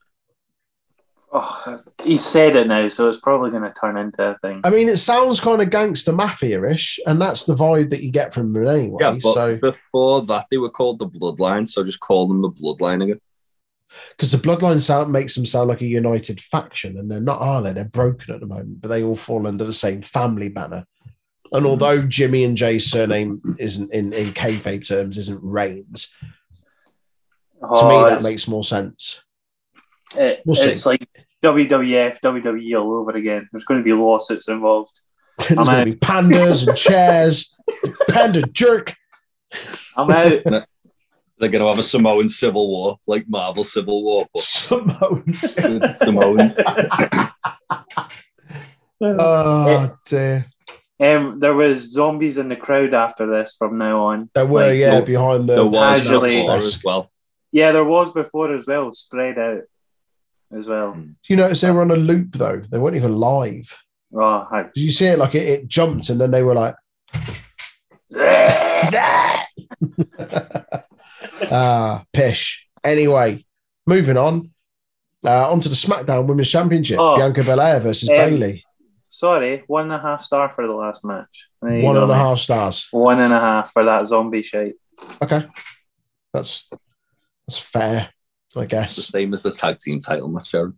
Oh, 1.31 1.79
he 2.03 2.17
said 2.17 2.55
it 2.55 2.65
now, 2.65 2.87
so 2.87 3.07
it's 3.07 3.19
probably 3.19 3.51
going 3.51 3.61
to 3.61 3.73
turn 3.79 3.97
into 3.97 4.23
a 4.23 4.37
thing. 4.39 4.61
I 4.63 4.71
mean, 4.71 4.89
it 4.89 4.97
sounds 4.97 5.39
kind 5.39 5.61
of 5.61 5.69
gangster 5.69 6.11
mafia-ish, 6.11 6.99
and 7.05 7.21
that's 7.21 7.43
the 7.43 7.53
vibe 7.53 7.89
that 7.89 8.01
you 8.01 8.11
get 8.11 8.33
from 8.33 8.51
them 8.51 8.65
anyway. 8.65 8.97
Yeah, 8.99 9.11
but 9.21 9.33
so 9.33 9.55
before 9.57 10.25
that, 10.25 10.47
they 10.49 10.57
were 10.57 10.71
called 10.71 10.97
the 10.97 11.07
Bloodline, 11.07 11.69
so 11.69 11.83
just 11.83 11.99
call 11.99 12.27
them 12.27 12.41
the 12.41 12.49
Bloodline 12.49 13.03
again. 13.03 13.19
because 14.11 14.31
the 14.31 14.37
bloodline 14.37 14.81
sound 14.81 15.11
makes 15.11 15.35
them 15.35 15.45
sound 15.45 15.67
like 15.67 15.81
a 15.81 15.85
united 15.85 16.39
faction, 16.41 16.97
and 16.97 17.09
they're 17.09 17.19
not, 17.19 17.41
are 17.41 17.61
they? 17.61 17.73
They're 17.73 17.85
broken 17.85 18.33
at 18.33 18.39
the 18.39 18.45
moment, 18.45 18.81
but 18.81 18.89
they 18.89 19.03
all 19.03 19.15
fall 19.15 19.47
under 19.47 19.63
the 19.63 19.73
same 19.73 20.01
family 20.01 20.49
banner. 20.49 20.85
And 21.51 21.65
although 21.65 22.03
Jimmy 22.03 22.43
and 22.43 22.55
Jey's 22.55 22.85
surname 22.91 23.41
isn't 23.57 23.91
in 23.91 24.13
in 24.13 24.27
kayfabe 24.27 24.87
terms 24.87 25.17
isn't 25.17 25.41
Reigns, 25.43 26.13
to 27.61 27.67
Oh, 27.69 28.03
me 28.05 28.09
that 28.09 28.21
makes 28.21 28.47
more 28.47 28.63
sense. 28.63 29.23
it- 30.17 30.41
we'll 30.45 30.55
see. 30.55 30.69
it's 30.69 30.85
like 30.85 31.07
WWF, 31.43 32.19
WWE 32.21 32.79
all 32.81 32.93
over 32.97 33.11
again. 33.11 33.47
There's 33.51 33.63
going 33.65 33.79
to 33.79 33.83
be 33.83 33.93
lawsuits 33.93 34.47
involved. 34.47 34.99
There's 35.37 35.55
going 35.55 35.69
out. 35.69 35.85
to 35.85 35.91
be 35.91 35.97
pandas 35.97 36.67
and 36.67 36.77
chairs, 36.77 37.55
panda 38.09 38.41
jerk. 38.47 38.93
I'm 39.95 40.09
out. 40.11 40.43
They're 41.39 41.47
going 41.49 41.61
to 41.63 41.67
have 41.69 41.79
a 41.79 41.83
Samoan 41.83 42.27
civil 42.27 42.67
war, 42.67 42.97
like 43.07 43.23
Marvel 43.29 43.63
Civil 43.63 44.03
War, 44.03 44.25
but 44.33 44.43
Samoans. 44.43 45.39
Samoans. 45.97 46.57
oh 49.01 49.89
dear. 50.05 50.45
Um, 51.01 51.39
there 51.39 51.53
was 51.53 51.93
zombies 51.93 52.37
in 52.37 52.49
the 52.49 52.57
crowd 52.57 52.93
after 52.93 53.25
this 53.25 53.55
from 53.57 53.77
now 53.77 54.01
on. 54.07 54.29
There 54.33 54.45
were, 54.45 54.67
Like, 54.67 54.79
yeah, 54.79 54.99
behind 54.99 55.47
the 55.47 55.55
There 55.55 55.65
was 55.65 56.01
Casually- 56.01 56.45
as 56.47 56.83
well. 56.83 57.09
Yeah, 57.51 57.71
there 57.71 57.85
was 57.85 58.11
before 58.13 58.55
as 58.55 58.67
well, 58.67 58.91
spread 58.91 59.37
out 59.39 59.61
as 60.55 60.67
well. 60.67 60.93
Do 60.93 61.13
you 61.27 61.35
notice 61.35 61.61
they 61.61 61.71
were 61.71 61.81
on 61.81 61.91
a 61.91 61.95
loop 61.95 62.33
though? 62.35 62.61
They 62.69 62.77
weren't 62.77 62.95
even 62.95 63.15
live. 63.17 63.75
Oh, 64.13 64.47
I- 64.51 64.63
Did 64.73 64.81
you 64.83 64.91
see 64.91 65.05
it? 65.07 65.19
Like 65.19 65.35
it, 65.35 65.47
it 65.47 65.67
jumped 65.67 66.09
and 66.09 66.19
then 66.19 66.31
they 66.31 66.43
were 66.43 66.55
like, 66.55 66.75
ah, 71.51 72.03
pish. 72.13 72.67
Anyway, 72.83 73.45
moving 73.85 74.17
on. 74.17 74.51
Uh, 75.25 75.51
onto 75.51 75.67
the 75.67 75.75
SmackDown 75.75 76.27
Women's 76.27 76.49
Championship. 76.49 76.97
Oh. 76.99 77.17
Bianca 77.17 77.43
Belair 77.43 77.79
versus 77.81 78.07
Um, 78.09 78.15
Bayley. 78.15 78.63
Sorry, 79.09 79.63
one 79.67 79.83
and 79.85 79.93
a 79.93 79.99
half 79.99 80.23
star 80.23 80.49
for 80.49 80.65
the 80.65 80.71
last 80.73 81.03
match. 81.03 81.47
There 81.61 81.81
One 81.81 81.97
and 81.97 82.09
a 82.09 82.15
half 82.15 82.39
stars. 82.39 82.87
One 82.91 83.19
and 83.19 83.33
a 83.33 83.39
half 83.39 83.73
for 83.73 83.83
that 83.83 84.07
zombie 84.07 84.43
shite. 84.43 84.75
Okay. 85.21 85.45
That's 86.33 86.69
that's 87.49 87.57
fair, 87.57 88.09
I 88.55 88.61
It's 88.61 88.63
the 88.63 88.65
guess. 88.67 88.95
same 89.07 89.33
as 89.33 89.41
the 89.41 89.49
tag 89.51 89.79
team 89.79 89.99
title 89.99 90.27
match, 90.27 90.53
Aaron. 90.53 90.77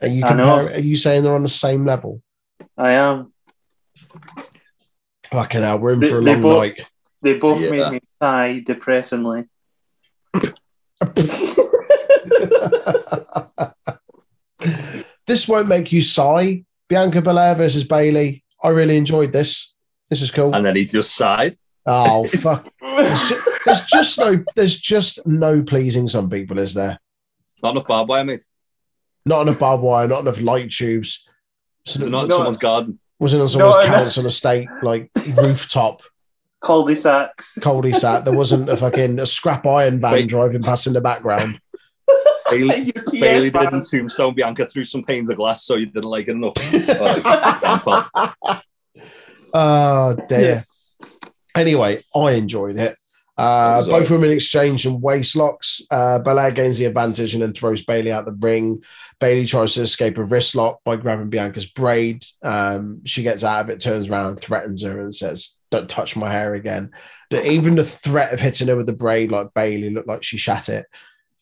Are 0.00 0.08
you 0.08 0.24
I 0.24 0.32
know. 0.32 0.60
compare, 0.60 0.76
are 0.76 0.80
you 0.80 0.96
saying 0.96 1.24
they're 1.24 1.34
on 1.34 1.42
the 1.42 1.48
same 1.50 1.84
level? 1.84 2.22
I 2.78 2.92
am. 2.92 3.34
Fucking 5.26 5.60
hell, 5.60 5.78
we're 5.78 5.92
in 5.92 6.00
They- 6.00 6.08
for 6.08 6.20
a 6.20 6.22
long 6.22 6.40
both- 6.40 6.58
night. 6.76 6.86
They 7.20 7.34
both 7.38 7.60
Yeah. 7.60 7.70
made 7.70 7.92
me 7.92 8.00
sigh 8.22 8.62
depressingly. 8.64 9.44
this 15.26 15.48
won't 15.48 15.68
make 15.68 15.92
you 15.92 16.00
sigh. 16.00 16.64
Bianca 16.88 17.20
Belair 17.20 17.54
versus 17.54 17.84
Bayley. 17.84 18.42
I 18.62 18.68
really 18.68 18.96
enjoyed 18.96 19.32
this. 19.32 19.74
This 20.08 20.22
is 20.22 20.30
cool. 20.30 20.54
And 20.54 20.64
then 20.64 20.76
he 20.76 20.84
just 20.86 21.14
sighed. 21.14 21.56
Oh 21.86 22.24
fuck! 22.24 22.66
There's 22.96 23.28
ju- 23.28 23.42
there's 23.64 23.80
just 23.86 24.18
no. 24.18 24.44
There's 24.54 24.78
just 24.78 25.26
no 25.26 25.62
pleasing 25.62 26.08
some 26.08 26.28
people, 26.30 26.58
is 26.58 26.74
there? 26.74 26.98
Not 27.62 27.70
enough 27.72 27.86
barbed 27.86 28.08
wire, 28.08 28.24
mate. 28.24 28.44
Not 29.24 29.42
enough 29.42 29.58
barbed 29.58 29.82
wire, 29.82 30.06
not 30.06 30.20
enough 30.22 30.40
light 30.40 30.70
tubes. 30.70 31.28
They're 31.96 32.08
not 32.08 32.24
in 32.24 32.28
No. 32.28 32.36
someone's 32.36 32.58
garden. 32.58 32.98
Wasn't 33.18 33.40
on 33.42 33.48
someone's 33.48 33.74
No, 33.76 33.80
no. 33.80 33.86
council 33.86 34.26
estate, 34.26 34.68
like 34.82 35.10
rooftop 35.36 36.02
Cul-de-sacs. 36.60 37.58
cul-de-sac. 37.62 38.24
There 38.24 38.34
wasn't 38.34 38.68
a 38.68 38.76
fucking 38.76 39.18
a 39.18 39.26
scrap 39.26 39.66
iron 39.66 40.00
van 40.00 40.12
Wait. 40.12 40.28
driving 40.28 40.62
past 40.62 40.86
in 40.86 40.92
the 40.92 41.00
background. 41.00 41.60
Bayley, 42.50 42.92
Bailey 43.12 43.48
van. 43.50 43.64
didn't 43.64 43.88
tombstone 43.90 44.34
Bianca 44.34 44.66
through 44.66 44.84
some 44.84 45.02
panes 45.02 45.28
of 45.30 45.36
glass, 45.36 45.64
so 45.64 45.74
you 45.76 45.86
didn't 45.86 46.04
like 46.04 46.28
it 46.28 46.32
enough. 46.32 46.52
Oh, 48.34 48.60
oh 49.54 50.16
dear. 50.28 50.64
Anyway, 51.56 52.00
I 52.14 52.32
enjoyed 52.32 52.76
it. 52.76 52.96
Uh, 53.38 53.84
both 53.84 54.10
all 54.10 54.16
women 54.16 54.30
exchange 54.30 54.84
some 54.84 55.00
waist 55.00 55.36
locks. 55.36 55.82
Uh, 55.90 56.18
Belair 56.18 56.50
gains 56.52 56.78
the 56.78 56.86
advantage 56.86 57.34
and 57.34 57.42
then 57.42 57.52
throws 57.52 57.84
Bayley 57.84 58.10
out 58.10 58.24
the 58.24 58.32
ring. 58.32 58.82
Bayley 59.20 59.44
tries 59.44 59.74
to 59.74 59.82
escape 59.82 60.16
a 60.16 60.24
wrist 60.24 60.54
lock 60.54 60.82
by 60.84 60.96
grabbing 60.96 61.28
Bianca's 61.28 61.66
braid. 61.66 62.24
Um, 62.42 63.02
she 63.04 63.22
gets 63.22 63.44
out 63.44 63.64
of 63.64 63.70
it, 63.70 63.80
turns 63.80 64.08
around, 64.08 64.40
threatens 64.40 64.82
her, 64.82 65.00
and 65.00 65.14
says, 65.14 65.56
"Don't 65.70 65.88
touch 65.88 66.16
my 66.16 66.30
hair 66.30 66.54
again." 66.54 66.92
Even 67.30 67.74
the 67.74 67.84
threat 67.84 68.32
of 68.32 68.40
hitting 68.40 68.68
her 68.68 68.76
with 68.76 68.86
the 68.86 68.94
braid, 68.94 69.30
like 69.30 69.52
Bayley, 69.54 69.90
looked 69.90 70.08
like 70.08 70.22
she 70.22 70.38
shat 70.38 70.70
it. 70.70 70.86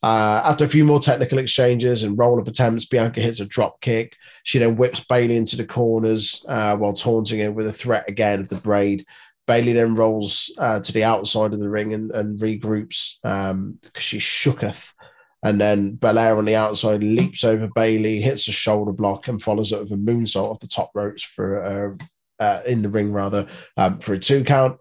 Uh, 0.03 0.41
after 0.43 0.65
a 0.65 0.67
few 0.67 0.85
more 0.85 0.99
technical 0.99 1.39
exchanges 1.39 2.03
and 2.03 2.17
roll 2.17 2.39
up 2.39 2.47
attempts, 2.47 2.85
Bianca 2.85 3.21
hits 3.21 3.39
a 3.39 3.45
drop 3.45 3.81
kick. 3.81 4.15
She 4.43 4.59
then 4.59 4.75
whips 4.75 4.99
Bayley 4.99 5.35
into 5.35 5.55
the 5.55 5.65
corners 5.65 6.45
uh, 6.47 6.75
while 6.75 6.93
taunting 6.93 7.39
her 7.39 7.51
with 7.51 7.67
a 7.67 7.73
threat 7.73 8.07
again 8.07 8.41
of 8.41 8.49
the 8.49 8.57
braid. 8.57 9.05
Bayley 9.47 9.73
then 9.73 9.95
rolls 9.95 10.51
uh, 10.57 10.79
to 10.79 10.91
the 10.91 11.03
outside 11.03 11.53
of 11.53 11.59
the 11.59 11.69
ring 11.69 11.93
and, 11.93 12.11
and 12.11 12.39
regroups 12.39 13.15
because 13.21 14.03
she 14.03 14.17
shooketh. 14.17 14.93
And 15.43 15.61
then 15.61 15.93
Belair 15.93 16.37
on 16.37 16.45
the 16.45 16.55
outside 16.55 17.03
leaps 17.03 17.43
over 17.43 17.69
Bayley, 17.75 18.19
hits 18.19 18.47
a 18.47 18.51
shoulder 18.51 18.91
block, 18.91 19.27
and 19.27 19.39
follows 19.39 19.71
it 19.71 19.79
with 19.79 19.91
a 19.91 19.95
moonsault 19.95 20.49
off 20.49 20.59
the 20.59 20.67
top 20.67 20.89
ropes 20.95 21.21
for 21.21 21.63
uh, 21.63 22.43
uh, 22.43 22.61
in 22.65 22.81
the 22.81 22.89
ring 22.89 23.13
rather 23.13 23.47
um, 23.77 23.99
for 23.99 24.13
a 24.13 24.19
two 24.19 24.43
count. 24.43 24.79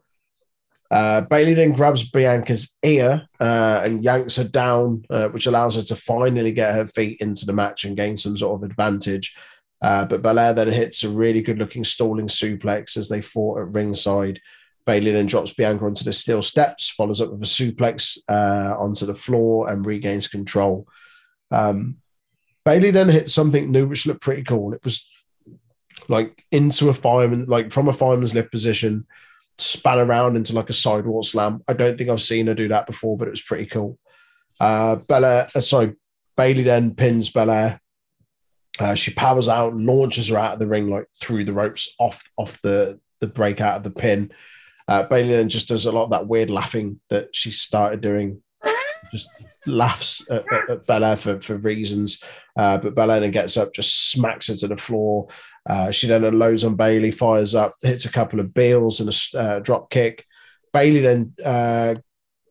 Uh, 0.90 1.22
Bayley 1.22 1.54
then 1.54 1.72
grabs 1.72 2.08
Bianca's 2.08 2.76
ear 2.84 3.26
uh, 3.40 3.82
and 3.84 4.04
yanks 4.04 4.36
her 4.36 4.44
down, 4.44 5.04
uh, 5.10 5.28
which 5.28 5.46
allows 5.46 5.76
her 5.76 5.82
to 5.82 5.96
finally 5.96 6.52
get 6.52 6.74
her 6.74 6.86
feet 6.86 7.20
into 7.20 7.46
the 7.46 7.52
match 7.52 7.84
and 7.84 7.96
gain 7.96 8.16
some 8.16 8.36
sort 8.36 8.62
of 8.62 8.70
advantage. 8.70 9.34
Uh, 9.84 10.06
but 10.06 10.22
Belair 10.22 10.54
then 10.54 10.68
hits 10.68 11.04
a 11.04 11.10
really 11.10 11.42
good 11.42 11.58
looking 11.58 11.84
stalling 11.84 12.26
suplex 12.26 12.96
as 12.96 13.10
they 13.10 13.20
fought 13.20 13.60
at 13.60 13.74
ringside. 13.74 14.40
Bayley 14.86 15.10
then 15.10 15.26
drops 15.26 15.52
Bianca 15.52 15.84
onto 15.84 16.04
the 16.04 16.12
steel 16.14 16.40
steps, 16.40 16.88
follows 16.88 17.20
up 17.20 17.30
with 17.30 17.42
a 17.42 17.44
suplex 17.44 18.16
uh, 18.26 18.74
onto 18.78 19.04
the 19.04 19.14
floor, 19.14 19.70
and 19.70 19.84
regains 19.84 20.26
control. 20.26 20.88
Um, 21.50 21.98
Bayley 22.64 22.92
then 22.92 23.10
hit 23.10 23.28
something 23.28 23.70
new, 23.70 23.86
which 23.86 24.06
looked 24.06 24.22
pretty 24.22 24.42
cool. 24.42 24.72
It 24.72 24.82
was 24.84 25.06
like 26.08 26.42
into 26.50 26.88
a 26.88 26.94
fireman, 26.94 27.44
like 27.44 27.70
from 27.70 27.88
a 27.88 27.92
fireman's 27.92 28.34
lift 28.34 28.50
position, 28.50 29.06
span 29.58 29.98
around 29.98 30.36
into 30.36 30.54
like 30.54 30.70
a 30.70 30.74
sidewalk 30.74 31.26
slam. 31.26 31.62
I 31.68 31.74
don't 31.74 31.98
think 31.98 32.08
I've 32.08 32.22
seen 32.22 32.46
her 32.46 32.54
do 32.54 32.68
that 32.68 32.86
before, 32.86 33.18
but 33.18 33.28
it 33.28 33.32
was 33.32 33.42
pretty 33.42 33.66
cool. 33.66 33.98
Uh, 34.58 34.96
Bella, 35.06 35.46
uh, 35.54 35.60
sorry, 35.60 35.92
Bayley 36.38 36.62
then 36.62 36.94
pins 36.94 37.28
Belair. 37.28 37.82
Uh, 38.78 38.94
she 38.94 39.12
powers 39.12 39.48
out, 39.48 39.74
launches 39.76 40.28
her 40.28 40.38
out 40.38 40.54
of 40.54 40.58
the 40.58 40.66
ring 40.66 40.88
like 40.88 41.06
through 41.14 41.44
the 41.44 41.52
ropes, 41.52 41.94
off 41.98 42.28
off 42.36 42.60
the 42.62 43.00
the 43.20 43.26
break 43.26 43.60
out 43.60 43.76
of 43.76 43.82
the 43.82 43.90
pin. 43.90 44.32
Uh, 44.88 45.04
Bayley 45.04 45.34
then 45.34 45.48
just 45.48 45.68
does 45.68 45.86
a 45.86 45.92
lot 45.92 46.04
of 46.04 46.10
that 46.10 46.26
weird 46.26 46.50
laughing 46.50 47.00
that 47.08 47.34
she 47.34 47.50
started 47.50 48.00
doing. 48.00 48.42
Just 49.12 49.28
laughs 49.66 50.28
at, 50.30 50.44
at, 50.52 50.70
at 50.70 50.86
Belair 50.86 51.16
for, 51.16 51.40
for 51.40 51.56
reasons. 51.56 52.22
Uh, 52.56 52.78
but 52.78 52.94
Belair 52.94 53.20
then 53.20 53.30
gets 53.30 53.56
up, 53.56 53.72
just 53.72 54.10
smacks 54.10 54.48
her 54.48 54.54
to 54.54 54.68
the 54.68 54.76
floor. 54.76 55.28
Uh, 55.68 55.90
she 55.90 56.06
then 56.06 56.24
unloads 56.24 56.64
on 56.64 56.76
Bayley, 56.76 57.10
fires 57.10 57.54
up, 57.54 57.74
hits 57.82 58.04
a 58.04 58.12
couple 58.12 58.40
of 58.40 58.52
Beals 58.52 59.00
and 59.00 59.08
a 59.08 59.38
uh, 59.38 59.58
drop 59.60 59.90
kick. 59.90 60.26
Bayley 60.72 61.00
then 61.00 61.32
uh, 61.42 61.94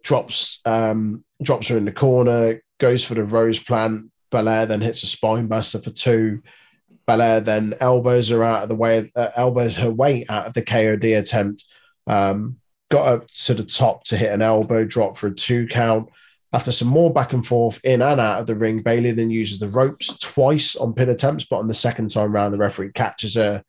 drops 0.04 0.62
um, 0.66 1.24
drops 1.42 1.68
her 1.68 1.78
in 1.78 1.86
the 1.86 1.92
corner, 1.92 2.62
goes 2.80 3.06
for 3.06 3.14
the 3.14 3.24
rose 3.24 3.60
plant. 3.60 4.12
Belair 4.34 4.66
then 4.66 4.82
hits 4.82 5.04
a 5.04 5.06
spinebuster 5.06 5.82
for 5.82 5.92
two. 5.92 6.42
Belair 7.06 7.40
then 7.40 7.76
elbows 7.80 8.30
her 8.30 8.44
out 8.44 8.64
of 8.64 8.70
the 8.70 8.76
way, 8.76 9.12
uh, 9.16 9.30
elbows 9.36 9.78
her 9.78 9.92
way 9.92 10.26
out 10.28 10.48
of 10.48 10.54
the 10.54 10.64
KOD 10.64 11.20
attempt. 11.20 11.64
Um, 12.08 12.60
got 12.90 13.08
up 13.08 13.28
to 13.28 13.54
the 13.54 13.64
top 13.64 14.04
to 14.06 14.18
hit 14.18 14.34
an 14.34 14.42
elbow 14.42 14.86
drop 14.86 15.18
for 15.18 15.28
a 15.28 15.34
two 15.34 15.68
count. 15.68 16.10
After 16.52 16.72
some 16.72 16.88
more 16.88 17.14
back 17.14 17.34
and 17.34 17.46
forth 17.46 17.80
in 17.84 18.02
and 18.02 18.20
out 18.20 18.42
of 18.42 18.48
the 18.48 18.56
ring, 18.56 18.82
Bayley 18.82 19.12
then 19.12 19.30
uses 19.30 19.60
the 19.60 19.68
ropes 19.68 20.18
twice 20.18 20.76
on 20.76 20.94
pin 20.94 21.10
attempts, 21.10 21.46
but 21.46 21.58
on 21.58 21.68
the 21.68 21.74
second 21.74 22.10
time 22.10 22.32
round, 22.32 22.54
the 22.54 22.60
referee 22.60 22.92
catches 22.92 23.36
her. 23.36 23.64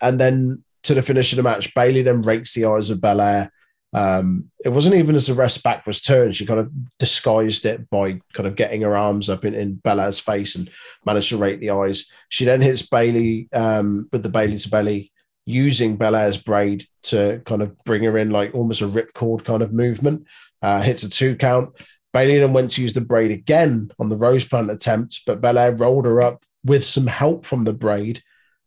And 0.00 0.20
then 0.20 0.64
to 0.84 0.94
the 0.94 1.02
finish 1.02 1.32
of 1.32 1.38
the 1.38 1.42
match, 1.42 1.74
Bayley 1.74 2.02
then 2.02 2.22
rakes 2.22 2.54
the 2.54 2.66
eyes 2.66 2.90
of 2.90 3.00
Belair. 3.00 3.52
Um, 3.94 4.50
it 4.64 4.70
wasn't 4.70 4.96
even 4.96 5.14
as 5.14 5.28
the 5.28 5.34
rest 5.34 5.62
back 5.62 5.86
was 5.86 6.00
turned. 6.00 6.34
She 6.34 6.46
kind 6.46 6.58
of 6.58 6.70
disguised 6.98 7.64
it 7.64 7.88
by 7.90 8.20
kind 8.32 8.46
of 8.48 8.56
getting 8.56 8.82
her 8.82 8.96
arms 8.96 9.30
up 9.30 9.44
in, 9.44 9.54
in 9.54 9.76
Belair's 9.76 10.18
face 10.18 10.56
and 10.56 10.68
managed 11.06 11.28
to 11.28 11.36
rake 11.36 11.60
the 11.60 11.70
eyes. 11.70 12.06
She 12.28 12.44
then 12.44 12.60
hits 12.60 12.82
Bayley 12.82 13.48
um, 13.52 14.08
with 14.12 14.24
the 14.24 14.28
Bayley 14.28 14.58
to 14.58 14.68
belly, 14.68 15.12
using 15.46 15.96
Belair's 15.96 16.38
braid 16.38 16.84
to 17.04 17.40
kind 17.46 17.62
of 17.62 17.76
bring 17.84 18.02
her 18.02 18.18
in 18.18 18.30
like 18.30 18.52
almost 18.54 18.82
a 18.82 18.86
ripcord 18.86 19.44
kind 19.44 19.62
of 19.62 19.72
movement. 19.72 20.26
Uh, 20.60 20.82
hits 20.82 21.04
a 21.04 21.10
two 21.10 21.36
count. 21.36 21.74
Bayley 22.12 22.38
then 22.38 22.52
went 22.52 22.72
to 22.72 22.82
use 22.82 22.94
the 22.94 23.00
braid 23.00 23.30
again 23.30 23.90
on 23.98 24.08
the 24.08 24.16
rose 24.16 24.44
plant 24.44 24.70
attempt, 24.70 25.20
but 25.26 25.40
Belair 25.40 25.74
rolled 25.74 26.06
her 26.06 26.20
up 26.20 26.44
with 26.64 26.84
some 26.84 27.06
help 27.06 27.44
from 27.44 27.64
the 27.64 27.72
braid. 27.72 28.22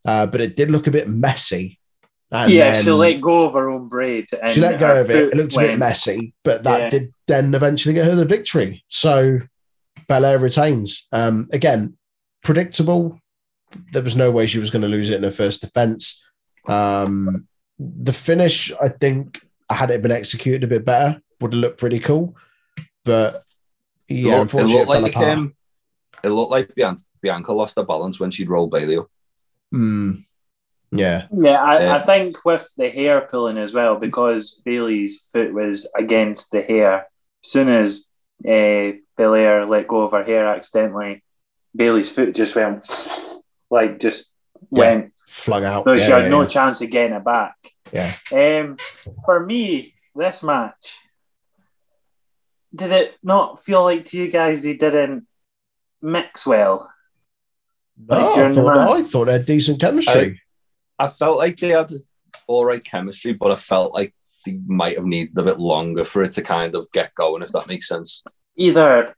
Uh, 0.06 0.26
but 0.26 0.40
it 0.40 0.56
did 0.56 0.72
look 0.72 0.88
a 0.88 0.92
bit 0.92 1.10
messy. 1.10 1.77
And 2.32 2.52
yeah, 2.52 2.82
she 2.82 2.92
let 2.92 3.22
go 3.22 3.46
of 3.46 3.54
her 3.54 3.70
own 3.70 3.88
braid. 3.88 4.28
And 4.42 4.54
she 4.54 4.60
let 4.60 4.80
go 4.80 5.00
of 5.00 5.10
it. 5.10 5.34
It 5.34 5.36
looked 5.36 5.56
went. 5.56 5.70
a 5.70 5.72
bit 5.72 5.80
messy, 5.80 6.34
but 6.44 6.64
that 6.64 6.80
yeah. 6.80 6.90
did 6.90 7.14
then 7.28 7.54
eventually 7.54 7.94
get 7.94 8.06
her 8.06 8.16
the 8.16 8.26
victory. 8.26 8.84
So 8.90 9.40
Belair 10.08 10.40
retains. 10.40 11.08
Um, 11.12 11.48
again, 11.54 11.98
predictable. 12.44 13.20
There 13.94 14.04
was 14.04 14.16
no 14.16 14.32
way 14.32 14.46
she 14.46 14.60
was 14.60 14.72
going 14.72 14.82
to 14.82 14.88
lose 14.88 15.10
it 15.10 15.18
in 15.18 15.24
her 15.24 15.32
first 15.32 15.62
defense. 15.62 16.24
Um, 16.68 17.48
the 17.80 18.14
finish, 18.14 18.72
I 18.82 18.90
think, 18.90 19.42
had 19.70 19.92
it 19.92 20.02
been 20.02 20.12
executed 20.12 20.64
a 20.64 20.68
bit 20.68 20.86
better, 20.86 21.22
would 21.40 21.54
have 21.54 21.62
looked 21.62 21.80
pretty 21.80 22.00
cool. 22.00 22.36
But 23.06 23.44
yeah, 24.10 24.18
it 24.18 24.24
looked, 24.24 24.42
unfortunately, 24.42 24.98
it, 24.98 25.02
looked 25.02 25.16
it 25.16 25.20
like 25.20 25.38
um, 25.38 25.56
it 26.24 26.30
looked 26.30 26.52
like 26.52 26.76
Bianca, 26.76 27.04
Bianca 27.22 27.54
lost 27.54 27.76
her 27.78 27.84
balance 27.84 28.20
when 28.20 28.32
she'd 28.32 28.50
rolled 28.50 28.72
Bayley. 28.72 29.00
Mm. 29.74 30.26
Yeah. 30.92 31.28
Yeah, 31.32 31.62
I, 31.62 31.98
I, 31.98 32.00
think 32.00 32.46
with 32.46 32.70
the 32.78 32.90
hair 32.90 33.22
pulling 33.22 33.58
as 33.58 33.74
well, 33.74 33.98
because 33.98 34.62
Bayley's 34.66 35.20
foot 35.20 35.54
was 35.54 35.88
against 35.96 36.52
the 36.52 36.62
hair, 36.62 37.08
as 37.44 37.52
soon 37.52 37.70
as 37.70 38.08
uh, 38.48 38.98
Belair 39.18 39.66
let 39.66 39.88
go 39.88 40.02
of 40.02 40.12
her 40.12 40.24
hair 40.24 40.48
accidentally, 40.48 41.24
Bayley's 41.76 42.12
foot 42.12 42.36
just 42.36 42.56
went 42.56 42.84
like 43.70 44.00
just 44.00 44.32
yeah. 44.72 44.80
went 44.80 45.14
flung 45.18 45.66
out. 45.66 45.84
So 45.84 45.94
yeah, 45.94 46.06
she 46.06 46.12
had 46.12 46.24
yeah, 46.24 46.30
no 46.30 46.46
chance 46.46 46.82
of 46.82 46.90
getting 46.90 47.18
it 47.18 47.26
back. 47.26 47.56
Yeah. 47.92 48.14
Um, 48.32 48.78
for 49.26 49.46
me, 49.46 49.94
this 50.16 50.42
match, 50.42 50.98
did 52.74 52.92
it 52.92 53.16
not 53.24 53.64
feel 53.64 53.84
like 53.84 54.06
to 54.06 54.18
you 54.18 54.32
guys 54.32 54.64
they 54.64 54.76
didn't 54.76 55.28
mix 56.02 56.46
well? 56.46 56.92
No, 57.98 58.16
like 58.16 58.38
I, 58.38 58.54
thought, 58.54 58.78
I 58.78 59.04
thought 59.04 59.26
they 59.26 59.34
had 59.34 59.46
decent 59.46 59.82
chemistry. 59.82 60.42
I, 61.00 61.06
I 61.06 61.08
felt 61.08 61.38
like 61.38 61.58
they 61.58 61.70
had 61.70 61.92
all 62.48 62.66
right 62.66 62.84
chemistry, 62.84 63.34
but 63.34 63.52
I 63.52 63.56
felt 63.56 63.94
like 63.94 64.14
they 64.46 64.60
might 64.66 64.98
have 64.98 65.06
needed 65.06 65.38
a 65.38 65.44
bit 65.44 65.60
longer 65.60 66.04
for 66.04 66.24
it 66.24 66.34
to 66.34 66.42
kind 66.42 66.76
of 66.76 66.92
get 66.92 67.16
going, 67.16 67.44
if 67.44 67.52
that 67.52 67.68
makes 67.68 67.88
sense. 67.88 68.24
Either 68.56 69.14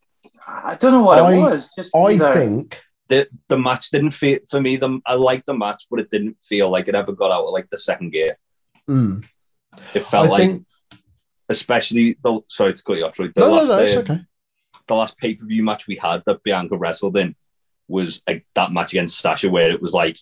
I 0.47 0.75
don't 0.75 0.91
know 0.91 1.03
what 1.03 1.19
I, 1.19 1.33
it 1.33 1.39
was. 1.39 1.71
Just 1.75 1.95
I 1.95 2.11
either. 2.11 2.33
think 2.33 2.81
the 3.07 3.27
the 3.47 3.57
match 3.57 3.89
didn't 3.91 4.11
feel 4.11 4.39
for 4.49 4.61
me. 4.61 4.77
The 4.77 4.99
I 5.05 5.13
liked 5.13 5.45
the 5.45 5.53
match, 5.53 5.85
but 5.89 5.99
it 5.99 6.09
didn't 6.09 6.41
feel 6.41 6.69
like 6.69 6.87
it 6.87 6.95
ever 6.95 7.11
got 7.11 7.31
out 7.31 7.45
of 7.45 7.53
like 7.53 7.69
the 7.69 7.77
second 7.77 8.11
gear. 8.11 8.37
Mm. 8.89 9.25
It 9.93 10.03
felt 10.03 10.27
I 10.27 10.29
like, 10.29 10.41
think... 10.41 10.67
especially 11.47 12.17
the 12.23 12.41
sorry 12.47 12.73
to 12.73 12.83
cut 12.83 12.97
you 12.97 13.05
off. 13.05 13.15
Sorry, 13.15 13.31
the 13.33 13.41
no, 13.41 13.51
last 13.51 13.69
no, 13.69 13.77
no, 13.77 13.83
it's 13.83 13.95
uh, 13.95 13.99
okay. 13.99 14.21
the 14.87 14.95
last 14.95 15.17
pay 15.17 15.35
per 15.35 15.45
view 15.45 15.63
match 15.63 15.87
we 15.87 15.95
had 15.95 16.23
that 16.25 16.43
Bianca 16.43 16.77
wrestled 16.77 17.17
in 17.17 17.35
was 17.87 18.21
like, 18.27 18.45
that 18.53 18.71
match 18.71 18.93
against 18.93 19.19
Sasha, 19.19 19.49
where 19.49 19.71
it 19.71 19.81
was 19.81 19.93
like 19.93 20.19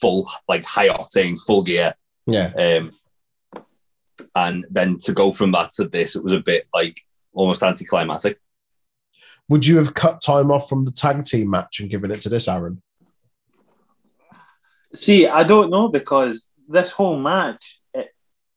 full, 0.00 0.28
like 0.48 0.64
high 0.64 0.88
octane, 0.88 1.38
full 1.38 1.62
gear. 1.62 1.94
Yeah. 2.26 2.52
Um, 2.56 2.92
and 4.34 4.66
then 4.70 4.98
to 4.98 5.12
go 5.12 5.32
from 5.32 5.52
that 5.52 5.72
to 5.72 5.88
this, 5.88 6.16
it 6.16 6.24
was 6.24 6.32
a 6.32 6.40
bit 6.40 6.66
like 6.72 7.00
almost 7.32 7.62
anticlimactic. 7.62 8.38
Would 9.48 9.66
you 9.66 9.76
have 9.76 9.94
cut 9.94 10.20
time 10.20 10.50
off 10.50 10.68
from 10.68 10.84
the 10.84 10.90
tag 10.90 11.24
team 11.24 11.50
match 11.50 11.80
and 11.80 11.90
given 11.90 12.10
it 12.10 12.20
to 12.22 12.28
this, 12.28 12.48
Aaron? 12.48 12.82
See, 14.94 15.26
I 15.26 15.42
don't 15.42 15.70
know 15.70 15.88
because 15.88 16.48
this 16.68 16.92
whole 16.92 17.18
match. 17.18 17.80
It, 17.92 18.14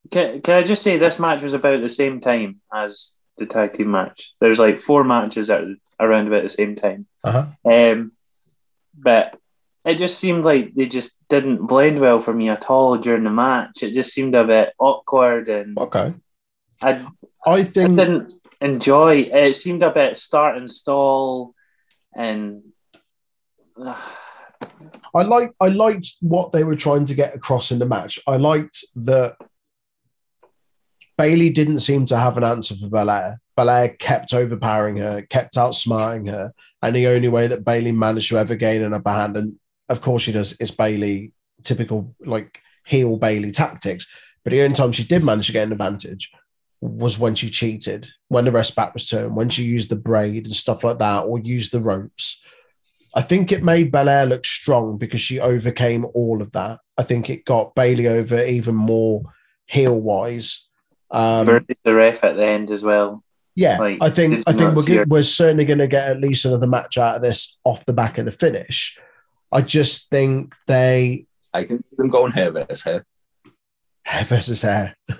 can, 0.09 0.41
can 0.41 0.53
I 0.53 0.63
just 0.63 0.83
say 0.83 0.97
this 0.97 1.19
match 1.19 1.41
was 1.41 1.53
about 1.53 1.81
the 1.81 1.89
same 1.89 2.21
time 2.21 2.61
as 2.73 3.17
the 3.37 3.45
tag 3.45 3.73
team 3.73 3.91
match? 3.91 4.33
There's 4.39 4.59
like 4.59 4.79
four 4.79 5.03
matches 5.03 5.49
at, 5.49 5.63
around 5.99 6.27
about 6.27 6.43
the 6.43 6.49
same 6.49 6.75
time. 6.75 7.07
Uh-huh. 7.23 7.47
Um, 7.65 8.13
but 8.97 9.37
it 9.85 9.97
just 9.97 10.19
seemed 10.19 10.43
like 10.43 10.73
they 10.75 10.85
just 10.85 11.19
didn't 11.29 11.65
blend 11.65 11.99
well 11.99 12.19
for 12.19 12.33
me 12.33 12.49
at 12.49 12.69
all 12.69 12.97
during 12.97 13.23
the 13.23 13.31
match. 13.31 13.83
It 13.83 13.93
just 13.93 14.13
seemed 14.13 14.35
a 14.35 14.43
bit 14.43 14.73
awkward 14.79 15.47
and 15.47 15.77
okay. 15.77 16.13
I 16.83 17.05
I 17.45 17.63
think 17.63 17.91
I 17.91 18.05
didn't 18.05 18.33
enjoy. 18.61 19.29
It 19.31 19.55
seemed 19.55 19.83
a 19.83 19.91
bit 19.91 20.17
start 20.17 20.57
and 20.57 20.69
stall, 20.69 21.53
and 22.13 22.63
uh, 23.81 23.95
I 25.13 25.23
like 25.23 25.53
I 25.59 25.67
liked 25.67 26.15
what 26.21 26.51
they 26.51 26.63
were 26.63 26.75
trying 26.75 27.05
to 27.05 27.15
get 27.15 27.35
across 27.35 27.71
in 27.71 27.79
the 27.79 27.85
match. 27.85 28.19
I 28.27 28.37
liked 28.37 28.83
that 28.95 29.37
Bayley 31.17 31.49
didn't 31.49 31.79
seem 31.79 32.05
to 32.07 32.17
have 32.17 32.37
an 32.37 32.43
answer 32.43 32.75
for 32.75 32.89
Belair. 32.89 33.39
Belair 33.55 33.89
kept 33.89 34.33
overpowering 34.33 34.97
her, 34.97 35.23
kept 35.23 35.55
outsmarting 35.55 36.29
her, 36.29 36.53
and 36.83 36.95
the 36.95 37.07
only 37.07 37.27
way 37.27 37.47
that 37.47 37.65
Bayley 37.65 37.91
managed 37.91 38.29
to 38.29 38.37
ever 38.37 38.55
gain 38.55 38.83
an 38.83 38.93
upper 38.93 39.11
hand, 39.11 39.37
and 39.37 39.57
of 39.89 40.01
course 40.01 40.23
she 40.23 40.31
does, 40.31 40.53
is 40.53 40.71
Bayley 40.71 41.33
typical 41.63 42.15
like 42.25 42.61
heel 42.85 43.17
Bayley 43.17 43.51
tactics. 43.51 44.07
But 44.43 44.51
the 44.51 44.61
only 44.61 44.75
time 44.75 44.91
she 44.91 45.03
did 45.03 45.23
manage 45.23 45.47
to 45.47 45.53
get 45.53 45.65
an 45.65 45.73
advantage 45.73 46.31
was 46.79 47.19
when 47.19 47.35
she 47.35 47.49
cheated, 47.49 48.07
when 48.29 48.45
the 48.45 48.51
rest 48.51 48.75
back 48.75 48.93
was 48.93 49.07
turned, 49.07 49.35
when 49.35 49.49
she 49.49 49.63
used 49.63 49.89
the 49.89 49.95
braid 49.95 50.45
and 50.45 50.55
stuff 50.55 50.83
like 50.83 50.99
that, 50.99 51.21
or 51.21 51.39
used 51.39 51.71
the 51.71 51.79
ropes. 51.79 52.41
I 53.15 53.21
think 53.21 53.51
it 53.51 53.63
made 53.63 53.91
Belair 53.91 54.25
look 54.25 54.45
strong 54.45 54.97
because 54.97 55.21
she 55.21 55.39
overcame 55.39 56.05
all 56.13 56.41
of 56.41 56.51
that. 56.51 56.79
I 56.97 57.03
think 57.03 57.29
it 57.29 57.45
got 57.45 57.73
Bayley 57.73 58.07
over 58.07 58.39
even 58.43 58.75
more 58.75 59.23
heel 59.65 59.99
wise. 59.99 60.67
Um, 61.09 61.65
the 61.83 61.95
ref 61.95 62.23
at 62.23 62.35
the 62.35 62.45
end 62.45 62.69
as 62.69 62.83
well. 62.83 63.23
Yeah, 63.55 63.79
like, 63.79 63.97
I 64.01 64.11
think 64.11 64.43
I 64.45 64.53
think 64.53 64.75
we're 64.75 65.03
we're 65.07 65.23
certainly 65.23 65.65
going 65.65 65.79
to 65.79 65.87
get 65.87 66.09
at 66.09 66.21
least 66.21 66.45
another 66.45 66.67
match 66.67 66.97
out 66.99 67.15
of 67.15 67.21
this 67.23 67.57
off 67.63 67.85
the 67.85 67.93
back 67.93 68.19
of 68.19 68.25
the 68.25 68.31
finish. 68.31 68.99
I 69.51 69.61
just 69.61 70.09
think 70.09 70.55
they. 70.67 71.25
I 71.53 71.63
can 71.63 71.83
see 71.83 71.95
them 71.97 72.09
going 72.09 72.31
hair 72.31 72.51
versus 72.51 72.83
hair. 72.83 73.05
Hair 74.03 74.23
versus 74.25 74.61
hair. 74.61 74.95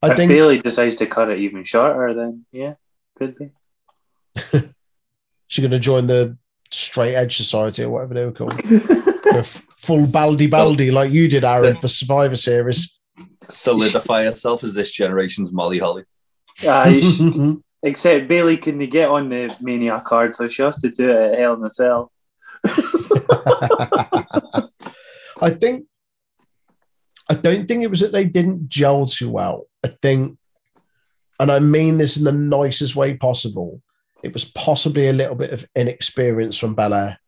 I 0.00 0.10
if 0.10 0.16
think 0.16 0.30
Bayley 0.30 0.58
decides 0.58 0.94
to 0.96 1.06
cut 1.06 1.30
it 1.30 1.38
even 1.40 1.64
shorter, 1.64 2.14
then 2.14 2.44
yeah, 2.52 2.74
could 3.16 3.36
be. 3.36 3.50
She's 5.48 5.62
going 5.62 5.72
to 5.72 5.78
join 5.78 6.06
the 6.06 6.36
Straight 6.70 7.14
Edge 7.14 7.36
Society 7.36 7.82
or 7.82 7.90
whatever 7.90 8.14
they 8.14 8.24
were 8.24 8.32
called. 8.32 8.62
full 9.78 10.06
baldy 10.06 10.46
baldy 10.46 10.90
like 10.90 11.10
you 11.10 11.28
did, 11.28 11.44
Aaron, 11.44 11.76
for 11.76 11.88
Survivor 11.88 12.36
Series. 12.36 12.98
Solidify 13.48 14.24
herself 14.24 14.62
as 14.62 14.74
this 14.74 14.92
generation's 14.92 15.50
Molly 15.50 15.78
Holly. 15.78 16.04
Uh, 16.66 17.00
except 17.82 18.28
Bayley 18.28 18.56
couldn't 18.56 18.90
get 18.90 19.08
on 19.08 19.28
the 19.30 19.54
Mania 19.60 20.00
card, 20.00 20.34
so 20.34 20.48
she 20.48 20.62
has 20.62 20.76
to 20.80 20.90
do 20.90 21.10
it 21.10 21.32
at 21.32 21.38
Hell 21.38 21.54
in 21.54 21.64
a 21.64 21.70
Cell. 21.70 22.12
I 25.40 25.50
think 25.50 25.86
I 27.28 27.34
don't 27.34 27.66
think 27.68 27.82
it 27.82 27.90
was 27.90 28.00
that 28.00 28.12
they 28.12 28.24
didn't 28.24 28.68
gel 28.68 29.06
too 29.06 29.30
well. 29.30 29.66
I 29.84 29.88
think, 30.02 30.38
and 31.38 31.52
I 31.52 31.58
mean 31.58 31.98
this 31.98 32.16
in 32.16 32.24
the 32.24 32.32
nicest 32.32 32.96
way 32.96 33.14
possible, 33.14 33.82
it 34.22 34.32
was 34.32 34.44
possibly 34.44 35.08
a 35.08 35.12
little 35.12 35.36
bit 35.36 35.52
of 35.52 35.68
inexperience 35.76 36.56
from 36.56 36.74
Belair. 36.74 37.18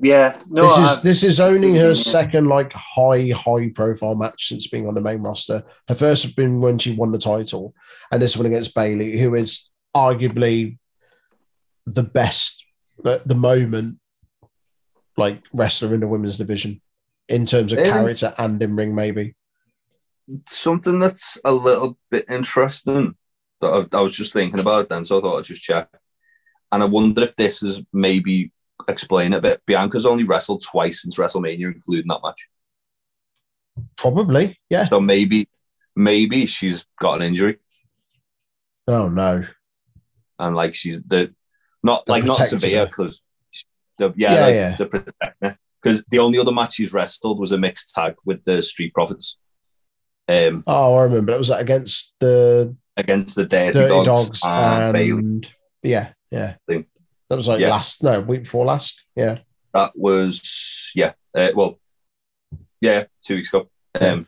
Yeah, 0.00 0.38
no, 0.48 0.62
this 0.62 0.78
is 0.78 1.00
this 1.02 1.24
is 1.24 1.40
only 1.40 1.76
her 1.76 1.88
Yeah. 1.88 1.94
second 1.94 2.46
like 2.46 2.72
high 2.72 3.30
high 3.34 3.70
profile 3.74 4.14
match 4.14 4.48
since 4.48 4.68
being 4.68 4.86
on 4.86 4.94
the 4.94 5.00
main 5.00 5.22
roster. 5.22 5.64
Her 5.88 5.94
first 5.94 6.24
had 6.24 6.36
been 6.36 6.60
when 6.60 6.78
she 6.78 6.94
won 6.94 7.10
the 7.10 7.18
title, 7.18 7.74
and 8.12 8.22
this 8.22 8.36
one 8.36 8.46
against 8.46 8.74
Bayley, 8.76 9.18
who 9.18 9.34
is 9.34 9.68
arguably 9.96 10.78
the 11.84 12.04
best 12.04 12.64
at 13.04 13.26
the 13.26 13.34
moment, 13.34 13.98
like 15.16 15.42
wrestler 15.52 15.94
in 15.94 16.00
the 16.00 16.08
women's 16.08 16.38
division 16.38 16.80
in 17.28 17.46
terms 17.46 17.72
of 17.72 17.78
Um, 17.78 17.84
character 17.84 18.34
and 18.38 18.62
in 18.62 18.76
ring. 18.76 18.94
Maybe 18.94 19.34
Something 20.46 20.98
that's 20.98 21.38
a 21.44 21.52
little 21.52 21.96
bit 22.10 22.26
interesting 22.28 23.16
that 23.60 23.72
I've, 23.72 23.88
I 23.94 24.00
was 24.00 24.14
just 24.14 24.32
thinking 24.32 24.60
about 24.60 24.82
it 24.82 24.88
then, 24.88 25.04
so 25.04 25.18
I 25.18 25.20
thought 25.22 25.38
I'd 25.38 25.44
just 25.44 25.62
check. 25.62 25.88
And 26.70 26.82
I 26.82 26.86
wonder 26.86 27.22
if 27.22 27.34
this 27.34 27.62
is 27.62 27.80
maybe 27.92 28.52
explain 28.86 29.32
a 29.32 29.40
bit. 29.40 29.62
Bianca's 29.66 30.04
only 30.06 30.24
wrestled 30.24 30.62
twice 30.62 31.02
since 31.02 31.16
WrestleMania, 31.16 31.74
including 31.74 32.08
that 32.08 32.20
match. 32.22 32.48
probably, 33.96 34.58
yeah. 34.68 34.84
So 34.84 35.00
maybe 35.00 35.48
maybe 35.96 36.46
she's 36.46 36.86
got 37.00 37.14
an 37.14 37.22
injury 37.22 37.58
Oh 38.86 39.08
no, 39.08 39.44
and 40.38 40.56
like 40.56 40.72
she's 40.74 41.00
the 41.06 41.34
not 41.82 42.08
like 42.08 42.24
not 42.24 42.34
severe 42.36 42.86
because 42.86 43.22
the 43.98 44.12
yeah, 44.16 44.34
Yeah, 44.34 44.40
like, 44.44 44.54
yeah. 44.54 44.76
the 44.76 44.86
protector 44.86 45.58
because 45.82 46.02
the 46.10 46.18
only 46.18 46.38
other 46.38 46.52
match 46.52 46.74
she's 46.74 46.92
wrestled 46.92 47.38
was 47.38 47.52
a 47.52 47.58
mixed 47.58 47.94
tag 47.94 48.14
with 48.24 48.42
the 48.44 48.62
Street 48.62 48.92
Profits 48.94 49.38
um 50.28 50.62
oh 50.66 50.96
I 50.96 51.02
remember 51.04 51.32
that 51.32 51.38
was 51.38 51.48
that 51.48 51.60
against 51.60 52.14
the 52.20 52.76
against 52.96 53.34
the 53.36 53.44
Dirty, 53.44 53.78
Dirty 53.78 54.04
Dogs, 54.04 54.40
Dogs, 54.40 54.40
and 54.44 54.96
and 54.96 55.52
yeah, 55.82 56.10
yeah. 56.32 56.54
Thing. 56.66 56.84
That 57.30 57.36
was 57.36 57.46
like 57.46 57.60
Yeah. 57.60 57.70
last 57.70 58.02
no 58.02 58.20
week 58.20 58.42
before 58.42 58.66
last. 58.66 59.04
Yeah, 59.14 59.38
That 59.72 59.92
was 59.96 60.90
yeah, 60.94 61.12
uh, 61.36 61.50
well, 61.54 61.78
yeah, 62.80 63.04
two 63.24 63.36
weeks 63.36 63.48
ago. 63.48 63.68
Um, 64.00 64.26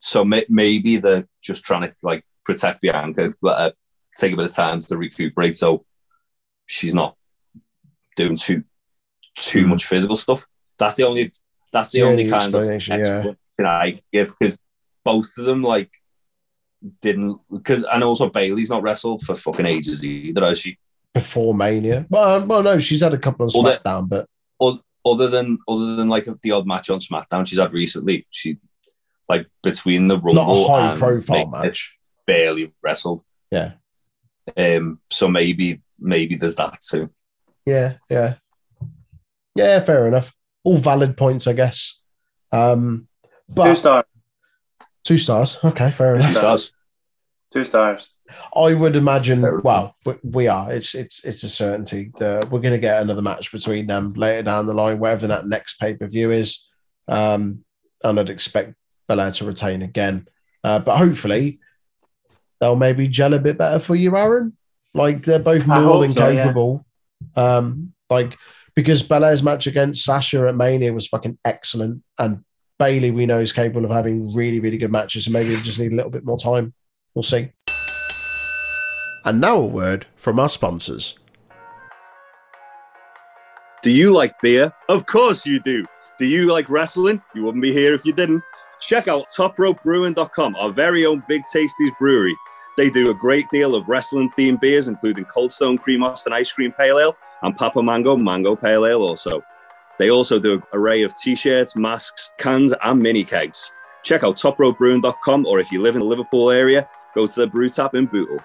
so 0.00 0.24
may- 0.24 0.44
maybe 0.48 0.98
they're 0.98 1.26
just 1.42 1.64
trying 1.64 1.88
to 1.88 1.94
like 2.02 2.22
protect 2.44 2.82
Bianca, 2.82 3.24
let 3.42 3.58
her 3.58 3.72
take 4.16 4.32
a 4.32 4.36
bit 4.36 4.44
of 4.46 4.54
time 4.54 4.80
to 4.80 4.96
recuperate, 4.98 5.56
so 5.56 5.84
she's 6.70 6.94
not 6.94 7.16
doing 8.16 8.36
too 8.36 8.62
too 9.36 9.62
Hmm. 9.62 9.70
much 9.70 9.84
physical 9.86 10.16
stuff. 10.16 10.46
That's 10.78 10.94
the 10.94 11.04
only 11.04 11.32
that's 11.72 11.90
the 11.90 11.98
Yeah, 12.00 12.04
only 12.06 12.24
the 12.24 12.30
kind 12.30 12.54
of 12.54 12.62
explanation, 12.62 13.00
yeah. 13.58 13.68
I 13.68 14.00
give 14.12 14.34
because 14.38 14.56
both 15.04 15.30
of 15.38 15.44
them 15.44 15.62
like 15.62 15.90
didn't 17.02 17.38
because 17.52 17.84
and 17.84 18.02
also 18.04 18.28
Bayley's 18.30 18.70
not 18.70 18.82
wrestled 18.82 19.22
for 19.22 19.34
fucking 19.34 19.66
ages 19.66 20.04
either, 20.04 20.44
has 20.46 20.58
she? 20.60 20.78
before 21.12 21.54
Mania. 21.54 22.06
Well, 22.08 22.36
um, 22.42 22.48
well, 22.48 22.62
no, 22.62 22.78
she's 22.78 23.00
had 23.02 23.12
a 23.14 23.18
couple 23.18 23.46
that- 23.48 23.82
SmackDown, 23.84 24.08
but 24.08 24.26
other 25.04 25.28
than 25.28 25.58
other 25.66 25.96
than 25.96 26.08
like 26.08 26.26
the 26.42 26.50
odd 26.52 26.66
match 26.66 26.88
on 26.90 27.00
SmackDown 27.00 27.46
she's 27.46 27.58
had 27.58 27.72
recently, 27.72 28.26
she 28.30 28.58
like 29.28 29.46
between 29.62 30.08
the 30.08 30.16
Rumble 30.18 30.34
not 30.34 30.50
a 30.50 30.68
high 30.68 30.88
and 30.90 30.98
profile 30.98 31.46
match. 31.46 31.96
barely 32.26 32.72
wrestled. 32.82 33.22
Yeah. 33.50 33.72
Um. 34.56 34.98
So 35.10 35.28
maybe 35.28 35.80
maybe 36.00 36.36
there's 36.36 36.56
that 36.56 36.80
too. 36.80 37.10
Yeah, 37.66 37.94
yeah, 38.08 38.34
yeah. 39.54 39.80
Fair 39.80 40.06
enough. 40.06 40.34
All 40.64 40.76
valid 40.78 41.16
points, 41.16 41.46
I 41.46 41.52
guess. 41.52 42.00
Um, 42.52 43.08
but 43.48 43.68
two 43.68 43.74
stars. 43.76 44.04
two 45.04 45.18
stars. 45.18 45.58
Okay, 45.64 45.90
fair 45.90 46.20
She 46.20 46.28
enough. 46.28 46.36
stars. 46.38 46.72
Two 47.52 47.64
stars. 47.64 48.10
I 48.56 48.74
would 48.74 48.94
imagine. 48.96 49.40
Fair 49.40 49.58
Well, 49.58 49.96
we- 50.06 50.18
we 50.22 50.48
are. 50.48 50.72
It's 50.72 50.94
it's 50.94 51.24
it's 51.24 51.42
a 51.42 51.50
certainty 51.50 52.12
that 52.20 52.50
we're 52.50 52.60
going 52.60 52.74
to 52.74 52.78
get 52.80 53.02
another 53.02 53.22
match 53.22 53.50
between 53.52 53.86
them 53.88 54.12
later 54.14 54.42
down 54.44 54.66
the 54.66 54.74
line, 54.74 54.98
wherever 55.00 55.26
that 55.26 55.46
next 55.46 55.80
pay 55.80 55.94
per 55.94 56.06
view 56.06 56.30
is. 56.30 56.68
Um, 57.08 57.64
and 58.04 58.20
I'd 58.20 58.30
expect 58.30 58.74
Belair 59.08 59.32
to 59.32 59.44
retain 59.44 59.82
again, 59.82 60.26
uh, 60.62 60.78
but 60.78 60.96
hopefully 60.96 61.58
they'll 62.60 62.76
maybe 62.76 63.08
gel 63.08 63.34
a 63.34 63.38
bit 63.40 63.58
better 63.58 63.80
for 63.80 63.96
you, 63.96 64.16
Aaron. 64.16 64.56
Like 64.94 65.22
they're 65.22 65.38
both 65.38 65.68
I 65.68 65.80
more 65.80 66.00
than 66.00 66.12
so, 66.12 66.28
yeah. 66.28 66.44
capable. 66.44 66.84
Um, 67.36 67.92
like 68.08 68.36
because 68.74 69.02
Belair's 69.02 69.42
match 69.42 69.66
against 69.66 70.04
Sasha 70.04 70.46
at 70.48 70.54
Mania 70.54 70.92
was 70.92 71.06
fucking 71.06 71.38
excellent, 71.44 72.02
and 72.18 72.44
Bayley 72.78 73.10
we 73.10 73.26
know 73.26 73.40
is 73.40 73.52
capable 73.52 73.84
of 73.84 73.90
having 73.90 74.34
really 74.34 74.60
really 74.60 74.78
good 74.78 74.92
matches. 74.92 75.26
So 75.26 75.30
maybe 75.30 75.54
they 75.54 75.60
just 75.62 75.78
need 75.78 75.92
a 75.92 75.96
little 75.96 76.10
bit 76.10 76.24
more 76.24 76.38
time. 76.38 76.74
We'll 77.14 77.22
see. 77.22 77.50
And 79.24 79.40
now 79.40 79.56
a 79.56 79.66
word 79.66 80.06
from 80.16 80.40
our 80.40 80.48
sponsors. 80.48 81.18
Do 83.82 83.90
you 83.90 84.12
like 84.12 84.40
beer? 84.40 84.72
Of 84.88 85.06
course 85.06 85.46
you 85.46 85.60
do. 85.60 85.86
Do 86.18 86.26
you 86.26 86.50
like 86.50 86.68
wrestling? 86.68 87.22
You 87.34 87.44
wouldn't 87.44 87.62
be 87.62 87.72
here 87.72 87.94
if 87.94 88.04
you 88.04 88.12
didn't. 88.12 88.42
Check 88.80 89.08
out 89.08 89.26
topropebrewing.com, 89.36 90.56
our 90.56 90.70
very 90.70 91.06
own 91.06 91.22
Big 91.28 91.42
Tasties 91.54 91.96
brewery. 91.98 92.36
They 92.76 92.90
do 92.90 93.10
a 93.10 93.14
great 93.14 93.48
deal 93.50 93.74
of 93.74 93.88
wrestling 93.88 94.30
themed 94.30 94.60
beers, 94.60 94.88
including 94.88 95.24
Cold 95.26 95.52
Stone 95.52 95.78
Cream 95.78 96.02
Austin 96.02 96.32
Ice 96.32 96.52
Cream 96.52 96.72
Pale 96.72 96.98
Ale 96.98 97.16
and 97.42 97.56
Papa 97.56 97.82
Mango 97.82 98.16
Mango 98.16 98.56
Pale 98.56 98.86
Ale 98.86 99.02
also. 99.02 99.42
They 99.98 100.10
also 100.10 100.38
do 100.38 100.54
an 100.54 100.62
array 100.72 101.02
of 101.02 101.14
t-shirts, 101.16 101.76
masks, 101.76 102.32
cans, 102.38 102.72
and 102.82 103.02
mini 103.02 103.22
kegs. 103.24 103.70
Check 104.02 104.24
out 104.24 104.36
topropebrewing.com, 104.36 105.44
or 105.44 105.60
if 105.60 105.70
you 105.70 105.82
live 105.82 105.94
in 105.94 106.00
the 106.00 106.06
Liverpool 106.06 106.50
area, 106.50 106.88
go 107.14 107.26
to 107.26 107.40
the 107.40 107.46
brew 107.46 107.68
tap 107.68 107.94
in 107.94 108.06
Bootle. 108.06 108.38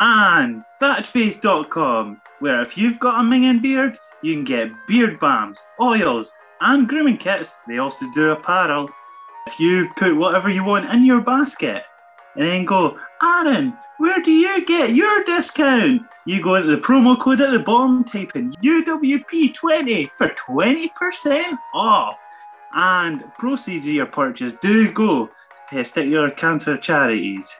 And 0.00 0.64
thatchface.com, 0.80 2.20
where 2.40 2.60
if 2.60 2.76
you've 2.76 2.98
got 2.98 3.20
a 3.20 3.22
minging 3.22 3.62
beard, 3.62 3.96
you 4.22 4.34
can 4.34 4.44
get 4.44 4.72
beard 4.88 5.20
balms, 5.20 5.62
oils, 5.80 6.32
and 6.60 6.88
grooming 6.88 7.18
kits. 7.18 7.54
They 7.68 7.78
also 7.78 8.06
do 8.14 8.32
apparel. 8.32 8.90
If 9.46 9.60
you 9.60 9.90
put 9.96 10.16
whatever 10.16 10.48
you 10.48 10.64
want 10.64 10.90
in 10.90 11.04
your 11.04 11.20
basket 11.20 11.84
and 12.36 12.46
then 12.46 12.64
go, 12.64 12.98
Aaron, 13.22 13.76
where 13.98 14.20
do 14.20 14.30
you 14.30 14.64
get 14.64 14.94
your 14.94 15.24
discount? 15.24 16.02
You 16.26 16.42
go 16.42 16.56
into 16.56 16.68
the 16.68 16.78
promo 16.78 17.18
code 17.18 17.40
at 17.40 17.52
the 17.52 17.58
bottom, 17.58 18.02
type 18.02 18.32
in 18.34 18.52
UWP20 18.54 20.10
for 20.18 20.28
20% 20.28 21.58
off. 21.74 22.16
And 22.74 23.22
proceeds 23.38 23.86
of 23.86 23.92
your 23.92 24.06
purchase 24.06 24.52
do 24.60 24.90
go 24.90 25.26
to 25.26 25.32
testicular 25.70 26.36
cancer 26.36 26.76
charities. 26.76 27.54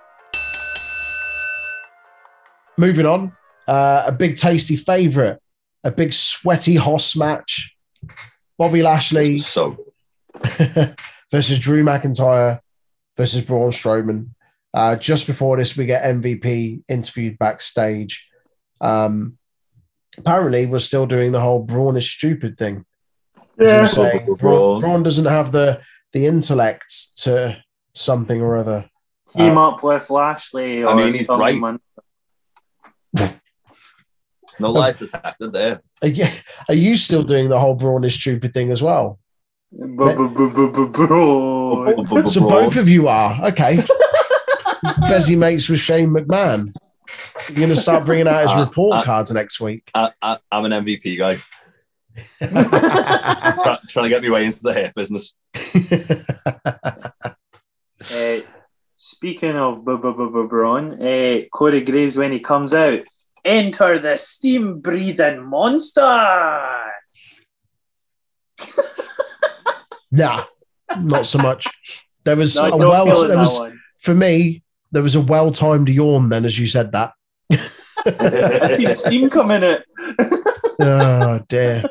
Moving 2.76 3.06
on, 3.06 3.36
uh, 3.68 4.04
a 4.06 4.12
big 4.12 4.36
tasty 4.36 4.74
favourite, 4.74 5.38
a 5.84 5.92
big 5.92 6.12
sweaty 6.12 6.74
Hoss 6.74 7.14
match. 7.14 7.76
Bobby 8.58 8.82
Lashley 8.82 9.38
So, 9.40 9.76
versus 11.30 11.58
Drew 11.58 11.84
McIntyre 11.84 12.60
versus 13.16 13.42
Braun 13.42 13.70
Strowman. 13.70 14.33
Uh, 14.74 14.96
just 14.96 15.28
before 15.28 15.56
this, 15.56 15.76
we 15.76 15.86
get 15.86 16.02
MVP 16.02 16.82
interviewed 16.88 17.38
backstage. 17.38 18.28
Um, 18.80 19.38
apparently, 20.18 20.66
we're 20.66 20.80
still 20.80 21.06
doing 21.06 21.30
the 21.30 21.40
whole 21.40 21.62
Braun 21.62 21.96
is 21.96 22.10
stupid 22.10 22.58
thing. 22.58 22.84
As 23.56 23.96
you 23.96 24.02
saying, 24.02 24.26
Braun, 24.26 24.36
Braun. 24.36 24.80
Braun 24.80 25.02
doesn't 25.04 25.26
have 25.26 25.52
the 25.52 25.80
the 26.12 26.26
intellect 26.26 26.92
to 27.18 27.62
something 27.94 28.42
or 28.42 28.56
other. 28.56 28.90
team 29.36 29.56
Uh, 29.56 29.70
up 29.70 29.84
with 29.84 30.10
Lashley 30.10 30.82
or 30.82 30.90
I 30.90 30.96
mean, 30.96 31.12
he's 31.12 31.28
right. 31.28 31.54
someone. 31.54 31.78
no 34.58 34.72
lies 34.72 34.96
detected 34.96 35.52
there. 35.52 35.82
Are 36.02 36.08
you, 36.08 36.26
are 36.68 36.74
you 36.74 36.96
still 36.96 37.22
doing 37.22 37.48
the 37.48 37.60
whole 37.60 37.76
Braun 37.76 38.04
is 38.04 38.14
stupid 38.14 38.52
thing 38.52 38.72
as 38.72 38.82
well? 38.82 39.20
So 39.72 40.28
both 42.40 42.76
of 42.76 42.88
you 42.88 43.08
are 43.08 43.46
okay. 43.46 43.84
Bezzy 44.84 45.36
mates 45.38 45.68
with 45.68 45.80
Shane 45.80 46.10
McMahon. 46.10 46.72
You're 47.48 47.56
going 47.56 47.68
to 47.70 47.76
start 47.76 48.04
bringing 48.04 48.26
out 48.28 48.42
his 48.42 48.50
Uh, 48.50 48.60
report 48.60 48.98
uh, 48.98 49.02
cards 49.02 49.30
next 49.30 49.60
week. 49.60 49.90
I, 49.94 50.10
I, 50.22 50.38
I'm 50.50 50.64
an 50.64 50.72
MVP 50.84 51.18
guy, 51.18 51.36
Try, 52.38 53.78
trying 53.88 54.04
to 54.04 54.08
get 54.08 54.22
me 54.22 54.30
way 54.30 54.44
into 54.44 54.60
the 54.62 54.72
hair 54.72 54.92
business. 54.94 55.34
Uh, 58.00 58.40
speaking 58.96 59.56
of 59.56 59.84
Braun, 59.84 61.02
uh, 61.02 61.40
Corey 61.52 61.82
Graves, 61.82 62.16
when 62.16 62.32
he 62.32 62.40
comes 62.40 62.72
out, 62.74 63.00
enter 63.44 63.98
the 63.98 64.16
steam 64.16 64.80
breathing 64.80 65.42
monster. 65.44 66.00
nah, 70.12 70.44
not 71.00 71.26
so 71.26 71.38
much. 71.38 71.66
There 72.24 72.36
was 72.36 72.56
No, 72.56 72.62
I 72.62 72.68
a 72.68 72.70
don't 72.70 72.80
well. 72.80 73.28
There 73.28 73.38
was 73.38 73.58
for 73.98 74.14
me. 74.14 74.62
There 74.94 75.02
was 75.02 75.16
a 75.16 75.20
well-timed 75.20 75.88
yawn 75.88 76.28
then, 76.28 76.44
as 76.44 76.56
you 76.58 76.66
said 76.68 76.92
that. 76.92 77.12
I 77.50 78.76
see 78.76 78.86
the 78.86 78.94
steam 78.96 79.28
coming 79.28 79.64
out. 79.64 79.80
oh 80.80 81.40
dear. 81.48 81.84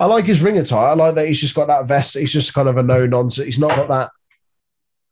I 0.00 0.06
like 0.06 0.24
his 0.24 0.42
ring 0.42 0.56
attire. 0.58 0.88
I 0.88 0.94
like 0.94 1.14
that 1.16 1.28
he's 1.28 1.40
just 1.40 1.54
got 1.54 1.66
that 1.66 1.86
vest. 1.86 2.16
He's 2.16 2.32
just 2.32 2.54
kind 2.54 2.68
of 2.68 2.76
a 2.78 2.82
no 2.82 3.06
nonsense. 3.06 3.46
He's 3.46 3.58
not 3.58 3.70
got 3.76 3.88
that 3.88 4.10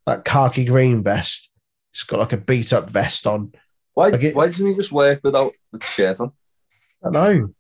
that 0.07 0.25
khaki 0.25 0.65
green 0.65 1.03
vest. 1.03 1.51
He's 1.93 2.05
got 2.05 2.21
like 2.21 2.33
a 2.33 2.37
beat 2.39 2.73
up 2.73 2.91
vest 2.91 3.27
on. 3.27 3.53
Why, 3.93 4.09
Like 4.09 4.23
it- 4.23 4.35
why 4.35 4.47
doesn't 4.47 4.67
he 4.67 4.75
just 4.75 4.91
work 4.93 5.21
without 5.23 5.53
the 5.73 5.81
shirt 5.85 6.21
on? 6.21 6.33
I 7.05 7.11
know. 7.11 7.51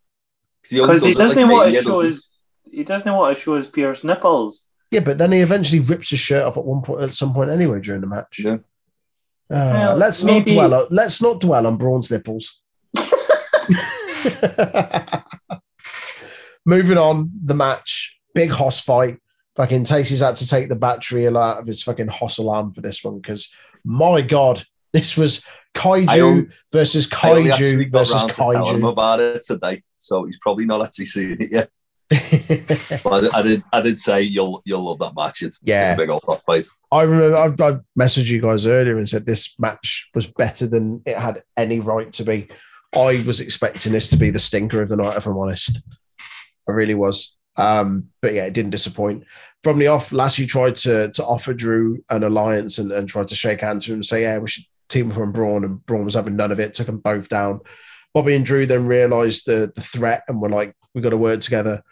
Because 0.70 1.04
he 1.04 1.12
doesn't 1.14 1.48
want 1.48 1.72
to 1.74 1.82
show 1.82 2.00
his 2.00 2.30
he 2.62 2.82
doesn't 2.82 3.12
want 3.12 3.36
to 3.36 3.42
show 3.42 3.56
his 3.56 3.66
Pierce 3.66 4.04
nipples. 4.04 4.64
Yeah, 4.90 5.00
but 5.00 5.18
then 5.18 5.32
he 5.32 5.40
eventually 5.40 5.80
rips 5.80 6.10
his 6.10 6.20
shirt 6.20 6.44
off 6.44 6.56
at 6.56 6.64
one 6.64 6.82
point, 6.82 7.02
at 7.02 7.14
some 7.14 7.34
point 7.34 7.50
anyway 7.50 7.80
during 7.80 8.00
the 8.00 8.06
match. 8.06 8.40
Yeah. 8.42 8.58
Uh, 9.50 9.54
Well, 9.56 9.96
let's 9.96 10.22
maybe- 10.24 10.54
not 10.56 10.68
dwell. 10.68 10.80
On, 10.82 10.86
let's 10.90 11.20
not 11.22 11.40
dwell 11.40 11.66
on 11.66 11.76
Braun's 11.76 12.10
nipples. 12.10 12.60
Moving 16.66 16.96
on, 16.96 17.30
the 17.44 17.54
match, 17.54 18.18
big 18.34 18.50
Hoss 18.50 18.80
fight. 18.80 19.18
Fucking 19.56 19.84
Tacey's 19.84 20.20
had 20.20 20.36
to 20.36 20.48
take 20.48 20.68
the 20.68 20.76
battery 20.76 21.28
out 21.28 21.58
of 21.58 21.66
his 21.66 21.82
fucking 21.82 22.08
Hoss 22.08 22.38
alarm 22.38 22.72
for 22.72 22.80
this 22.80 23.04
one 23.04 23.18
because 23.20 23.52
my 23.84 24.22
god, 24.22 24.64
this 24.92 25.16
was 25.16 25.44
Kaiju 25.74 26.38
on- 26.46 26.52
versus 26.72 27.06
I 27.22 27.30
only 27.32 27.50
actually 27.50 27.84
Kaiju 27.86 27.92
got 27.92 27.98
versus 27.98 28.22
to 28.22 28.28
telling 28.28 28.66
him 28.66 28.80
Kaiju. 28.80 28.88
about 28.92 29.20
it 29.20 29.42
today, 29.44 29.82
so 29.98 30.24
he's 30.24 30.38
probably 30.38 30.64
not 30.64 30.82
actually 30.84 31.06
seen 31.06 31.36
it 31.38 31.52
yet. 31.52 31.70
I, 32.14 33.30
I 33.34 33.42
did. 33.42 33.62
I 33.72 33.80
did 33.80 33.98
say 33.98 34.22
you'll 34.22 34.62
you'll 34.64 34.84
love 34.84 34.98
that 35.00 35.14
match. 35.14 35.42
It's, 35.42 35.58
Yeah. 35.62 35.92
it's 35.92 35.98
a 35.98 36.02
big 36.02 36.10
old 36.10 36.22
hot 36.26 36.42
fight. 36.46 36.66
I 36.92 37.02
remember 37.02 37.36
I, 37.36 37.68
I 37.68 37.78
messaged 37.98 38.26
you 38.28 38.40
guys 38.40 38.66
earlier 38.66 38.98
and 38.98 39.08
said 39.08 39.26
this 39.26 39.54
match 39.58 40.08
was 40.14 40.26
better 40.26 40.66
than 40.66 41.02
it 41.06 41.16
had 41.16 41.42
any 41.56 41.80
right 41.80 42.12
to 42.12 42.24
be. 42.24 42.48
I 42.94 43.22
was 43.26 43.40
expecting 43.40 43.92
this 43.92 44.10
to 44.10 44.16
be 44.16 44.30
the 44.30 44.38
stinker 44.38 44.80
of 44.80 44.88
the 44.88 44.96
night, 44.96 45.16
if 45.16 45.26
I'm 45.26 45.36
honest. 45.36 45.80
I 46.68 46.72
really 46.72 46.94
was. 46.94 47.36
Um, 47.56 48.08
but 48.22 48.34
yeah, 48.34 48.44
it 48.46 48.54
didn't 48.54 48.70
disappoint. 48.70 49.24
From 49.62 49.78
the 49.78 49.86
off, 49.88 50.12
Lashley 50.12 50.46
tried 50.46 50.76
to 50.76 51.10
to 51.12 51.24
offer 51.24 51.54
Drew 51.54 52.02
an 52.10 52.22
alliance 52.24 52.78
and, 52.78 52.92
and 52.92 53.08
tried 53.08 53.28
to 53.28 53.34
shake 53.34 53.60
hands 53.62 53.86
with 53.86 53.92
him 53.92 53.98
and 53.98 54.06
say, 54.06 54.22
Yeah, 54.22 54.38
we 54.38 54.48
should 54.48 54.64
team 54.88 55.10
up 55.10 55.18
on 55.18 55.32
Braun, 55.32 55.64
and 55.64 55.84
Braun 55.86 56.04
was 56.04 56.14
having 56.14 56.36
none 56.36 56.52
of 56.52 56.60
it, 56.60 56.74
took 56.74 56.86
them 56.86 56.98
both 56.98 57.28
down. 57.28 57.60
Bobby 58.12 58.34
and 58.36 58.44
Drew 58.44 58.66
then 58.66 58.86
realized 58.86 59.46
the 59.46 59.72
the 59.74 59.80
threat 59.80 60.22
and 60.28 60.40
were 60.40 60.48
like, 60.50 60.74
We 60.94 61.00
got 61.00 61.10
to 61.10 61.16
work 61.16 61.40
together. 61.40 61.82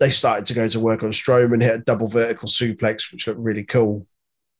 They 0.00 0.10
started 0.10 0.46
to 0.46 0.54
go 0.54 0.66
to 0.68 0.80
work 0.80 1.02
on 1.02 1.10
Strowman, 1.10 1.62
hit 1.62 1.74
a 1.74 1.78
double 1.78 2.06
vertical 2.08 2.48
suplex, 2.48 3.12
which 3.12 3.26
looked 3.26 3.44
really 3.44 3.64
cool. 3.64 4.06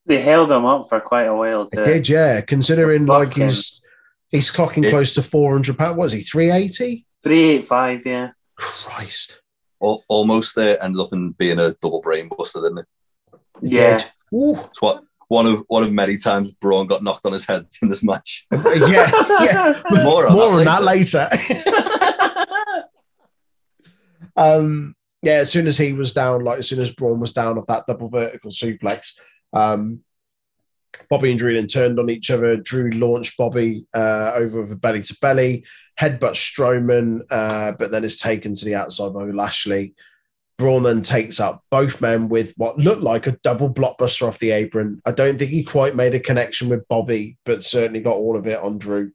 They 0.07 0.21
held 0.23 0.51
him 0.53 0.65
up 0.67 0.89
for 0.89 1.01
quite 1.01 1.25
a 1.27 1.35
while. 1.35 1.63
It 1.63 1.73
Too. 1.77 1.85
did, 1.85 2.09
yeah. 2.09 2.41
Considering 2.43 3.07
Fuck 3.07 3.19
like 3.29 3.35
he's 3.35 3.81
he's 4.29 4.51
clocking 4.51 4.85
Yeah. 4.85 4.91
close 4.91 5.15
to 5.15 5.23
four 5.23 5.53
hundred 5.53 5.79
pounds. 5.79 5.97
Was 5.97 6.13
he? 6.13 6.21
Three 6.21 6.51
eighty? 6.51 7.07
Three 7.23 7.43
eight 7.51 7.67
five, 7.67 8.05
yeah. 8.05 8.31
Christ. 8.57 9.41
Al- 9.83 10.05
Almost 10.09 10.59
uh, 10.59 10.77
ended 10.83 11.01
up 11.01 11.13
in 11.13 11.33
being 11.33 11.59
a 11.59 11.73
double 11.81 12.03
brainbuster, 12.03 12.63
didn't 12.63 12.79
it? 12.79 12.87
Yeah. 13.63 13.99
did. 13.99 14.07
Ooh. 14.35 14.61
It's 14.71 14.83
what 14.83 15.03
one 15.29 15.47
of 15.47 15.65
one 15.69 15.83
of 15.85 15.93
many 15.93 16.19
times 16.19 16.51
Braun 16.51 16.87
got 16.87 17.03
knocked 17.03 17.25
on 17.25 17.33
his 17.33 17.47
head 17.47 17.67
in 17.81 17.89
this 17.89 18.03
match. 18.03 18.47
Yeah, 18.53 19.11
yeah. 19.43 19.83
More 20.05 20.27
on 20.27 20.33
More 20.35 20.53
on 20.59 20.65
that 20.65 20.81
that 20.81 20.83
later. 20.83 21.29
um, 24.37 24.95
yeah, 25.23 25.35
as 25.35 25.51
soon 25.53 25.67
as 25.67 25.77
he 25.79 25.93
was 25.93 26.13
down, 26.13 26.45
like 26.45 26.59
as 26.59 26.69
soon 26.69 26.81
as 26.81 26.93
Braun 26.93 27.21
was 27.21 27.33
down 27.33 27.59
off 27.59 27.67
that 27.67 27.87
double 27.87 28.09
vertical 28.09 28.51
suplex, 28.51 29.19
um, 29.53 30.03
Bobby 31.09 31.31
and 31.31 31.39
Drew 31.39 31.55
then 31.55 31.67
turned 31.67 31.99
on 31.99 32.11
each 32.11 32.31
other. 32.31 32.57
Drew 32.57 32.91
launched 32.91 33.37
Bobby 33.37 33.87
uh, 33.95 34.33
over 34.35 34.61
with 34.63 34.73
a 34.73 34.77
belly 34.77 35.03
to 35.03 35.17
belly, 35.21 35.65
headbutt 36.01 36.35
Strowman, 36.35 37.21
uh, 37.31 37.73
but 37.73 37.91
then 37.91 38.05
is 38.05 38.19
taken 38.19 38.55
to 38.55 38.65
the 38.65 38.75
outside 38.75 39.13
by 39.15 39.25
Lashley. 39.25 39.95
Braun 40.59 40.83
then 40.83 41.01
takes 41.01 41.41
up 41.41 41.65
both 41.71 42.03
men 42.03 42.29
with 42.29 42.53
what 42.59 42.77
looked 42.77 43.03
like 43.03 43.27
a 43.27 43.33
double 43.43 43.73
blockbuster 43.73 44.29
off 44.29 44.39
the 44.39 44.51
apron. 44.51 45.01
I 45.07 45.13
don't 45.13 45.39
think 45.39 45.51
he 45.51 45.65
quite 45.65 45.95
made 45.95 46.15
a 46.15 46.21
connection 46.21 46.69
with 46.69 46.87
Bobby, 46.89 47.39
but 47.47 47.65
certainly 47.65 48.01
got 48.01 48.17
all 48.17 48.37
of 48.37 48.47
it 48.47 48.59
on 48.59 48.79
Drew. 48.79 49.11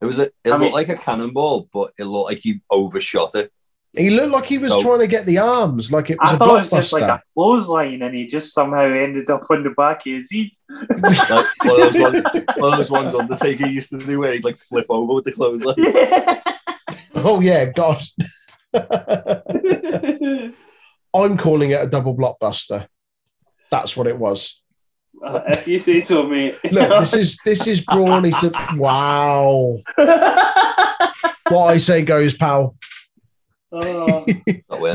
It 0.00 0.06
was 0.06 0.18
a, 0.18 0.22
it 0.22 0.32
I 0.46 0.50
looked 0.50 0.62
mean- 0.62 0.72
like 0.72 0.88
a 0.88 0.96
cannonball, 0.96 1.68
but 1.72 1.92
it 1.98 2.04
looked 2.04 2.30
like 2.30 2.38
he 2.38 2.60
overshot 2.70 3.34
it. 3.34 3.52
He 3.96 4.10
looked 4.10 4.32
like 4.32 4.44
he 4.46 4.58
was 4.58 4.72
No. 4.72 4.82
trying 4.82 4.98
to 5.00 5.06
get 5.06 5.24
the 5.26 5.38
arms, 5.38 5.90
like 5.90 6.10
it 6.10 6.18
was 6.20 6.30
I 6.30 6.34
a 6.34 6.38
thought 6.38 6.48
it 6.48 6.52
was 6.58 6.66
blockbuster. 6.68 6.76
just 6.76 6.92
like 6.92 7.02
a 7.04 7.22
clothesline, 7.34 8.02
and 8.02 8.14
he 8.14 8.26
just 8.26 8.52
somehow 8.52 8.82
ended 8.84 9.30
up 9.30 9.42
on 9.50 9.62
the 9.64 9.70
back 9.70 10.00
of 10.06 10.12
his 10.12 10.30
head. 10.30 10.50
Like 11.30 11.46
one 11.64 11.80
of 11.80 11.92
those 11.92 12.02
ones, 12.02 12.24
one 12.56 12.72
of 12.72 12.78
those 12.78 12.90
ones 12.90 13.14
Undertaker 13.14 13.66
used 13.66 13.90
to 13.90 13.98
do 13.98 14.18
where 14.18 14.32
he'd 14.32 14.44
like 14.44 14.58
flip 14.58 14.86
over 14.90 15.14
with 15.14 15.24
the 15.24 15.32
clothesline. 15.32 15.76
oh 17.16 17.40
yeah, 17.40 17.66
God. 17.66 18.00
I'm 21.14 21.36
calling 21.38 21.70
it 21.70 21.82
a 21.82 21.88
double 21.88 22.14
blockbuster. 22.16 22.86
That's 23.70 23.96
what 23.96 24.06
it 24.06 24.18
was. 24.18 24.62
Uh, 25.24 25.40
if 25.48 25.66
you 25.66 25.78
say 25.78 26.02
so, 26.02 26.26
mate. 26.26 26.56
Look, 26.70 26.88
this 27.00 27.14
is 27.14 27.38
this 27.44 27.66
is 27.66 27.80
Braun. 27.80 28.24
He 28.24 28.32
said, 28.32 28.52
"Wow, 28.76 29.78
what 31.48 31.64
I 31.68 31.78
say 31.78 32.02
goes, 32.02 32.36
pal. 32.36 32.76
Oh, 33.72 34.24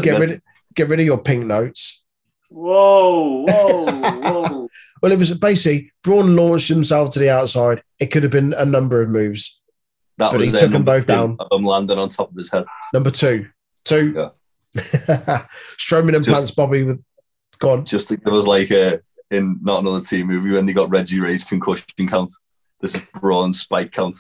Get 0.02 0.20
rid, 0.20 0.42
get 0.76 0.90
rid 0.90 1.00
of 1.00 1.06
your 1.06 1.18
pink 1.20 1.46
notes." 1.46 2.04
whoa, 2.50 3.46
whoa, 3.48 3.86
whoa. 3.86 4.68
Well, 5.02 5.12
it 5.12 5.18
was 5.18 5.32
basically 5.38 5.92
Braun 6.04 6.36
launched 6.36 6.68
himself 6.68 7.12
to 7.12 7.20
the 7.20 7.30
outside. 7.30 7.82
It 8.00 8.08
could 8.08 8.24
have 8.24 8.32
been 8.32 8.54
a 8.54 8.66
number 8.66 9.02
of 9.02 9.10
moves. 9.10 9.62
that 10.18 10.32
but 10.32 10.40
was 10.40 10.48
he 10.52 10.60
took 10.60 10.72
them 10.72 10.84
both 10.84 11.04
two 11.08 11.14
down. 11.14 11.38
of 11.40 11.50
them 11.50 11.64
landing 11.64 11.98
on 11.98 12.10
top 12.10 12.30
of 12.30 12.36
his 12.38 12.52
head. 12.52 12.66
Number 12.94 13.10
two, 13.10 13.48
two. 13.86 14.14
Yeah. 14.16 14.30
Strowman 15.78 16.12
Just- 16.12 16.28
implants 16.28 16.52
Bobby 16.52 16.84
with. 16.84 17.04
Go 17.60 17.72
on. 17.72 17.86
Just 17.86 18.08
to 18.10 18.18
give 18.18 18.34
us 18.34 18.48
like 18.48 18.72
a 18.72 19.00
in 19.30 19.60
not 19.62 19.82
another 19.82 20.02
team 20.02 20.28
movie 20.28 20.52
when 20.52 20.66
they 20.66 20.74
got 20.74 20.90
Reggie 20.90 21.20
Ray's 21.22 21.44
concussion 21.44 21.86
count. 22.08 22.32
This 22.82 22.96
is 22.96 23.02
Braun 23.20 23.54
spike 23.54 23.92
count. 23.92 24.16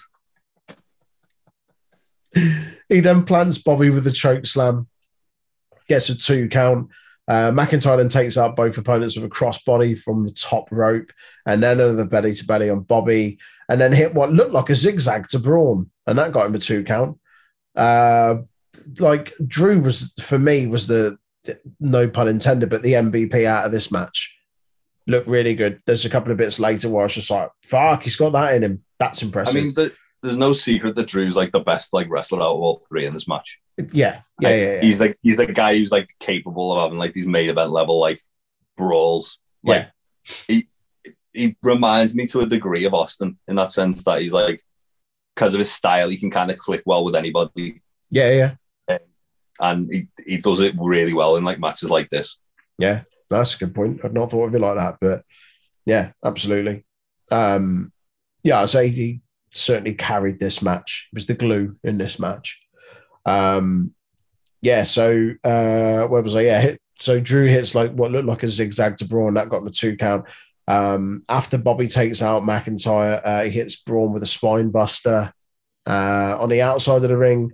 He 2.91 2.99
then 2.99 3.23
plants 3.23 3.57
Bobby 3.57 3.89
with 3.89 4.05
a 4.05 4.11
choke 4.11 4.45
slam, 4.45 4.87
gets 5.87 6.09
a 6.09 6.15
two 6.15 6.49
count. 6.49 6.89
Uh, 7.27 7.49
McIntyre 7.51 7.95
then 7.97 8.09
takes 8.09 8.37
out 8.37 8.57
both 8.57 8.77
opponents 8.77 9.15
with 9.15 9.23
a 9.23 9.29
crossbody 9.29 9.97
from 9.97 10.25
the 10.25 10.31
top 10.33 10.67
rope, 10.71 11.09
and 11.45 11.63
then 11.63 11.79
another 11.79 12.05
belly 12.05 12.33
to 12.33 12.45
belly 12.45 12.69
on 12.69 12.81
Bobby, 12.81 13.39
and 13.69 13.79
then 13.79 13.93
hit 13.93 14.13
what 14.13 14.33
looked 14.33 14.51
like 14.51 14.69
a 14.69 14.75
zigzag 14.75 15.27
to 15.29 15.39
Braun, 15.39 15.89
and 16.05 16.17
that 16.19 16.33
got 16.33 16.47
him 16.47 16.55
a 16.55 16.59
two 16.59 16.83
count. 16.83 17.17
Uh, 17.75 18.35
like 18.99 19.31
Drew 19.47 19.79
was 19.79 20.13
for 20.21 20.37
me 20.37 20.67
was 20.67 20.87
the, 20.87 21.17
the- 21.45 21.59
no 21.79 22.09
pun 22.09 22.27
intended, 22.27 22.69
but 22.69 22.81
the 22.81 22.93
MVP 22.93 23.45
out 23.45 23.65
of 23.65 23.71
this 23.71 23.89
match. 23.91 24.37
Looked 25.07 25.27
really 25.27 25.55
good. 25.55 25.81
There's 25.85 26.05
a 26.05 26.09
couple 26.09 26.31
of 26.31 26.37
bits 26.37 26.59
later 26.59 26.89
where 26.89 27.01
I 27.01 27.05
was 27.05 27.15
just 27.15 27.31
like, 27.31 27.49
"Fuck, 27.63 28.03
he's 28.03 28.17
got 28.17 28.31
that 28.33 28.53
in 28.55 28.63
him." 28.63 28.83
That's 28.99 29.23
I 29.23 29.25
impressive. 29.27 29.55
mean, 29.55 29.73
the, 29.73 29.93
there's 30.21 30.37
no 30.37 30.53
secret 30.53 30.95
that 30.95 31.07
Drew's 31.07 31.35
like 31.35 31.51
the 31.51 31.59
best 31.59 31.93
like 31.93 32.09
wrestler 32.09 32.41
out 32.41 32.55
of 32.55 32.61
all 32.61 32.81
three 32.87 33.05
in 33.05 33.13
this 33.13 33.27
match. 33.27 33.59
yeah, 33.77 33.85
yeah, 33.91 34.15
Like, 34.15 34.21
yeah, 34.41 34.55
yeah. 34.55 34.81
He's 34.81 34.99
like 34.99 35.17
he's 35.21 35.37
the 35.37 35.47
guy 35.47 35.77
who's 35.77 35.91
like 35.91 36.09
capable 36.19 36.71
of 36.71 36.79
having 36.83 36.99
like 36.99 37.13
these 37.13 37.25
main 37.27 37.49
event 37.49 37.71
level 37.71 37.99
like 37.99 38.21
brawls. 38.77 39.39
Like 39.63 39.89
he 40.47 40.67
he 41.33 41.55
reminds 41.63 42.13
me 42.13 42.27
to 42.27 42.41
a 42.41 42.45
degree 42.45 42.85
of 42.85 42.93
Austin 42.93 43.37
in 43.47 43.55
that 43.55 43.71
sense 43.71 44.03
that 44.03 44.21
he's 44.21 44.33
like 44.33 44.61
because 45.35 45.53
of 45.53 45.59
his 45.59 45.71
style, 45.71 46.09
he 46.09 46.17
can 46.17 46.29
kind 46.29 46.51
of 46.51 46.57
click 46.57 46.83
well 46.85 47.03
with 47.03 47.15
anybody, 47.15 47.81
yeah, 48.09 48.55
yeah. 48.89 48.97
and 49.59 49.91
he 49.91 50.07
he 50.25 50.37
does 50.37 50.59
it 50.59 50.75
really 50.77 51.13
well 51.13 51.37
in 51.37 51.43
like 51.43 51.59
matches 51.59 51.89
like 51.89 52.09
this. 52.09 52.39
Yeah, 52.77 53.03
that's 53.29 53.55
a 53.55 53.59
good 53.59 53.73
point. 53.73 54.01
I'd 54.03 54.13
not 54.13 54.31
thought 54.31 54.47
of 54.47 54.55
it 54.55 54.61
like 54.61 54.75
that, 54.75 54.97
but 54.99 55.23
yeah, 55.85 56.11
absolutely. 56.23 56.85
Um, 57.31 57.91
yeah, 58.43 58.61
I'd 58.61 58.69
say 58.69 58.89
he 58.89 59.21
certainly 59.51 59.93
carried 59.93 60.39
this 60.39 60.61
match. 60.61 61.07
He 61.11 61.15
was 61.15 61.25
the 61.25 61.33
glue 61.33 61.77
in 61.83 61.97
this 61.97 62.19
match. 62.19 62.61
Um, 63.25 63.93
yeah, 64.61 64.83
so 64.83 65.31
uh, 65.43 66.03
where 66.07 66.21
was 66.21 66.35
I? 66.35 66.41
Yeah, 66.41 66.61
hit, 66.61 66.81
so 66.99 67.19
Drew 67.19 67.47
hits 67.47 67.73
like 67.75 67.91
what 67.91 68.11
looked 68.11 68.27
like 68.27 68.43
a 68.43 68.47
zigzag 68.47 68.97
to 68.97 69.05
Braun. 69.05 69.33
That 69.33 69.49
got 69.49 69.61
him 69.61 69.67
a 69.67 69.71
two 69.71 69.97
count. 69.97 70.25
Um, 70.67 71.23
after 71.27 71.57
Bobby 71.57 71.87
takes 71.87 72.21
out 72.21 72.43
McIntyre, 72.43 73.21
uh, 73.23 73.43
he 73.43 73.49
hits 73.49 73.75
Braun 73.75 74.13
with 74.13 74.23
a 74.23 74.27
spine 74.27 74.69
buster 74.69 75.33
uh, 75.87 76.37
on 76.39 76.49
the 76.49 76.61
outside 76.61 77.03
of 77.03 77.09
the 77.09 77.17
ring. 77.17 77.51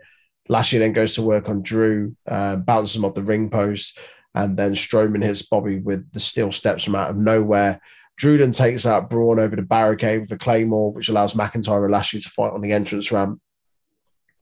Lashley 0.49 0.79
then 0.79 0.93
goes 0.93 1.15
to 1.15 1.21
work 1.21 1.49
on 1.49 1.61
Drew, 1.61 2.15
uh, 2.27 2.57
bounces 2.57 2.95
him 2.95 3.05
off 3.05 3.15
the 3.15 3.23
ring 3.23 3.49
post. 3.49 3.97
And 4.35 4.55
then 4.55 4.75
Strowman 4.75 5.23
hits 5.23 5.41
Bobby 5.41 5.79
with 5.79 6.11
the 6.11 6.19
steel 6.19 6.51
steps 6.51 6.83
from 6.83 6.95
out 6.95 7.09
of 7.09 7.17
nowhere. 7.17 7.81
Drew 8.17 8.37
then 8.37 8.51
takes 8.51 8.85
out 8.85 9.09
Braun 9.09 9.39
over 9.39 9.55
the 9.55 9.61
barricade 9.61 10.21
with 10.21 10.31
a 10.31 10.37
claymore, 10.37 10.91
which 10.91 11.07
allows 11.07 11.35
McIntyre 11.35 11.83
and 11.83 11.91
Lashley 11.91 12.19
to 12.19 12.29
fight 12.29 12.51
on 12.51 12.61
the 12.61 12.73
entrance 12.73 13.11
ramp. 13.11 13.39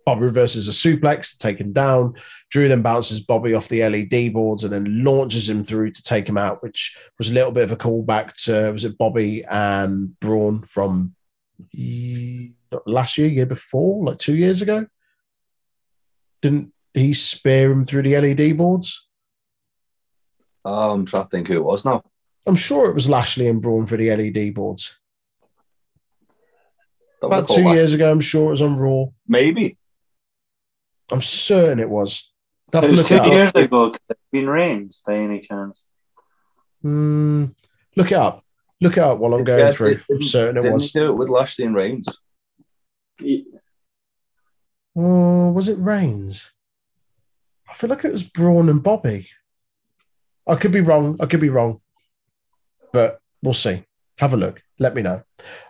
Bobby 0.06 0.22
reverses 0.22 0.68
a 0.68 0.72
suplex 0.72 1.32
to 1.32 1.40
take 1.40 1.60
him 1.60 1.74
down. 1.74 2.14
Drew 2.52 2.68
then 2.68 2.84
bounces 2.84 3.20
Bobby 3.20 3.54
off 3.54 3.68
the 3.68 3.84
LED 3.84 4.34
boards 4.34 4.64
and 4.64 4.72
then 4.72 5.04
launches 5.04 5.50
him 5.50 5.64
through 5.64 5.92
to 5.92 6.04
take 6.04 6.30
him 6.30 6.38
out, 6.38 6.62
which 6.62 6.96
was 7.18 7.30
a 7.30 7.34
little 7.34 7.52
bit 7.52 7.64
of 7.64 7.72
a 7.72 7.76
callback 7.76 8.34
to 8.44 8.72
was 8.72 8.86
it 8.86 8.98
Bobby 8.98 9.44
and 9.44 10.18
Braun 10.20 10.62
from 10.62 11.16
last 12.86 13.18
year, 13.18 13.28
year 13.28 13.46
before, 13.48 14.06
like 14.06 14.20
two 14.20 14.36
years 14.36 14.62
ago? 14.62 14.86
Didn't 16.42 16.72
he 16.94 17.14
spear 17.14 17.72
him 17.72 17.84
through 17.84 18.04
the 18.04 18.18
LED 18.18 18.58
boards? 18.58 19.08
Oh, 20.64 20.92
I'm 20.92 21.06
trying 21.06 21.24
to 21.24 21.30
think 21.30 21.48
who 21.48 21.56
it 21.56 21.64
was 21.64 21.84
now. 21.84 22.04
I'm 22.46 22.56
sure 22.56 22.90
it 22.90 22.94
was 22.94 23.10
Lashley 23.10 23.48
and 23.48 23.62
Braun 23.62 23.86
for 23.86 23.98
the 23.98 24.16
LED 24.16 24.54
boards. 24.54 24.98
Don't 27.22 27.30
About 27.34 27.48
two 27.48 27.64
that. 27.64 27.74
years 27.76 27.94
ago, 27.94 28.12
I'm 28.12 28.22
sure 28.22 28.48
it 28.48 28.52
was 28.52 28.62
on 28.62 28.78
Raw. 28.78 29.06
maybe. 29.28 29.78
I'm 31.12 31.22
certain 31.22 31.80
it 31.80 31.90
was. 31.90 32.32
I 32.74 32.78
have 32.78 32.84
It 32.86 32.88
to 32.88 32.92
was 32.94 33.00
look 33.02 33.08
two 33.10 33.16
it 33.16 33.22
up. 33.22 33.28
years 33.28 33.52
ago 33.56 33.90
because 33.90 34.06
it's 34.10 34.20
been 34.32 34.50
Reigns 34.50 35.02
by 35.06 35.16
any 35.16 35.40
chance. 35.40 35.86
Hmm, 36.82 37.46
look 37.96 38.12
it 38.12 38.18
up. 38.18 38.44
Look 38.82 38.94
it 38.98 39.00
up 39.04 39.20
while 39.20 39.34
I'm 39.34 39.44
going 39.44 39.60
Yeah, 39.60 39.72
through. 39.72 40.00
I'm 40.10 40.22
certain 40.24 40.58
it 40.58 40.62
Didn't 40.62 40.74
was. 40.74 40.92
he 40.92 41.00
do 41.00 41.10
it 41.12 41.14
with 41.14 41.30
Lashley 41.30 41.66
and 41.66 41.76
Reigns? 41.76 42.08
Oh, 44.96 45.52
was 45.52 45.68
it 45.68 45.78
Reigns? 45.78 46.52
I 47.70 47.74
feel 47.74 47.90
like 47.90 48.06
it 48.06 48.12
was 48.12 48.24
Braun 48.24 48.70
and 48.70 48.82
Bobby. 48.84 49.30
I 50.48 50.56
could 50.56 50.72
be 50.72 50.82
wrong. 50.82 51.18
I 51.20 51.26
could 51.26 51.40
be 51.40 51.50
wrong, 51.50 51.82
but 52.96 53.20
we'll 53.44 53.54
see. 53.54 53.84
Have 54.20 54.34
a 54.34 54.38
look. 54.38 54.62
Let 54.80 54.96
me 54.96 55.02
know. 55.02 55.22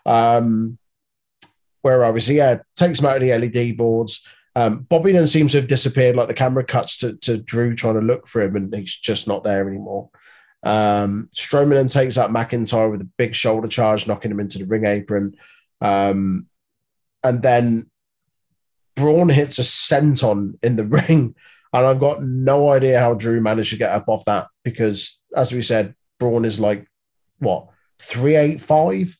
Um, 0.05 0.77
where 1.81 2.05
are 2.05 2.11
we? 2.11 2.19
So 2.19 2.33
yeah, 2.33 2.59
takes 2.75 2.99
him 2.99 3.07
out 3.07 3.17
of 3.17 3.23
the 3.23 3.35
LED 3.35 3.77
boards. 3.77 4.23
Um, 4.55 4.81
Bobby 4.81 5.11
then 5.11 5.25
seems 5.25 5.51
to 5.51 5.57
have 5.57 5.67
disappeared. 5.67 6.15
Like 6.15 6.27
the 6.27 6.35
camera 6.35 6.63
cuts 6.63 6.99
to, 6.99 7.17
to 7.17 7.37
Drew 7.37 7.75
trying 7.75 7.95
to 7.95 8.01
look 8.01 8.27
for 8.27 8.43
him, 8.43 8.55
and 8.55 8.73
he's 8.73 8.95
just 8.95 9.27
not 9.27 9.43
there 9.43 9.67
anymore. 9.67 10.11
Um, 10.61 11.29
Strowman 11.35 11.71
then 11.71 11.87
takes 11.87 12.19
out 12.19 12.29
McIntyre 12.29 12.91
with 12.91 13.01
a 13.01 13.09
big 13.17 13.33
shoulder 13.33 13.67
charge, 13.67 14.05
knocking 14.07 14.29
him 14.29 14.39
into 14.39 14.59
the 14.59 14.65
ring 14.65 14.85
apron. 14.85 15.35
Um, 15.81 16.45
and 17.23 17.41
then 17.41 17.89
Braun 18.95 19.29
hits 19.29 19.57
a 19.57 19.63
senton 19.63 20.59
in 20.61 20.75
the 20.75 20.85
ring, 21.09 21.35
and 21.73 21.85
I've 21.85 21.99
got 21.99 22.21
no 22.21 22.71
idea 22.71 22.99
how 22.99 23.15
Drew 23.15 23.41
managed 23.41 23.71
to 23.71 23.77
get 23.77 23.89
up 23.89 24.07
off 24.07 24.25
that 24.25 24.47
because, 24.63 25.23
as 25.35 25.51
we 25.51 25.63
said, 25.63 25.95
Braun 26.19 26.45
is 26.45 26.59
like 26.59 26.87
what 27.39 27.67
385, 27.99 29.17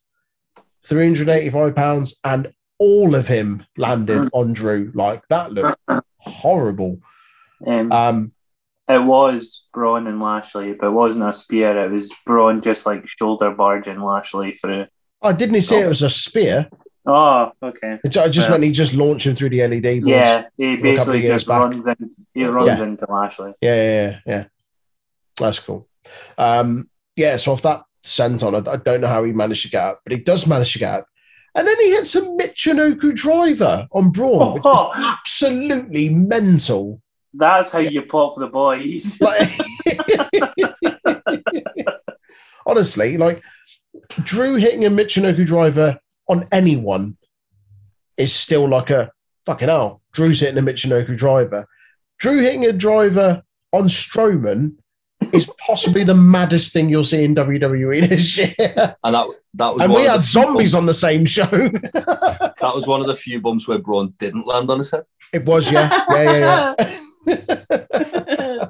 385 0.86 1.76
pounds, 1.76 2.20
and 2.24 2.52
all 2.80 3.16
of 3.16 3.28
him 3.28 3.66
landed 3.78 4.30
on 4.34 4.54
Drew. 4.54 4.92
Like 4.94 5.24
that 5.30 5.52
looked 5.54 5.80
horrible. 6.18 7.00
Um, 7.66 7.92
Um, 7.92 8.32
it 8.88 9.04
was 9.04 9.68
Braun 9.74 10.06
and 10.08 10.22
Lashley, 10.22 10.74
but 10.74 10.88
it 10.88 10.92
wasn't 10.92 11.28
a 11.28 11.34
spear. 11.34 11.86
It 11.86 11.92
was 11.92 12.14
Braun 12.26 12.62
just 12.62 12.86
like 12.86 13.08
shoulder 13.08 13.52
barging 13.52 14.00
Lashley 14.02 14.54
through. 14.54 14.86
I 15.22 15.32
didn't 15.32 15.56
he 15.56 15.62
say 15.62 15.82
it 15.82 15.88
was 15.88 16.04
a 16.04 16.10
spear. 16.10 16.70
Oh, 17.08 17.52
okay. 17.64 18.00
It 18.04 18.18
I 18.18 18.28
just 18.30 18.48
Yeah. 18.48 18.52
meant 18.54 18.64
he 18.64 18.72
just 18.72 18.94
launched 18.94 19.26
him 19.26 19.36
through 19.36 19.50
the 19.50 19.62
LED. 19.62 20.04
Yeah, 20.04 20.46
he 20.58 20.76
from 20.78 20.86
a 20.88 20.96
couple 20.98 21.14
of 21.14 21.22
basically 21.22 21.22
just 21.28 21.48
back. 21.48 21.60
runs 21.62 21.86
into 21.88 22.10
he 22.34 22.46
runs 22.46 22.68
Yeah. 22.68 22.84
into 22.84 23.06
Lashley. 23.10 23.54
Yeah, 23.62 23.76
yeah, 23.76 23.92
yeah, 24.10 24.20
yeah. 24.26 24.44
That's 25.40 25.60
cool. 25.60 25.88
Um, 26.38 26.90
yeah, 27.16 27.38
so 27.38 27.54
off 27.54 27.62
that 27.64 27.84
senton, 28.06 28.68
I, 28.68 28.72
I 28.72 28.78
don't 28.78 29.02
know 29.02 29.08
how 29.08 29.24
he 29.24 29.34
managed 29.34 29.64
to 29.64 29.70
get 29.70 29.84
up, 29.84 30.02
but 30.04 30.14
he 30.14 30.20
does 30.20 30.48
manage 30.48 30.74
to 30.74 30.80
get 30.80 31.00
up. 31.00 31.08
And 31.56 31.68
then 31.68 31.76
he 31.80 31.92
hits 31.92 32.16
a 32.16 32.22
Michinoku 32.22 33.16
driver 33.16 33.88
on 33.92 34.12
Braun, 34.12 34.56
which 34.56 34.66
is 34.66 34.88
absolutely 34.96 36.10
mental. 36.10 37.02
That's 37.34 37.72
how 37.72 37.80
you 37.80 38.02
pop 38.04 38.38
the 38.38 38.48
boys. 38.48 39.20
Like, 39.22 39.50
honestly, 42.66 43.18
like 43.18 43.42
Drew 44.24 44.56
hitting 44.56 44.86
a 44.86 44.90
Michinoku 44.90 45.46
driver 45.46 46.00
on 46.28 46.48
anyone 46.52 47.18
is 48.18 48.34
still 48.34 48.68
like 48.68 48.90
a 48.90 49.12
fucking 49.46 49.68
hell. 49.68 50.02
Drew's 50.12 50.40
hitting 50.40 50.58
a 50.58 50.62
Michinoku 50.62 51.16
driver. 51.16 51.66
Drew 52.18 52.42
hitting 52.42 52.66
a 52.66 52.74
driver 52.74 53.44
on 53.72 53.84
Strowman 53.84 54.78
is 55.34 55.50
possibly 55.66 56.04
the 56.04 56.16
maddest 56.16 56.74
thing 56.74 56.90
you'll 56.90 57.04
see 57.04 57.24
in 57.24 57.36
WWE 57.36 58.08
this 58.10 58.38
year. 58.38 58.54
And 59.04 59.16
that 59.16 59.28
that 59.56 59.74
was 59.74 59.84
and 59.84 59.94
we 59.94 60.04
had 60.04 60.24
zombies 60.24 60.74
bumps- 60.74 60.76
on 60.76 60.86
the 60.86 60.94
same 60.94 61.26
show. 61.26 61.46
That 62.62 62.74
was 62.74 62.88
one 62.88 63.02
of 63.02 63.06
the 63.06 63.16
few 63.16 63.42
bumps 63.42 63.68
where 63.68 63.78
Braun 63.78 64.16
didn't 64.18 64.48
land 64.48 64.72
on 64.72 64.80
his 64.80 64.90
head. 64.90 65.04
it 65.32 65.46
was, 65.46 65.72
yeah. 65.72 66.04
Yeah, 66.10 66.74
yeah, 67.28 68.70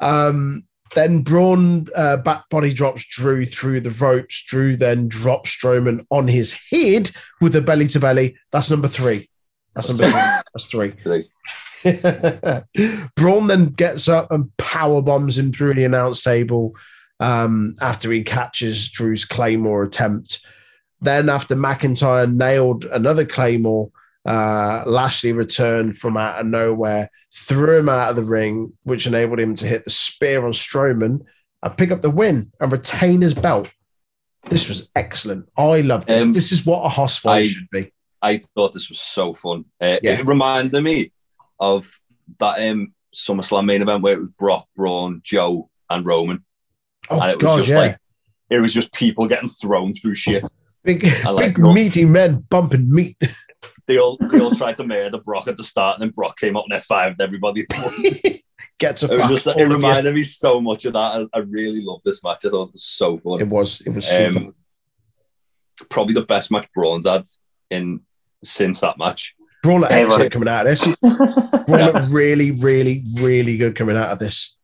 um, 0.00 0.64
then 0.94 1.20
Braun 1.20 1.88
uh, 1.94 2.18
back 2.18 2.48
body 2.48 2.72
drops 2.72 3.04
Drew 3.06 3.44
through 3.44 3.80
the 3.82 3.90
ropes. 3.90 4.42
Drew 4.44 4.76
then 4.76 5.08
drops 5.08 5.54
Strowman 5.56 6.06
on 6.10 6.28
his 6.28 6.56
head 6.70 7.10
with 7.40 7.54
a 7.56 7.60
belly 7.60 7.88
to 7.88 8.00
belly. 8.00 8.36
That's 8.50 8.70
number 8.70 8.88
three. 8.88 9.28
That's 9.74 9.88
number 9.88 10.04
three. 10.04 10.12
That's 10.54 10.66
three. 10.66 10.92
Three. 11.02 11.28
Braun 13.16 13.46
then 13.46 13.66
gets 13.66 14.08
up 14.08 14.30
and 14.30 14.54
power 14.56 15.02
bombs 15.02 15.38
him 15.38 15.52
through 15.52 15.74
the 15.74 15.84
announce 15.84 16.22
table 16.22 16.74
um, 17.20 17.74
after 17.80 18.10
he 18.10 18.22
catches 18.22 18.88
Drew's 18.88 19.24
Claymore 19.24 19.82
attempt. 19.84 20.46
Then, 21.00 21.28
after 21.28 21.56
McIntyre 21.56 22.32
nailed 22.32 22.84
another 22.84 23.24
Claymore, 23.24 23.90
uh, 24.24 24.84
Lashley 24.86 25.32
returned 25.32 25.96
from 25.96 26.16
out 26.16 26.40
of 26.40 26.46
nowhere, 26.46 27.10
threw 27.34 27.78
him 27.78 27.88
out 27.88 28.10
of 28.10 28.16
the 28.16 28.22
ring, 28.22 28.72
which 28.84 29.06
enabled 29.06 29.40
him 29.40 29.54
to 29.56 29.66
hit 29.66 29.84
the 29.84 29.90
spear 29.90 30.44
on 30.44 30.52
Strowman 30.52 31.24
and 31.62 31.76
pick 31.76 31.90
up 31.90 32.02
the 32.02 32.10
win 32.10 32.52
and 32.60 32.70
retain 32.70 33.20
his 33.20 33.34
belt. 33.34 33.72
This 34.48 34.68
was 34.68 34.90
excellent. 34.94 35.48
I 35.56 35.80
love 35.80 36.06
this. 36.06 36.24
Um, 36.24 36.32
this 36.32 36.52
is 36.52 36.66
what 36.66 36.84
a 36.84 36.88
Hoss 36.88 37.18
fight 37.18 37.48
should 37.48 37.70
be. 37.70 37.92
I 38.20 38.40
thought 38.54 38.72
this 38.72 38.88
was 38.88 39.00
so 39.00 39.34
fun. 39.34 39.64
Uh, 39.80 39.98
Yeah. 40.02 40.20
It 40.20 40.26
reminded 40.26 40.82
me 40.82 41.12
of 41.62 42.00
that 42.40 42.68
um, 42.68 42.92
SummerSlam 43.14 43.64
main 43.64 43.80
event 43.80 44.02
where 44.02 44.14
it 44.14 44.20
was 44.20 44.30
Brock, 44.30 44.66
Braun, 44.76 45.20
Joe, 45.24 45.70
and 45.88 46.04
Roman. 46.04 46.44
Oh, 47.08 47.20
and 47.20 47.30
it 47.30 47.36
was 47.36 47.42
God, 47.42 47.56
just 47.58 47.70
yeah. 47.70 47.78
like 47.78 47.98
it 48.50 48.60
was 48.60 48.74
just 48.74 48.92
people 48.92 49.28
getting 49.28 49.48
thrown 49.48 49.94
through 49.94 50.14
shit. 50.14 50.44
big, 50.84 51.04
like 51.24 51.54
big 51.54 51.58
meaty 51.58 52.04
men 52.04 52.44
bumping 52.50 52.92
meat. 52.92 53.16
They 53.88 53.98
all 53.98 54.16
they 54.16 54.40
all 54.40 54.54
tried 54.54 54.76
to 54.76 54.86
murder 54.86 55.18
Brock 55.18 55.48
at 55.48 55.56
the 55.56 55.64
start, 55.64 55.96
and 55.96 56.02
then 56.02 56.14
Brock 56.14 56.38
came 56.38 56.56
up 56.56 56.64
and 56.64 56.72
F 56.72 56.84
five 56.84 57.16
everybody. 57.20 57.66
It 57.68 58.42
Gets 58.78 59.02
a 59.02 59.08
was 59.08 59.28
just 59.28 59.46
it 59.48 59.58
you. 59.58 59.66
reminded 59.66 60.14
me 60.14 60.22
so 60.22 60.60
much 60.60 60.84
of 60.84 60.92
that. 60.92 61.28
I, 61.34 61.38
I 61.38 61.40
really 61.40 61.82
loved 61.82 62.04
this 62.04 62.22
match. 62.22 62.44
I 62.44 62.50
thought 62.50 62.68
it 62.68 62.72
was 62.74 62.84
so 62.84 63.18
fun. 63.18 63.40
It 63.40 63.48
was. 63.48 63.80
It 63.80 63.90
was. 63.90 64.10
Um, 64.12 64.54
probably 65.90 66.14
the 66.14 66.24
best 66.24 66.52
match 66.52 66.68
Braun's 66.72 67.06
had 67.06 67.24
in 67.70 68.00
since 68.44 68.80
that 68.80 68.98
match. 68.98 69.34
Braun 69.62 69.80
looked 69.80 69.92
Hey, 69.92 70.02
excellent 70.02 70.18
buddy. 70.18 70.30
coming 70.30 70.48
out 70.48 70.66
of 70.66 70.78
this. 70.78 70.96
Braun 71.66 71.92
looked 71.92 72.12
really, 72.12 72.50
really, 72.52 73.04
really 73.14 73.56
good 73.56 73.76
coming 73.76 73.96
out 73.96 74.10
of 74.10 74.18
this. 74.18 74.56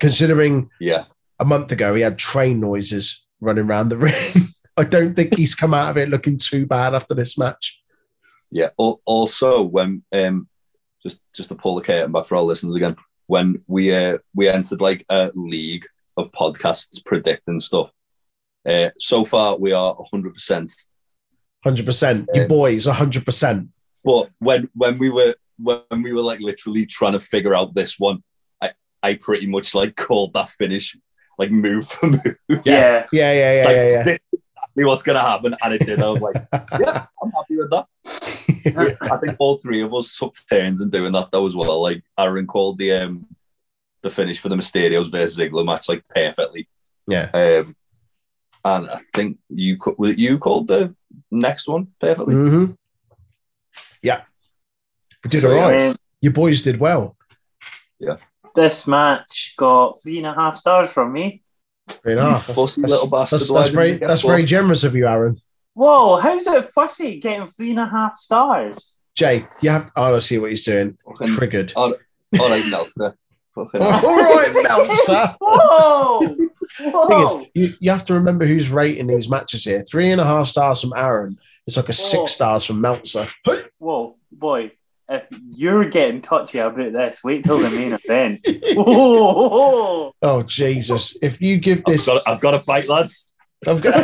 Considering 0.00 0.70
Yeah, 0.80 1.04
a 1.38 1.44
month 1.44 1.70
ago 1.72 1.94
he 1.94 2.02
had 2.02 2.18
train 2.18 2.60
noises 2.60 3.24
running 3.40 3.66
around 3.66 3.88
the 3.88 3.98
ring. 3.98 4.48
I 4.76 4.84
don't 4.84 5.14
think 5.14 5.36
he's 5.36 5.54
come 5.54 5.72
out 5.72 5.90
of 5.90 5.96
it 5.96 6.08
looking 6.08 6.36
too 6.36 6.66
bad 6.66 6.94
after 6.94 7.14
this 7.14 7.38
match. 7.38 7.80
yeah. 8.50 8.70
Also, 8.76 9.62
when 9.62 10.02
um, 10.12 10.48
just 11.02 11.20
just 11.34 11.48
to 11.50 11.54
pull 11.54 11.76
the 11.76 11.82
curtain 11.82 12.10
back 12.12 12.26
for 12.26 12.36
our 12.36 12.42
listeners 12.42 12.74
again, 12.74 12.96
when 13.26 13.62
we 13.68 13.94
uh, 13.94 14.18
we 14.34 14.48
entered 14.48 14.80
like 14.80 15.04
a 15.08 15.30
league 15.34 15.86
of 16.16 16.32
podcasts 16.32 17.04
predicting 17.04 17.60
stuff. 17.60 17.90
Uh, 18.68 18.90
so 18.98 19.24
far, 19.24 19.56
we 19.56 19.72
are 19.72 19.96
hundred 20.10 20.34
percent. 20.34 20.72
Hundred 21.62 21.86
percent. 21.86 22.28
You 22.34 22.42
Um, 22.42 22.48
boys, 22.48 22.86
hundred 22.86 23.24
percent. 23.24 23.68
But 24.04 24.30
when 24.38 24.68
when 24.74 24.98
we 24.98 25.10
were 25.10 25.34
when 25.58 26.02
we 26.02 26.12
were 26.12 26.22
like 26.22 26.40
literally 26.40 26.86
trying 26.86 27.12
to 27.12 27.20
figure 27.20 27.54
out 27.54 27.74
this 27.74 27.98
one, 27.98 28.22
I 28.60 28.72
I 29.02 29.14
pretty 29.14 29.46
much 29.46 29.74
like 29.74 29.96
called 29.96 30.34
that 30.34 30.50
finish 30.50 30.96
like 31.38 31.50
move 31.50 31.88
for 31.88 32.06
move. 32.08 32.36
yeah. 32.64 33.06
Yeah, 33.12 33.32
yeah, 33.32 33.52
yeah, 33.54 33.64
like, 33.64 33.76
yeah, 33.76 33.88
yeah. 33.88 34.02
This 34.02 34.18
is 34.32 34.40
exactly 34.54 34.84
what's 34.84 35.02
gonna 35.02 35.20
happen, 35.20 35.56
and 35.62 35.74
it 35.74 35.86
did. 35.86 36.00
I 36.02 36.08
was 36.10 36.20
like, 36.20 36.36
yeah, 36.80 37.06
I'm 37.22 37.30
happy 37.30 37.56
with 37.56 37.70
that. 37.70 37.86
I 38.66 39.16
think 39.18 39.36
all 39.38 39.56
three 39.58 39.82
of 39.82 39.94
us 39.94 40.16
took 40.16 40.34
turns 40.48 40.80
in 40.80 40.90
doing 40.90 41.12
that 41.12 41.30
though 41.32 41.46
as 41.46 41.56
well. 41.56 41.82
Like 41.82 42.02
Aaron 42.18 42.46
called 42.46 42.78
the 42.78 42.92
um 42.92 43.26
the 44.02 44.10
finish 44.10 44.38
for 44.38 44.48
the 44.48 44.56
Mysterios 44.56 45.10
versus 45.10 45.38
Ziggler 45.38 45.64
match 45.64 45.88
like 45.88 46.06
perfectly. 46.08 46.68
Yeah. 47.06 47.30
Um, 47.32 47.76
and 48.64 48.90
I 48.90 49.00
think 49.12 49.38
you 49.48 49.78
co- 49.78 49.94
was 49.98 50.12
it 50.12 50.18
you 50.18 50.38
called 50.38 50.68
the 50.68 50.94
next 51.30 51.68
one 51.68 51.88
perfectly. 52.00 52.34
hmm 52.34 52.64
Yeah. 54.04 54.22
You 55.24 55.30
did 55.30 55.40
So, 55.40 55.50
all 55.50 55.56
right. 55.70 55.86
Um, 55.88 55.96
Your 56.20 56.32
boys 56.32 56.62
did 56.62 56.78
well. 56.78 57.16
Yeah. 57.98 58.16
This 58.54 58.86
match 58.86 59.54
got 59.56 60.00
three 60.02 60.18
and 60.18 60.26
a 60.26 60.34
half 60.34 60.56
stars 60.56 60.90
from 60.92 61.12
me. 61.12 61.42
Fair 61.88 62.12
You 62.12 62.18
enough. 62.18 62.46
fussy 62.46 62.80
That's, 62.82 62.92
little 62.92 63.08
bastard. 63.08 63.40
that's, 63.40 63.52
that's 63.52 63.68
very 63.70 63.92
that's 63.94 64.20
four? 64.22 64.32
very 64.32 64.44
generous 64.44 64.84
of 64.84 64.94
you, 64.94 65.06
Aaron. 65.08 65.38
Whoa, 65.74 66.16
how's 66.20 66.46
it 66.46 66.70
fussy 66.70 67.18
getting 67.18 67.48
three 67.48 67.70
and 67.70 67.80
a 67.80 67.86
half 67.86 68.16
stars? 68.18 68.94
Jay, 69.16 69.46
you 69.60 69.70
have. 69.70 69.90
Oh, 69.96 70.14
I 70.14 70.18
see 70.20 70.38
what 70.38 70.50
he's 70.50 70.64
doing. 70.64 70.96
Fucking- 71.04 71.28
Triggered. 71.34 71.72
All 71.76 71.90
right, 72.32 72.66
Meltzer. 72.70 73.16
Fucking 73.54 73.82
All 73.82 73.90
hell. 73.92 74.16
right, 74.16 74.54
Meltzer. 74.62 75.36
Whoa! 75.40 76.20
thing 76.36 76.50
Whoa! 76.92 77.40
is, 77.40 77.46
you, 77.54 77.74
you 77.80 77.90
have 77.90 78.04
to 78.06 78.14
remember 78.14 78.44
who's 78.46 78.70
rating 78.70 79.06
these 79.06 79.28
matches 79.28 79.64
here. 79.64 79.82
Three 79.82 80.10
and 80.10 80.20
a 80.20 80.24
half 80.24 80.48
stars 80.48 80.80
from 80.80 80.92
Aaron. 80.96 81.38
It's 81.66 81.76
like 81.76 81.86
a 81.86 81.90
Oh. 81.90 81.92
six 81.92 82.32
stars 82.32 82.64
from 82.64 82.80
Meltzer. 82.80 83.26
Whoa, 83.78 84.16
boy. 84.30 84.72
If 85.08 85.24
you're 85.50 85.88
getting 85.90 86.22
touchy 86.22 86.58
about 86.58 86.92
this, 86.92 87.22
wait 87.22 87.44
till 87.44 87.58
the 87.58 87.68
main 87.70 87.92
event. 87.92 88.40
Whoa! 88.74 90.14
oh 90.22 90.42
Jesus! 90.44 91.14
If 91.20 91.42
you 91.42 91.58
give 91.58 91.80
I've 91.80 91.84
this, 91.84 92.06
got, 92.06 92.22
I've 92.26 92.40
got 92.40 92.54
a 92.54 92.60
fight, 92.60 92.88
lads. 92.88 93.34
I've 93.66 93.82
got, 93.82 93.94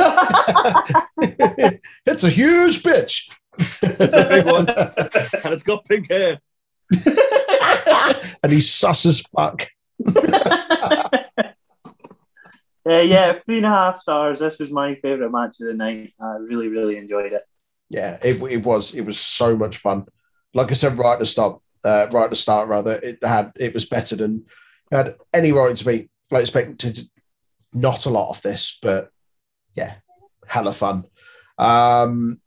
it's 2.07 2.25
a 2.25 2.29
huge 2.31 2.83
bitch. 2.83 3.31
It's 3.59 4.15
a 4.15 4.29
big 4.29 4.45
one. 4.47 4.69
and 4.69 5.55
it's 5.55 5.65
got 5.65 5.85
pink 5.87 6.11
hair. 6.11 6.39
and 8.43 8.53
he's 8.53 8.71
sus 8.71 9.07
as 9.07 9.21
fuck. 9.35 9.69
Uh, 12.87 13.01
yeah, 13.03 13.35
three 13.35 13.59
and 13.59 13.67
a 13.67 13.71
half 13.71 14.01
stars. 14.01 14.39
This 14.41 14.59
was 14.59 14.71
my 14.73 14.95
favourite 14.97 15.31
match 15.31 15.61
of 15.61 15.67
the 15.67 15.75
night. 15.75 16.15
I 16.21 16.37
really, 16.37 16.69
really 16.69 16.97
enjoyed 16.97 17.33
it. 17.33 17.43
Yeah, 17.91 18.19
it, 18.23 18.41
it 18.43 18.65
was 18.65 18.95
it 18.95 19.05
was 19.05 19.19
so 19.19 19.57
much 19.57 19.77
fun. 19.77 20.07
Like 20.55 20.71
I 20.71 20.75
said 20.75 20.97
right 20.97 21.15
at 21.15 21.19
the 21.19 21.27
start, 21.27 21.61
uh, 21.85 22.07
right 22.13 22.25
at 22.25 22.31
the 22.31 22.37
start 22.37 22.69
rather, 22.69 22.93
it 22.93 23.23
had 23.23 23.53
it 23.57 23.75
was 23.75 23.85
better 23.85 24.15
than 24.17 24.47
had 24.91 25.17
any 25.35 25.53
right 25.53 25.75
to 25.75 25.85
be. 25.85 26.09
I 26.33 26.39
expected 26.39 27.09
not 27.73 28.07
a 28.07 28.11
lot 28.11 28.31
of 28.31 28.41
this, 28.43 28.79
but 28.81 29.11
yeah, 29.75 29.95
hella 30.47 30.73
fun. 30.73 31.05
Um, 31.59 32.41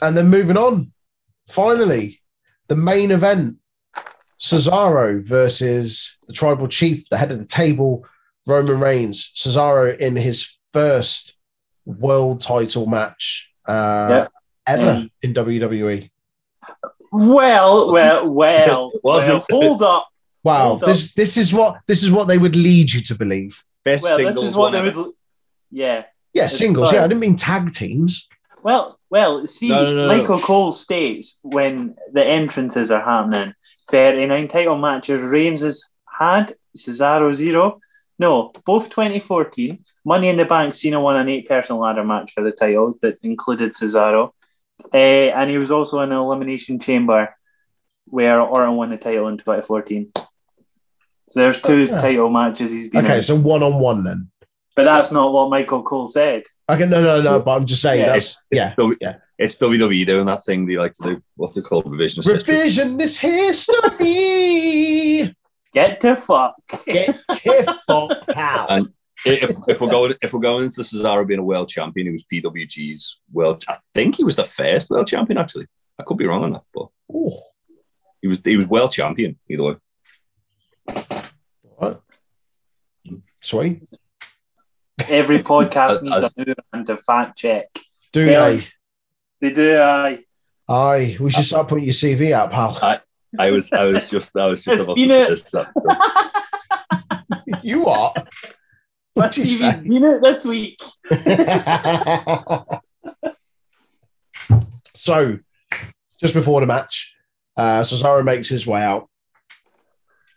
and 0.00 0.16
then 0.16 0.30
moving 0.30 0.56
on, 0.56 0.92
finally, 1.48 2.22
the 2.68 2.76
main 2.76 3.10
event: 3.10 3.58
Cesaro 4.40 5.22
versus 5.22 6.18
the 6.26 6.32
Tribal 6.32 6.66
Chief, 6.66 7.10
the 7.10 7.18
head 7.18 7.30
of 7.30 7.38
the 7.38 7.46
table, 7.46 8.06
Roman 8.46 8.80
Reigns. 8.80 9.30
Cesaro 9.34 9.94
in 9.98 10.16
his 10.16 10.56
first 10.72 11.36
world 11.84 12.40
title 12.40 12.86
match 12.86 13.52
uh, 13.66 14.08
Yeah. 14.10 14.26
Ever 14.66 14.82
Mm. 15.02 15.06
in 15.22 15.34
WWE. 15.34 16.10
Well, 17.14 17.92
well, 17.92 18.26
well. 18.30 18.90
Wasn't. 19.04 19.44
well, 19.50 19.60
hold 19.62 19.82
up. 19.82 20.08
Wow, 20.44 20.68
Hold 20.68 20.80
this 20.80 21.12
this 21.14 21.36
is 21.36 21.52
what 21.52 21.76
this 21.86 22.02
is 22.02 22.10
what 22.10 22.26
they 22.26 22.38
would 22.38 22.56
lead 22.56 22.90
you 22.92 23.02
to 23.02 23.14
believe. 23.14 23.62
Best 23.84 24.02
Well, 24.02 24.16
this 24.16 24.26
singles 24.28 24.46
is 24.46 24.56
what 24.56 24.72
they 24.72 24.78
ever. 24.78 25.02
would. 25.02 25.12
Yeah. 25.70 26.04
Yeah, 26.32 26.44
It's 26.46 26.56
singles. 26.56 26.88
fine. 26.90 26.98
Yeah, 26.98 27.04
I 27.04 27.08
didn't 27.08 27.20
mean 27.20 27.36
tag 27.36 27.70
teams. 27.74 28.28
Well, 28.62 28.98
well. 29.10 29.46
See, 29.46 29.68
No, 29.68 29.84
no, 29.84 29.94
no, 29.94 30.02
no. 30.06 30.08
Michael 30.08 30.38
Cole 30.40 30.72
states 30.72 31.38
when 31.42 31.96
the 32.12 32.24
entrances 32.24 32.90
are 32.90 33.02
happening, 33.04 33.52
thirty-nine 33.90 34.48
title 34.48 34.78
matches 34.78 35.20
Reigns 35.20 35.60
has 35.60 35.84
had. 36.18 36.54
Cesaro 36.74 37.34
zero. 37.34 37.78
No, 38.18 38.52
both 38.64 38.88
2014. 38.88 39.84
Money 40.06 40.28
in 40.28 40.38
the 40.38 40.46
Bank. 40.46 40.72
Cena 40.72 40.98
won 40.98 41.16
an 41.16 41.28
eight-person 41.28 41.76
ladder 41.76 42.04
match 42.04 42.32
for 42.32 42.42
the 42.42 42.52
title 42.52 42.94
that 43.02 43.18
included 43.22 43.74
Cesaro, 43.74 44.30
uh, 44.92 44.96
and 44.96 45.50
he 45.50 45.58
was 45.58 45.70
also 45.70 46.00
in 46.00 46.10
an 46.12 46.18
elimination 46.18 46.78
chamber 46.78 47.34
where 48.06 48.40
Orton 48.40 48.76
won 48.76 48.90
the 48.90 48.96
title 48.96 49.28
in 49.28 49.38
2014. 49.38 50.10
So 51.28 51.40
there's 51.40 51.60
two 51.60 51.84
Okay. 51.90 52.00
title 52.00 52.28
matches 52.30 52.70
he's 52.70 52.88
been 52.90 53.04
Okay, 53.04 53.16
in. 53.16 53.22
so 53.22 53.34
one 53.36 53.62
on 53.62 53.80
one 53.80 54.04
then. 54.04 54.30
But 54.76 54.84
that's 54.84 55.10
not 55.12 55.32
what 55.32 55.50
Michael 55.50 55.82
Cole 55.82 56.08
said. 56.08 56.42
Okay, 56.68 56.86
no, 56.86 57.02
no, 57.02 57.20
no. 57.22 57.40
But 57.40 57.56
I'm 57.58 57.66
just 57.66 57.82
saying 57.82 58.00
Yeah, 58.00 58.12
that's 58.12 58.44
yeah. 58.50 58.74
So 58.76 58.94
Yeah. 59.00 59.16
It's 59.38 59.56
WWE 59.58 60.04
doing 60.06 60.26
that 60.26 60.44
thing 60.44 60.66
they 60.66 60.76
like 60.76 60.92
to 60.94 61.08
do. 61.14 61.22
What's 61.36 61.56
it 61.56 61.64
called? 61.64 61.86
Revisionist 61.86 62.30
history. 62.32 62.54
Revisionist 62.54 63.18
history. 64.12 65.34
Get 65.74 66.00
to 66.02 66.16
fuck. 66.16 66.54
Get 66.86 67.18
tiff 67.32 67.66
fuck, 67.86 68.26
pal. 68.28 68.66
And 68.68 68.88
if, 69.24 69.50
if 69.68 69.80
we're 69.80 69.88
going 69.90 70.14
if 70.22 70.32
we're 70.32 70.40
going 70.40 70.64
into 70.64 70.82
Cesaro 70.82 71.26
being 71.26 71.40
a 71.40 71.44
world 71.44 71.68
champion, 71.68 72.06
he 72.08 72.12
was 72.12 72.24
PWG's 72.24 73.20
world. 73.32 73.64
I 73.68 73.76
think 73.94 74.16
he 74.16 74.24
was 74.24 74.36
the 74.36 74.44
first 74.44 74.90
world 74.90 75.06
champion. 75.06 75.38
Actually, 75.38 75.66
I 75.98 76.02
could 76.04 76.16
be 76.18 76.26
wrong 76.26 76.44
on 76.44 76.52
that, 76.52 76.62
but 76.74 76.88
Ooh, 77.10 77.38
he 78.20 78.28
was 78.28 78.40
he 78.44 78.56
was 78.56 78.66
world 78.66 78.92
champion 78.92 79.38
either 79.48 79.62
way. 79.62 79.74
what? 81.62 82.02
Sweet. 83.40 83.82
Every 85.08 85.40
podcast 85.40 85.90
As- 85.96 86.02
needs 86.02 86.24
a 86.36 86.44
new 86.44 86.54
man 86.72 86.84
to 86.86 86.96
fact 86.98 87.38
check. 87.38 87.68
Do 88.12 88.24
Yeah. 88.24 88.48
they? 88.50 88.66
They 89.40 89.50
do, 89.54 89.76
aye. 89.80 90.18
Aye, 90.68 91.16
we 91.18 91.30
should 91.30 91.44
start 91.44 91.66
putting 91.68 91.84
your 91.84 91.94
CV 91.94 92.32
out, 92.32 92.50
pal. 92.52 92.78
I 93.38 93.50
was 93.50 93.72
I 93.72 93.84
was 93.84 94.08
just 94.10 94.36
I 94.36 94.46
was 94.46 94.62
just 94.64 94.80
about 94.80 94.96
to 94.96 95.04
a- 95.04 95.36
suggest 95.36 95.52
that. 95.52 95.72
you 97.62 97.86
are. 97.86 98.12
What's 99.14 99.36
What'd 99.36 99.52
he 99.52 99.88
been 99.88 100.04
it 100.04 100.22
this 100.22 100.44
week? 100.46 100.80
so, 104.94 105.38
just 106.18 106.32
before 106.32 106.60
the 106.60 106.66
match, 106.66 107.14
uh, 107.56 107.82
Cesaro 107.82 108.24
makes 108.24 108.48
his 108.48 108.66
way 108.66 108.80
out. 108.80 109.08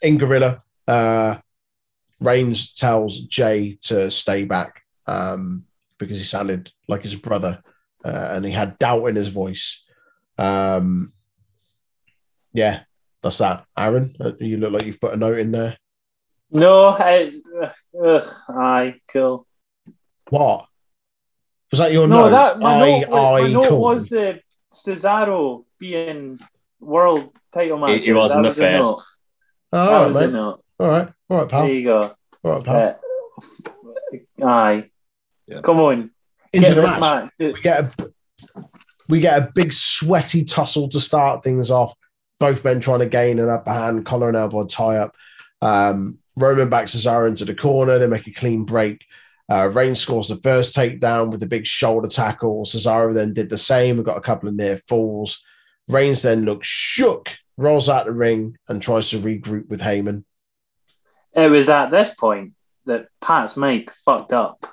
In 0.02 0.18
Gorilla, 0.18 0.62
uh, 0.88 1.38
Reigns 2.20 2.74
tells 2.74 3.22
Jey 3.22 3.78
to 3.84 4.12
stay 4.12 4.44
back 4.44 4.82
um, 5.08 5.66
because 5.98 6.18
he 6.18 6.24
sounded 6.24 6.72
like 6.88 7.04
his 7.04 7.16
brother 7.16 7.62
uh, 8.04 8.30
and 8.32 8.46
he 8.46 8.52
had 8.52 8.78
doubt 8.78 9.06
in 9.06 9.16
his 9.16 9.30
voice. 9.30 9.86
Um, 10.38 11.12
yeah, 12.54 12.82
that's 13.22 13.38
that. 13.38 13.66
Aaron, 13.78 14.16
uh, 14.20 14.34
you 14.40 14.58
look 14.58 14.74
like 14.74 14.86
you've 14.86 15.02
put 15.02 15.14
a 15.14 15.18
note 15.18 15.40
in 15.40 15.52
there. 15.52 15.78
No, 16.52 16.90
I, 16.90 17.32
ugh, 17.62 17.72
ugh, 18.04 18.28
aye, 18.50 18.96
cool. 19.12 19.46
What? 20.30 20.68
Was 21.72 21.80
that 21.80 21.92
your 21.92 22.08
No, 22.08 22.24
note? 22.26 22.30
that 22.32 22.60
my 22.60 22.76
I, 22.76 22.80
note, 22.80 23.10
was, 23.10 23.42
my 23.42 23.48
I, 23.48 23.52
note 23.52 23.70
cool. 23.70 23.80
was 23.82 24.10
the 24.10 24.40
Cesaro 24.72 25.66
being 25.80 26.40
world 26.80 27.32
title 27.52 27.78
match. 27.78 28.00
He, 28.00 28.06
he 28.06 28.14
wasn't 28.14 28.44
the 28.44 28.52
first. 28.52 29.20
Oh, 29.74 29.78
That 29.78 29.88
all 29.90 30.02
right, 30.02 30.08
was 30.08 30.16
the 30.16 30.22
mate. 30.28 30.34
note. 30.34 30.64
All 30.80 30.88
right, 30.88 31.10
all 31.30 31.38
right, 31.40 31.50
pal. 31.50 31.62
There 31.66 31.74
you 31.74 31.84
go. 31.84 32.16
All 32.44 32.52
right, 32.54 32.64
pal. 32.64 33.00
Uh, 34.42 34.46
aye. 34.48 34.90
Yeah. 35.48 35.62
Come 35.62 35.80
on. 35.80 36.12
Into 36.54 36.68
Get 36.68 36.76
the 36.76 36.82
match. 36.84 37.00
match. 37.02 37.32
We 37.40 37.62
get 37.62 37.84
a 38.00 38.12
we 39.10 39.20
get 39.20 39.38
a 39.42 39.52
big 39.54 39.74
sweaty 39.74 40.44
tussle 40.44 40.88
to 40.90 41.00
start 41.00 41.44
things 41.44 41.70
off. 41.70 41.94
Both 42.40 42.64
men 42.64 42.80
trying 42.82 43.00
to 43.00 43.06
gain 43.06 43.40
an 43.40 43.50
upper 43.50 43.72
hand, 43.74 44.06
collar 44.06 44.28
and 44.28 44.38
elbow 44.38 44.66
tie 44.66 44.98
up. 44.98 45.16
Um, 45.62 46.20
Roman 46.36 46.70
backs 46.70 46.96
Cesaro 46.96 47.28
into 47.28 47.46
the 47.46 47.56
corner. 47.56 47.98
They 47.98 48.08
make 48.08 48.28
a 48.28 48.34
clean 48.34 48.66
break. 48.66 49.06
Uh, 49.50 49.70
Reigns 49.70 50.00
scores 50.00 50.30
the 50.30 50.36
first 50.38 50.76
takedown 50.76 51.32
with 51.32 51.44
a 51.44 51.48
big 51.48 51.66
shoulder 51.68 52.08
tackle. 52.08 52.66
Cesaro 52.66 53.14
then 53.14 53.34
did 53.34 53.50
the 53.50 53.58
same. 53.58 53.98
We 53.98 54.04
got 54.04 54.18
a 54.18 54.22
couple 54.22 54.50
of 54.50 54.56
near 54.56 54.78
falls. 54.78 55.44
Reigns 55.88 56.24
then 56.24 56.46
looks 56.46 56.68
shook, 56.68 57.30
rolls 57.58 57.88
out 57.88 58.06
the 58.06 58.12
ring, 58.12 58.58
and 58.68 58.82
tries 58.82 59.12
to 59.12 59.20
regroup 59.20 59.68
with 59.68 59.82
Heyman. 59.82 60.24
It 61.34 61.50
was 61.50 61.70
at 61.70 61.92
this 61.92 62.14
point 62.14 62.54
that 62.86 63.08
Pat's 63.22 63.56
mic 63.56 63.92
fucked 63.92 64.34
up. 64.34 64.66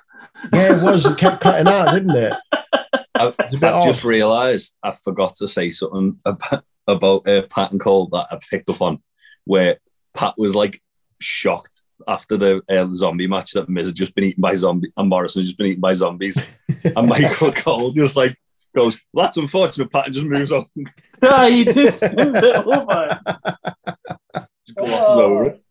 Yeah, 0.51 0.77
it 0.77 0.83
was. 0.83 1.05
It 1.05 1.19
kept 1.19 1.41
cutting 1.41 1.67
out, 1.67 1.93
didn't 1.93 2.15
it? 2.15 2.33
I've, 3.15 3.35
It's 3.39 3.55
a 3.55 3.59
bit 3.59 3.73
I've 3.73 3.85
just 3.85 4.03
realised 4.03 4.77
I 4.81 4.91
forgot 4.91 5.35
to 5.35 5.47
say 5.47 5.69
something 5.69 6.19
about, 6.25 6.63
about 6.87 7.27
uh, 7.27 7.43
Pat 7.43 7.71
and 7.71 7.79
Cole 7.79 8.07
that 8.13 8.27
I 8.31 8.39
picked 8.49 8.69
up 8.69 8.81
on, 8.81 9.03
where 9.45 9.77
Pat 10.15 10.33
was 10.37 10.55
like 10.55 10.81
shocked 11.23 11.81
after 12.07 12.35
the 12.37 12.61
uh, 12.69 12.87
zombie 12.93 13.27
match 13.27 13.51
that 13.53 13.69
Miz 13.69 13.87
had 13.87 13.95
just 13.95 14.13
been 14.15 14.25
eaten 14.25 14.41
by 14.41 14.55
zombie 14.55 14.91
and 14.97 15.09
Morrison 15.09 15.41
had 15.41 15.47
just 15.47 15.57
been 15.57 15.67
eaten 15.67 15.81
by 15.81 15.93
zombies, 15.93 16.37
and 16.83 17.07
Michael 17.07 17.51
Cole 17.51 17.91
just 17.91 18.15
like 18.17 18.35
goes, 18.75 18.99
well, 19.13 19.25
"That's 19.25 19.37
unfortunate." 19.37 19.91
Pat 19.91 20.05
and 20.07 20.13
just 20.15 20.25
moves 20.27 20.51
on, 20.51 20.65
Ah, 21.21 21.47
he 21.47 21.63
just 21.65 22.01
moves 22.01 22.39
it 22.41 22.55
over. 22.67 23.19
just 24.65 24.77
glosses 24.77 25.09
over 25.09 25.43
it. 25.45 25.63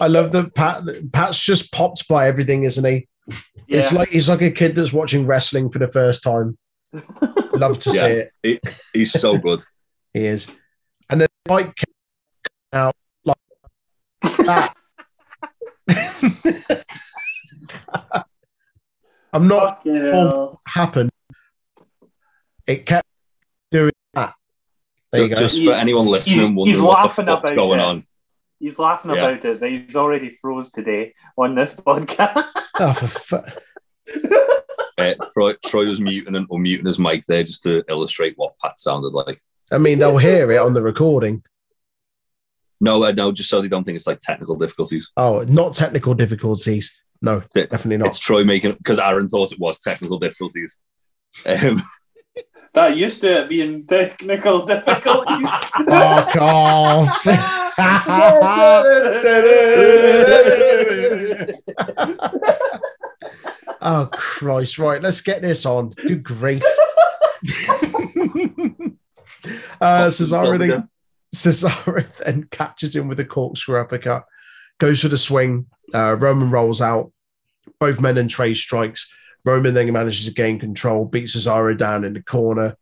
I 0.00 0.06
love 0.08 0.32
that 0.32 0.54
Pat. 0.54 0.82
Pat's 1.12 1.42
just 1.42 1.72
popped 1.72 2.06
by 2.08 2.28
everything, 2.28 2.64
isn't 2.64 2.84
he? 2.84 3.06
Yeah. 3.66 3.78
It's 3.80 3.92
like 3.92 4.08
he's 4.08 4.28
like 4.28 4.42
a 4.42 4.50
kid 4.50 4.74
that's 4.74 4.92
watching 4.92 5.26
wrestling 5.26 5.70
for 5.70 5.78
the 5.78 5.88
first 5.88 6.22
time. 6.22 6.56
Love 7.52 7.78
to 7.80 7.90
Yeah. 7.90 8.24
see 8.42 8.48
it. 8.54 8.80
He's 8.94 9.12
so 9.12 9.36
good. 9.36 9.60
He 10.14 10.26
is. 10.26 10.46
And 11.10 11.20
then 11.20 11.28
Mike 11.48 11.74
came 11.74 11.94
out 12.72 12.94
like 13.24 13.36
that. 14.46 14.74
I'm 19.32 19.46
not 19.48 19.78
Fucking 19.78 19.94
hell. 20.12 20.60
happened. 20.66 21.10
It 22.66 22.86
kept 22.86 23.06
doing 23.70 23.92
that. 24.14 24.34
There 25.12 25.22
you 25.22 25.28
go. 25.28 25.34
Just 25.36 25.56
He- 25.58 25.66
for 25.66 25.72
anyone 25.74 26.06
listening, 26.06 26.36
he's- 26.38 26.46
wondering 26.48 26.66
he's 26.66 26.80
what 26.80 26.86
the 26.96 27.02
laughing 27.02 27.26
fuck's 27.26 27.50
about 27.50 27.56
going 27.56 27.80
it. 27.80 27.84
on. 27.84 28.04
He's 28.58 28.78
laughing 28.78 29.10
Yeah. 29.12 29.16
about 29.28 29.44
it. 29.44 29.60
That 29.60 29.70
he's 29.70 29.96
already 29.96 30.30
froze 30.30 30.70
today 30.70 31.14
on 31.36 31.54
this 31.54 31.72
podcast. 31.74 32.44
Oh, 32.80 32.92
for 32.92 33.06
fu- 33.06 33.42
Uh, 34.98 35.14
Troy, 35.32 35.54
Troy 35.64 35.86
was 35.88 36.00
muting 36.00 36.34
and 36.34 36.48
unmuting 36.48 36.84
his 36.86 36.98
mic 36.98 37.24
there 37.26 37.44
just 37.44 37.62
to 37.62 37.84
illustrate 37.88 38.34
what 38.36 38.58
Pat 38.58 38.80
sounded 38.80 39.12
like. 39.12 39.40
I 39.70 39.78
mean, 39.78 40.00
they'll 40.00 40.16
hear 40.18 40.50
it 40.50 40.58
on 40.58 40.74
the 40.74 40.82
recording. 40.82 41.44
No, 42.80 43.02
uh, 43.04 43.12
no, 43.12 43.32
just 43.32 43.50
so 43.50 43.60
they 43.60 43.68
don't 43.68 43.84
think 43.84 43.96
it's 43.96 44.06
like 44.06 44.20
technical 44.20 44.56
difficulties. 44.56 45.10
Oh, 45.16 45.44
not 45.48 45.74
technical 45.74 46.14
difficulties. 46.14 47.02
No, 47.20 47.42
It- 47.54 47.70
definitely 47.70 47.96
not. 47.96 48.08
It's 48.08 48.18
Troy 48.20 48.44
making 48.44 48.74
because 48.74 48.98
Aaron 48.98 49.28
thought 49.28 49.52
it 49.52 49.58
was 49.58 49.80
technical 49.80 50.18
difficulties. 50.18 50.78
Um, 51.44 51.82
that 52.74 52.96
used 52.96 53.20
to 53.22 53.42
it 53.42 53.48
being 53.48 53.84
technical 53.86 54.64
difficulties. 54.64 55.48
Fuck 55.86 56.36
off. 56.36 57.26
oh 63.80 64.08
Christ! 64.12 64.78
Right, 64.78 65.02
let's 65.02 65.20
get 65.20 65.42
this 65.42 65.66
on. 65.66 65.90
Good 65.90 66.22
grief! 66.22 66.62
Uh, 69.80 70.04
Pops 70.04 70.18
himself 70.18 70.46
Cesaro, 70.46 70.62
again. 70.64 70.88
Cesaro 71.34 72.16
then 72.24 72.48
catches 72.50 72.94
him 72.94 73.08
with 73.08 73.20
a 73.20 73.24
corkscrew 73.24 73.80
uppercut, 73.80 74.24
goes 74.78 75.00
for 75.00 75.08
the 75.08 75.18
swing. 75.18 75.66
Uh, 75.92 76.16
Roman 76.18 76.50
rolls 76.50 76.80
out. 76.80 77.12
Both 77.78 78.00
men 78.00 78.18
and 78.18 78.30
Trey 78.30 78.54
strikes. 78.54 79.12
Roman 79.44 79.74
then 79.74 79.92
manages 79.92 80.24
to 80.24 80.32
gain 80.32 80.58
control, 80.58 81.04
beats 81.04 81.36
Cesaro 81.36 81.76
down 81.76 82.04
in 82.04 82.14
the 82.14 82.22
corner. 82.22 82.76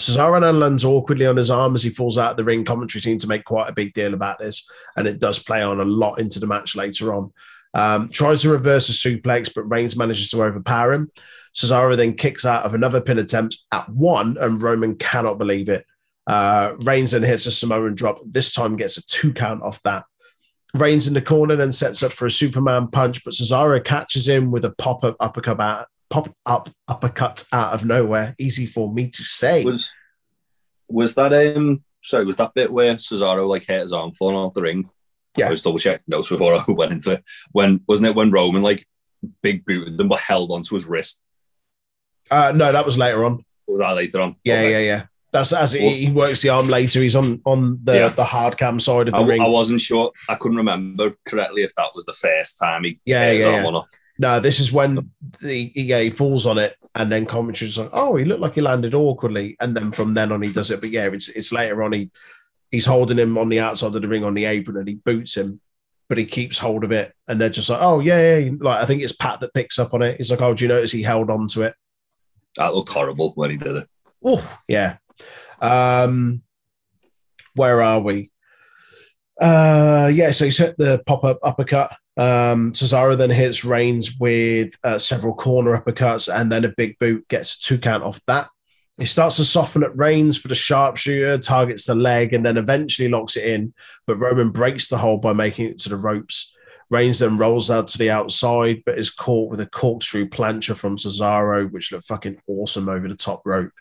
Cesaro 0.00 0.40
then 0.40 0.58
lands 0.58 0.84
awkwardly 0.84 1.26
on 1.26 1.36
his 1.36 1.50
arm 1.50 1.74
as 1.74 1.82
he 1.82 1.90
falls 1.90 2.18
out 2.18 2.32
of 2.32 2.36
the 2.36 2.44
ring. 2.44 2.64
Commentary 2.64 3.00
seem 3.00 3.18
to 3.18 3.28
make 3.28 3.44
quite 3.44 3.68
a 3.68 3.74
big 3.74 3.92
deal 3.94 4.14
about 4.14 4.38
this, 4.38 4.68
and 4.96 5.06
it 5.06 5.20
does 5.20 5.38
play 5.38 5.62
on 5.62 5.80
a 5.80 5.84
lot 5.84 6.18
into 6.20 6.40
the 6.40 6.46
match 6.46 6.74
later 6.74 7.14
on. 7.14 7.32
Um, 7.74 8.08
tries 8.08 8.42
to 8.42 8.50
reverse 8.50 8.88
a 8.88 8.92
suplex, 8.92 9.52
but 9.54 9.70
Reigns 9.70 9.96
manages 9.96 10.30
to 10.30 10.42
overpower 10.42 10.92
him. 10.92 11.10
Cesaro 11.54 11.96
then 11.96 12.14
kicks 12.14 12.44
out 12.44 12.64
of 12.64 12.74
another 12.74 13.00
pin 13.00 13.18
attempt 13.18 13.58
at 13.72 13.88
one, 13.88 14.36
and 14.40 14.60
Roman 14.60 14.96
cannot 14.96 15.38
believe 15.38 15.68
it. 15.68 15.86
Uh, 16.26 16.74
Reigns 16.80 17.10
then 17.10 17.22
hits 17.22 17.46
a 17.46 17.52
Samoan 17.52 17.94
drop. 17.94 18.20
This 18.24 18.52
time 18.52 18.76
gets 18.76 18.96
a 18.96 19.02
two 19.06 19.32
count 19.32 19.62
off 19.62 19.82
that. 19.82 20.04
Reigns 20.74 21.06
in 21.06 21.14
the 21.14 21.22
corner 21.22 21.54
then 21.54 21.70
sets 21.72 22.02
up 22.02 22.12
for 22.12 22.26
a 22.26 22.30
Superman 22.30 22.88
punch, 22.88 23.22
but 23.24 23.34
Cesaro 23.34 23.82
catches 23.84 24.26
him 24.26 24.50
with 24.50 24.64
a 24.64 24.70
pop 24.70 25.04
up 25.04 25.16
uppercut 25.20 25.60
out, 25.60 25.86
pop 26.10 26.34
up 26.46 26.68
uppercut 26.88 27.44
out 27.52 27.74
of 27.74 27.84
nowhere. 27.84 28.34
Easy 28.38 28.66
for 28.66 28.92
me 28.92 29.08
to 29.10 29.22
say. 29.22 29.64
Was 29.64 29.92
was 30.88 31.14
that 31.14 31.32
um 31.56 31.84
sorry, 32.02 32.24
was 32.24 32.36
that 32.36 32.54
bit 32.54 32.72
where 32.72 32.94
Cesaro 32.96 33.46
like 33.48 33.66
hit 33.66 33.82
his 33.82 33.92
arm 33.92 34.12
falling 34.12 34.36
off 34.36 34.54
the 34.54 34.62
ring? 34.62 34.90
Yeah. 35.36 35.46
I 35.46 35.50
was 35.50 35.62
double 35.62 35.78
checking 35.78 36.02
notes 36.08 36.28
before 36.28 36.54
I 36.68 36.70
went 36.72 36.92
into 36.92 37.12
it. 37.12 37.24
When 37.52 37.80
wasn't 37.86 38.08
it 38.08 38.16
when 38.16 38.30
Roman 38.32 38.62
like 38.62 38.84
big 39.42 39.64
booted 39.64 39.96
them 39.96 40.08
but 40.08 40.20
held 40.20 40.50
onto 40.50 40.74
his 40.74 40.86
wrist? 40.86 41.20
Uh, 42.30 42.52
no, 42.54 42.72
that 42.72 42.84
was 42.86 42.98
later 42.98 43.24
on. 43.24 43.44
Was 43.68 43.78
that 43.78 43.92
later 43.92 44.20
on? 44.22 44.36
Yeah, 44.42 44.54
Okay. 44.54 44.70
yeah, 44.72 44.78
yeah. 44.78 45.02
That's 45.34 45.52
as 45.52 45.72
he, 45.72 46.06
he 46.06 46.10
works 46.12 46.42
the 46.42 46.50
arm 46.50 46.68
later. 46.68 47.00
He's 47.00 47.16
on 47.16 47.42
on 47.44 47.80
the 47.82 47.94
Yeah. 47.96 48.08
the 48.10 48.24
hard 48.24 48.56
cam 48.56 48.78
side 48.78 49.08
of 49.08 49.14
the 49.14 49.20
I, 49.20 49.26
ring. 49.26 49.42
I 49.42 49.48
wasn't 49.48 49.80
sure. 49.80 50.12
I 50.28 50.36
couldn't 50.36 50.58
remember 50.58 51.16
correctly 51.28 51.64
if 51.64 51.74
that 51.74 51.88
was 51.92 52.04
the 52.04 52.12
first 52.12 52.56
time 52.56 52.84
he 52.84 53.00
Yeah, 53.04 53.32
yeah, 53.32 53.62
yeah. 53.64 53.80
No, 54.16 54.38
this 54.38 54.60
is 54.60 54.70
when 54.72 55.10
the 55.40 55.72
yeah, 55.74 55.98
he 55.98 56.10
falls 56.10 56.46
on 56.46 56.56
it, 56.56 56.76
and 56.94 57.10
then 57.10 57.26
commentary's 57.26 57.76
like, 57.76 57.90
"Oh, 57.92 58.14
he 58.14 58.24
looked 58.24 58.42
like 58.42 58.54
he 58.54 58.60
landed 58.60 58.94
awkwardly," 58.94 59.56
and 59.60 59.76
then 59.76 59.90
from 59.90 60.14
then 60.14 60.30
on 60.30 60.40
he 60.40 60.52
does 60.52 60.70
it. 60.70 60.80
But 60.80 60.90
yeah, 60.90 61.06
it's 61.06 61.28
it's 61.30 61.52
later 61.52 61.82
on 61.82 61.92
he 61.92 62.10
he's 62.70 62.86
holding 62.86 63.18
him 63.18 63.36
on 63.36 63.48
the 63.48 63.58
outside 63.58 63.96
of 63.96 64.02
the 64.02 64.06
ring 64.06 64.22
on 64.22 64.34
the 64.34 64.44
apron, 64.44 64.76
and 64.76 64.86
he 64.86 64.94
boots 64.94 65.36
him, 65.36 65.60
but 66.08 66.16
he 66.16 66.26
keeps 66.26 66.58
hold 66.58 66.84
of 66.84 66.92
it, 66.92 67.12
and 67.26 67.40
they're 67.40 67.48
just 67.48 67.68
like, 67.68 67.80
"Oh 67.82 67.98
yeah, 67.98 68.38
yeah." 68.38 68.50
Like 68.60 68.80
I 68.80 68.86
think 68.86 69.02
it's 69.02 69.12
Pat 69.12 69.40
that 69.40 69.52
picks 69.52 69.80
up 69.80 69.92
on 69.94 70.02
it. 70.02 70.18
He's 70.18 70.30
like, 70.30 70.40
"Oh, 70.42 70.54
do 70.54 70.62
you 70.62 70.68
notice 70.68 70.92
he 70.92 71.02
held 71.02 71.28
on 71.28 71.48
to 71.48 71.62
it?" 71.62 71.74
That 72.54 72.72
looked 72.72 72.90
horrible 72.90 73.32
when 73.34 73.50
he 73.50 73.56
did 73.56 73.74
it. 73.74 73.88
Oh, 74.24 74.58
yeah. 74.68 74.96
Um, 75.64 76.42
where 77.54 77.82
are 77.82 78.00
we? 78.00 78.30
Uh, 79.40 80.10
yeah, 80.12 80.30
so 80.30 80.44
he's 80.44 80.58
hit 80.58 80.76
the 80.78 81.02
pop 81.06 81.24
up 81.24 81.38
uppercut. 81.42 81.96
Um, 82.16 82.72
Cesaro 82.72 83.16
then 83.16 83.30
hits 83.30 83.64
Reigns 83.64 84.16
with 84.18 84.78
uh, 84.84 84.98
several 84.98 85.34
corner 85.34 85.76
uppercuts 85.76 86.32
and 86.32 86.52
then 86.52 86.64
a 86.64 86.74
big 86.76 86.98
boot 87.00 87.26
gets 87.28 87.56
a 87.56 87.60
two 87.60 87.78
count 87.78 88.04
off 88.04 88.20
that. 88.26 88.48
He 88.98 89.06
starts 89.06 89.36
to 89.36 89.44
soften 89.44 89.82
at 89.82 89.96
Reigns 89.98 90.36
for 90.36 90.46
the 90.46 90.54
sharpshooter, 90.54 91.38
targets 91.38 91.86
the 91.86 91.96
leg, 91.96 92.32
and 92.32 92.46
then 92.46 92.56
eventually 92.56 93.08
locks 93.08 93.36
it 93.36 93.44
in. 93.44 93.74
But 94.06 94.18
Roman 94.18 94.50
breaks 94.50 94.86
the 94.86 94.98
hold 94.98 95.20
by 95.20 95.32
making 95.32 95.66
it 95.66 95.78
to 95.78 95.88
the 95.88 95.96
ropes. 95.96 96.54
Reigns 96.90 97.18
then 97.18 97.38
rolls 97.38 97.72
out 97.72 97.88
to 97.88 97.98
the 97.98 98.10
outside, 98.10 98.82
but 98.86 98.98
is 98.98 99.10
caught 99.10 99.50
with 99.50 99.58
a 99.58 99.66
corkscrew 99.66 100.28
plancha 100.28 100.76
from 100.76 100.96
Cesaro, 100.96 101.68
which 101.72 101.90
looked 101.90 102.06
fucking 102.06 102.40
awesome 102.46 102.88
over 102.88 103.08
the 103.08 103.16
top 103.16 103.42
rope. 103.44 103.72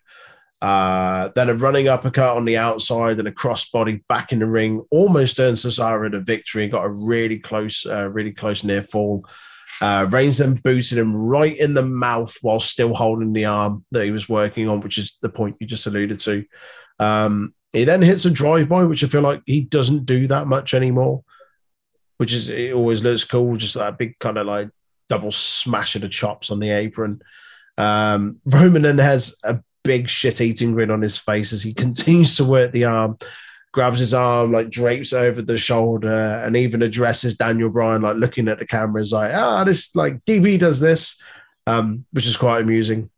Uh, 0.64 1.28
then 1.36 1.50
a 1.50 1.56
running 1.56 1.90
uppercut 1.90 2.38
on 2.38 2.46
the 2.46 2.56
outside 2.56 3.20
and 3.20 3.28
a 3.28 3.32
crossbody 3.32 4.02
back 4.08 4.32
in 4.32 4.40
the 4.40 4.46
ring 4.46 4.82
almost 4.92 5.38
earns 5.38 5.66
Cesaro 5.66 6.10
the 6.10 6.22
victory. 6.22 6.64
and 6.64 6.72
Got 6.72 6.86
a 6.86 6.90
really 6.90 7.38
close, 7.38 7.86
uh, 7.86 8.08
really 8.10 8.32
close 8.32 8.64
near 8.64 8.82
fall. 8.82 9.26
Uh, 9.82 10.08
Reigns 10.10 10.38
then 10.38 10.54
booted 10.54 10.98
him 10.98 11.14
right 11.14 11.58
in 11.58 11.74
the 11.74 11.84
mouth 11.84 12.38
while 12.42 12.62
still 12.62 12.94
holding 12.94 13.34
the 13.34 13.44
arm 13.44 13.84
that 13.92 14.06
he 14.06 14.12
was 14.12 14.30
working 14.30 14.70
on, 14.70 14.80
which 14.80 14.98
is 14.98 15.18
the 15.22 15.28
point 15.28 15.58
you 15.60 15.68
just 15.68 15.86
alluded 15.86 16.20
to. 16.20 16.46
Um, 16.98 17.54
he 17.74 17.84
then 17.84 18.02
hits 18.02 18.24
a 18.24 18.32
drive 18.32 18.70
by, 18.70 18.86
which 18.86 19.04
I 19.04 19.08
feel 19.08 19.20
like 19.20 19.42
he 19.46 19.60
doesn't 19.60 20.06
do 20.06 20.28
that 20.28 20.48
much 20.48 20.74
anymore, 20.74 21.26
which 22.20 22.34
is 22.34 22.48
it 22.48 22.72
always 22.72 23.04
looks 23.04 23.26
cool. 23.26 23.58
Just 23.58 23.74
that 23.74 23.98
big 23.98 24.18
kind 24.18 24.38
of 24.38 24.48
like 24.48 24.70
double 25.10 25.32
smash 25.32 25.98
of 25.98 26.04
the 26.04 26.08
chops 26.08 26.52
on 26.52 26.62
the 26.62 26.70
apron. 26.70 27.22
Um, 27.78 28.40
Roman 28.46 28.84
then 28.84 29.00
has 29.00 29.36
a 29.44 29.60
big 29.84 30.10
shit 30.10 30.42
eating 30.42 30.74
grin 30.74 30.92
on 30.92 31.02
his 31.02 31.18
face 31.18 31.54
as 31.54 31.62
he 31.64 31.74
continues 31.86 32.36
to 32.38 32.44
work 32.44 32.72
the 32.72 32.86
arm, 32.86 33.18
grabs 33.72 34.00
his 34.00 34.14
arm, 34.14 34.52
like 34.52 34.70
drapes 34.70 35.14
over 35.14 35.42
the 35.42 35.58
shoulder, 35.58 36.42
and 36.46 36.56
even 36.56 36.82
addresses 36.82 37.36
Daniel 37.36 37.70
Bryan, 37.70 38.02
like 38.02 38.18
looking 38.18 38.48
at 38.48 38.60
the 38.60 38.68
cameras, 38.68 39.12
like, 39.12 39.32
ah, 39.34 39.64
this 39.64 39.96
like 39.96 40.24
DB 40.26 40.60
does 40.60 40.80
this, 40.80 41.22
um, 41.68 42.06
which 42.12 42.26
is 42.26 42.38
quite 42.38 42.62
amusing. 42.62 43.10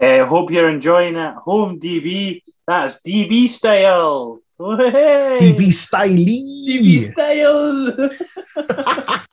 Uh, 0.00 0.24
hope 0.26 0.50
you're 0.50 0.68
enjoying 0.68 1.16
it. 1.16 1.34
Home 1.44 1.80
DB. 1.80 2.42
That's 2.66 3.00
DB 3.00 3.48
style. 3.48 4.40
Hey! 4.58 5.38
DB 5.40 5.56
DB 5.56 5.72
Stylee. 5.72 7.12
style. 7.12 8.10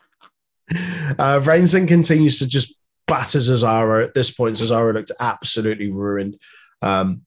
uh, 1.19 1.41
Reigns 1.43 1.73
then 1.73 1.87
continues 1.87 2.39
to 2.39 2.47
just 2.47 2.73
batter 3.07 3.39
Cesaro. 3.39 4.03
At 4.03 4.13
this 4.13 4.31
point, 4.31 4.57
Cesaro 4.57 4.93
looked 4.93 5.11
absolutely 5.19 5.89
ruined. 5.89 6.37
Um, 6.81 7.21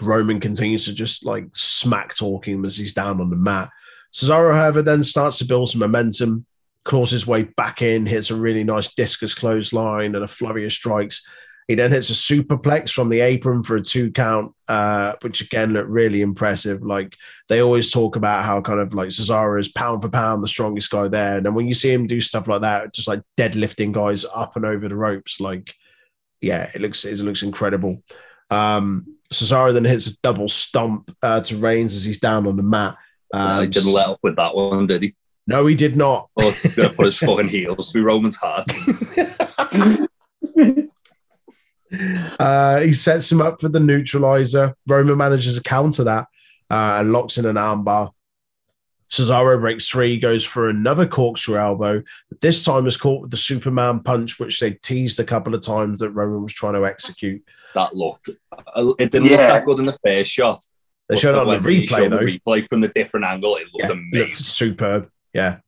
Roman 0.00 0.40
continues 0.40 0.86
to 0.86 0.92
just 0.92 1.24
like 1.24 1.46
smack 1.52 2.14
talking 2.14 2.64
as 2.64 2.76
he's 2.76 2.94
down 2.94 3.20
on 3.20 3.30
the 3.30 3.36
mat. 3.36 3.70
Cesaro, 4.12 4.54
however, 4.54 4.82
then 4.82 5.02
starts 5.02 5.38
to 5.38 5.44
build 5.44 5.70
some 5.70 5.80
momentum, 5.80 6.46
claws 6.84 7.10
his 7.10 7.26
way 7.26 7.42
back 7.42 7.82
in, 7.82 8.06
hits 8.06 8.30
a 8.30 8.36
really 8.36 8.64
nice 8.64 8.92
discus 8.94 9.34
clothesline 9.34 10.14
and 10.14 10.24
a 10.24 10.28
flurry 10.28 10.64
of 10.64 10.72
strikes. 10.72 11.26
He 11.66 11.74
then 11.74 11.90
hits 11.90 12.10
a 12.10 12.12
superplex 12.12 12.90
from 12.92 13.08
the 13.08 13.20
apron 13.20 13.62
for 13.62 13.76
a 13.76 13.82
two 13.82 14.10
count, 14.10 14.52
uh, 14.68 15.14
which 15.22 15.40
again 15.40 15.72
looked 15.72 15.90
really 15.92 16.20
impressive. 16.20 16.82
Like 16.82 17.16
they 17.48 17.60
always 17.60 17.90
talk 17.90 18.16
about 18.16 18.44
how 18.44 18.60
kind 18.60 18.80
of 18.80 18.92
like 18.92 19.08
Cesaro 19.08 19.58
is 19.58 19.68
pound 19.72 20.02
for 20.02 20.10
pound 20.10 20.42
the 20.42 20.48
strongest 20.48 20.90
guy 20.90 21.08
there. 21.08 21.38
And 21.38 21.46
then 21.46 21.54
when 21.54 21.66
you 21.66 21.72
see 21.74 21.90
him 21.92 22.06
do 22.06 22.20
stuff 22.20 22.48
like 22.48 22.60
that, 22.60 22.92
just 22.92 23.08
like 23.08 23.22
deadlifting 23.38 23.92
guys 23.92 24.26
up 24.34 24.56
and 24.56 24.66
over 24.66 24.88
the 24.88 24.94
ropes, 24.96 25.40
like 25.40 25.74
yeah, 26.42 26.70
it 26.74 26.82
looks 26.82 27.04
it 27.06 27.18
looks 27.20 27.42
incredible. 27.42 27.98
Um, 28.50 29.06
Cesaro 29.32 29.72
then 29.72 29.86
hits 29.86 30.06
a 30.06 30.20
double 30.20 30.48
stomp 30.50 31.16
uh, 31.22 31.40
to 31.40 31.56
Reigns 31.56 31.94
as 31.94 32.04
he's 32.04 32.20
down 32.20 32.46
on 32.46 32.56
the 32.58 32.62
mat. 32.62 32.96
Uh, 33.32 33.60
he 33.60 33.64
Um, 33.66 33.70
didn't 33.70 33.92
let 33.94 34.08
up 34.08 34.18
with 34.22 34.36
that 34.36 34.54
one, 34.54 34.86
did 34.86 35.02
he? 35.02 35.14
no, 35.46 35.64
he 35.66 35.74
did 35.74 35.96
not. 35.96 36.28
Oh, 36.36 36.50
he's 36.50 36.74
gonna 36.74 36.90
put 36.90 37.06
his 37.06 37.16
fucking 37.16 37.48
heels 37.48 37.90
through 37.90 38.04
Roman's 38.04 38.36
heart. 38.36 38.66
uh, 42.38 42.80
he 42.80 42.92
sets 42.92 43.30
him 43.30 43.40
up 43.40 43.60
for 43.60 43.68
the 43.68 43.80
neutralizer. 43.80 44.74
Roman 44.86 45.16
manages 45.18 45.56
to 45.56 45.62
counter 45.62 46.04
that 46.04 46.26
uh, 46.70 46.96
and 47.00 47.12
locks 47.12 47.38
in 47.38 47.46
an 47.46 47.56
armbar. 47.56 48.10
Cesaro 49.10 49.60
breaks 49.60 49.88
three, 49.88 50.18
goes 50.18 50.44
for 50.44 50.68
another 50.68 51.06
corkscrew 51.06 51.56
elbow. 51.56 52.02
But 52.30 52.40
this 52.40 52.64
time 52.64 52.86
is 52.86 52.96
caught 52.96 53.22
with 53.22 53.30
the 53.30 53.36
Superman 53.36 54.00
punch, 54.00 54.40
which 54.40 54.58
they 54.60 54.72
teased 54.72 55.20
a 55.20 55.24
couple 55.24 55.54
of 55.54 55.62
times 55.62 56.00
that 56.00 56.10
Roman 56.10 56.42
was 56.42 56.52
trying 56.52 56.74
to 56.74 56.86
execute. 56.86 57.44
That 57.74 57.94
looked. 57.94 58.28
It 58.28 59.10
didn't 59.10 59.28
look 59.28 59.38
that 59.38 59.64
good 59.66 59.78
in 59.78 59.84
the 59.84 59.98
first 60.04 60.32
shot. 60.32 60.64
They 61.08 61.16
showed 61.16 61.36
it 61.36 61.38
on 61.38 61.62
the 61.62 61.68
replay 61.68 62.08
though. 62.08 62.18
The 62.18 62.40
replay 62.40 62.68
from 62.68 62.80
the 62.80 62.88
different 62.88 63.26
angle, 63.26 63.56
it 63.56 63.66
looked 63.72 63.84
Yeah, 63.84 63.90
amazing. 63.92 64.18
looked 64.18 64.38
superb. 64.40 65.10
Yeah. 65.32 65.58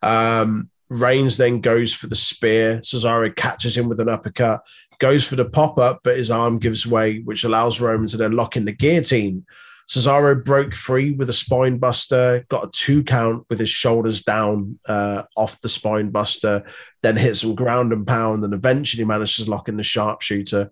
Um, 0.00 0.70
Reigns 0.88 1.36
then 1.36 1.60
goes 1.60 1.94
for 1.94 2.06
the 2.06 2.16
spear. 2.16 2.78
Cesaro 2.78 3.34
catches 3.34 3.76
him 3.76 3.88
with 3.88 4.00
an 4.00 4.08
uppercut, 4.08 4.62
goes 4.98 5.26
for 5.26 5.36
the 5.36 5.44
pop 5.44 5.78
up, 5.78 6.00
but 6.04 6.16
his 6.16 6.30
arm 6.30 6.58
gives 6.58 6.86
way, 6.86 7.20
which 7.20 7.44
allows 7.44 7.80
Roman 7.80 8.08
to 8.08 8.16
then 8.16 8.32
lock 8.32 8.56
in 8.56 8.64
the 8.64 8.72
guillotine. 8.72 9.44
Cesaro 9.88 10.42
broke 10.42 10.74
free 10.74 11.10
with 11.10 11.28
a 11.28 11.34
spine 11.34 11.78
buster, 11.78 12.44
got 12.48 12.64
a 12.64 12.70
two 12.70 13.02
count 13.02 13.44
with 13.50 13.58
his 13.58 13.70
shoulders 13.70 14.22
down 14.22 14.78
uh, 14.86 15.24
off 15.36 15.60
the 15.60 15.68
spine 15.68 16.10
buster, 16.10 16.64
then 17.02 17.16
hit 17.16 17.36
some 17.36 17.54
ground 17.54 17.92
and 17.92 18.06
pound, 18.06 18.44
and 18.44 18.54
eventually 18.54 19.04
manages 19.04 19.44
to 19.44 19.50
lock 19.50 19.68
in 19.68 19.76
the 19.76 19.82
sharpshooter. 19.82 20.70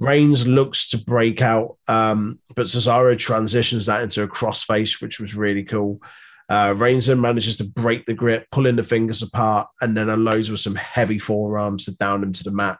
Reigns 0.00 0.46
looks 0.46 0.88
to 0.88 0.98
break 0.98 1.42
out, 1.42 1.76
um, 1.86 2.38
but 2.54 2.66
Cesaro 2.66 3.18
transitions 3.18 3.86
that 3.86 4.02
into 4.02 4.22
a 4.22 4.28
crossface, 4.28 5.02
which 5.02 5.20
was 5.20 5.34
really 5.34 5.64
cool. 5.64 6.00
Uh, 6.48 6.74
Reigns 6.76 7.06
then 7.06 7.20
manages 7.20 7.56
to 7.58 7.64
break 7.64 8.06
the 8.06 8.14
grip, 8.14 8.46
pulling 8.50 8.76
the 8.76 8.82
fingers 8.82 9.22
apart, 9.22 9.68
and 9.80 9.96
then 9.96 10.08
unloads 10.08 10.50
with 10.50 10.60
some 10.60 10.74
heavy 10.74 11.18
forearms 11.18 11.84
to 11.84 11.96
down 11.96 12.22
him 12.22 12.32
to 12.32 12.44
the 12.44 12.50
mat. 12.50 12.78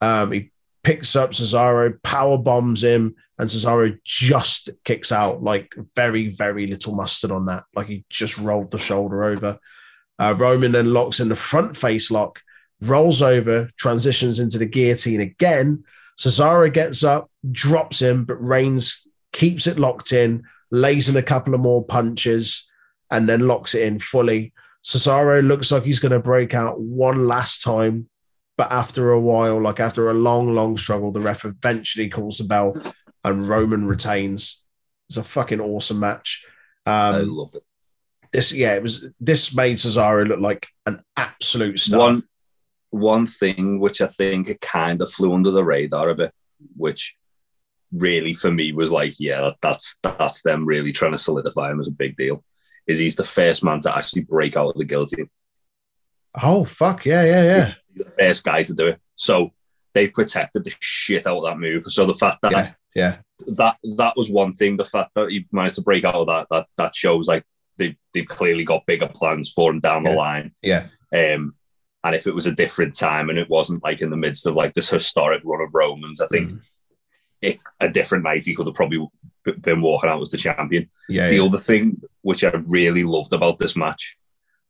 Um, 0.00 0.32
he 0.32 0.50
picks 0.82 1.16
up 1.16 1.30
Cesaro, 1.30 2.02
power 2.02 2.38
bombs 2.38 2.82
him, 2.82 3.16
and 3.38 3.48
Cesaro 3.48 3.98
just 4.04 4.70
kicks 4.84 5.12
out 5.12 5.42
like 5.42 5.74
very, 5.94 6.28
very 6.28 6.66
little 6.66 6.94
mustard 6.94 7.30
on 7.30 7.46
that. 7.46 7.64
Like 7.74 7.86
he 7.88 8.04
just 8.10 8.38
rolled 8.38 8.70
the 8.70 8.78
shoulder 8.78 9.24
over. 9.24 9.58
Uh, 10.18 10.34
Roman 10.36 10.72
then 10.72 10.92
locks 10.92 11.20
in 11.20 11.28
the 11.28 11.36
front 11.36 11.76
face 11.76 12.10
lock, 12.10 12.42
rolls 12.82 13.22
over, 13.22 13.70
transitions 13.76 14.40
into 14.40 14.58
the 14.58 14.66
guillotine 14.66 15.20
again. 15.20 15.84
Cesaro 16.18 16.72
gets 16.72 17.04
up, 17.04 17.30
drops 17.52 18.02
him, 18.02 18.24
but 18.24 18.44
Reigns 18.44 19.06
keeps 19.32 19.66
it 19.66 19.78
locked 19.78 20.12
in, 20.12 20.42
lays 20.70 21.08
in 21.08 21.16
a 21.16 21.22
couple 21.22 21.54
of 21.54 21.60
more 21.60 21.84
punches, 21.84 22.68
and 23.10 23.28
then 23.28 23.46
locks 23.46 23.74
it 23.74 23.82
in 23.82 23.98
fully. 24.00 24.52
Cesaro 24.84 25.46
looks 25.46 25.70
like 25.70 25.84
he's 25.84 26.00
going 26.00 26.12
to 26.12 26.18
break 26.18 26.54
out 26.54 26.80
one 26.80 27.26
last 27.28 27.62
time, 27.62 28.08
but 28.58 28.70
after 28.70 29.12
a 29.12 29.20
while, 29.20 29.62
like 29.62 29.80
after 29.80 30.10
a 30.10 30.14
long, 30.14 30.54
long 30.54 30.76
struggle, 30.76 31.10
the 31.12 31.20
ref 31.20 31.46
eventually 31.46 32.10
calls 32.10 32.36
the 32.38 32.44
bell 32.44 32.74
and 33.24 33.48
Roman 33.48 33.86
retains. 33.86 34.62
It's 35.08 35.16
a 35.16 35.22
fucking 35.22 35.60
awesome 35.60 36.00
match. 36.00 36.44
I 36.84 37.08
Um, 37.20 37.28
loved 37.30 37.54
it. 37.54 37.62
this, 38.32 38.52
yeah, 38.52 38.74
it 38.74 38.82
was. 38.82 39.06
This 39.20 39.54
made 39.54 39.78
Cesaro 39.78 40.26
look 40.28 40.40
like 40.40 40.66
an 40.84 41.02
absolute 41.16 41.78
star. 41.78 42.00
One 42.00 42.22
one 42.90 43.26
thing 43.26 43.80
which 43.80 44.00
I 44.00 44.06
think 44.08 44.48
it 44.48 44.60
kind 44.60 45.00
of 45.02 45.10
flew 45.10 45.32
under 45.34 45.50
the 45.50 45.62
radar 45.64 46.08
a 46.10 46.14
bit, 46.14 46.32
which 46.76 47.16
really 47.92 48.34
for 48.34 48.50
me 48.50 48.72
was 48.72 48.90
like, 48.90 49.14
yeah, 49.18 49.40
that, 49.42 49.56
that's 49.62 49.96
that's 50.02 50.42
them 50.42 50.66
really 50.66 50.92
trying 50.92 51.12
to 51.12 51.18
solidify 51.18 51.70
him 51.70 51.80
as 51.80 51.88
a 51.88 51.92
big 51.92 52.16
deal. 52.16 52.42
Is 52.86 52.98
he's 52.98 53.16
the 53.16 53.24
first 53.24 53.62
man 53.62 53.80
to 53.80 53.96
actually 53.96 54.22
break 54.22 54.56
out 54.56 54.70
of 54.70 54.76
the 54.76 54.84
guillotine, 54.84 55.28
Oh 56.42 56.64
fuck 56.64 57.04
yeah, 57.06 57.24
yeah, 57.24 57.42
yeah, 57.44 57.74
the 57.98 58.10
first 58.18 58.44
guy 58.44 58.62
to 58.62 58.74
do 58.74 58.86
it. 58.88 59.00
So 59.16 59.50
they've 59.94 60.12
protected 60.12 60.64
the 60.64 60.74
shit 60.80 61.26
out 61.26 61.38
of 61.38 61.44
that 61.44 61.58
move. 61.58 61.84
So 61.84 62.06
the 62.06 62.14
fact 62.14 62.38
that 62.42 62.52
yeah, 62.52 62.72
yeah. 62.94 63.16
that 63.56 63.76
that 63.96 64.16
was 64.16 64.30
one 64.30 64.52
thing. 64.54 64.76
The 64.76 64.84
fact 64.84 65.10
that 65.14 65.30
he 65.30 65.46
managed 65.52 65.76
to 65.76 65.82
break 65.82 66.04
out 66.04 66.14
of 66.14 66.26
that 66.28 66.46
that 66.50 66.66
that 66.76 66.94
shows 66.94 67.26
like 67.26 67.44
they 67.78 67.96
they've 68.12 68.26
clearly 68.26 68.64
got 68.64 68.86
bigger 68.86 69.08
plans 69.08 69.50
for 69.52 69.70
him 69.70 69.80
down 69.80 70.04
Yeah. 70.04 70.10
the 70.10 70.16
line. 70.16 70.52
Yeah. 70.62 70.86
Um, 71.12 71.54
and 72.04 72.14
if 72.14 72.26
it 72.26 72.34
was 72.34 72.46
a 72.46 72.54
different 72.54 72.96
time 72.96 73.28
and 73.28 73.38
it 73.38 73.48
wasn't 73.50 73.82
like 73.82 74.00
in 74.02 74.10
the 74.10 74.16
midst 74.16 74.46
of 74.46 74.54
like 74.54 74.74
this 74.74 74.90
historic 74.90 75.42
run 75.44 75.60
of 75.60 75.74
Romans, 75.74 76.20
I 76.20 76.26
think 76.28 76.50
Mm. 76.50 76.60
it, 77.42 77.58
a 77.80 77.88
different 77.88 78.24
night 78.24 78.44
he 78.44 78.54
could 78.54 78.66
have 78.66 78.74
probably 78.74 79.06
been 79.60 79.80
walking 79.80 80.10
out 80.10 80.20
as 80.22 80.30
the 80.30 80.36
champion. 80.36 80.88
yeah, 81.08 81.28
The 81.28 81.36
yeah. 81.36 81.42
other 81.44 81.58
thing 81.58 82.00
which 82.22 82.44
I 82.44 82.50
really 82.66 83.04
loved 83.04 83.32
about 83.32 83.58
this 83.58 83.74
match 83.76 84.16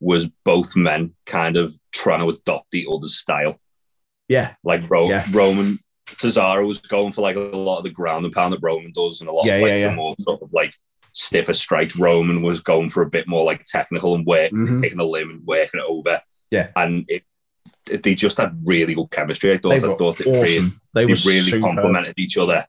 was 0.00 0.28
both 0.44 0.76
men 0.76 1.14
kind 1.26 1.56
of 1.56 1.74
trying 1.92 2.20
to 2.20 2.28
adopt 2.28 2.70
the 2.70 2.86
other's 2.90 3.16
style. 3.16 3.58
yeah, 4.28 4.54
Like 4.62 4.88
Ro- 4.90 5.08
Yeah. 5.08 5.24
Roman 5.32 5.78
Cesaro 6.06 6.66
was 6.66 6.78
going 6.78 7.12
for 7.12 7.20
like 7.22 7.36
a 7.36 7.40
lot 7.40 7.78
of 7.78 7.84
the 7.84 7.90
ground 7.90 8.24
and 8.24 8.34
pound 8.34 8.52
that 8.52 8.60
Roman 8.62 8.92
does, 8.92 9.20
and 9.20 9.28
a 9.28 9.32
lot 9.32 9.46
Yeah, 9.46 9.56
of 9.56 9.62
like 9.62 9.68
yeah, 9.70 9.76
yeah. 9.76 9.88
the 9.90 9.96
more 9.96 10.14
sort 10.18 10.42
of 10.42 10.52
like 10.52 10.72
stiffer 11.12 11.52
strikes. 11.54 11.96
Roman 11.96 12.42
was 12.42 12.60
going 12.60 12.88
for 12.90 13.02
a 13.02 13.10
bit 13.10 13.26
more 13.28 13.44
like 13.44 13.64
technical 13.64 14.14
and 14.14 14.24
work, 14.26 14.52
Mhm. 14.52 14.82
taking 14.82 15.00
a 15.00 15.04
limb 15.04 15.30
and 15.30 15.46
working 15.46 15.80
it 15.80 15.86
over. 15.88 16.22
Yeah. 16.50 16.68
and 16.76 17.04
it, 17.08 17.24
it- 17.90 18.02
they 18.02 18.14
just 18.14 18.38
had 18.38 18.58
really 18.64 18.94
good 18.94 19.10
chemistry. 19.10 19.52
I 19.52 19.58
thought. 19.58 19.70
They 19.70 19.76
I 19.76 19.96
thought 19.96 20.20
it 20.20 20.26
really, 20.26 20.58
awesome. 20.58 20.80
They 20.94 21.04
they 21.04 21.12
were 21.12 21.18
really 21.26 21.60
complemented 21.60 22.18
each 22.18 22.36
other. 22.38 22.66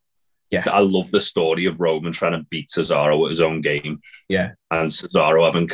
Yeah. 0.50 0.64
I 0.68 0.80
love 0.80 1.12
the 1.12 1.22
story 1.22 1.66
of 1.66 1.80
Roman 1.80 2.12
trying 2.12 2.32
to 2.34 2.46
beat 2.50 2.70
Cesaro 2.70 3.24
at 3.26 3.30
his 3.30 3.40
own 3.42 3.62
game. 3.62 4.02
Yeah. 4.28 4.52
and 4.72 4.90
Cesaro 4.90 5.46
having 5.46 5.68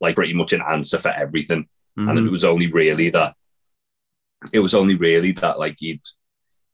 like 0.00 0.14
pretty 0.16 0.34
much 0.34 0.52
an 0.52 0.62
answer 0.62 0.98
for 0.98 1.08
everything 1.10 1.66
and 1.96 2.08
Mhm. 2.18 2.26
it 2.26 2.30
was 2.30 2.44
only 2.44 2.70
really 2.70 3.10
that 3.10 3.34
it 4.52 4.58
was 4.58 4.74
only 4.74 4.94
really 4.96 5.32
that 5.32 5.58
like 5.58 5.76
he'd 5.78 6.02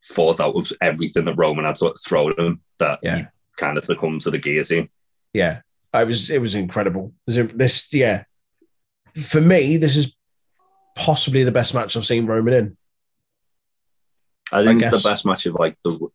fought 0.03 0.41
out 0.41 0.57
of 0.57 0.73
everything 0.81 1.27
that 1.27 1.37
Roman 1.37 1.65
had 1.67 1.77
thrown 2.07 2.33
at 2.33 2.39
him 2.39 2.63
that 2.79 2.99
Yeah. 3.03 3.19
he 3.19 3.25
kind 3.59 3.77
of 3.79 3.85
succumbed 3.85 4.23
to 4.23 4.31
the 4.31 4.39
guillotine. 4.39 4.89
Yeah, 5.35 5.61
I 5.93 6.05
was. 6.05 6.31
It 6.31 6.41
was 6.41 6.55
incredible. 6.55 7.13
This, 7.27 7.93
yeah, 7.93 8.25
for 9.15 9.41
me, 9.41 9.77
this 9.77 9.97
is 9.97 10.17
possibly 10.97 11.45
the 11.45 11.53
best 11.53 11.75
match 11.75 11.97
I've 11.97 12.07
seen 12.07 12.27
Roman 12.27 12.55
in. 12.55 12.77
I 14.53 14.65
think 14.65 14.83
I 14.83 14.89
it's 14.89 15.03
the 15.03 15.09
best 15.09 15.25
match 15.25 15.47
of 15.47 15.55
like 15.55 15.77
the 15.85 16.09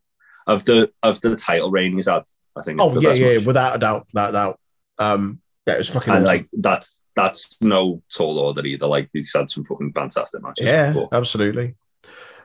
of 0.48 0.66
the 0.66 0.92
of 1.04 1.22
the 1.22 1.36
title 1.36 1.72
reign 1.72 1.94
he's 1.94 2.08
had. 2.08 2.24
I 2.58 2.64
think. 2.64 2.82
It's 2.82 2.94
Oh 2.96 3.00
yeah, 3.00 3.14
yeah, 3.14 3.38
match. 3.38 3.46
without 3.46 3.76
a 3.76 3.80
doubt, 3.80 4.08
without 4.12 4.30
a 4.30 4.34
doubt. 4.34 4.60
Um, 4.98 5.42
yeah, 5.66 5.76
it 5.76 5.78
was 5.80 5.90
fucking 5.90 6.14
and 6.14 6.26
awesome. 6.26 6.38
like 6.38 6.48
that's 6.54 7.02
that's 7.16 7.62
no 7.62 8.02
tall 8.14 8.38
order 8.40 8.66
either. 8.66 8.88
Like 8.88 9.10
he's 9.12 9.34
had 9.34 9.50
some 9.50 9.64
fucking 9.64 9.94
fantastic 9.94 10.42
matches. 10.42 10.66
yeah, 10.66 10.88
before. 10.88 11.10
absolutely. 11.12 11.76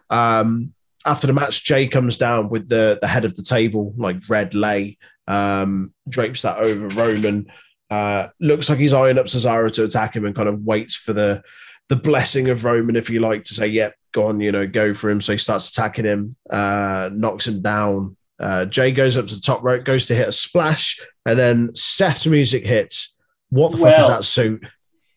Um, 0.08 0.74
after 1.04 1.26
the 1.26 1.32
match, 1.32 1.64
Jey 1.64 1.86
comes 1.88 2.16
down 2.16 2.48
with 2.48 2.68
the 2.68 2.98
the 3.00 3.08
head 3.08 3.24
of 3.24 3.34
the 3.36 3.42
table, 3.42 3.92
like 3.96 4.28
red 4.28 4.54
lei, 4.54 4.98
um, 5.26 5.92
drapes 6.08 6.42
that 6.42 6.58
over 6.58 6.88
Roman. 6.88 7.50
Uh, 7.90 8.28
looks 8.38 8.68
like 8.68 8.78
he's 8.78 8.94
eyeing 8.94 9.18
up 9.18 9.26
Cesaro 9.26 9.72
to 9.72 9.84
attack 9.84 10.14
him 10.14 10.24
and 10.24 10.34
kind 10.34 10.48
of 10.48 10.62
waits 10.62 10.94
for 10.94 11.12
the 11.12 11.42
the 11.88 11.96
blessing 11.96 12.48
of 12.48 12.64
Roman, 12.64 12.96
if 12.96 13.10
you 13.10 13.20
like, 13.20 13.44
to 13.44 13.54
say, 13.54 13.66
"Yep, 13.66 13.94
go 14.12 14.26
on, 14.28 14.40
you 14.40 14.52
know, 14.52 14.66
go 14.66 14.94
for 14.94 15.10
him." 15.10 15.20
So 15.20 15.32
he 15.32 15.38
starts 15.38 15.70
attacking 15.70 16.04
him, 16.04 16.36
uh, 16.48 17.10
knocks 17.12 17.48
him 17.48 17.60
down. 17.62 18.16
Uh, 18.38 18.64
Jey 18.64 18.92
goes 18.92 19.16
up 19.16 19.26
to 19.26 19.34
the 19.34 19.40
top 19.40 19.62
rope, 19.62 19.84
goes 19.84 20.06
to 20.06 20.14
hit 20.14 20.28
a 20.28 20.32
splash, 20.32 21.00
and 21.26 21.38
then 21.38 21.74
Seth's 21.74 22.26
music 22.26 22.66
hits. 22.66 23.16
What 23.50 23.72
the 23.72 23.78
fuck 23.78 23.98
is 24.00 24.08
that 24.08 24.24
suit? 24.24 24.64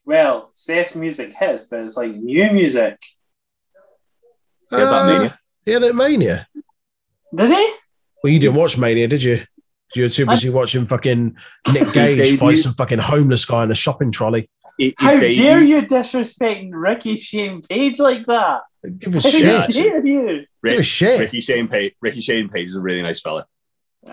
Well, 0.05 0.49
Seth's 0.51 0.95
music 0.95 1.33
hits, 1.37 1.65
but 1.65 1.81
it's 1.81 1.95
like 1.97 2.11
new 2.11 2.51
music. 2.51 2.97
Yeah, 4.71 4.79
that 4.79 4.87
Uh, 4.87 5.05
mania. 5.07 5.39
He 5.65 5.71
had 5.71 5.83
it 5.83 5.95
Mania. 5.95 6.47
Did 7.33 7.49
he? 7.51 7.73
Well, 8.23 8.33
you 8.33 8.39
didn't 8.39 8.55
watch 8.55 8.77
Mania, 8.77 9.07
did 9.07 9.23
you? 9.23 9.41
You 9.95 10.03
were 10.03 10.09
too 10.09 10.25
busy 10.25 10.49
watching 10.49 10.85
fucking 10.87 11.37
Nick 11.71 11.93
Gage 11.93 12.37
fight 12.39 12.57
some 12.57 12.73
fucking 12.73 12.99
homeless 12.99 13.45
guy 13.45 13.63
in 13.63 13.71
a 13.71 13.75
shopping 13.75 14.11
trolley. 14.11 14.49
He- 14.77 14.85
he 14.87 14.93
How 14.97 15.13
debuted- 15.13 15.35
dare 15.37 15.61
you 15.63 15.81
disrespecting 15.83 16.71
Ricky 16.73 17.17
Shane 17.19 17.61
Page 17.61 17.99
like 17.99 18.25
that? 18.25 18.61
Give 18.97 19.15
a 19.15 19.19
How 19.21 19.29
shit. 19.29 19.69
Dare 19.69 20.05
you? 20.05 20.45
Give 20.63 20.79
a 20.79 20.83
shit. 20.83 21.19
Ricky 21.19 21.41
Shane 21.41 21.67
Page. 21.67 21.93
Ricky 22.01 22.21
Shane 22.21 22.49
Page 22.49 22.69
is 22.69 22.75
a 22.75 22.81
really 22.81 23.03
nice 23.03 23.21
fella. 23.21 23.45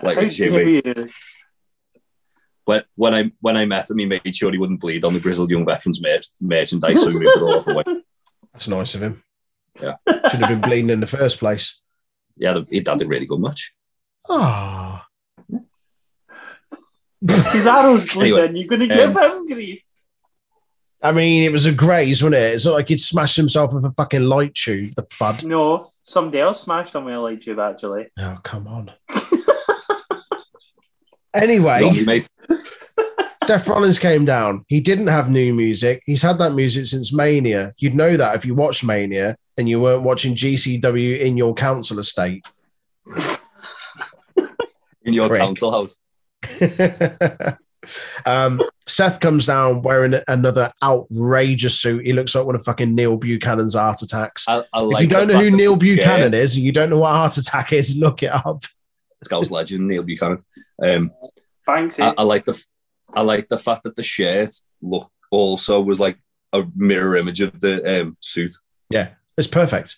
Like 0.03 0.15
How 0.15 0.21
Ricky 0.21 0.35
Shane 0.35 0.51
dare 0.51 0.93
Page. 0.93 1.13
You? 2.67 2.73
When 2.73 2.83
when 2.95 3.13
I 3.13 3.31
when 3.41 3.57
I 3.57 3.65
met 3.65 3.89
him, 3.89 3.97
he 3.97 4.05
made 4.05 4.35
sure 4.35 4.51
he 4.51 4.57
wouldn't 4.57 4.81
bleed 4.81 5.03
on 5.03 5.13
the 5.13 5.19
grizzled 5.19 5.49
young 5.49 5.65
veterans 5.65 6.01
merch, 6.01 6.27
merchandise, 6.39 6.93
so 6.93 7.09
he 7.09 7.13
moved 7.13 7.25
it 7.25 7.41
all 7.41 7.55
off 7.55 7.65
the 7.65 7.73
way. 7.73 7.83
That's 8.53 8.67
nice 8.67 8.95
of 8.95 9.03
him. 9.03 9.23
Yeah. 9.81 9.95
Should 10.07 10.41
have 10.41 10.49
been 10.49 10.61
bleeding 10.61 10.89
in 10.89 10.99
the 10.99 11.07
first 11.07 11.39
place. 11.39 11.81
Yeah, 12.35 12.59
he 12.69 12.83
had 12.85 13.01
a 13.01 13.07
really 13.07 13.25
good 13.25 13.39
match. 13.39 13.73
Ah. 14.29 15.05
Cesaro's 17.23 18.11
bleeding. 18.13 18.39
Anyway, 18.39 18.59
You're 18.59 18.67
going 18.67 18.89
to 18.89 18.95
give 18.95 19.15
um, 19.15 19.31
him 19.31 19.47
grief. 19.47 19.81
I 21.03 21.11
mean, 21.11 21.43
it 21.43 21.51
was 21.51 21.65
a 21.65 21.71
graze, 21.71 22.21
wasn't 22.21 22.41
it? 22.41 22.55
It's 22.55 22.65
not 22.65 22.75
like 22.75 22.89
he'd 22.89 22.99
smashed 22.99 23.37
himself 23.37 23.73
with 23.73 23.85
a 23.85 23.91
fucking 23.91 24.23
light 24.23 24.53
tube, 24.53 24.93
the 24.95 25.03
fud. 25.03 25.43
No, 25.43 25.91
somebody 26.03 26.39
else 26.39 26.63
smashed 26.63 26.95
on 26.95 27.05
my 27.05 27.17
light 27.17 27.41
tube, 27.41 27.59
actually. 27.59 28.07
Oh, 28.19 28.39
come 28.43 28.67
on. 28.67 28.91
Anyway. 31.33 32.25
Seth 33.45 33.67
Rollins 33.67 33.99
came 33.99 34.23
down. 34.23 34.65
He 34.67 34.79
didn't 34.81 35.07
have 35.07 35.29
new 35.29 35.53
music. 35.53 36.03
He's 36.05 36.21
had 36.21 36.37
that 36.37 36.53
music 36.53 36.85
since 36.85 37.11
Mania. 37.11 37.73
You'd 37.77 37.95
know 37.95 38.15
that 38.15 38.35
if 38.35 38.45
you 38.45 38.53
watched 38.53 38.83
Mania 38.83 39.35
and 39.57 39.67
you 39.67 39.81
weren't 39.81 40.03
watching 40.03 40.35
GCW 40.35 41.19
in 41.19 41.37
your 41.37 41.53
council 41.53 41.99
estate. 41.99 42.45
in 45.03 45.13
your 45.13 45.27
Prick. 45.27 45.41
council 45.41 45.71
house. 45.71 45.97
um, 48.25 48.61
Seth 48.87 49.19
comes 49.19 49.47
down 49.47 49.81
wearing 49.81 50.21
another 50.27 50.71
outrageous 50.83 51.79
suit. 51.79 52.05
He 52.05 52.13
looks 52.13 52.35
like 52.35 52.45
one 52.45 52.55
of 52.55 52.63
fucking 52.63 52.93
Neil 52.93 53.17
Buchanan's 53.17 53.75
Art 53.75 54.01
Attacks. 54.01 54.47
I, 54.47 54.63
I 54.73 54.83
if 54.83 55.01
you 55.01 55.07
don't 55.07 55.27
know 55.27 55.39
who 55.39 55.51
Neil 55.51 55.75
Buchanan 55.75 56.33
is 56.33 56.55
and 56.55 56.63
you 56.63 56.71
don't 56.71 56.89
know 56.89 56.99
what 56.99 57.11
a 57.11 57.17
Art 57.17 57.37
Attack 57.37 57.73
is, 57.73 57.97
look 57.97 58.23
it 58.23 58.31
up. 58.33 58.63
Scouse 59.23 59.51
legend 59.51 59.87
Neil 59.87 60.03
Buchanan. 60.03 60.43
Um, 60.81 61.11
Banksy. 61.67 62.01
I, 62.01 62.13
I 62.17 62.23
like 62.23 62.45
the 62.45 62.61
I 63.13 63.21
like 63.21 63.49
the 63.49 63.57
fact 63.57 63.83
that 63.83 63.95
the 63.95 64.03
shirt 64.03 64.49
look 64.81 65.11
also 65.31 65.81
was 65.81 65.99
like 65.99 66.17
a 66.53 66.63
mirror 66.75 67.15
image 67.15 67.41
of 67.41 67.59
the 67.59 68.01
um, 68.01 68.17
suit. 68.19 68.51
Yeah, 68.89 69.09
it's 69.37 69.47
perfect. 69.47 69.97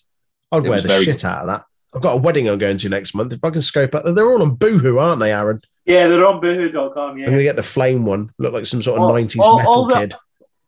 I'd 0.52 0.58
It 0.66 0.70
wear 0.70 0.72
was 0.78 0.84
the 0.84 0.90
very 0.90 1.06
shit 1.06 1.24
out 1.26 1.41
of 1.41 1.48
that. 1.48 1.66
I've 1.95 2.02
got 2.02 2.16
a 2.16 2.20
wedding 2.22 2.48
I'm 2.50 2.58
going 2.58 2.78
to 2.80 2.90
next 2.90 3.14
month. 3.16 3.34
If 3.34 3.44
I 3.44 3.50
can 3.52 3.62
scope 3.62 3.94
out, 3.95 4.04
they're 4.16 4.30
all 4.30 4.41
on 4.41 4.56
Boohoo, 4.56 4.98
aren't 4.98 5.20
they, 5.20 5.32
Aaron? 5.32 5.62
yeah, 5.86 6.08
they're 6.08 6.26
on 6.26 6.40
boohoo.com. 6.41 7.18
Yeah, 7.18 7.26
I'm 7.26 7.32
going 7.32 7.38
to 7.40 7.44
get 7.44 7.56
the 7.56 7.64
flame 7.64 8.06
one. 8.06 8.32
Look 8.40 8.54
like 8.54 8.66
some 8.66 8.82
sort 8.82 8.98
of 8.98 9.04
All- 9.04 9.14
90s 9.14 9.40
all- 9.40 9.58
metal 9.58 9.72
all 9.74 9.86
the- 9.86 9.94
kid. 9.95 10.14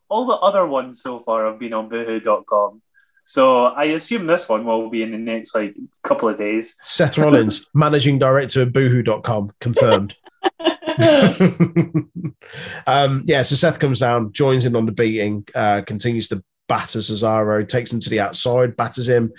All 0.08 0.24
the 0.26 0.34
other 0.34 0.64
ones 0.66 1.02
so 1.02 1.18
far 1.18 1.46
have 1.46 1.58
been 1.58 1.72
on 1.72 1.88
boohoo.com. 1.88 2.80
So 3.28 3.66
I 3.66 3.86
assume 3.86 4.26
this 4.26 4.48
one 4.48 4.64
will 4.64 4.88
be 4.88 5.02
in 5.02 5.10
the 5.10 5.18
next 5.18 5.52
like 5.52 5.76
couple 6.04 6.28
of 6.28 6.38
days. 6.38 6.76
Seth 6.80 7.18
Rollins, 7.18 7.66
managing 7.74 8.20
director 8.20 8.62
of 8.62 8.72
boohoo.com, 8.72 9.50
confirmed. 9.60 10.14
um, 12.86 13.24
yeah, 13.26 13.42
so 13.42 13.56
Seth 13.56 13.80
comes 13.80 13.98
down, 13.98 14.32
joins 14.32 14.64
in 14.64 14.76
on 14.76 14.86
the 14.86 14.92
beating, 14.92 15.44
uh, 15.56 15.82
continues 15.82 16.28
to 16.28 16.42
batter 16.68 17.00
Cesaro, 17.00 17.66
takes 17.66 17.92
him 17.92 17.98
to 17.98 18.08
the 18.08 18.20
outside, 18.20 18.76
batters 18.76 19.08
him, 19.08 19.32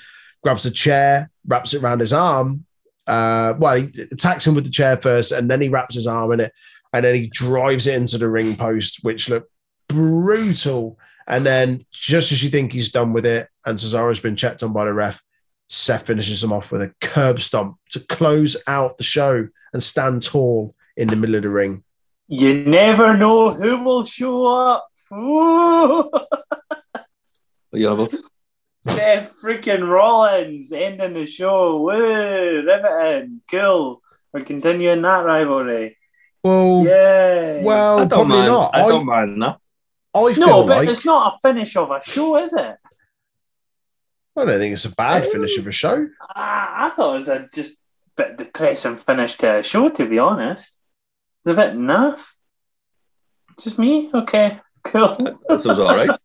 grabs 0.43 0.65
a 0.65 0.71
chair, 0.71 1.31
wraps 1.45 1.73
it 1.73 1.81
around 1.81 2.01
his 2.01 2.11
arm. 2.11 2.65
Uh, 3.07 3.53
well, 3.57 3.75
he 3.75 3.89
attacks 4.11 4.45
him 4.45 4.53
with 4.53 4.65
the 4.65 4.69
chair 4.69 4.97
first, 4.97 5.31
and 5.31 5.49
then 5.49 5.61
he 5.61 5.69
wraps 5.69 5.95
his 5.95 6.07
arm 6.07 6.33
in 6.33 6.41
it, 6.41 6.51
and 6.91 7.05
then 7.05 7.15
he 7.15 7.27
drives 7.27 7.87
it 7.87 7.95
into 7.95 8.17
the 8.17 8.27
ring 8.27 8.57
post, 8.57 8.99
which 9.03 9.29
looked 9.29 9.49
brutal. 9.87 10.99
And 11.27 11.45
then, 11.45 11.85
just 11.91 12.31
as 12.31 12.43
you 12.43 12.49
think 12.49 12.71
he's 12.71 12.91
done 12.91 13.13
with 13.13 13.25
it, 13.25 13.49
and 13.65 13.77
Cesaro's 13.77 14.19
been 14.19 14.35
checked 14.35 14.63
on 14.63 14.71
by 14.71 14.85
the 14.85 14.93
ref, 14.93 15.21
Seth 15.67 16.07
finishes 16.07 16.43
him 16.43 16.53
off 16.53 16.71
with 16.71 16.81
a 16.81 16.93
curb 17.01 17.41
stomp 17.41 17.77
to 17.91 17.99
close 17.99 18.55
out 18.67 18.97
the 18.97 19.03
show 19.03 19.49
and 19.73 19.83
stand 19.83 20.23
tall 20.23 20.73
in 20.95 21.09
the 21.09 21.15
middle 21.17 21.35
of 21.35 21.43
the 21.43 21.49
ring. 21.49 21.83
You 22.29 22.63
never 22.63 23.17
know 23.17 23.53
who 23.53 23.83
will 23.83 24.05
show 24.05 24.45
up. 24.45 24.87
Ooh. 25.13 26.09
What 27.69 27.81
you 27.81 27.89
on 27.89 27.93
about? 27.99 28.13
Seth 28.85 29.33
freaking 29.43 29.89
Rollins 29.89 30.71
ending 30.71 31.13
the 31.13 31.25
show. 31.25 31.81
Woo, 31.81 32.63
riveting, 32.65 33.41
cool. 33.51 34.01
We're 34.31 34.45
continuing 34.45 35.01
that 35.01 35.25
rivalry. 35.25 35.97
Well, 36.43 36.85
yeah. 36.85 37.61
well, 37.61 37.95
I 37.95 37.99
don't 37.99 38.09
probably 38.09 38.37
mind. 38.37 38.47
not. 38.47 38.75
I 38.75 38.83
I, 38.83 38.87
don't 38.87 39.05
mind 39.05 39.41
that. 39.41 39.57
I 40.25 40.33
feel 40.33 40.47
no, 40.47 40.67
but 40.67 40.77
like 40.77 40.89
it's 40.89 41.05
not 41.05 41.33
a 41.33 41.37
finish 41.39 41.75
of 41.75 41.91
a 41.91 42.01
show, 42.03 42.37
is 42.37 42.53
it? 42.53 42.75
I 44.35 44.45
don't 44.45 44.59
think 44.59 44.73
it's 44.73 44.85
a 44.85 44.91
bad 44.95 45.25
finish 45.25 45.57
of 45.57 45.67
a 45.67 45.71
show. 45.71 46.07
Ah, 46.35 46.85
I 46.85 46.89
thought 46.95 47.15
it 47.15 47.19
was 47.19 47.27
a 47.27 47.49
just 47.53 47.77
bit 48.15 48.37
depressing 48.37 48.95
finish 48.95 49.35
to 49.37 49.57
a 49.59 49.63
show, 49.63 49.89
to 49.89 50.05
be 50.07 50.19
honest. 50.19 50.79
It's 51.43 51.51
a 51.51 51.53
bit 51.53 51.73
naff. 51.73 52.19
Just 53.59 53.79
me? 53.79 54.09
Okay, 54.13 54.59
cool. 54.83 55.15
That 55.49 55.61
sounds 55.61 55.79
all 55.79 55.87
right. 55.87 56.09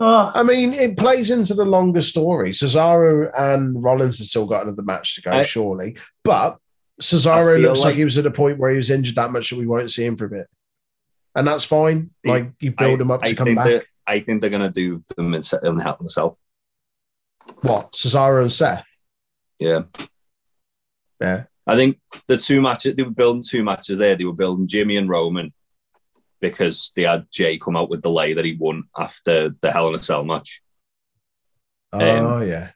Oh, 0.00 0.32
I 0.34 0.42
mean, 0.42 0.72
it 0.72 0.96
plays 0.96 1.30
into 1.30 1.54
the 1.54 1.66
longer 1.66 2.00
story. 2.00 2.50
Cesaro 2.50 3.30
and 3.38 3.80
Rollins 3.84 4.18
have 4.18 4.26
still 4.26 4.46
got 4.46 4.64
another 4.64 4.82
match 4.82 5.14
to 5.14 5.22
go, 5.22 5.30
I- 5.30 5.42
surely. 5.44 5.96
But 6.24 6.58
Cesaro 7.00 7.60
looks 7.60 7.80
like, 7.80 7.84
like- 7.88 7.94
he 7.96 8.02
was 8.04 8.18
at 8.18 8.26
a 8.26 8.30
point 8.32 8.58
where 8.58 8.70
he 8.70 8.78
was 8.78 8.90
injured 8.90 9.14
that 9.16 9.30
much 9.30 9.50
that 9.50 9.58
we 9.58 9.66
won't 9.66 9.92
see 9.92 10.04
him 10.04 10.16
for 10.16 10.24
a 10.24 10.30
bit. 10.30 10.48
And 11.34 11.46
that's 11.46 11.64
fine. 11.64 12.10
Like, 12.24 12.52
you 12.60 12.72
build 12.72 13.00
I- 13.00 13.02
him 13.02 13.10
up 13.10 13.20
I 13.24 13.28
to 13.30 13.34
come 13.36 13.54
back. 13.54 13.86
I 14.06 14.20
think 14.20 14.40
they're 14.40 14.50
gonna 14.50 14.70
do 14.70 15.02
them 15.16 15.32
in, 15.34 15.42
in 15.62 15.78
Hell 15.78 15.96
in 16.00 16.06
a 16.06 16.08
Cell. 16.08 16.38
What? 17.60 17.92
Cesaro 17.92 18.42
and 18.42 18.52
Seth? 18.52 18.84
Yeah. 19.58 19.82
Yeah. 21.20 21.44
I 21.66 21.76
think 21.76 22.00
the 22.26 22.36
two 22.36 22.60
matches 22.60 22.96
they 22.96 23.02
were 23.04 23.10
building 23.10 23.44
two 23.48 23.62
matches 23.62 23.98
there. 23.98 24.16
They 24.16 24.24
were 24.24 24.32
building 24.32 24.66
Jimmy 24.66 24.96
and 24.96 25.08
Roman 25.08 25.52
because 26.40 26.90
they 26.96 27.02
had 27.02 27.26
Jey 27.30 27.58
come 27.58 27.76
out 27.76 27.88
with 27.88 28.02
the 28.02 28.10
lei 28.10 28.34
that 28.34 28.44
he 28.44 28.56
won 28.58 28.84
after 28.98 29.54
the 29.60 29.70
Hell 29.72 29.88
in 29.88 29.94
a 29.94 30.02
Cell 30.02 30.24
match 30.24 30.60
Oh, 31.92 32.36
um, 32.40 32.48
yeah. 32.48 32.70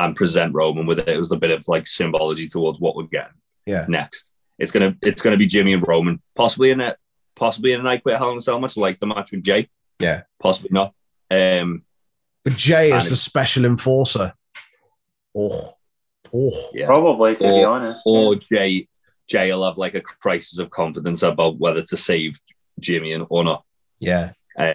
and 0.00 0.16
present 0.16 0.52
Roman 0.54 0.86
with 0.86 0.98
it. 0.98 1.08
It 1.08 1.18
was 1.18 1.30
a 1.30 1.36
bit 1.36 1.52
of 1.52 1.66
like 1.68 1.86
symbology 1.86 2.48
towards 2.48 2.80
what 2.80 2.96
we're 2.96 3.04
getting 3.04 3.34
Yeah. 3.66 3.86
next. 3.88 4.32
It's 4.58 4.72
gonna 4.72 4.96
it's 5.02 5.22
gonna 5.22 5.36
be 5.36 5.46
Jimmy 5.46 5.72
and 5.74 5.86
Roman, 5.86 6.20
possibly 6.34 6.70
in 6.72 6.80
a 6.80 6.96
possibly 7.36 7.72
in 7.72 7.80
a 7.80 7.82
night 7.84 8.02
quit 8.02 8.18
Hell 8.18 8.32
in 8.32 8.38
a 8.38 8.40
Cell 8.40 8.58
match 8.58 8.76
like 8.76 8.98
the 8.98 9.06
match 9.06 9.30
with 9.30 9.44
Jey. 9.44 9.68
Yeah. 10.00 10.22
Possibly 10.40 10.70
not. 10.72 10.94
Um, 11.30 11.84
But 12.44 12.56
Jey 12.56 12.92
is 12.92 13.10
the 13.10 13.16
special 13.16 13.64
enforcer. 13.64 14.32
Oh. 15.36 15.74
Oh. 16.34 16.68
yeah. 16.72 16.86
probably, 16.86 17.36
to 17.36 17.40
be 17.40 17.62
honest. 17.62 18.02
or 18.04 18.34
Jey 18.34 18.88
Jey 19.28 19.52
will 19.52 19.64
have 19.64 19.78
like 19.78 19.94
a 19.94 20.00
crisis 20.00 20.58
of 20.58 20.70
confidence 20.70 21.22
about 21.22 21.58
whether 21.58 21.82
to 21.82 21.96
save 21.96 22.38
Jimmy 22.78 23.12
and 23.12 23.26
or 23.28 23.44
not. 23.44 23.64
Yeah. 24.00 24.32
Um, 24.58 24.74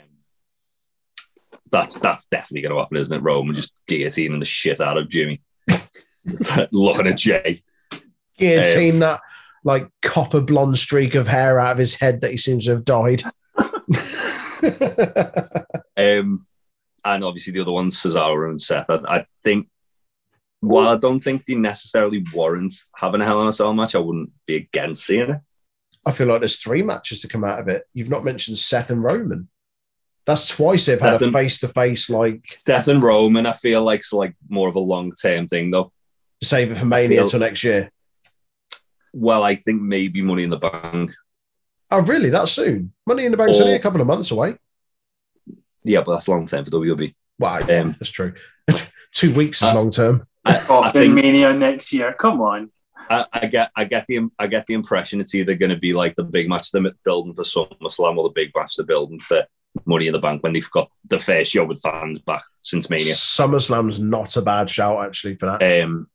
that's 1.72 1.96
that's 1.96 2.28
definitely 2.28 2.62
going 2.62 2.76
to 2.76 2.80
happen, 2.80 2.98
isn't 2.98 3.16
it? 3.18 3.24
Roman 3.24 3.56
just 3.56 3.74
guillotining 3.90 4.40
the 4.40 4.46
shit 4.46 4.82
out 4.82 4.98
of 4.98 5.10
Jimmy, 5.10 5.42
looking 6.72 7.08
at 7.08 7.18
Jey. 7.18 7.62
Guillotine 8.38 9.00
that 9.00 9.22
like 9.64 9.88
copper 10.02 10.42
blonde 10.42 10.78
streak 10.78 11.16
of 11.16 11.28
hair 11.28 11.60
out 11.60 11.74
of 11.74 11.78
his 11.78 11.96
head 11.96 12.22
that 12.22 12.32
he 12.32 12.38
seems 12.38 12.66
to 12.66 12.72
have 12.72 12.86
dyed. 12.86 13.24
Um, 15.98 16.46
and 17.04 17.24
obviously 17.24 17.54
the 17.54 17.62
other 17.62 17.72
one's 17.72 18.00
Cesaro 18.02 18.50
and 18.50 18.62
Seth. 18.62 18.90
I, 18.90 18.96
I 19.08 19.26
think, 19.44 19.68
while 20.62 20.88
I 20.88 20.98
don't 20.98 21.20
think 21.20 21.46
they 21.46 21.56
necessarily 21.56 22.24
warrant 22.34 22.74
having 22.96 23.22
a 23.22 23.26
Hell 23.26 23.42
in 23.42 23.48
a 23.48 23.52
Cell 23.52 23.74
match, 23.74 23.96
I 23.96 24.00
wouldn't 24.00 24.32
be 24.46 24.56
against 24.56 25.06
seeing 25.06 25.30
it. 25.30 25.42
I 26.06 26.12
feel 26.12 26.28
like 26.28 26.42
there's 26.42 26.58
three 26.58 26.82
matches 26.82 27.22
to 27.22 27.28
come 27.28 27.44
out 27.44 27.60
of 27.60 27.68
it. 27.68 27.84
You've 27.94 28.10
not 28.10 28.24
mentioned 28.24 28.58
Seth 28.58 28.90
and 28.90 29.04
Roman. 29.04 29.48
That's 30.26 30.48
twice 30.48 30.86
they've 30.86 31.00
had 31.00 31.22
a 31.22 31.32
face 31.32 31.60
to 31.60 31.68
face, 31.68 32.10
like 32.10 32.44
Seth 32.52 32.88
and 32.88 33.02
Roman, 33.02 33.46
I 33.48 33.54
feel 33.54 33.84
like 33.84 34.00
it's 34.00 34.14
like 34.14 34.36
more 34.50 34.70
of 34.70 34.76
a 34.76 34.80
long 34.80 35.12
term 35.14 35.48
thing 35.48 35.72
though. 35.72 35.92
save 36.44 36.72
it 36.72 36.78
for 36.78 36.86
Mania 36.86 37.20
feel- 37.20 37.28
till 37.28 37.40
next 37.40 37.64
year. 37.64 37.92
Well, 39.14 39.44
I 39.44 39.56
think 39.56 39.82
maybe 39.82 40.22
Money 40.22 40.44
in 40.44 40.50
the 40.50 40.58
Bank. 40.58 41.12
Oh, 41.90 42.02
really? 42.02 42.30
That 42.30 42.48
soon? 42.50 42.94
Money 43.06 43.26
in 43.26 43.32
the 43.32 43.38
Bank's 43.38 43.60
Or- 43.60 43.64
only 43.64 43.76
a 43.76 43.80
couple 43.80 44.00
of 44.02 44.08
months 44.08 44.32
away. 44.32 44.56
Yeah, 45.84 46.02
but 46.02 46.14
that's 46.14 46.28
long 46.28 46.46
term 46.46 46.64
for 46.66 46.72
WWE. 46.72 47.14
Wow, 47.40 47.60
yeah, 47.68 47.80
Um, 47.82 47.96
that's 48.00 48.12
true. 48.12 48.34
Two 49.12 49.34
weeks 49.34 49.58
is 49.62 49.68
uh, 49.70 49.76
long 49.76 49.90
term. 49.92 50.26
I, 50.46 50.52
I 50.56 50.58
Fucking 50.58 50.92
think 50.92 51.14
Mania 51.16 51.54
next 51.54 51.92
year. 51.92 52.14
Come 52.14 52.40
on. 52.42 52.72
I, 53.10 53.26
I 53.34 53.46
get 53.48 53.72
I 53.76 53.84
get 53.86 54.06
the 54.08 54.30
I 54.38 54.46
get 54.48 54.68
the 54.68 54.76
impression 54.76 55.20
it's 55.20 55.34
either 55.34 55.56
going 55.56 55.72
to 55.72 55.76
be 55.78 55.92
like 55.92 56.16
the 56.16 56.24
big 56.24 56.48
match 56.48 56.72
they're 56.72 56.84
building 57.04 57.34
for 57.34 57.42
SummerSlam 57.44 58.18
or 58.18 58.30
the 58.30 58.34
big 58.34 58.52
match 58.56 58.76
they're 58.78 58.86
building 58.86 59.20
for 59.20 59.44
Money 59.86 60.06
in 60.08 60.14
the 60.14 60.20
Bank 60.20 60.44
when 60.44 60.54
they've 60.54 60.70
got 60.72 60.90
the 61.10 61.18
first 61.18 61.52
show 61.52 61.66
with 61.66 61.82
fans 61.82 62.20
back 62.20 62.44
since 62.62 62.90
Mania. 62.92 63.14
SummerSlam's 63.14 64.00
not 64.00 64.38
a 64.38 64.42
bad 64.44 64.70
shout 64.70 65.04
actually 65.04 65.36
for 65.36 65.48
that. 65.48 65.84
Um, 65.84 66.08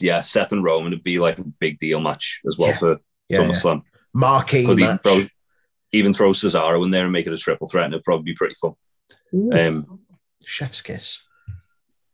yeah, 0.00 0.20
Seth 0.20 0.52
and 0.52 0.62
Roman 0.64 0.90
would 0.92 1.02
be 1.02 1.18
like 1.18 1.38
a 1.38 1.44
big 1.44 1.78
deal 1.78 2.00
match 2.00 2.40
as 2.46 2.58
well 2.58 2.70
Yeah. 2.70 2.76
for 2.76 2.90
Yeah, 2.90 2.96
yeah. 3.28 3.38
SummerSlam. 3.40 3.82
Marquee 4.14 4.64
Could 4.64 4.80
even 4.80 4.90
match. 4.94 5.02
throw 5.04 5.26
even 5.92 6.12
throw 6.12 6.30
Cesaro 6.32 6.84
in 6.84 6.90
there 6.90 7.04
and 7.04 7.12
make 7.12 7.26
it 7.26 7.32
a 7.32 7.36
triple 7.38 7.66
threat, 7.66 7.86
and 7.86 7.94
it'd 7.94 8.04
probably 8.04 8.24
be 8.32 8.34
pretty 8.36 8.54
fun. 8.60 8.74
Ooh, 9.34 9.52
Um, 9.52 10.00
chef's 10.44 10.82
kiss. 10.82 11.22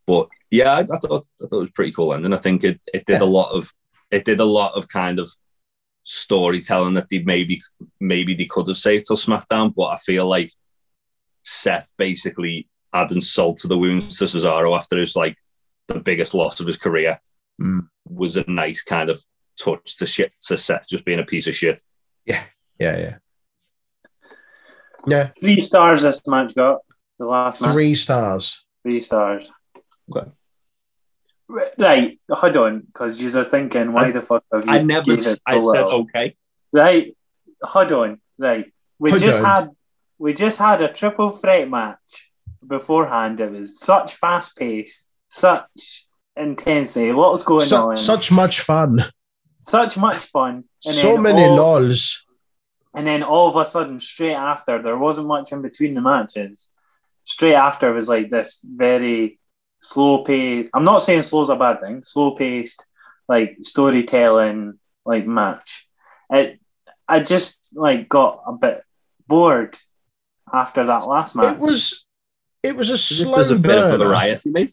But 0.07 0.29
yeah, 0.49 0.71
I, 0.73 0.79
I 0.79 0.85
thought 0.85 1.25
I 1.43 1.47
thought 1.47 1.57
it 1.57 1.67
was 1.67 1.71
pretty 1.71 1.91
cool 1.91 2.13
ending. 2.13 2.33
I 2.33 2.37
think 2.37 2.63
it 2.63 2.79
it 2.93 3.05
did 3.05 3.19
Yeah. 3.19 3.23
a 3.23 3.29
lot 3.39 3.51
of 3.51 3.71
it 4.09 4.23
did 4.25 4.39
a 4.39 4.45
lot 4.45 4.73
of 4.75 4.87
kind 4.87 5.19
of 5.19 5.29
storytelling 6.03 6.93
that 6.93 7.09
they 7.09 7.19
maybe 7.19 7.61
maybe 7.99 8.33
they 8.33 8.45
could 8.45 8.67
have 8.67 8.77
saved 8.77 9.05
till 9.07 9.17
SmackDown, 9.17 9.73
but 9.75 9.87
I 9.87 9.97
feel 9.97 10.25
like 10.27 10.51
Seth 11.43 11.93
basically 11.97 12.69
adding 12.93 13.21
salt 13.21 13.57
to 13.57 13.67
the 13.67 13.77
wounds 13.77 14.17
to 14.17 14.25
Cesaro 14.25 14.75
after 14.75 14.97
his 14.97 15.15
like 15.15 15.35
the 15.87 15.99
biggest 15.99 16.33
loss 16.33 16.59
of 16.59 16.67
his 16.67 16.77
career 16.77 17.19
Mm. 17.61 17.87
was 18.07 18.37
a 18.37 18.43
nice 18.49 18.83
kind 18.83 19.09
of 19.09 19.23
touch 19.59 19.97
to 19.97 20.05
shit 20.05 20.31
to 20.47 20.57
Seth 20.57 20.87
just 20.87 21.05
being 21.05 21.19
a 21.19 21.25
piece 21.25 21.47
of 21.47 21.55
shit. 21.55 21.79
Yeah, 22.25 22.43
yeah. 22.79 22.97
Yeah, 22.97 23.17
Yeah. 25.07 25.27
Three 25.39 25.61
stars 25.61 26.03
this 26.03 26.21
match 26.27 26.53
got. 26.55 26.81
The 27.19 27.25
last 27.25 27.61
match. 27.61 27.73
three 27.73 27.95
stars. 27.95 28.63
Three 28.83 29.01
stars. 29.01 29.45
Okay. 30.11 30.29
Right, 31.77 32.19
hold 32.29 32.57
on, 32.57 32.79
because 32.81 33.17
you're 33.19 33.45
thinking, 33.45 33.93
why 33.93 34.11
the 34.11 34.21
fuck 34.21 34.43
have 34.51 34.65
you 34.65 34.71
I 34.71 34.81
never 34.83 35.05
gave 35.15 35.37
I 35.45 35.59
so 35.59 35.71
said 35.73 35.83
okay. 35.85 36.35
Right, 36.73 37.15
hold 37.63 37.91
on, 37.93 38.21
right. 38.37 38.71
We 38.99 39.11
Hold 39.11 39.21
just 39.21 39.39
on. 39.39 39.45
had 39.45 39.69
we 40.19 40.33
just 40.33 40.57
had 40.59 40.81
a 40.81 40.91
triple 40.91 41.29
threat 41.31 41.69
match 41.69 42.31
beforehand. 42.65 43.39
It 43.39 43.51
was 43.51 43.79
such 43.79 44.15
fast 44.15 44.57
pace, 44.57 45.09
such 45.29 46.06
intensity. 46.37 47.11
What 47.11 47.31
was 47.31 47.43
going 47.43 47.65
Su- 47.65 47.75
on? 47.75 47.95
such 47.95 48.31
much 48.31 48.61
fun. 48.61 49.05
such 49.67 49.97
much 49.97 50.15
fun. 50.17 50.63
And 50.85 50.95
so 50.95 51.17
many 51.17 51.43
all- 51.43 51.55
lols. 51.55 52.25
And 52.95 53.05
then 53.05 53.21
all 53.21 53.49
of 53.49 53.55
a 53.55 53.65
sudden, 53.65 53.99
straight 53.99 54.33
after, 54.33 54.81
there 54.81 54.97
wasn't 54.97 55.27
much 55.27 55.51
in 55.51 55.61
between 55.61 55.93
the 55.93 56.01
matches. 56.01 56.67
Straight 57.25 57.53
after 57.55 57.91
was 57.93 58.07
like 58.09 58.29
this 58.31 58.59
very 58.65 59.39
slow 59.79 60.23
paced. 60.23 60.69
I'm 60.73 60.83
not 60.85 61.03
saying 61.03 61.21
slow's 61.23 61.49
a 61.49 61.55
bad 61.55 61.81
thing. 61.81 62.01
Slow 62.03 62.31
paced, 62.31 62.85
like 63.27 63.57
storytelling, 63.61 64.79
like 65.05 65.27
match. 65.27 65.87
It, 66.31 66.59
I 67.07 67.19
just 67.19 67.69
like 67.73 68.09
got 68.09 68.41
a 68.47 68.53
bit 68.53 68.83
bored 69.27 69.77
after 70.51 70.85
that 70.85 71.05
last 71.07 71.35
match. 71.35 71.53
It 71.55 71.59
was 71.59 72.05
it 72.63 72.75
was 72.75 72.87
a 72.89 72.93
There's 72.93 73.05
slow 73.19 73.33
a 73.35 73.43
bit 73.43 73.51
of 73.51 73.61
burn. 73.61 73.99
variety, 73.99 74.49
mate. 74.49 74.71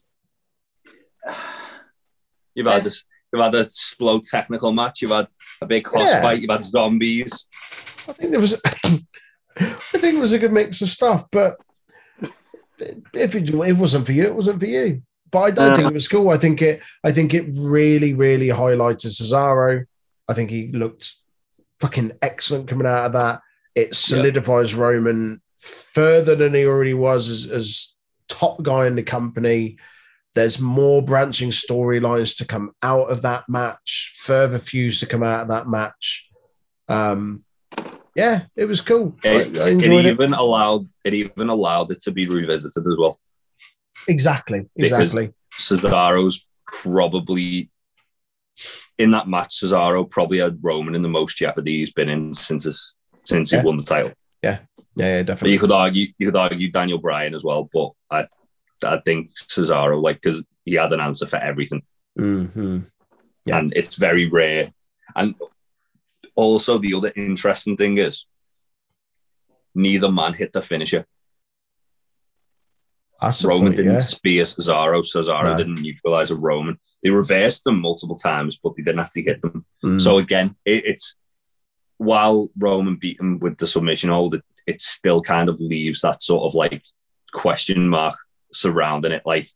You've 2.55 2.67
had 2.67 2.83
this. 2.83 3.03
You've 3.33 3.43
had 3.43 3.55
a 3.55 3.65
slow 3.69 4.19
technical 4.19 4.71
match. 4.71 5.01
You've 5.01 5.11
had 5.11 5.27
a 5.61 5.65
big 5.65 5.83
cross 5.83 6.07
Yeah. 6.09 6.21
fight. 6.21 6.39
You've 6.41 6.49
had 6.49 6.63
zombies. 6.65 7.47
I 8.07 8.13
think 8.13 8.31
there 8.31 8.39
was 8.39 8.59
I 9.57 9.97
think 9.97 10.15
it 10.15 10.21
was 10.21 10.33
a 10.33 10.39
good 10.39 10.53
mix 10.53 10.81
of 10.81 10.89
stuff, 10.89 11.25
but 11.31 11.57
if 13.13 13.35
it, 13.35 13.49
it 13.49 13.77
wasn't 13.77 14.05
for 14.05 14.11
you, 14.11 14.23
it 14.25 14.35
wasn't 14.35 14.59
for 14.59 14.65
you. 14.67 15.01
But 15.31 15.39
I 15.39 15.51
don't 15.51 15.71
Uh. 15.71 15.75
think 15.75 15.87
it 15.89 15.93
was 15.93 16.07
cool. 16.07 16.29
I 16.29 16.37
think 16.37 16.61
it 16.61 16.81
I 17.03 17.11
think 17.11 17.33
it 17.33 17.45
really, 17.59 18.13
really 18.13 18.47
highlighted 18.49 19.07
Cesaro. 19.11 19.85
I 20.29 20.33
think 20.33 20.49
he 20.49 20.71
looked 20.71 21.13
fucking 21.79 22.13
excellent 22.21 22.67
coming 22.67 22.87
out 22.87 23.07
of 23.07 23.13
that. 23.13 23.41
It 23.75 23.95
solidifies 23.95 24.73
Roman 24.75 25.41
further 25.57 26.35
than 26.35 26.53
he 26.53 26.65
already 26.65 26.93
was 26.93 27.27
as, 27.27 27.49
as 27.49 27.95
top 28.29 28.61
guy 28.63 28.87
in 28.87 28.95
the 28.95 29.03
company. 29.03 29.77
There's 30.35 30.59
more 30.59 31.01
branching 31.01 31.49
storylines 31.51 32.37
to 32.37 32.45
come 32.45 32.71
out 32.83 33.09
of 33.09 33.21
that 33.21 33.45
match, 33.47 34.13
further 34.17 34.59
feuds 34.59 34.99
to 34.99 35.05
come 35.05 35.23
out 35.23 35.41
of 35.41 35.47
that 35.47 35.67
match. 35.67 36.29
Um, 36.89 37.45
yeah, 38.15 38.43
it 38.55 38.65
was 38.65 38.81
cool. 38.81 39.15
It, 39.23 39.57
I 39.57 39.67
it 39.69 39.71
enjoyed 39.73 40.05
it. 40.05 40.11
even 40.11 40.33
allowed 40.33 40.87
it 41.03 41.13
even 41.13 41.49
allowed 41.49 41.91
it 41.91 42.01
to 42.01 42.11
be 42.11 42.27
revisited 42.27 42.85
as 42.85 42.97
well. 42.97 43.19
Exactly, 44.07 44.69
Because- 44.75 44.91
exactly. 45.01 45.33
Cesaro's 45.57 46.47
probably 46.67 47.71
in 48.97 49.11
that 49.11 49.27
match, 49.27 49.59
Cesaro 49.61 50.09
probably 50.09 50.39
had 50.39 50.59
Roman 50.61 50.95
in 50.95 51.01
the 51.01 51.09
most 51.09 51.37
jeopardy 51.37 51.79
he's 51.79 51.91
been 51.91 52.09
in 52.09 52.33
since 52.33 52.63
his, 52.65 52.95
since 53.25 53.51
Yeah. 53.51 53.61
he 53.61 53.65
won 53.65 53.77
the 53.77 53.83
title. 53.83 54.11
Yeah, 54.41 54.59
yeah, 54.97 55.19
But 55.19 55.27
definitely. 55.27 55.53
you 55.53 55.59
could 55.59 55.71
argue 55.71 56.07
you 56.17 56.27
could 56.27 56.35
argue 56.35 56.71
Daniel 56.71 56.97
Bryan 56.99 57.33
as 57.35 57.43
well, 57.43 57.69
but 57.73 57.91
I 58.11 58.27
I 58.83 58.99
think 58.99 59.31
Cesaro 59.35 60.01
like 60.01 60.21
because 60.21 60.43
he 60.65 60.75
had 60.75 60.93
an 60.93 60.99
answer 60.99 61.27
for 61.27 61.37
everything, 61.37 61.83
hmm 62.15 62.79
Yeah. 63.45 63.59
and 63.59 63.73
it's 63.75 63.95
very 63.95 64.27
rare. 64.29 64.73
And 65.15 65.35
also 66.35 66.77
the 66.77 66.93
other 66.93 67.13
interesting 67.15 67.77
thing 67.77 67.97
is 67.97 68.25
neither 69.73 70.11
man 70.11 70.33
hit 70.33 70.53
the 70.53 70.61
finisher. 70.61 71.05
Roman 73.43 73.67
point, 73.67 73.77
didn't 73.77 73.93
yeah. 73.93 73.99
spear 73.99 74.43
Cesaro, 74.43 75.01
Cesaro 75.01 75.43
No. 75.45 75.57
didn't 75.57 75.81
neutralize 75.81 76.31
a 76.31 76.35
Roman. 76.35 76.77
They 77.01 77.09
reversed 77.09 77.63
them 77.63 77.79
multiple 77.79 78.17
times, 78.17 78.59
but 78.61 78.75
they 78.75 78.83
didn't 78.83 78.99
actually 78.99 79.23
hit 79.23 79.41
them. 79.41 79.65
Mm. 79.83 80.01
So 80.01 80.17
again, 80.17 80.55
it, 80.65 80.85
it's 80.85 81.15
while 81.97 82.49
Roman 82.57 82.97
beat 82.97 83.19
him 83.19 83.39
with 83.39 83.57
the 83.57 83.67
submission 83.67 84.09
hold, 84.09 84.35
it, 84.35 84.43
it 84.67 84.81
still 84.81 85.21
kind 85.21 85.47
of 85.47 85.59
leaves 85.61 86.01
that 86.01 86.21
sort 86.21 86.43
of 86.43 86.55
like 86.55 86.83
question 87.33 87.87
mark 87.87 88.17
surrounding 88.55 89.11
it. 89.11 89.23
Like 89.25 89.49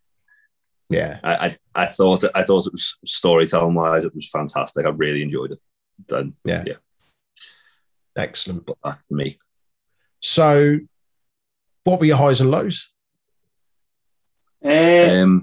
yeah, 0.90 1.20
I, 1.24 1.36
I, 1.36 1.58
I 1.76 1.86
thought, 1.86 2.24
it, 2.24 2.32
I 2.34 2.44
thought 2.44 2.66
it 2.66 2.74
was 2.74 2.98
storytelling 3.06 3.76
wise, 3.76 4.06
it 4.06 4.16
was 4.16 4.28
fantastic. 4.28 4.86
I 4.86 4.90
really 4.90 5.22
enjoyed 5.22 5.52
it. 5.52 5.60
Then, 6.08 6.34
yeah, 6.46 6.64
excellent. 8.16 8.66
but 8.66 8.78
that 8.84 9.00
for 9.08 9.14
me, 9.14 9.38
So, 10.20 10.80
what 11.84 12.00
were 12.00 12.06
your 12.06 12.18
highs 12.18 12.42
and 12.42 12.50
lows? 12.50 12.92
Eh, 14.64 15.22
um, 15.22 15.42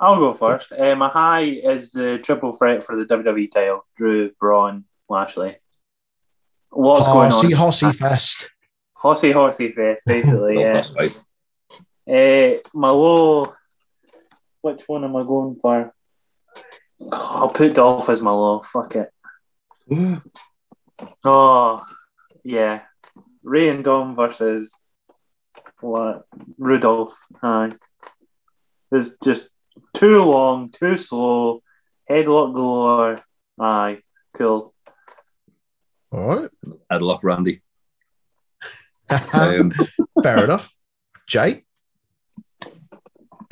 I'll 0.00 0.16
go 0.16 0.32
first. 0.32 0.72
Uh, 0.72 0.96
my 0.96 1.08
high 1.08 1.42
is 1.42 1.92
the 1.92 2.18
triple 2.18 2.52
threat 2.54 2.84
for 2.84 2.96
the 2.96 3.04
WWE 3.04 3.52
title: 3.52 3.86
Drew, 3.96 4.30
Braun, 4.40 4.84
Lashley. 5.08 5.58
What's 6.70 7.06
going 7.06 7.30
Horsey, 7.30 7.52
on? 7.52 7.60
Horsey 7.60 7.92
Fest. 7.92 8.50
Horsey, 8.94 9.32
horsey 9.32 9.72
fest, 9.72 10.04
basically. 10.06 10.54
yeah. 10.60 10.84
right. 10.96 11.20
Uh, 12.08 12.58
my 12.74 12.90
low. 12.90 13.54
Which 14.60 14.82
one 14.86 15.04
am 15.04 15.16
I 15.16 15.22
going 15.22 15.56
for? 15.60 15.92
I'll 17.10 17.48
put 17.48 17.74
Dolph 17.74 18.08
as 18.08 18.22
my 18.22 18.30
low. 18.30 18.62
Fuck 18.62 18.96
it. 18.96 19.10
Oh, 21.24 21.84
yeah. 22.44 22.82
Rey 23.42 23.68
and 23.68 23.82
Dom 23.82 24.14
versus 24.14 24.80
what? 25.80 26.26
Rudolph. 26.58 27.18
Aye. 27.42 27.72
It's 28.92 29.16
just 29.24 29.48
too 29.94 30.22
long, 30.22 30.70
too 30.70 30.96
slow. 30.96 31.62
Headlock 32.08 32.54
galore. 32.54 33.18
Aye. 33.58 34.02
Cool. 34.34 34.72
All 36.12 36.36
right. 36.36 36.50
Headlock 36.90 37.24
Randy. 37.24 37.62
Um, 39.32 39.72
Fair 40.22 40.44
enough. 40.44 40.72
Jay? 41.26 41.64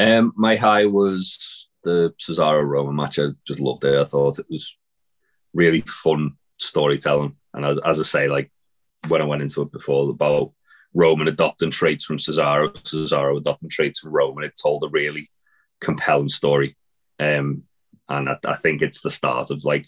Um, 0.00 0.32
my 0.36 0.56
high 0.56 0.86
was 0.86 1.68
the 1.84 2.12
Cesaro 2.18 2.66
Roman 2.66 2.96
match. 2.96 3.18
I 3.18 3.28
just 3.46 3.60
loved 3.60 3.84
it. 3.84 3.98
I 4.00 4.04
thought 4.04 4.38
it 4.38 4.46
was 4.50 4.76
really 5.52 5.82
fun 5.82 6.32
storytelling. 6.58 7.36
And 7.54 7.64
as, 7.64 7.78
as 7.84 8.00
I 8.00 8.04
say, 8.04 8.28
like 8.28 8.50
when 9.08 9.20
I 9.22 9.26
went 9.26 9.42
into 9.42 9.62
it 9.62 9.72
before 9.72 10.08
about 10.10 10.52
Roman 10.94 11.28
adopting 11.28 11.70
traits 11.70 12.04
from 12.04 12.18
Cesaro, 12.18 12.72
Cesaro 12.82 13.36
adopting 13.38 13.68
traits 13.68 14.00
from 14.00 14.12
Roman, 14.12 14.44
it 14.44 14.54
told 14.60 14.84
a 14.84 14.88
really 14.88 15.28
compelling 15.80 16.28
story. 16.28 16.76
Um, 17.18 17.64
and 18.08 18.28
I, 18.28 18.36
I 18.46 18.56
think 18.56 18.82
it's 18.82 19.02
the 19.02 19.10
start 19.10 19.50
of 19.50 19.64
like 19.64 19.86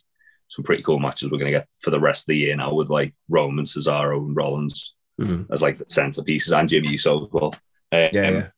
some 0.48 0.64
pretty 0.64 0.82
cool 0.82 0.98
matches 0.98 1.30
we're 1.30 1.38
going 1.38 1.52
to 1.52 1.58
get 1.58 1.68
for 1.80 1.90
the 1.90 2.00
rest 2.00 2.24
of 2.24 2.26
the 2.28 2.36
year 2.36 2.54
now 2.56 2.74
with 2.74 2.90
like 2.90 3.14
Roman, 3.28 3.64
Cesaro, 3.64 4.18
and 4.18 4.36
Rollins 4.36 4.94
Mhm. 5.20 5.46
as 5.52 5.60
like 5.60 5.76
the 5.76 5.84
centerpieces 5.84 6.58
and 6.58 6.68
Jimmy 6.70 6.90
Uso 6.92 7.26
as 7.26 7.32
well. 7.32 7.54
Um, 7.92 8.08
Yeah, 8.12 8.30
yeah. 8.30 8.48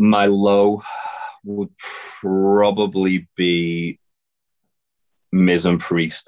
My 0.00 0.24
low 0.24 0.82
would 1.44 1.68
probably 2.20 3.28
be 3.36 4.00
Miz 5.30 5.66
and 5.66 5.78
Priest. 5.78 6.26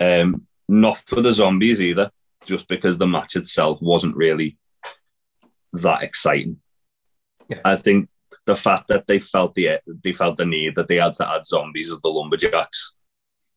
Um, 0.00 0.46
not 0.68 0.98
for 0.98 1.20
the 1.20 1.30
zombies 1.30 1.80
either, 1.80 2.10
just 2.44 2.66
because 2.66 2.98
the 2.98 3.06
match 3.06 3.36
itself 3.36 3.78
wasn't 3.80 4.16
really 4.16 4.58
that 5.74 6.02
exciting. 6.02 6.58
Yeah. 7.48 7.60
I 7.64 7.76
think 7.76 8.08
the 8.46 8.56
fact 8.56 8.88
that 8.88 9.06
they 9.06 9.20
felt 9.20 9.54
the 9.54 9.78
they 10.02 10.12
felt 10.12 10.36
the 10.36 10.44
need 10.44 10.74
that 10.74 10.88
they 10.88 10.96
had 10.96 11.12
to 11.14 11.30
add 11.30 11.46
zombies 11.46 11.92
as 11.92 12.00
the 12.00 12.08
lumberjacks 12.08 12.94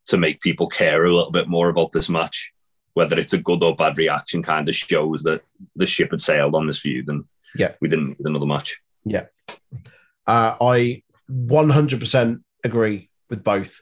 to 0.08 0.18
make 0.18 0.40
people 0.42 0.68
care 0.68 1.04
a 1.06 1.14
little 1.16 1.32
bit 1.32 1.48
more 1.48 1.70
about 1.70 1.92
this 1.94 2.10
match, 2.10 2.54
whether 2.94 3.18
it's 3.20 3.34
a 3.34 3.38
good 3.42 3.64
or 3.64 3.76
bad 3.76 3.98
reaction, 3.98 4.44
kind 4.44 4.70
of 4.70 4.76
shows 4.76 5.24
that 5.24 5.42
the 5.76 5.86
ship 5.88 6.12
had 6.12 6.22
sailed 6.22 6.54
on 6.56 6.68
this 6.68 6.80
feud 6.80 7.10
and 7.10 7.26
Yeah. 7.56 7.74
we 7.82 7.90
didn't 7.90 8.10
need 8.20 8.26
another 8.28 8.46
match. 8.46 8.80
Uh, 10.26 10.56
I 10.60 11.04
100% 11.32 12.44
agree 12.64 13.10
with 13.30 13.44
both. 13.44 13.82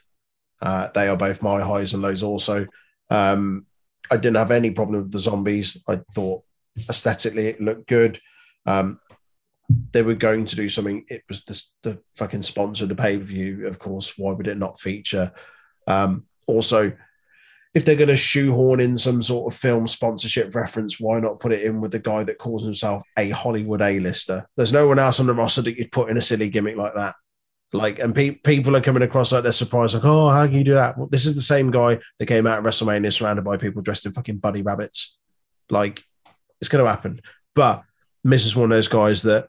Uh, 0.60 0.88
they 0.94 1.08
are 1.08 1.16
both 1.16 1.42
my 1.42 1.60
highs 1.60 1.92
and 1.92 2.02
lows 2.02 2.22
also. 2.22 2.66
Um, 3.10 3.66
I 4.10 4.16
didn't 4.16 4.36
have 4.36 4.50
any 4.50 4.70
problem 4.70 5.02
with 5.02 5.12
the 5.12 5.18
zombies. 5.18 5.82
I 5.88 6.00
thought 6.14 6.44
aesthetically 6.88 7.48
it 7.48 7.60
looked 7.60 7.88
good. 7.88 8.20
Um, 8.64 9.00
they 9.92 10.02
were 10.02 10.14
going 10.14 10.46
to 10.46 10.56
do 10.56 10.68
something. 10.68 11.04
It 11.08 11.24
was 11.28 11.44
this, 11.44 11.74
the 11.82 12.00
fucking 12.14 12.42
sponsor 12.42 12.84
of 12.84 12.90
the 12.90 12.94
pay 12.94 13.18
per 13.18 13.24
view. 13.24 13.66
Of 13.66 13.78
course, 13.78 14.16
why 14.16 14.32
would 14.32 14.46
it 14.46 14.58
not 14.58 14.80
feature? 14.80 15.32
Um, 15.86 16.26
also, 16.46 16.92
if 17.76 17.84
they're 17.84 17.94
going 17.94 18.08
to 18.08 18.16
shoehorn 18.16 18.80
in 18.80 18.96
some 18.96 19.22
sort 19.22 19.52
of 19.52 19.60
film 19.60 19.86
sponsorship 19.86 20.54
reference, 20.54 20.98
why 20.98 21.20
not 21.20 21.38
put 21.38 21.52
it 21.52 21.62
in 21.62 21.82
with 21.82 21.92
the 21.92 21.98
guy 21.98 22.24
that 22.24 22.38
calls 22.38 22.64
himself 22.64 23.02
a 23.18 23.28
Hollywood 23.28 23.82
A-lister? 23.82 24.48
There's 24.56 24.72
no 24.72 24.88
one 24.88 24.98
else 24.98 25.20
on 25.20 25.26
the 25.26 25.34
roster 25.34 25.60
that 25.60 25.76
you'd 25.76 25.92
put 25.92 26.08
in 26.08 26.16
a 26.16 26.22
silly 26.22 26.48
gimmick 26.48 26.78
like 26.78 26.94
that. 26.94 27.16
Like, 27.74 27.98
and 27.98 28.14
pe- 28.14 28.30
people 28.30 28.74
are 28.76 28.80
coming 28.80 29.02
across 29.02 29.30
like 29.30 29.42
they're 29.42 29.52
surprised, 29.52 29.92
like, 29.92 30.06
oh, 30.06 30.30
how 30.30 30.46
can 30.46 30.54
you 30.54 30.64
do 30.64 30.72
that? 30.72 30.96
Well, 30.96 31.08
this 31.08 31.26
is 31.26 31.34
the 31.34 31.42
same 31.42 31.70
guy 31.70 31.98
that 32.18 32.24
came 32.24 32.46
out 32.46 32.60
of 32.60 32.64
WrestleMania 32.64 33.12
surrounded 33.12 33.44
by 33.44 33.58
people 33.58 33.82
dressed 33.82 34.06
in 34.06 34.12
fucking 34.12 34.38
bunny 34.38 34.62
rabbits. 34.62 35.18
Like, 35.68 36.02
it's 36.62 36.70
going 36.70 36.82
to 36.82 36.90
happen. 36.90 37.20
But 37.54 37.82
Miz 38.24 38.46
is 38.46 38.56
one 38.56 38.72
of 38.72 38.76
those 38.76 38.88
guys 38.88 39.20
that, 39.24 39.48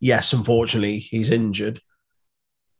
yes, 0.00 0.32
unfortunately, 0.32 0.98
he's 0.98 1.30
injured. 1.30 1.80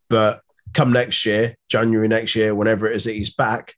But 0.08 0.40
come 0.74 0.92
next 0.92 1.24
year, 1.24 1.54
January 1.68 2.08
next 2.08 2.34
year, 2.34 2.52
whenever 2.52 2.90
it 2.90 2.96
is 2.96 3.04
that 3.04 3.12
he's 3.12 3.32
back, 3.32 3.74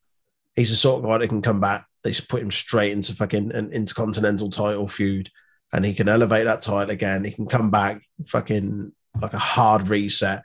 he's 0.55 0.71
the 0.71 0.77
sort 0.77 1.03
of 1.03 1.09
guy 1.09 1.19
that 1.19 1.29
can 1.29 1.43
come 1.43 1.61
back. 1.61 1.87
They 2.03 2.11
just 2.11 2.29
put 2.29 2.43
him 2.43 2.51
straight 2.51 2.93
into 2.93 3.15
fucking 3.15 3.53
an 3.53 3.73
intercontinental 3.73 4.51
title 4.51 4.89
feud, 4.89 5.31
and 5.73 5.85
he 5.85 5.95
can 5.95 6.09
elevate 6.09 6.47
that 6.47 6.63
title 6.63 6.91
again. 6.91 7.25
He 7.25 7.31
can 7.31 7.47
come 7.47 7.71
back, 7.71 8.03
fucking 8.27 8.93
like 9.21 9.35
a 9.35 9.39
hard 9.39 9.89
reset, 9.89 10.43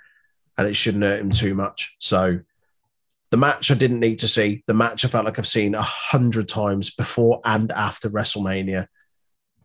and 0.58 0.68
it 0.68 0.76
shouldn't 0.76 1.04
hurt 1.04 1.22
him 1.22 1.32
too 1.32 1.56
much. 1.56 1.96
So, 2.00 2.40
the 3.32 3.38
match 3.38 3.72
I 3.72 3.76
didn't 3.76 4.00
need 4.00 4.20
to 4.20 4.28
see. 4.28 4.64
The 4.68 4.74
match 4.74 5.04
I 5.04 5.08
felt 5.08 5.26
like 5.26 5.40
I've 5.40 5.48
seen 5.48 5.76
a 5.76 5.82
hundred 5.82 6.48
times 6.48 6.92
before 6.92 7.42
and 7.44 7.72
after 7.72 8.10
WrestleMania. 8.10 8.88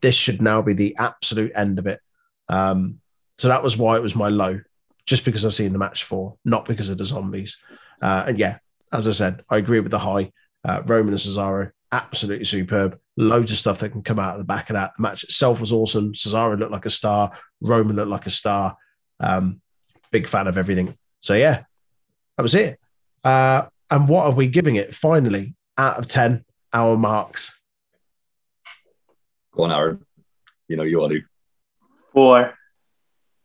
This 0.01 0.17
should 0.17 0.43
now 0.43 0.63
be 0.63 0.73
the 0.73 0.97
absolute 0.99 1.53
end 1.55 1.79
of 1.79 1.87
it. 1.87 2.01
Um, 2.49 3.01
so 3.39 3.49
that 3.49 3.63
was 3.63 3.77
why 3.77 3.97
it 3.97 4.03
was 4.03 4.17
my 4.17 4.29
low, 4.29 4.61
just 5.07 5.25
because 5.25 5.45
I've 5.45 5.55
seen 5.55 5.73
the 5.73 5.79
match 5.79 6.01
before, 6.01 6.37
not 6.45 6.65
because 6.65 6.89
of 6.89 6.99
the 6.99 7.05
zombies. 7.05 7.57
Uh, 8.01 8.25
and 8.27 8.39
yeah, 8.39 8.59
as 8.93 9.09
I 9.09 9.13
said, 9.13 9.45
I 9.49 9.57
agree 9.59 9.81
with 9.81 9.91
the 9.91 9.99
high. 9.99 10.33
Uh, 10.65 10.83
Roman 10.87 11.13
and 11.13 11.19
Cesaro, 11.19 11.71
absolutely 11.91 12.45
superb. 12.45 12.99
Loads 13.17 13.51
of 13.51 13.59
stuff 13.59 13.81
that 13.81 13.91
can 13.91 14.03
come 14.03 14.19
out 14.19 14.35
of 14.35 14.39
the 14.39 14.47
back 14.47 14.71
of 14.71 14.75
that. 14.75 14.93
The 14.97 15.03
match 15.03 15.25
itself 15.25 15.61
was 15.61 15.73
awesome. 15.73 16.13
Cesaro 16.13 16.59
looked 16.59 16.73
like 16.73 16.87
a 16.87 16.91
star. 16.91 17.33
Roman 17.61 17.97
looked 17.97 18.11
like 18.11 18.27
a 18.27 18.31
star. 18.31 18.77
Um, 19.19 19.61
big 20.11 20.29
fan 20.29 20.47
of 20.47 20.57
everything. 20.57 20.97
So 21.21 21.35
yeah, 21.35 21.65
that 22.37 22.43
was 22.43 22.55
it. 22.55 22.79
Uh, 23.25 23.67
and 23.91 24.09
what 24.09 24.27
are 24.27 24.33
we 24.33 24.49
giving 24.49 24.77
it? 24.77 24.95
Finally, 24.95 25.55
out 25.77 25.99
of 25.99 26.07
ten, 26.07 26.45
our 26.73 26.97
marks. 26.97 27.61
Go 29.55 29.65
on, 29.65 29.73
Aaron. 29.73 30.05
You 30.69 30.77
know 30.77 30.83
you 30.83 30.99
want 31.01 31.13
to. 31.13 31.21
Four. 32.13 32.55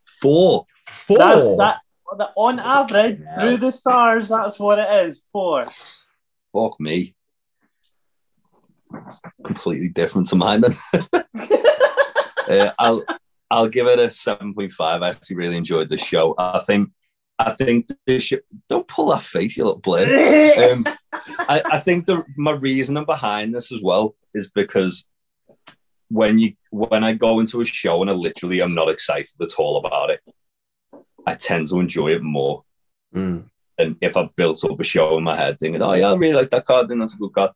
Four. 0.06 0.65
Four. 0.86 1.18
That's 1.18 1.57
that. 1.57 1.80
That- 2.18 2.34
On 2.36 2.60
average, 2.60 3.20
Yeah. 3.22 3.40
through 3.42 3.58
the 3.58 3.72
stars, 3.72 4.30
that's 4.30 4.60
what 4.60 4.80
it 4.80 5.08
is. 5.08 5.24
Four. 5.32 5.68
Fuck 6.54 6.80
me. 6.80 7.16
It's 9.06 9.22
completely 9.46 9.90
different 9.90 10.28
to 10.30 10.36
mine 10.36 10.62
then. 10.62 10.76
Uh, 12.50 12.72
I'll 12.80 13.04
I'll 13.52 13.68
give 13.68 13.88
it 13.88 14.00
a 14.00 14.10
seven 14.10 14.54
point 14.54 14.72
five. 14.72 15.02
I 15.04 15.10
actually 15.10 15.36
really 15.36 15.58
enjoyed 15.58 15.90
the 15.90 15.98
show. 15.98 16.34
I 16.38 16.60
think 16.60 16.92
I 17.38 17.52
think 17.52 17.90
the 18.06 18.20
show, 18.20 18.38
don't 18.70 18.88
pull 18.88 19.08
that 19.08 19.22
face, 19.22 19.58
you 19.58 19.66
little 19.66 19.82
blade. 19.82 20.08
Um, 20.72 20.86
I, 21.40 21.62
I 21.74 21.80
think 21.80 22.06
the 22.06 22.24
my 22.38 22.52
reasoning 22.54 23.04
behind 23.04 23.54
this 23.54 23.70
as 23.74 23.82
well 23.82 24.16
is 24.34 24.50
because 24.50 25.10
when 26.08 26.40
you 26.40 26.54
when 26.72 27.04
I 27.04 27.12
go 27.12 27.42
into 27.42 27.60
a 27.60 27.66
show 27.66 28.00
and 28.02 28.10
I 28.10 28.14
literally 28.14 28.62
am 28.62 28.74
not 28.74 28.88
excited 28.90 29.42
at 29.42 29.56
all 29.60 29.76
about 29.86 30.10
it, 30.12 30.22
I 31.28 31.36
tend 31.36 31.68
to 31.70 31.80
enjoy 31.82 32.14
it 32.14 32.24
more. 32.24 32.64
Mm. 33.14 33.49
And 33.78 33.98
if 34.02 34.16
I 34.16 34.30
built 34.36 34.64
up 34.64 34.80
a 34.80 34.84
show 34.84 35.18
in 35.18 35.24
my 35.24 35.36
head 35.36 35.60
thinking, 35.60 35.82
oh 35.82 35.94
yeah, 35.94 36.12
I 36.12 36.16
really 36.16 36.34
like 36.34 36.49
that 36.52 36.66
card, 36.66 36.88
then 36.88 36.99
that's 36.99 37.16
a 37.16 37.18
good 37.18 37.34
card. 37.34 37.52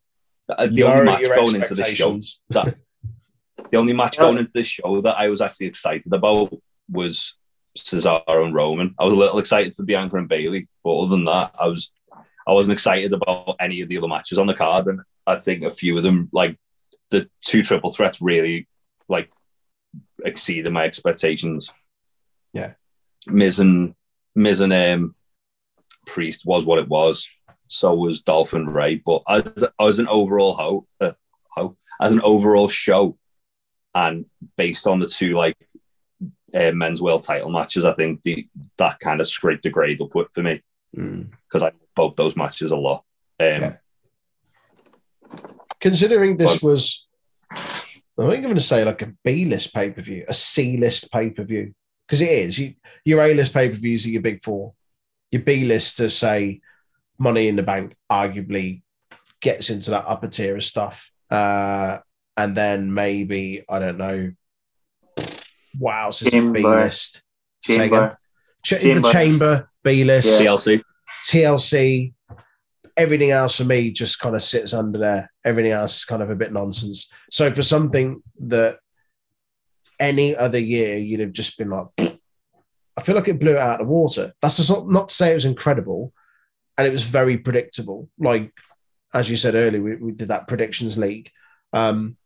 Uh, 0.49 0.67
The 0.67 0.83
only 0.83 1.05
match 1.05 1.23
going 1.23 1.55
into 1.55 1.73
the 1.73 1.85
show 1.85 2.19
that 2.49 2.75
the 3.71 3.77
only 3.77 3.93
match 3.93 4.17
going 4.17 4.37
into 4.37 4.51
this 4.53 4.67
show 4.67 4.99
that 4.99 5.17
I 5.17 5.29
was 5.29 5.39
actually 5.39 5.67
excited 5.67 6.11
about 6.11 6.53
was 6.89 7.37
Cesaro 7.77 8.45
and 8.45 8.53
Roman. 8.53 8.93
I 8.99 9.05
was 9.05 9.15
a 9.15 9.19
little 9.19 9.39
excited 9.39 9.73
for 9.73 9.83
Bianca 9.83 10.17
and 10.17 10.27
Bayley, 10.27 10.67
but 10.83 10.99
other 10.99 11.15
than 11.15 11.25
that, 11.25 11.55
I 11.57 11.67
was 11.67 11.91
I 12.45 12.51
wasn't 12.51 12.73
excited 12.73 13.13
about 13.13 13.55
any 13.61 13.79
of 13.79 13.87
the 13.87 13.97
other 13.97 14.09
matches 14.09 14.37
on 14.37 14.47
the 14.47 14.53
card. 14.53 14.87
And 14.87 15.01
I 15.25 15.37
think 15.37 15.63
a 15.63 15.69
few 15.69 15.95
of 15.95 16.03
them, 16.03 16.29
like 16.33 16.59
the 17.09 17.29
two 17.41 17.63
triple 17.63 17.91
threats, 17.91 18.21
really 18.21 18.67
like 19.07 19.31
exceeded 20.25 20.71
my 20.73 20.83
expectations. 20.83 21.71
Yeah. 22.51 22.73
Miz 23.27 23.59
and 23.59 23.93
Miz 24.35 24.61
and 24.61 24.73
um, 24.73 25.15
Priest 26.05 26.45
was 26.45 26.65
what 26.65 26.79
it 26.79 26.87
was. 26.87 27.27
So 27.67 27.93
was 27.95 28.21
Dolph 28.21 28.53
and 28.53 28.73
Rey. 28.73 28.95
But 28.95 29.23
as 29.29 29.63
as 29.79 29.99
an 29.99 30.07
overall 30.07 30.53
ho, 30.55 30.87
uh, 30.99 31.11
ho 31.51 31.77
as 32.01 32.11
an 32.11 32.21
overall 32.21 32.67
show, 32.67 33.17
and 33.95 34.25
based 34.57 34.87
on 34.87 34.99
the 34.99 35.07
two 35.07 35.35
like 35.37 35.55
uh, 36.53 36.71
men's 36.71 37.01
world 37.01 37.23
title 37.23 37.49
matches, 37.49 37.85
I 37.85 37.93
think 37.93 38.23
the 38.23 38.47
that 38.77 38.99
kind 38.99 39.21
of 39.21 39.27
scraped 39.27 39.63
the 39.63 39.69
grade 39.69 40.01
up 40.01 40.13
with- 40.15 40.31
for 40.33 40.43
me 40.43 40.61
Mm. 40.97 41.29
because 41.47 41.63
I 41.63 41.71
both 41.95 42.17
those 42.17 42.35
matches 42.35 42.71
a 42.71 42.75
lot. 42.75 43.05
Um, 43.39 43.47
Yeah. 43.47 43.75
Considering 45.79 46.37
this 46.37 46.61
was, 46.61 47.07
I 47.51 47.55
think 48.17 48.35
I'm 48.35 48.41
going 48.43 48.55
to 48.55 48.61
say 48.61 48.83
like 48.83 49.01
a 49.01 49.13
B 49.23 49.45
list 49.45 49.73
pay 49.73 49.89
per 49.89 50.01
view, 50.01 50.25
a 50.27 50.33
C 50.33 50.77
list 50.77 51.11
pay 51.11 51.29
per 51.31 51.43
view, 51.43 51.73
because 52.11 52.19
it 52.19 52.29
is. 52.29 52.59
You, 52.59 52.73
your 53.05 53.21
A 53.21 53.33
list 53.33 53.53
pay 53.53 53.69
per 53.69 53.75
views 53.75 54.05
are 54.05 54.09
your 54.09 54.21
big 54.21 54.43
four. 54.43 54.73
Your 55.31 55.43
B 55.43 55.63
list 55.63 55.95
to 55.97 56.09
say 56.09 56.59
Money 57.17 57.47
in 57.47 57.55
the 57.55 57.63
Bank 57.63 57.95
arguably 58.11 58.81
gets 59.39 59.69
into 59.69 59.91
that 59.91 60.03
upper 60.05 60.27
tier 60.27 60.57
of 60.57 60.63
stuff. 60.65 61.09
Uh, 61.29 61.99
and 62.35 62.53
then 62.53 62.93
maybe, 62.93 63.63
I 63.69 63.79
don't 63.79 63.97
know, 63.97 64.33
wow, 65.79 66.07
this 66.09 66.23
is 66.23 66.33
a 66.33 66.51
B 66.51 66.61
list. 66.61 67.23
Chamber. 67.63 68.17
Ch- 68.65 68.73
in 68.73 69.01
the 69.01 69.09
Chamber. 69.09 69.11
chamber, 69.11 69.69
B 69.81 70.03
list. 70.03 70.41
Yeah. 70.41 70.47
TLC. 70.47 70.81
TLC, 71.29 72.13
everything 72.97 73.31
else 73.31 73.55
for 73.55 73.63
me 73.63 73.91
just 73.91 74.19
kind 74.19 74.35
of 74.35 74.41
sits 74.41 74.73
under 74.73 74.99
there. 74.99 75.31
Everything 75.45 75.71
else 75.71 75.99
is 75.99 76.05
kind 76.05 76.21
of 76.21 76.29
a 76.29 76.35
bit 76.35 76.51
nonsense. 76.51 77.09
So 77.31 77.49
for 77.53 77.63
something 77.63 78.21
that 78.39 78.79
any 80.01 80.35
other 80.35 80.59
year 80.59 80.97
you'd 80.97 81.21
have 81.21 81.31
just 81.31 81.57
been 81.57 81.69
like, 81.69 81.87
I 81.97 83.01
feel 83.01 83.15
like 83.15 83.29
it 83.29 83.39
blew 83.39 83.53
it 83.53 83.57
out 83.57 83.79
of 83.79 83.87
the 83.87 83.93
water. 83.93 84.33
That's 84.41 84.57
just 84.57 84.69
not, 84.69 84.89
not 84.89 85.09
to 85.09 85.15
say 85.15 85.31
it 85.31 85.35
was 85.35 85.45
incredible, 85.45 86.11
and 86.77 86.85
it 86.85 86.91
was 86.91 87.03
very 87.03 87.37
predictable. 87.37 88.09
Like 88.19 88.51
as 89.13 89.29
you 89.29 89.37
said 89.37 89.55
earlier, 89.55 89.81
we, 89.81 89.95
we 89.95 90.11
did 90.11 90.29
that 90.29 90.47
predictions 90.47 90.97
league. 90.97 91.29
Um, 91.73 92.17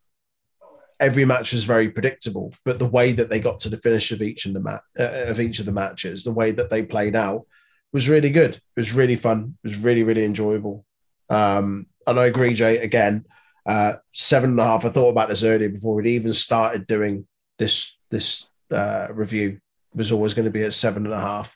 every 0.99 1.25
match 1.25 1.53
was 1.53 1.63
very 1.63 1.89
predictable, 1.89 2.53
but 2.63 2.79
the 2.79 2.85
way 2.85 3.11
that 3.11 3.29
they 3.29 3.39
got 3.39 3.59
to 3.61 3.69
the 3.69 3.77
finish 3.77 4.11
of 4.11 4.21
each 4.21 4.45
of 4.45 4.53
the 4.53 4.59
mat 4.59 4.81
uh, 4.99 5.25
of 5.27 5.39
each 5.39 5.59
of 5.59 5.65
the 5.65 5.71
matches, 5.71 6.23
the 6.23 6.31
way 6.31 6.51
that 6.51 6.69
they 6.69 6.83
played 6.83 7.15
out 7.15 7.45
was 7.91 8.09
really 8.09 8.29
good. 8.29 8.55
It 8.55 8.61
was 8.75 8.93
really 8.93 9.15
fun. 9.15 9.57
It 9.63 9.67
was 9.67 9.77
really, 9.77 10.03
really 10.03 10.25
enjoyable. 10.25 10.85
Um, 11.29 11.87
and 12.07 12.19
I 12.19 12.25
agree, 12.25 12.53
Jay, 12.53 12.77
again, 12.77 13.25
uh, 13.65 13.93
seven 14.13 14.51
and 14.51 14.59
a 14.59 14.63
half. 14.63 14.85
I 14.85 14.89
thought 14.89 15.09
about 15.09 15.29
this 15.29 15.43
earlier 15.43 15.69
before 15.69 15.95
we'd 15.95 16.07
even 16.07 16.33
started 16.33 16.87
doing 16.87 17.27
this 17.57 17.95
this 18.11 18.47
uh, 18.71 19.07
review. 19.11 19.59
Was 19.93 20.11
always 20.11 20.33
going 20.33 20.45
to 20.45 20.51
be 20.51 20.63
at 20.63 20.73
seven 20.73 21.05
and 21.05 21.13
a 21.13 21.21
half. 21.21 21.55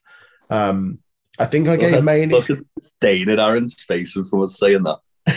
Um, 0.49 0.99
I 1.37 1.45
think 1.45 1.67
I 1.67 1.75
gave 1.75 1.91
Look 1.91 1.99
at, 1.99 2.05
Mania. 2.05 2.35
look 2.37 2.49
at 2.49 2.57
the 2.57 2.81
stain 2.81 3.27
in 3.29 3.37
Aaron's 3.39 3.81
face 3.83 4.13
from 4.13 4.43
us 4.43 4.57
saying 4.57 4.83
that. 4.83 4.99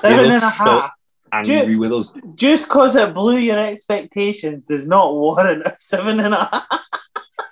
Seven 0.00 0.18
and 0.18 0.26
a 0.26 0.28
looks 0.28 0.56
so- 0.58 0.88
Angry 1.32 1.66
Just- 1.66 1.80
with 1.80 1.92
us. 1.92 2.14
Just 2.34 2.68
because 2.68 2.96
it 2.96 3.14
blew 3.14 3.38
your 3.38 3.58
expectations 3.58 4.68
does 4.68 4.86
not 4.86 5.14
warrant 5.14 5.62
a 5.66 5.74
seven 5.78 6.20
and 6.20 6.34
a 6.34 6.44
half. 6.44 6.66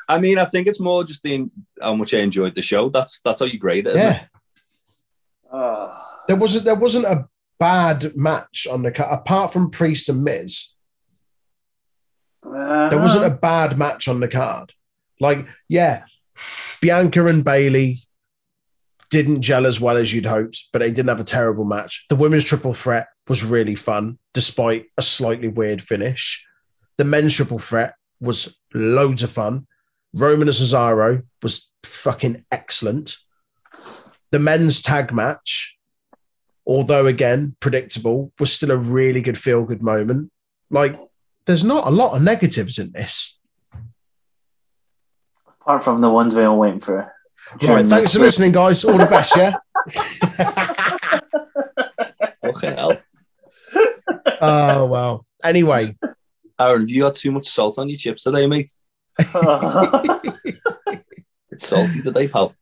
I 0.07 0.19
mean, 0.21 0.39
I 0.39 0.45
think 0.45 0.67
it's 0.67 0.81
more 0.81 1.03
just 1.05 1.23
the 1.23 1.47
how 1.81 1.95
much 1.95 2.13
I 2.13 2.19
enjoyed 2.19 2.55
the 2.55 2.61
show. 2.63 2.91
That's 2.91 3.21
that's 3.23 3.41
how 3.41 3.47
you 3.47 3.59
grade 3.59 3.87
it. 3.87 3.97
isn't 3.97 4.07
yeah, 4.07 4.21
it? 4.23 4.29
Oh. 5.51 6.03
there 6.29 6.37
wasn't 6.37 6.65
there 6.67 6.75
wasn't 6.75 7.07
a 7.07 7.27
bad 7.59 8.15
match 8.17 8.67
on 8.71 8.83
the 8.83 8.91
cut 8.91 9.09
apart 9.11 9.53
from 9.53 9.71
Priest 9.71 10.09
and 10.11 10.23
Miz. 10.23 10.73
There 12.43 12.53
ah. 12.55 13.03
wasn't 13.03 13.25
a 13.25 13.39
bad 13.39 13.79
match 13.79 14.09
on 14.09 14.21
the 14.21 14.29
card. 14.29 14.73
Like, 15.21 15.47
yeah, 15.69 16.05
Bianca 16.81 17.27
and 17.27 17.45
Bayley 17.45 18.07
didn't 19.11 19.43
gel 19.43 19.67
as 19.67 19.81
well 19.81 19.97
as 19.97 20.15
you'd 20.15 20.27
hoped, 20.27 20.69
but 20.73 20.79
they 20.79 20.91
didn't 20.91 21.09
have 21.09 21.21
a 21.21 21.25
terrible 21.25 21.65
match. 21.65 22.07
The 22.09 22.17
women's 22.17 22.45
triple 22.45 22.75
threat 22.75 23.09
was 23.29 23.45
really 23.45 23.75
fun, 23.75 24.19
despite 24.33 24.87
a 24.97 25.03
slightly 25.03 25.49
weird 25.49 25.83
finish. 25.83 26.47
The 26.97 27.05
men's 27.05 27.35
triple 27.35 27.59
threat 27.59 27.95
was 28.21 28.57
loads 28.73 29.23
of 29.23 29.31
fun. 29.31 29.67
Roman 30.15 30.49
and 30.49 30.57
Cesaro 30.57 31.25
was 31.43 31.71
fucking 31.83 32.45
excellent. 32.51 33.17
The 34.31 34.39
men's 34.39 34.81
tag 34.81 35.13
match, 35.13 35.77
although 36.67 37.07
again 37.07 37.57
predictable, 37.61 38.33
was 38.39 38.53
still 38.53 38.71
a 38.71 38.77
really 38.77 39.23
good 39.23 39.39
feel 39.39 39.65
good 39.65 39.83
moment. 39.83 40.31
Like, 40.71 40.99
there's 41.51 41.65
not 41.65 41.85
a 41.89 41.91
lot 41.91 42.15
of 42.15 42.23
negatives 42.23 42.79
in 42.79 42.93
this. 42.93 43.41
Apart 45.61 45.83
from 45.83 46.01
the 46.01 46.09
ones 46.09 46.33
we 46.33 46.45
all 46.45 46.61
went 46.61 46.81
through. 46.81 47.05
Right, 47.61 47.85
thanks 47.85 48.13
for 48.13 48.21
listening, 48.21 48.53
guys. 48.53 48.85
All 48.85 48.97
the 48.97 49.07
best, 49.07 49.37
yeah. 49.37 49.57
Okay, 52.45 52.73
hell. 52.73 52.97
oh 54.41 54.87
wow. 54.87 55.25
Anyway, 55.43 55.97
Aaron, 56.61 56.83
have 56.83 56.91
you 56.91 57.03
got 57.03 57.17
too 57.17 57.33
much 57.33 57.49
salt 57.49 57.79
on 57.79 57.89
your 57.89 57.99
chips 57.99 58.23
today, 58.23 58.47
mate? 58.47 58.71
It's 61.53 61.67
salty 61.67 62.01
today, 62.01 62.29
pal. 62.29 62.55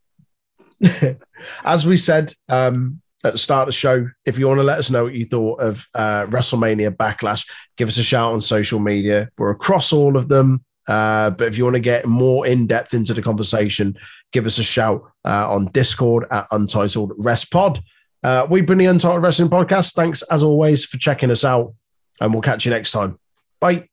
as 1.62 1.86
we 1.86 1.98
said 1.98 2.35
um, 2.48 3.02
at 3.24 3.32
the 3.32 3.39
start 3.39 3.62
of 3.62 3.69
the 3.69 3.73
show, 3.73 4.09
if 4.27 4.39
you 4.39 4.47
want 4.47 4.59
to 4.59 4.65
let 4.65 4.78
us 4.78 4.90
know 4.90 5.05
what 5.05 5.15
you 5.15 5.24
thought 5.24 5.61
of 5.61 5.86
uh, 5.95 6.27
WrestleMania 6.27 6.97
Backlash, 6.97 7.49
give 7.77 7.89
us 7.89 7.99
a 7.99 8.03
shout 8.03 8.32
on 8.32 8.40
social 8.40 8.78
media. 8.78 9.28
We're 9.36 9.51
across 9.51 9.93
all 9.93 10.16
of 10.16 10.28
them. 10.28 10.65
Uh, 10.86 11.31
but 11.31 11.49
if 11.49 11.59
you 11.59 11.65
want 11.65 11.74
to 11.74 11.81
get 11.81 12.07
more 12.07 12.47
in 12.47 12.66
depth 12.66 12.95
into 12.95 13.12
the 13.12 13.20
conversation, 13.20 13.99
give 14.32 14.47
us 14.47 14.59
a 14.59 14.62
shout 14.62 15.03
uh, 15.24 15.51
on 15.51 15.66
Discord 15.66 16.27
at 16.31 16.47
Untitled 16.51 17.12
Rest 17.19 17.51
Pod. 17.51 17.82
Uh, 18.23 18.47
we've 18.49 18.66
been 18.66 18.78
the 18.78 18.86
Untitled 18.86 19.23
Wrestling 19.23 19.51
Podcast. 19.51 19.95
Thanks 19.95 20.23
as 20.23 20.43
always 20.43 20.85
for 20.85 20.97
checking 20.97 21.31
us 21.31 21.45
out, 21.45 21.74
and 22.20 22.32
we'll 22.32 22.43
catch 22.43 22.65
you 22.65 22.70
next 22.70 22.93
time. 22.93 23.19
Bye. 23.61 23.89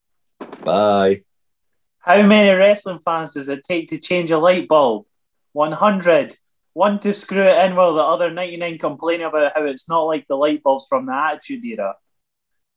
Bye. 0.64 1.24
How 2.00 2.22
many 2.22 2.56
wrestling 2.56 3.00
fans 3.00 3.34
does 3.34 3.50
it 3.50 3.64
take 3.64 3.90
to 3.90 3.98
change 3.98 4.32
a 4.32 4.38
light 4.38 4.68
bulb? 4.68 5.06
100. 5.54 6.38
One 6.76 7.00
to 7.00 7.14
screw 7.14 7.42
it 7.42 7.58
in 7.66 7.74
while 7.78 7.94
the 7.96 8.02
other 8.04 8.30
99 8.30 8.78
complain 8.80 9.22
about 9.22 9.54
how 9.56 9.64
it's 9.64 9.88
not 9.88 10.02
like 10.02 10.28
the 10.28 10.36
light 10.36 10.62
bulbs 10.62 10.88
from 10.90 11.06
the 11.06 11.14
Attitude 11.14 11.64
Era. 11.64 11.96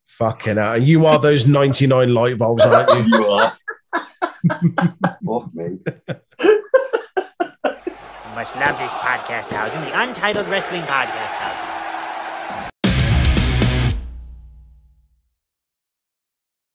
Fucking 0.06 0.54
hell. 0.54 0.80
You 0.80 1.04
are 1.06 1.18
those 1.18 1.48
99 1.48 2.14
light 2.14 2.38
bulbs, 2.38 2.64
aren't 2.64 3.08
you? 3.08 3.18
You 3.18 3.26
are. 3.26 3.58
oh, 5.26 5.50
mate. 5.52 5.80
You 6.08 6.62
must 8.36 8.54
love 8.54 8.78
this 8.78 8.92
podcast 8.92 9.50
house 9.50 9.72
and 9.74 9.84
the 9.84 10.00
Untitled 10.00 10.46
Wrestling 10.46 10.82
Podcast 10.82 11.32
Housing. 11.34 11.67